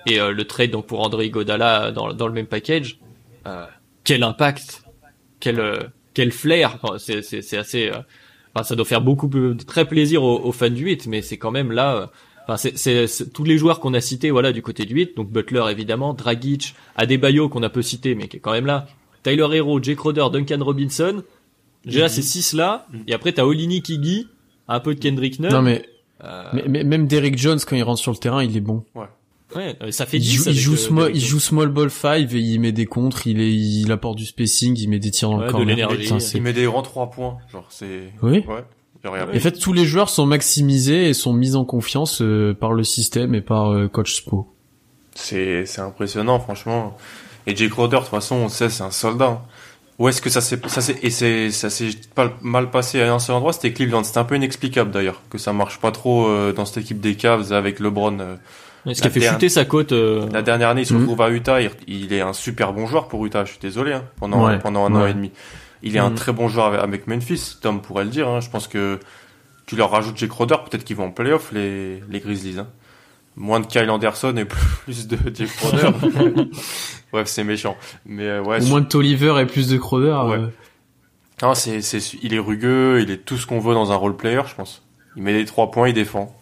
et 0.09 0.21
euh, 0.21 0.33
le 0.33 0.45
trade 0.47 0.71
donc 0.71 0.87
pour 0.87 1.01
André 1.01 1.31
Godala 1.31 1.93
dans, 1.93 2.13
dans 2.13 2.27
le 2.27 2.33
même 2.33 2.47
package. 2.47 2.99
Euh, 3.47 3.67
quel 4.05 4.23
impact, 4.23 4.83
quel 5.41 5.61
euh, 5.61 5.79
quel 6.15 6.33
flair. 6.33 6.79
Enfin, 6.83 6.99
c'est 6.99 7.23
c'est 7.23 7.43
c'est 7.43 7.57
assez. 7.59 7.89
euh, 7.91 7.99
Enfin, 8.55 8.65
ça 8.65 8.75
doit 8.77 8.87
faire 8.87 9.03
beaucoup 9.03 9.29
de 9.29 9.53
très 9.67 9.85
plaisir 9.85 10.23
aux, 10.25 10.41
aux 10.41 10.53
fans 10.53 10.71
du 10.71 10.85
8, 10.85 11.07
mais 11.07 11.21
c'est 11.23 11.37
quand 11.37 11.51
même 11.51 11.71
là. 11.71 11.95
euh, 11.97 12.07
Enfin, 12.45 12.57
c'est, 12.57 12.79
c'est, 12.79 13.07
c'est- 13.07 13.31
tous 13.31 13.45
les 13.45 13.59
joueurs 13.59 13.79
qu'on 13.79 13.93
a 13.93 14.01
cités, 14.01 14.31
voilà, 14.31 14.53
du 14.53 14.63
côté 14.63 14.87
du 14.87 14.95
8. 14.95 15.17
Donc 15.19 15.31
Butler 15.31 15.65
évidemment, 15.71 16.15
Dragic, 16.15 16.75
Adebayo 16.97 17.51
qu'on 17.51 17.63
a 17.63 17.69
peu 17.69 17.83
cité, 17.83 18.15
mais 18.15 18.27
qui 18.27 18.39
est 18.39 18.41
quand 18.41 18.53
même 18.53 18.65
là. 18.65 18.87
Tyler 19.23 19.47
Hero, 19.53 19.83
Jay 19.83 19.95
Crowder, 19.97 20.25
Duncan 20.33 20.65
Robinson. 20.65 21.23
Déjà 21.85 22.09
ces 22.09 22.23
six 22.23 22.55
là. 22.55 22.87
Et 23.07 23.13
après 23.13 23.33
t'as 23.33 23.45
Olini 23.45 23.83
Kigi, 23.83 24.29
un 24.67 24.81
peu 24.81 24.95
de 24.95 25.01
Kendrick 25.01 25.39
Nunn. 25.41 25.53
Non 25.53 25.63
mais, 25.63 25.85
Euh, 26.25 26.45
mais, 26.55 26.65
mais 26.69 26.85
même 26.85 27.07
Derrick 27.07 27.37
Jones 27.39 27.59
quand 27.65 27.77
il 27.77 27.83
rentre 27.83 28.01
sur 28.01 28.11
le 28.13 28.17
terrain, 28.19 28.43
il 28.43 28.57
est 28.57 28.61
bon. 28.61 28.83
ouais, 28.95 29.05
euh, 29.57 29.91
ça 29.91 30.05
fait 30.07 30.19
Il 30.19 30.21
10 30.21 30.33
joue, 30.35 30.43
il 30.45 30.49
avec, 30.49 30.61
joue 30.61 30.73
euh, 30.75 30.77
small, 30.77 31.11
il 31.15 31.25
joue 31.25 31.41
small 31.41 31.69
ball 31.69 31.91
5 31.91 32.33
et 32.33 32.39
il 32.39 32.59
met 32.61 32.73
des 32.73 32.87
contres, 32.87 33.27
il 33.27 33.41
est, 33.41 33.55
il 33.55 33.91
apporte 33.91 34.17
du 34.19 34.27
spacing, 34.27 34.79
il 34.79 34.89
met 34.89 34.99
des 34.99 35.11
tirs 35.11 35.31
dans 35.31 35.39
Ouais, 35.39 35.47
le 35.47 35.53
corner. 35.53 35.89
Putain, 35.89 36.19
Il 36.35 36.43
met 36.43 36.53
des 36.53 36.65
grands 36.65 36.83
trois 36.83 37.11
points, 37.11 37.39
genre 37.51 37.67
c'est. 37.71 38.13
Oui. 38.23 38.45
Ouais. 38.47 38.65
Il 39.05 39.11
Et 39.35 39.39
en 39.39 39.41
fait, 39.41 39.53
tous 39.53 39.73
les 39.73 39.85
joueurs 39.85 40.09
sont 40.09 40.27
maximisés 40.27 41.09
et 41.09 41.15
sont 41.15 41.33
mis 41.33 41.55
en 41.55 41.65
confiance 41.65 42.21
euh, 42.21 42.53
par 42.59 42.73
le 42.73 42.83
système 42.83 43.35
et 43.35 43.41
par 43.41 43.73
euh, 43.73 43.89
coach 43.89 44.17
Spo. 44.17 44.49
C'est 45.15 45.67
c'est 45.67 45.81
impressionnant, 45.81 46.41
franchement. 46.41 46.97
Et 47.47 47.55
Jay 47.55 47.69
Crowder, 47.69 47.97
de 47.97 48.01
toute 48.03 48.11
façon, 48.11 48.37
on 48.37 48.49
sait, 48.49 48.69
c'est 48.69 48.83
un 48.83 48.91
soldat. 48.91 49.43
Où 49.99 50.09
est-ce 50.09 50.21
que 50.21 50.31
ça 50.31 50.41
s'est 50.41 50.61
ça 50.67 50.81
s'est 50.81 50.97
et 51.03 51.11
c'est 51.11 51.51
ça 51.51 51.71
s'est 51.71 51.91
pas 52.15 52.33
mal 52.41 52.71
passé 52.71 53.01
à 53.01 53.13
un 53.13 53.19
seul 53.19 53.37
endroit, 53.37 53.53
c'était 53.53 53.73
Cleveland. 53.73 54.05
C'était 54.05 54.19
un 54.19 54.25
peu 54.25 54.37
inexplicable 54.37 54.91
d'ailleurs 54.91 55.23
que 55.31 55.39
ça 55.39 55.53
marche 55.53 55.79
pas 55.79 55.91
trop 55.91 56.29
euh, 56.29 56.53
dans 56.53 56.65
cette 56.65 56.79
équipe 56.79 57.01
des 57.01 57.15
Cavs 57.15 57.53
avec 57.53 57.81
LeBron. 57.81 58.39
Ouais, 58.87 58.95
Ce 58.95 59.03
qui 59.03 59.07
a 59.09 59.11
fait 59.11 59.21
dernière- 59.21 59.35
chuter 59.39 59.49
sa 59.49 59.65
cote. 59.65 59.93
euh, 59.93 60.29
La 60.33 60.43
dernière 60.43 60.69
année, 60.71 60.83
il 60.83 60.87
se 60.87 60.95
Mhm. 60.95 61.01
retrouve 61.03 61.21
à 61.23 61.31
Utah. 61.31 61.61
Il, 61.61 61.71
il 61.89 62.13
est 62.13 62.21
un 62.21 62.33
super 62.33 62.73
bon 62.73 62.87
joueur 62.87 63.09
pour 63.09 63.25
Utah. 63.27 63.45
Je 63.45 63.51
suis 63.51 63.61
désolé. 63.61 63.93
Hein, 63.93 64.05
pendant 64.19 64.47
Ouais, 64.47 64.59
pendant 64.59 64.85
un 64.87 64.95
an 64.95 65.03
ouais. 65.03 65.11
et 65.11 65.15
demi, 65.15 65.31
il 65.83 65.97
est 65.97 65.99
un 66.01 66.11
Mhm. 66.11 66.15
très 66.17 66.33
bon 66.33 66.49
joueur 66.49 66.73
avec, 66.83 67.07
Memphis. 67.07 67.57
Tom 67.61 67.81
pourrait 67.83 68.05
le 68.05 68.11
dire. 68.11 68.29
Hein. 68.29 68.41
Je 68.41 68.49
pense 68.51 68.69
que 68.69 68.99
tu 69.67 69.77
leur 69.77 69.91
rajoutes 69.91 70.17
Jay 70.17 70.29
Crowder, 70.29 70.57
peut-être 70.69 70.85
qu'ils 70.85 70.97
vont 70.97 71.07
en 71.07 71.11
playoff 71.11 71.51
les 71.53 72.03
les 72.09 72.21
Grizzlies. 72.21 72.59
Hein. 72.61 72.69
Moins 73.37 73.61
de 73.61 73.67
Kyle 73.67 73.89
Anderson 73.91 74.35
et 74.37 74.45
plus 74.85 75.07
de 75.07 75.17
Jay 75.35 75.47
Crowder. 75.47 75.91
Bref, 77.13 77.27
c'est 77.29 77.45
méchant. 77.45 77.77
Mais 78.07 78.25
euh, 78.27 78.43
ouais, 78.43 78.63
Au 78.63 78.67
moins 78.67 78.81
de 78.81 78.87
Tolliver 78.87 79.35
et 79.41 79.47
plus 79.47 79.69
de 79.69 79.77
Crowder. 79.77 80.11
Ouais. 80.29 80.39
euh, 80.39 80.47
non, 81.43 81.55
c'est 81.55 81.83
c'est 81.83 82.01
il 82.23 82.35
est 82.35 82.39
rugueux. 82.39 83.01
Il 83.03 83.11
est 83.11 83.19
tout 83.25 83.37
ce 83.37 83.47
qu'on 83.47 83.61
veut 83.61 83.75
dans 83.75 83.93
un 83.93 83.97
role 83.97 84.17
player, 84.17 84.43
je 84.47 84.55
pense. 84.55 84.83
Il 85.17 85.23
met 85.23 85.33
des 85.33 85.45
trois 85.45 85.71
points, 85.71 85.89
il 85.89 85.95
défend. 85.95 86.35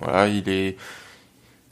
Voilà, 0.00 0.28
il 0.28 0.48
est 0.48 0.76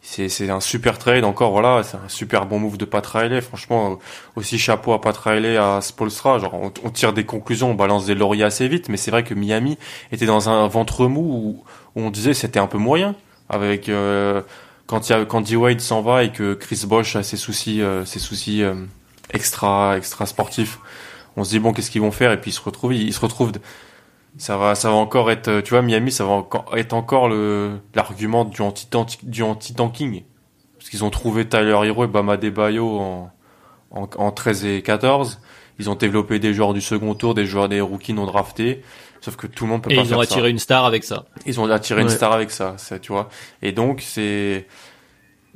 c'est 0.09 0.51
un 0.51 0.61
super 0.61 0.99
trade 0.99 1.25
encore 1.25 1.51
voilà 1.51 1.83
c'est 1.83 1.97
un 1.97 2.09
super 2.09 2.47
bon 2.47 2.61
move 2.61 2.79
de 2.79 2.85
Pat 2.85 3.05
Riley. 3.05 3.41
Franchement 3.41 3.93
euh, 3.93 3.95
aussi 4.37 4.57
chapeau 4.59 4.93
à 4.93 5.01
Pat 5.01 5.17
Riley 5.17 5.57
à 5.57 5.81
Spolstra. 5.81 6.39
Genre 6.39 6.55
on, 6.55 6.73
on 6.85 6.91
tire 6.91 7.13
des 7.13 7.25
conclusions 7.25 7.71
on 7.73 7.75
balance 7.75 8.07
des 8.07 8.15
lauriers 8.15 8.45
assez 8.45 8.69
vite 8.69 8.89
mais 8.89 8.97
c'est 8.97 9.11
vrai 9.11 9.25
que 9.25 9.35
Miami 9.35 9.79
était 10.13 10.27
dans 10.27 10.49
un 10.49 10.69
ventre 10.69 11.07
mou 11.07 11.21
où, 11.21 12.01
où 12.01 12.05
on 12.05 12.11
disait 12.11 12.35
c'était 12.35 12.61
un 12.61 12.69
peu 12.69 12.79
moyen. 12.79 13.15
Avec 13.49 13.89
euh, 13.89 14.43
quand 14.87 15.09
il 15.09 15.13
y 15.13 15.15
a 15.15 15.25
quand 15.25 15.41
D 15.41 15.57
Wade 15.57 15.81
s'en 15.81 16.03
va 16.03 16.25
et 16.25 16.33
que 16.33 16.55
Chris 16.55 16.85
Bosh 16.87 17.17
a 17.17 17.23
ses 17.23 17.37
soucis 17.37 17.83
euh, 17.83 18.05
ses 18.05 18.19
soucis 18.19 18.63
euh, 18.63 18.75
extra 19.33 19.97
extra 19.97 20.27
sportifs 20.27 20.79
on 21.37 21.45
se 21.45 21.51
dit 21.51 21.59
bon 21.59 21.73
qu'est-ce 21.73 21.91
qu'ils 21.91 22.01
vont 22.01 22.11
faire? 22.11 22.33
Et 22.33 22.41
puis 22.41 22.51
ils 22.51 22.55
se 22.55 22.61
retrouvent 22.61 22.95
ils, 22.95 23.13
se 23.13 23.21
retrouvent 23.21 23.53
ça 24.39 24.57
va 24.57 24.74
ça 24.74 24.91
va 24.91 24.97
encore 24.97 25.30
être 25.30 25.49
euh, 25.49 25.62
tu 25.62 25.70
vois 25.70 25.82
Miami 25.82 26.12
ça 26.12 26.24
va 26.24 26.32
encore 26.32 26.66
être 26.76 26.93
encore 26.93 27.28
le 27.28 27.78
l'argument 27.95 28.45
du 28.45 28.61
anti 28.62 28.89
du 29.22 29.43
anti 29.43 29.74
tanking 29.74 30.22
parce 30.78 30.91
qu'ils 30.91 31.05
ont 31.05 31.11
trouvé 31.11 31.49
Tyler 31.49 31.78
Hero 31.84 32.05
et 32.05 32.09
Bama 32.09 32.37
Debayo 32.37 32.99
en, 32.99 33.30
en 33.91 34.09
en 34.16 34.30
13 34.30 34.64
et 34.66 34.82
14 34.82 35.41
ils 35.78 35.91
ont 35.91 35.95
développé 35.95 36.39
des 36.39 36.55
joueurs 36.55 36.74
du 36.74 36.80
second 36.80 37.14
tour 37.14 37.34
des 37.34 37.47
joueurs 37.47 37.68
des 37.68 37.80
rookies 37.80 38.12
non 38.12 38.26
draftés 38.26 38.82
sauf 39.26 39.37
que 39.37 39.47
tout 39.47 39.64
le 39.64 39.70
monde 39.70 39.82
peut 39.82 39.91
et 39.91 39.97
pas 39.97 40.03
ils 40.03 40.09
faire 40.09 40.18
ont 40.18 40.22
ça 40.22 40.32
attiré 40.32 40.51
une 40.51 40.59
star 40.59 40.84
avec 40.84 41.03
ça. 41.03 41.26
ils 41.47 41.59
ont 41.61 41.68
attiré 41.70 42.03
une 42.03 42.09
star 42.09 42.32
avec 42.32 42.51
ça, 42.51 42.74
ça, 42.78 42.99
tu 42.99 43.12
vois. 43.12 43.28
Et 43.62 43.72
donc, 43.72 44.01
c'est, 44.01 44.66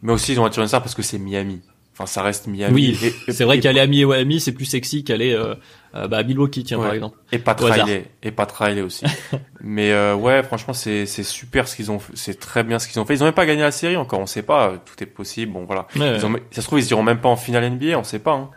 mais 0.02 0.12
aussi, 0.12 0.32
ils 0.32 0.40
ont 0.40 0.44
attiré 0.44 0.62
une 0.62 0.68
star 0.68 0.82
parce 0.82 0.94
que 0.94 1.02
c'est 1.02 1.18
Miami. 1.18 1.60
Enfin, 1.92 2.06
ça 2.06 2.22
reste 2.22 2.46
Miami. 2.46 2.74
Oui, 2.74 3.12
C'est 3.28 3.44
vrai 3.44 3.60
qu'aller 3.60 3.80
à 3.80 3.86
Miami, 3.86 4.40
c'est 4.40 4.52
plus 4.52 4.64
sexy 4.64 5.04
qu'aller 5.04 5.32
euh, 5.32 5.54
euh, 5.94 6.06
bah, 6.08 6.22
Milwaukee, 6.22 6.62
tiens, 6.64 6.78
Ouais. 6.78 6.84
par 6.86 6.94
exemple. 6.94 7.16
Et 7.32 7.42
hasard. 7.46 7.86
Riley. 7.86 8.04
Et 8.22 8.30
Pat 8.30 8.50
Riley 8.52 8.80
aussi. 8.82 9.04
Mais 9.60 9.92
euh, 9.92 10.14
ouais, 10.14 10.42
franchement, 10.42 10.72
c'est 10.74 11.04
c'est 11.06 11.22
super 11.24 11.66
ce 11.68 11.76
qu'ils 11.76 11.90
ont 11.90 11.98
fait. 11.98 12.12
C'est 12.14 12.38
très 12.38 12.62
bien 12.62 12.78
ce 12.78 12.86
qu'ils 12.88 13.00
ont 13.00 13.04
fait. 13.04 13.14
Ils 13.14 13.22
ont 13.22 13.26
même 13.26 13.34
pas 13.34 13.46
gagné 13.46 13.62
la 13.62 13.72
série 13.72 13.96
encore. 13.96 14.20
On 14.20 14.26
sait 14.26 14.42
pas. 14.42 14.68
euh, 14.70 14.76
Tout 14.84 15.02
est 15.02 15.06
possible. 15.06 15.52
Bon, 15.52 15.64
voilà. 15.64 15.86
Ouais, 15.96 16.16
Ils 16.16 16.24
ont- 16.26 16.36
ça 16.52 16.62
se 16.62 16.66
trouve, 16.66 16.78
ils 16.80 16.90
iront 16.90 17.02
même 17.02 17.18
pas 17.20 17.28
en 17.28 17.36
finale 17.36 17.64
NBA. 17.64 17.98
On 17.98 18.04
sait 18.04 18.18
pas. 18.20 18.32
Hein. 18.34 18.50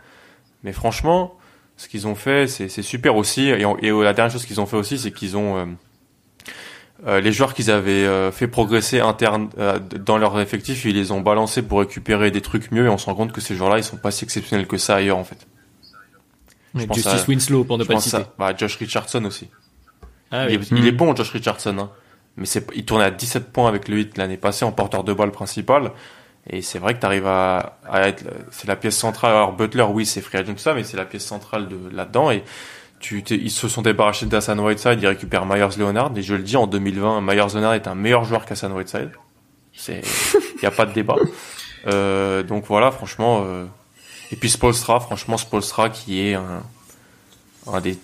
Mais 0.62 0.72
franchement, 0.72 1.36
ce 1.76 1.88
qu'ils 1.88 2.06
ont 2.06 2.14
fait, 2.14 2.46
c'est 2.46 2.68
c'est 2.68 2.82
super 2.82 3.16
aussi. 3.16 3.48
Et, 3.50 3.62
et 3.82 3.90
la 3.90 4.12
dernière 4.12 4.30
chose 4.32 4.46
qu'ils 4.46 4.60
ont 4.60 4.66
fait 4.66 4.76
aussi, 4.76 4.96
c'est 4.98 5.10
qu'ils 5.10 5.36
ont 5.36 5.56
euh, 5.58 5.64
euh, 7.06 7.20
les 7.20 7.32
joueurs 7.32 7.52
qu'ils 7.54 7.70
avaient 7.70 7.90
euh, 8.06 8.30
fait 8.30 8.46
progresser 8.46 9.00
interne 9.00 9.50
euh, 9.58 9.78
dans 9.78 10.16
leur 10.16 10.40
effectif, 10.40 10.84
ils 10.84 10.94
les 10.94 11.10
ont 11.10 11.20
balancés 11.20 11.62
pour 11.62 11.80
récupérer 11.80 12.30
des 12.30 12.40
trucs 12.40 12.70
mieux. 12.70 12.86
Et 12.86 12.88
on 12.88 12.96
se 12.98 13.06
rend 13.06 13.14
compte 13.14 13.32
que 13.32 13.40
ces 13.40 13.56
joueurs-là, 13.56 13.78
ils 13.78 13.84
sont 13.84 13.96
pas 13.96 14.10
si 14.12 14.24
exceptionnels 14.24 14.66
que 14.66 14.76
ça 14.78 14.94
ailleurs 14.96 15.18
en 15.18 15.24
fait. 15.24 15.46
Pense 16.86 16.96
Justice 16.96 17.22
à- 17.22 17.28
Winslow, 17.28 17.64
pour 17.64 17.78
ne 17.78 17.84
Je 17.84 17.88
pas 17.88 17.94
le 17.94 18.00
citer. 18.00 18.16
à 18.16 18.26
bah, 18.38 18.52
Josh 18.56 18.76
Richardson 18.76 19.24
aussi. 19.24 19.48
Ah, 20.30 20.46
il, 20.48 20.54
est, 20.56 20.70
il 20.70 20.82
Mm. 20.82 20.86
est 20.86 20.92
bon, 20.92 21.14
Josh 21.16 21.30
Richardson. 21.30 21.76
Hein. 21.78 21.90
Mais 22.36 22.46
c'est, 22.46 22.66
il 22.74 22.84
tournait 22.84 23.04
à 23.04 23.10
17 23.10 23.52
points 23.52 23.68
avec 23.68 23.86
le 23.88 23.98
hit 24.00 24.18
l'année 24.18 24.36
passée 24.36 24.64
en 24.64 24.72
porteur 24.72 25.04
de 25.04 25.12
balle 25.12 25.30
principal. 25.30 25.92
Et 26.50 26.60
c'est 26.62 26.78
vrai 26.78 26.94
que 26.94 27.00
tu 27.00 27.06
arrives 27.06 27.26
à, 27.26 27.78
à, 27.88 28.08
être, 28.08 28.24
c'est 28.50 28.66
la 28.66 28.76
pièce 28.76 28.96
centrale. 28.96 29.30
Alors 29.32 29.52
Butler, 29.52 29.84
oui, 29.84 30.04
c'est 30.04 30.20
free 30.20 30.38
agent 30.38 30.52
tout 30.52 30.58
ça, 30.58 30.74
mais 30.74 30.82
c'est 30.84 30.96
la 30.96 31.04
pièce 31.06 31.24
centrale 31.24 31.68
de 31.68 31.78
là-dedans. 31.92 32.30
Et 32.32 32.42
tu, 33.00 33.20
ils 33.30 33.50
se 33.50 33.68
sont 33.68 33.82
débarrassés 33.82 34.26
d'Hassan 34.26 34.58
Whiteside, 34.60 34.98
ils 35.00 35.06
récupèrent 35.06 35.46
Myers 35.46 35.76
Leonard. 35.78 36.10
Et 36.16 36.22
je 36.22 36.34
le 36.34 36.42
dis, 36.42 36.56
en 36.56 36.66
2020, 36.66 37.20
Myers 37.22 37.54
Leonard 37.54 37.74
est 37.74 37.86
un 37.86 37.94
meilleur 37.94 38.24
joueur 38.24 38.44
qu'Hassan 38.46 38.72
Whiteside. 38.72 39.10
C'est, 39.72 40.02
y 40.62 40.66
a 40.66 40.70
pas 40.70 40.86
de 40.86 40.92
débat. 40.92 41.16
Euh, 41.86 42.42
donc 42.42 42.64
voilà, 42.66 42.90
franchement. 42.90 43.42
Euh... 43.44 43.66
Et 44.32 44.36
puis 44.36 44.50
Spolstra, 44.50 45.00
franchement, 45.00 45.36
Spolstra 45.36 45.90
qui 45.90 46.20
est 46.20 46.34
un, 46.34 46.62
un 47.66 47.80
des 47.80 47.98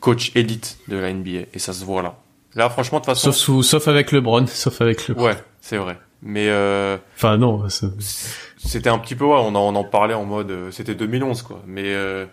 coachs 0.00 0.34
élites 0.34 0.78
de 0.88 0.96
la 0.96 1.12
NBA. 1.12 1.46
Et 1.52 1.58
ça 1.58 1.72
se 1.72 1.84
voit 1.84 2.02
là. 2.02 2.16
Là, 2.54 2.70
franchement, 2.70 3.00
de 3.00 3.04
toute 3.04 3.14
façon. 3.14 3.32
Sauf, 3.32 3.36
sous, 3.36 3.62
sauf 3.62 3.88
avec 3.88 4.12
LeBron, 4.12 4.46
sauf 4.48 4.80
avec 4.80 5.08
LeBron. 5.08 5.24
Ouais, 5.24 5.36
c'est 5.60 5.76
vrai. 5.76 5.98
Mais 6.22 6.48
euh, 6.48 6.96
enfin 7.14 7.36
non, 7.36 7.64
c'était 8.56 8.88
un 8.88 8.98
petit 8.98 9.14
peu 9.14 9.24
ouais, 9.26 9.36
on 9.38 9.54
en, 9.54 9.74
on 9.74 9.74
en 9.74 9.84
parlait 9.84 10.14
en 10.14 10.24
mode 10.24 10.50
euh, 10.50 10.70
c'était 10.70 10.94
2011 10.94 11.42
quoi. 11.42 11.62
Mais 11.66 11.94
euh, 11.94 12.24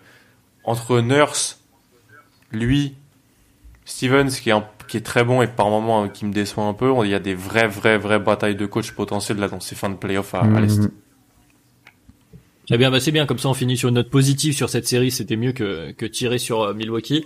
entre 0.64 1.00
Nurse, 1.00 1.60
lui, 2.50 2.94
Stevens 3.84 4.30
qui 4.30 4.48
est 4.48 4.52
un, 4.52 4.64
qui 4.88 4.96
est 4.96 5.02
très 5.02 5.22
bon 5.22 5.42
et 5.42 5.46
par 5.46 5.68
moments 5.68 6.08
qui 6.08 6.24
me 6.24 6.32
déçoit 6.32 6.64
un 6.64 6.72
peu, 6.72 6.92
il 7.04 7.10
y 7.10 7.14
a 7.14 7.18
des 7.20 7.34
vraies 7.34 7.68
vraies 7.68 7.98
vraies 7.98 8.18
batailles 8.18 8.56
de 8.56 8.64
coach 8.64 8.92
potentielles 8.92 9.38
là 9.38 9.48
dans 9.48 9.60
ces 9.60 9.74
fins 9.74 9.90
de 9.90 9.96
playoff 9.96 10.34
à, 10.34 10.40
à 10.40 10.60
l'est. 10.60 10.78
Mhm. 10.78 10.90
Eh 12.70 12.78
bien, 12.78 12.90
bah 12.90 13.00
c'est 13.00 13.12
bien, 13.12 13.26
comme 13.26 13.38
ça 13.38 13.48
on 13.48 13.54
finit 13.54 13.76
sur 13.76 13.88
une 13.90 13.96
note 13.96 14.10
positive 14.10 14.54
sur 14.54 14.70
cette 14.70 14.86
série, 14.88 15.10
c'était 15.10 15.36
mieux 15.36 15.52
que, 15.52 15.92
que 15.92 16.06
tirer 16.06 16.38
sur 16.38 16.62
euh, 16.62 16.74
Milwaukee. 16.74 17.24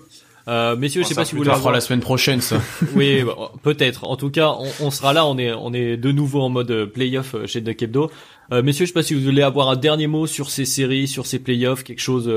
Euh, 0.48 0.76
messieurs, 0.76 1.02
je 1.02 1.08
sais 1.08 1.14
pas 1.14 1.26
si 1.26 1.32
vous 1.32 1.38
voulez. 1.38 1.50
Avoir... 1.50 1.74
la 1.74 1.82
semaine 1.82 2.00
prochaine, 2.00 2.40
ça. 2.40 2.60
oui, 2.94 3.22
bah, 3.22 3.52
peut-être. 3.62 4.04
En 4.04 4.16
tout 4.16 4.30
cas, 4.30 4.48
on, 4.58 4.86
on, 4.86 4.90
sera 4.90 5.12
là. 5.12 5.26
On 5.26 5.36
est, 5.36 5.52
on 5.52 5.74
est 5.74 5.98
de 5.98 6.10
nouveau 6.10 6.40
en 6.40 6.48
mode 6.48 6.86
playoff 6.86 7.34
euh, 7.34 7.46
chez 7.46 7.60
Duck 7.60 7.82
Hebdo. 7.82 8.10
Euh, 8.52 8.62
messieurs, 8.62 8.86
je 8.86 8.88
sais 8.88 8.94
pas 8.94 9.02
si 9.02 9.12
vous 9.12 9.20
voulez 9.20 9.42
avoir 9.42 9.68
un 9.68 9.76
dernier 9.76 10.06
mot 10.06 10.26
sur 10.26 10.48
ces 10.48 10.64
séries, 10.64 11.06
sur 11.06 11.26
ces 11.26 11.38
playoffs, 11.38 11.84
quelque 11.84 12.00
chose 12.00 12.28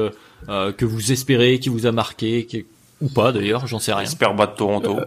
euh, 0.50 0.72
que 0.74 0.84
vous 0.84 1.14
espérez, 1.14 1.60
qui 1.60 1.70
vous 1.70 1.86
a 1.86 1.94
marqué, 1.94 2.46
qui... 2.46 2.66
ou 3.00 3.08
pas 3.08 3.32
d'ailleurs, 3.32 3.66
j'en 3.66 3.80
sais 3.80 3.94
rien. 3.94 4.04
J'espère 4.04 4.34
battre 4.34 4.56
Toronto. 4.56 5.00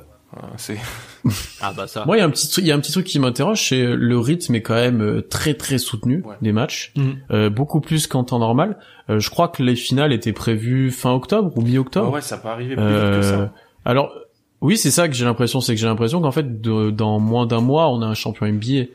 C'est. 0.57 0.79
ah 1.61 1.73
bah 1.77 1.87
ça. 1.87 2.05
Moi, 2.07 2.17
il 2.17 2.21
y 2.21 2.23
a 2.23 2.27
un 2.27 2.31
petit, 2.31 2.49
il 2.61 2.67
y 2.67 2.73
a 2.73 2.75
un 2.75 2.81
petit 2.81 2.93
truc 2.93 3.07
qui 3.07 3.19
m'interroge, 3.19 3.69
c'est 3.69 3.85
le 3.85 4.19
rythme 4.19 4.55
est 4.55 4.63
quand 4.63 4.75
même 4.75 5.23
très 5.29 5.55
très 5.55 5.79
soutenu 5.79 6.23
Ouais. 6.25 6.35
des 6.43 6.53
matchs, 6.53 6.93
Mhm. 6.97 7.17
euh, 7.31 7.51
beaucoup 7.51 7.81
plus 7.81 8.07
qu'en 8.07 8.25
temps 8.25 8.39
normal. 8.39 8.79
Euh, 9.11 9.19
je 9.21 9.31
crois 9.31 9.49
que 9.49 9.63
les 9.63 9.77
finales 9.77 10.13
étaient 10.13 10.33
prévues 10.33 10.91
fin 10.91 11.13
octobre 11.13 11.53
ou 11.57 11.63
mi-octobre. 11.63 12.13
ouais, 12.13 12.21
ça 12.21 12.39
peut 12.39 12.49
arriver 12.49 12.75
plus 12.77 12.85
vite 12.85 12.95
que 13.19 13.23
ça. 13.23 13.41
Euh, 13.41 13.47
alors, 13.85 14.13
oui, 14.61 14.77
c'est 14.79 14.91
ça 14.91 15.09
que 15.09 15.15
j'ai 15.15 15.25
l'impression, 15.27 15.61
c'est 15.61 15.75
que 15.75 15.81
j'ai 15.81 15.87
l'impression 15.87 16.21
qu'en 16.23 16.31
fait, 16.33 16.61
de- 16.63 16.91
dans 16.91 17.19
moins 17.21 17.47
d'un 17.47 17.61
mois, 17.61 17.91
on 17.91 18.01
a 18.03 18.07
un 18.07 18.15
champion 18.15 18.47
NBA. 18.47 18.87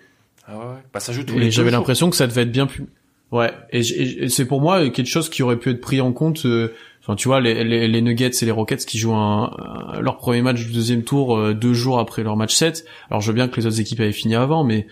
Ah 0.47 0.57
ouais, 0.57 0.63
ouais. 0.65 0.81
Bah 0.93 0.99
ça 0.99 1.13
joue 1.13 1.23
tous 1.23 1.35
Et 1.37 1.51
j'avais 1.51 1.69
l'impression 1.71 2.09
que 2.09 2.15
ça 2.15 2.25
devait 2.25 2.41
être 2.41 2.51
bien 2.51 2.65
plus. 2.65 2.85
Ouais. 3.31 3.51
Et- 3.71 4.23
et 4.23 4.29
c'est 4.29 4.45
pour 4.45 4.61
moi 4.61 4.89
quelque 4.89 5.05
chose 5.07 5.29
qui 5.29 5.43
aurait 5.43 5.57
pu 5.57 5.69
être 5.69 5.81
pris 5.81 6.01
en 6.01 6.11
compte. 6.11 6.45
euh, 6.47 6.73
Tu 7.15 7.27
vois, 7.27 7.41
les, 7.41 8.01
Nuggets 8.01 8.31
et 8.41 8.45
les 8.45 8.51
Rockets 8.51 8.85
qui 8.85 8.97
jouent 8.97 9.13
leur 9.13 10.17
premier 10.17 10.41
match 10.41 10.65
du 10.65 10.71
deuxième 10.71 11.03
tour 11.03 11.37
euh, 11.37 11.53
deux 11.53 11.73
jours 11.73 11.99
après 11.99 12.23
leur 12.23 12.35
match 12.35 12.55
7. 12.55 12.85
Alors, 13.09 13.21
je 13.21 13.27
veux 13.27 13.35
bien 13.35 13.47
que 13.47 13.59
les 13.59 13.65
autres 13.65 13.79
équipes 13.79 13.99
avaient 13.99 14.11
fini 14.11 14.35
avant, 14.35 14.63
mais 14.63 14.87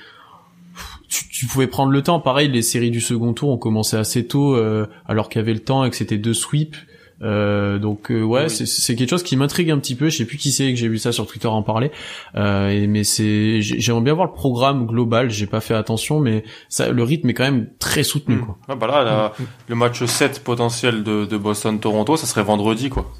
tu 1.07 1.45
pouvais 1.45 1.68
prendre 1.68 1.91
le 1.91 2.01
temps. 2.01 2.20
Pareil, 2.20 2.49
les 2.49 2.61
séries 2.61 2.91
du 2.91 3.01
second 3.01 3.34
tour 3.34 3.49
ont 3.49 3.57
commencé 3.57 3.95
assez 3.95 4.28
tôt, 4.28 4.55
euh, 4.55 4.88
alors 5.07 5.30
qu'il 5.30 5.39
y 5.39 5.43
avait 5.43 5.53
le 5.53 5.59
temps 5.59 5.86
et 5.86 5.89
que 5.89 5.95
c'était 5.95 6.18
deux 6.18 6.34
sweeps. 6.34 6.78
Euh, 7.24 7.80
donc 7.80 8.11
euh, 8.11 8.22
ouais, 8.22 8.43
Oui. 8.43 8.49
c'est- 8.49 8.68
c'est 8.68 8.95
quelque 8.95 9.09
chose 9.09 9.24
qui 9.24 9.36
m'intrigue 9.38 9.72
un 9.72 9.80
petit 9.80 9.95
peu. 9.95 10.09
Je 10.09 10.18
sais 10.18 10.26
plus 10.26 10.38
qui 10.38 10.51
c'est 10.51 10.70
que 10.72 10.76
j'ai 10.80 10.88
vu 10.88 10.99
ça 10.99 11.11
sur 11.11 11.26
Twitter 11.26 11.47
en 11.47 11.63
parler. 11.63 11.89
Euh, 12.36 12.70
et- 12.70 12.86
mais 12.88 13.03
c'est, 13.03 13.59
j'ai- 13.61 13.80
j'aimerais 13.80 14.01
bien 14.03 14.13
voir 14.13 14.28
le 14.28 14.34
programme 14.34 14.86
global. 14.86 15.30
J'ai 15.32 15.47
pas 15.47 15.59
fait 15.59 15.74
attention, 15.74 16.20
mais 16.20 16.43
ça, 16.70 16.89
le 16.91 17.01
rythme 17.03 17.30
est 17.30 17.34
quand 17.34 17.43
même 17.45 17.68
très 17.80 18.03
soutenu. 18.03 18.36
Mm. 18.36 18.41
Quoi. 18.45 18.57
Ah 18.70 18.76
bah 18.76 18.88
là, 18.88 19.03
là, 19.03 19.34
le 19.68 19.76
match 19.76 20.03
7 20.05 20.43
potentiel 20.43 21.03
de, 21.03 21.26
de 21.26 21.38
Boston-Toronto, 21.38 22.18
ça 22.18 22.28
serait 22.28 22.43
vendredi, 22.43 22.89
quoi. 22.89 23.11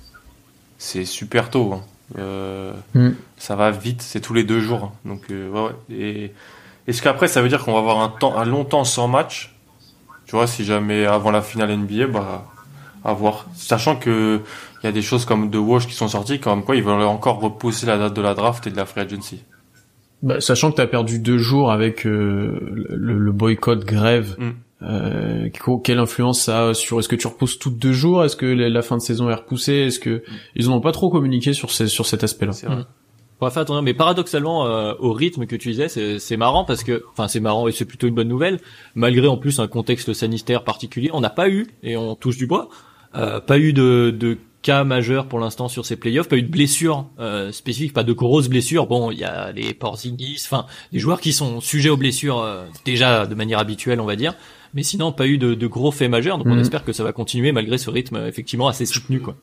C'est 0.78 1.06
super 1.06 1.50
tôt. 1.50 1.74
Hein. 1.74 1.82
Euh, 2.20 2.74
Mm. 2.94 3.10
Ça 3.38 3.56
va 3.56 3.72
vite, 3.72 4.02
c'est 4.02 4.22
tous 4.22 4.34
les 4.34 4.44
deux 4.44 4.60
jours. 4.60 4.84
hein. 4.86 4.92
Donc, 5.06 5.24
euh, 5.32 5.50
ouais, 5.50 5.62
ouais. 5.90 5.96
Et 5.98 6.32
est-ce 6.88 7.02
qu'après, 7.02 7.28
ça 7.28 7.42
veut 7.42 7.50
dire 7.50 7.64
qu'on 7.64 7.74
va 7.74 7.80
avoir 7.80 8.00
un 8.02 8.10
temps, 8.10 8.38
un 8.38 8.46
long 8.46 8.64
temps 8.64 8.84
sans 8.84 9.08
match? 9.08 9.56
Tu 10.28 10.36
vois, 10.36 10.46
si 10.48 10.64
jamais 10.66 11.06
avant 11.06 11.32
la 11.32 11.42
finale 11.42 11.72
NBA, 11.72 12.08
bah, 12.08 12.46
à 13.04 13.14
voir. 13.14 13.48
Sachant 13.56 13.96
que 13.96 14.42
il 14.84 14.86
y 14.86 14.90
a 14.90 14.92
des 14.92 15.02
choses 15.02 15.26
comme 15.26 15.50
The 15.50 15.56
Wash 15.56 15.88
qui 15.88 15.94
sont 15.94 16.08
sorties, 16.08 16.40
comme 16.40 16.64
quoi 16.64 16.76
ils 16.76 16.84
veulent 16.84 17.02
encore 17.02 17.40
repousser 17.40 17.86
la 17.88 17.98
date 17.98 18.14
de 18.16 18.22
la 18.22 18.34
draft 18.34 18.66
et 18.68 18.70
de 18.72 18.76
la 18.78 18.86
free 18.86 19.02
agency. 19.02 19.44
Bah, 20.24 20.40
sachant 20.42 20.72
que 20.72 20.78
t'as 20.78 20.88
perdu 20.88 21.20
deux 21.20 21.38
jours 21.38 21.72
avec 21.72 22.06
euh, 22.06 22.60
le, 22.90 23.18
le 23.18 23.32
boycott 23.32 23.84
grève. 23.86 24.36
Mm. 24.40 24.50
Euh, 24.84 25.50
qu- 25.50 25.82
quelle 25.84 25.98
influence 25.98 26.42
ça 26.44 26.68
a 26.70 26.74
sur 26.76 27.00
est-ce 27.00 27.10
que 27.10 27.16
tu 27.16 27.26
repousses 27.26 27.58
toutes 27.58 27.80
deux 27.80 27.94
jours? 27.94 28.24
Est-ce 28.24 28.36
que 28.36 28.46
la, 28.46 28.70
la 28.70 28.82
fin 28.84 28.96
de 28.98 29.02
saison 29.02 29.30
est 29.30 29.34
repoussée? 29.34 29.74
Est-ce 29.74 30.00
que 30.00 30.24
ils 30.56 30.68
n'ont 30.70 30.82
pas 30.82 30.92
trop 30.92 31.10
communiqué 31.10 31.54
sur 31.54 31.72
ces, 31.72 31.88
sur 31.88 32.06
cet 32.06 32.24
aspect-là 32.24 32.52
C'est 32.52 32.68
vrai. 32.68 32.76
Mm. 32.78 32.86
On 33.40 33.46
va 33.46 33.52
faire 33.52 33.62
attention, 33.62 33.84
mais 33.84 33.94
paradoxalement, 33.94 34.66
euh, 34.66 34.94
au 35.00 35.14
rythme 35.14 35.46
que 35.46 35.56
tu 35.56 35.70
disais, 35.70 35.90
c'est 35.90 36.18
c'est 36.18 36.38
marrant 36.38 36.66
parce 36.66 36.84
que, 36.84 37.04
enfin, 37.12 37.28
c'est 37.28 37.40
marrant 37.40 37.68
et 37.68 37.72
c'est 37.72 37.86
plutôt 37.86 38.08
une 38.08 38.16
bonne 38.16 38.28
nouvelle, 38.28 38.60
malgré 38.96 39.28
en 39.28 39.38
plus 39.38 39.60
un 39.60 39.68
contexte 39.68 40.14
sanitaire 40.14 40.64
particulier. 40.64 41.12
On 41.14 41.22
n'a 41.22 41.30
pas 41.30 41.48
eu, 41.50 41.68
et 41.84 41.96
on 41.98 42.16
touche 42.16 42.38
du 42.38 42.48
bois, 42.48 42.70
euh, 43.16 43.40
pas 43.40 43.60
eu 43.60 43.74
de, 43.74 44.10
de 44.18 44.38
cas 44.64 44.84
majeurs 44.84 45.28
pour 45.28 45.40
l'instant 45.40 45.68
sur 45.68 45.86
ces 45.86 45.96
playoffs, 45.98 46.28
pas 46.28 46.36
eu 46.38 46.42
de 46.42 46.50
blessures 46.52 47.06
euh, 47.20 47.52
spécifiques, 47.52 47.94
pas 47.94 48.04
de 48.04 48.12
grosses 48.12 48.50
blessures. 48.50 48.88
Bon, 48.88 49.12
il 49.12 49.20
y 49.20 49.24
a 49.24 49.52
les 49.52 49.76
Porzingis, 49.76 50.42
enfin, 50.46 50.66
des 50.92 50.98
joueurs 50.98 51.22
qui 51.22 51.32
sont 51.32 51.62
sujets 51.62 51.90
aux 51.90 51.96
blessures 51.98 52.40
euh, 52.40 52.66
déjà 52.86 53.28
de 53.28 53.36
manière 53.36 53.60
habituelle, 53.60 54.02
on 54.02 54.06
va 54.06 54.16
dire. 54.16 54.34
Mais 54.74 54.82
sinon, 54.82 55.12
pas 55.12 55.28
eu 55.28 55.38
de, 55.38 55.54
de 55.54 55.68
gros 55.68 55.92
faits 55.92 56.10
majeurs, 56.10 56.40
donc 56.40 56.48
on 56.48 56.56
Mhm. 56.56 56.60
espère 56.62 56.84
que 56.84 56.92
ça 56.92 57.04
va 57.04 57.14
continuer 57.14 57.52
malgré 57.52 57.78
ce 57.78 57.92
rythme 57.92 58.18
effectivement 58.28 58.68
assez 58.68 58.88
soutenu, 58.88 59.22
quoi. 59.22 59.36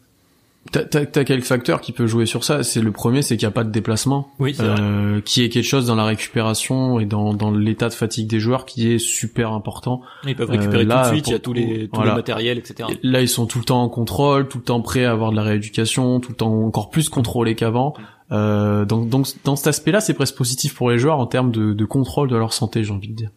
T'as, 0.73 0.83
t'as, 0.85 1.05
t'as 1.05 1.25
quelques 1.25 1.45
facteurs 1.45 1.81
qui 1.83 1.93
peuvent 1.93 2.07
jouer 2.07 2.25
sur 2.27 2.43
ça? 2.43 2.63
C'est 2.63 2.81
le 2.81 2.91
premier, 2.91 3.21
c'est 3.23 3.37
qu'il 3.37 3.47
n'y 3.47 3.53
a 3.53 3.55
pas 3.55 3.65
de 3.65 3.71
déplacement, 3.71 4.31
Oui, 4.39 4.55
c'est 4.57 4.63
vrai. 4.65 4.81
euh, 4.81 5.21
qui 5.21 5.43
est 5.45 5.49
quelque 5.51 5.65
chose 5.67 5.87
dans 5.87 5.95
la 5.95 6.05
récupération 6.05 6.99
et 6.99 7.05
dans, 7.05 7.35
dans 7.35 7.51
l'état 7.51 7.89
de 7.91 7.95
fatigue 7.95 8.27
des 8.29 8.41
joueurs 8.41 8.65
qui 8.65 8.91
est 8.91 8.99
super 8.99 9.53
important. 9.53 10.01
Ils 10.27 10.35
peuvent 10.35 10.51
récupérer 10.51 10.85
euh, 10.85 10.87
là, 10.87 11.03
tout 11.05 11.11
de 11.11 11.15
suite, 11.17 11.29
il 11.29 11.33
y 11.33 11.35
a 11.35 11.39
tous 11.39 11.53
les, 11.53 11.89
tous 11.89 11.97
voilà. 11.97 12.13
les 12.13 12.17
matériels, 12.17 12.59
etc. 12.59 12.89
Et 12.91 12.99
Là, 13.07 13.21
ils 13.21 13.29
sont 13.29 13.47
tout 13.47 13.59
le 13.59 13.65
temps 13.65 13.83
en 13.83 13.89
contrôle, 13.91 14.49
tout 14.49 14.59
le 14.59 14.65
temps 14.65 14.81
prêts 14.81 15.05
à 15.05 15.13
avoir 15.13 15.31
de 15.33 15.37
la 15.37 15.43
rééducation, 15.43 16.19
tout 16.21 16.31
le 16.31 16.37
temps 16.37 16.53
encore 16.65 16.89
plus 16.91 17.09
contrôlés 17.11 17.55
qu'avant. 17.55 17.95
Euh, 18.33 18.87
donc, 18.87 19.11
donc, 19.11 19.27
dans 19.45 19.57
cet 19.57 19.67
aspect-là, 19.67 20.01
c'est 20.01 20.15
presque 20.15 20.35
positif 20.35 20.75
pour 20.75 20.91
les 20.91 20.99
joueurs 20.99 21.19
en 21.19 21.27
termes 21.27 21.51
de, 21.53 21.75
de 21.75 21.85
contrôle 21.85 22.29
de 22.31 22.37
leur 22.37 22.55
santé, 22.55 22.83
j'ai 22.83 22.93
envie 22.93 23.09
de 23.09 23.15
dire. 23.15 23.31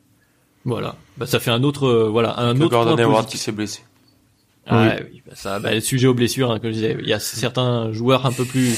Voilà. 0.63 0.95
Bah, 1.17 1.25
ça 1.25 1.39
fait 1.39 1.51
un 1.51 1.63
autre, 1.63 1.87
euh, 1.87 2.09
voilà, 2.09 2.39
un 2.39 2.53
Le 2.53 2.61
autre 2.61 2.71
Gordon 2.71 2.95
point 2.95 3.03
Hayward 3.03 3.27
qui 3.27 3.37
s'est 3.37 3.51
blessé. 3.51 3.81
Ah, 4.69 4.87
ouais, 4.87 5.09
oui, 5.11 5.21
bah, 5.25 5.33
ça, 5.35 5.59
bah, 5.59 5.79
sujet 5.81 6.07
aux 6.07 6.13
blessures, 6.13 6.51
hein, 6.51 6.59
comme 6.59 6.69
je 6.71 6.75
disais. 6.75 6.97
Il 7.01 7.07
y 7.07 7.13
a 7.13 7.19
certains 7.19 7.91
joueurs 7.93 8.25
un 8.25 8.31
peu 8.31 8.45
plus, 8.45 8.75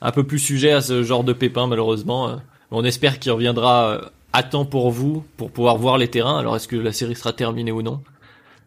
un 0.00 0.10
peu 0.12 0.24
plus 0.24 0.38
sujets 0.38 0.72
à 0.72 0.80
ce 0.80 1.02
genre 1.02 1.24
de 1.24 1.32
pépins, 1.32 1.66
malheureusement. 1.66 2.28
euh. 2.28 2.36
On 2.70 2.84
espère 2.84 3.18
qu'il 3.18 3.32
reviendra 3.32 3.84
euh, 3.88 4.00
à 4.32 4.42
temps 4.42 4.64
pour 4.64 4.90
vous, 4.90 5.24
pour 5.36 5.50
pouvoir 5.50 5.76
voir 5.76 5.98
les 5.98 6.08
terrains. 6.08 6.38
Alors, 6.38 6.56
est-ce 6.56 6.68
que 6.68 6.76
la 6.76 6.92
série 6.92 7.16
sera 7.16 7.32
terminée 7.32 7.72
ou 7.72 7.82
non? 7.82 8.00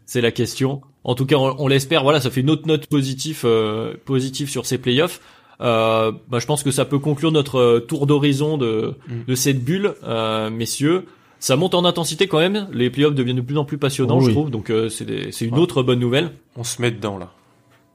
C'est 0.06 0.22
la 0.22 0.32
question. 0.32 0.82
En 1.06 1.16
tout 1.16 1.26
cas, 1.26 1.38
on, 1.38 1.56
on 1.58 1.68
l'espère. 1.68 2.04
Voilà, 2.04 2.20
ça 2.20 2.30
fait 2.30 2.42
une 2.42 2.50
autre 2.50 2.68
note 2.68 2.88
positive, 2.88 3.42
euh, 3.46 3.94
positive 4.06 4.50
sur 4.50 4.66
ces 4.66 4.78
playoffs. 4.78 5.22
Euh, 5.62 6.12
bah, 6.28 6.40
je 6.40 6.46
pense 6.46 6.64
que 6.64 6.72
ça 6.72 6.84
peut 6.84 7.00
conclure 7.00 7.32
notre 7.32 7.58
euh, 7.60 7.80
tour 7.80 8.06
d'horizon 8.08 8.58
de, 8.58 8.96
Mm. 9.08 9.14
de 9.28 9.36
cette 9.36 9.64
bulle, 9.64 9.94
euh, 10.04 10.50
messieurs. 10.50 11.06
Ça 11.44 11.58
monte 11.58 11.74
en 11.76 11.84
intensité 11.84 12.28
quand 12.28 12.38
même. 12.40 12.68
Les 12.72 12.90
playoffs 12.90 13.16
deviennent 13.16 13.36
de 13.36 13.42
plus 13.42 13.58
en 13.58 13.66
plus 13.66 13.78
passionnants, 13.78 14.22
je 14.22 14.32
trouve. 14.32 14.50
Donc 14.50 14.70
euh, 14.70 14.88
c'est 14.88 15.04
des- 15.04 15.34
c'est 15.34 15.44
une 15.44 15.56
Ouais. 15.56 15.60
autre 15.60 15.84
bonne 15.84 16.00
nouvelle. 16.00 16.32
On 16.56 16.64
se 16.64 16.82
met 16.82 16.90
dedans, 16.90 17.18
là. 17.18 17.32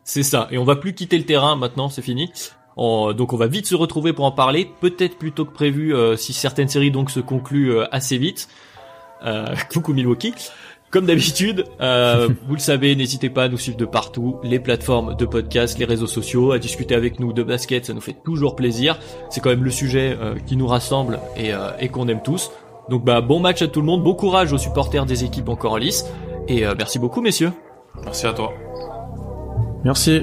C'est 0.04 0.22
ça. 0.22 0.48
Et 0.50 0.58
on 0.58 0.64
va 0.64 0.76
plus 0.76 0.92
quitter 0.94 1.16
le 1.16 1.24
terrain 1.24 1.56
maintenant, 1.56 1.88
c'est 1.88 2.02
fini. 2.02 2.30
On- 2.76 3.14
donc 3.14 3.32
on 3.32 3.38
va 3.38 3.46
vite 3.46 3.64
se 3.66 3.74
retrouver 3.74 4.12
pour 4.12 4.26
en 4.26 4.32
parler, 4.32 4.68
peut-être 4.82 5.16
plus 5.16 5.32
tôt 5.32 5.46
que 5.46 5.54
prévu 5.54 5.94
euh, 5.94 6.14
si 6.16 6.34
certaines 6.34 6.68
séries 6.68 6.90
donc 6.90 7.10
se 7.10 7.20
concluent 7.20 7.70
euh, 7.72 7.86
assez 7.90 8.18
vite. 8.18 8.48
Euh, 9.24 9.46
coucou 9.72 9.94
Milwaukee. 9.94 10.34
Comme 10.90 11.06
d'habitude, 11.06 11.64
euh, 11.80 12.28
vous 12.48 12.54
le 12.54 12.60
savez, 12.60 12.94
n'hésitez 12.96 13.30
pas 13.30 13.44
à 13.44 13.48
nous 13.48 13.56
suivre 13.58 13.78
de 13.78 13.86
partout, 13.86 14.36
les 14.42 14.58
plateformes 14.60 15.16
de 15.16 15.24
podcast, 15.24 15.78
les 15.78 15.86
réseaux 15.86 16.06
sociaux, 16.06 16.52
à 16.52 16.58
discuter 16.58 16.94
avec 16.94 17.18
nous 17.18 17.32
de 17.32 17.42
basket, 17.42 17.86
ça 17.86 17.94
nous 17.94 18.00
fait 18.02 18.16
toujours 18.26 18.56
plaisir. 18.56 18.98
C'est 19.30 19.40
quand 19.40 19.50
même 19.50 19.64
le 19.64 19.70
sujet 19.70 20.18
euh, 20.20 20.34
qui 20.46 20.56
nous 20.56 20.66
rassemble 20.66 21.18
et, 21.36 21.54
euh, 21.54 21.70
et 21.80 21.88
qu'on 21.88 22.08
aime 22.08 22.22
tous. 22.22 22.50
Donc 22.88 23.04
bah 23.04 23.20
bon 23.20 23.40
match 23.40 23.62
à 23.62 23.68
tout 23.68 23.80
le 23.80 23.86
monde, 23.86 24.02
bon 24.02 24.14
courage 24.14 24.52
aux 24.52 24.58
supporters 24.58 25.06
des 25.06 25.24
équipes 25.24 25.48
encore 25.48 25.72
en 25.72 25.76
lice 25.76 26.06
et 26.48 26.66
euh, 26.66 26.74
merci 26.76 26.98
beaucoup 26.98 27.20
messieurs. 27.20 27.52
Merci 28.04 28.26
à 28.26 28.32
toi. 28.32 28.52
Merci. 29.84 30.22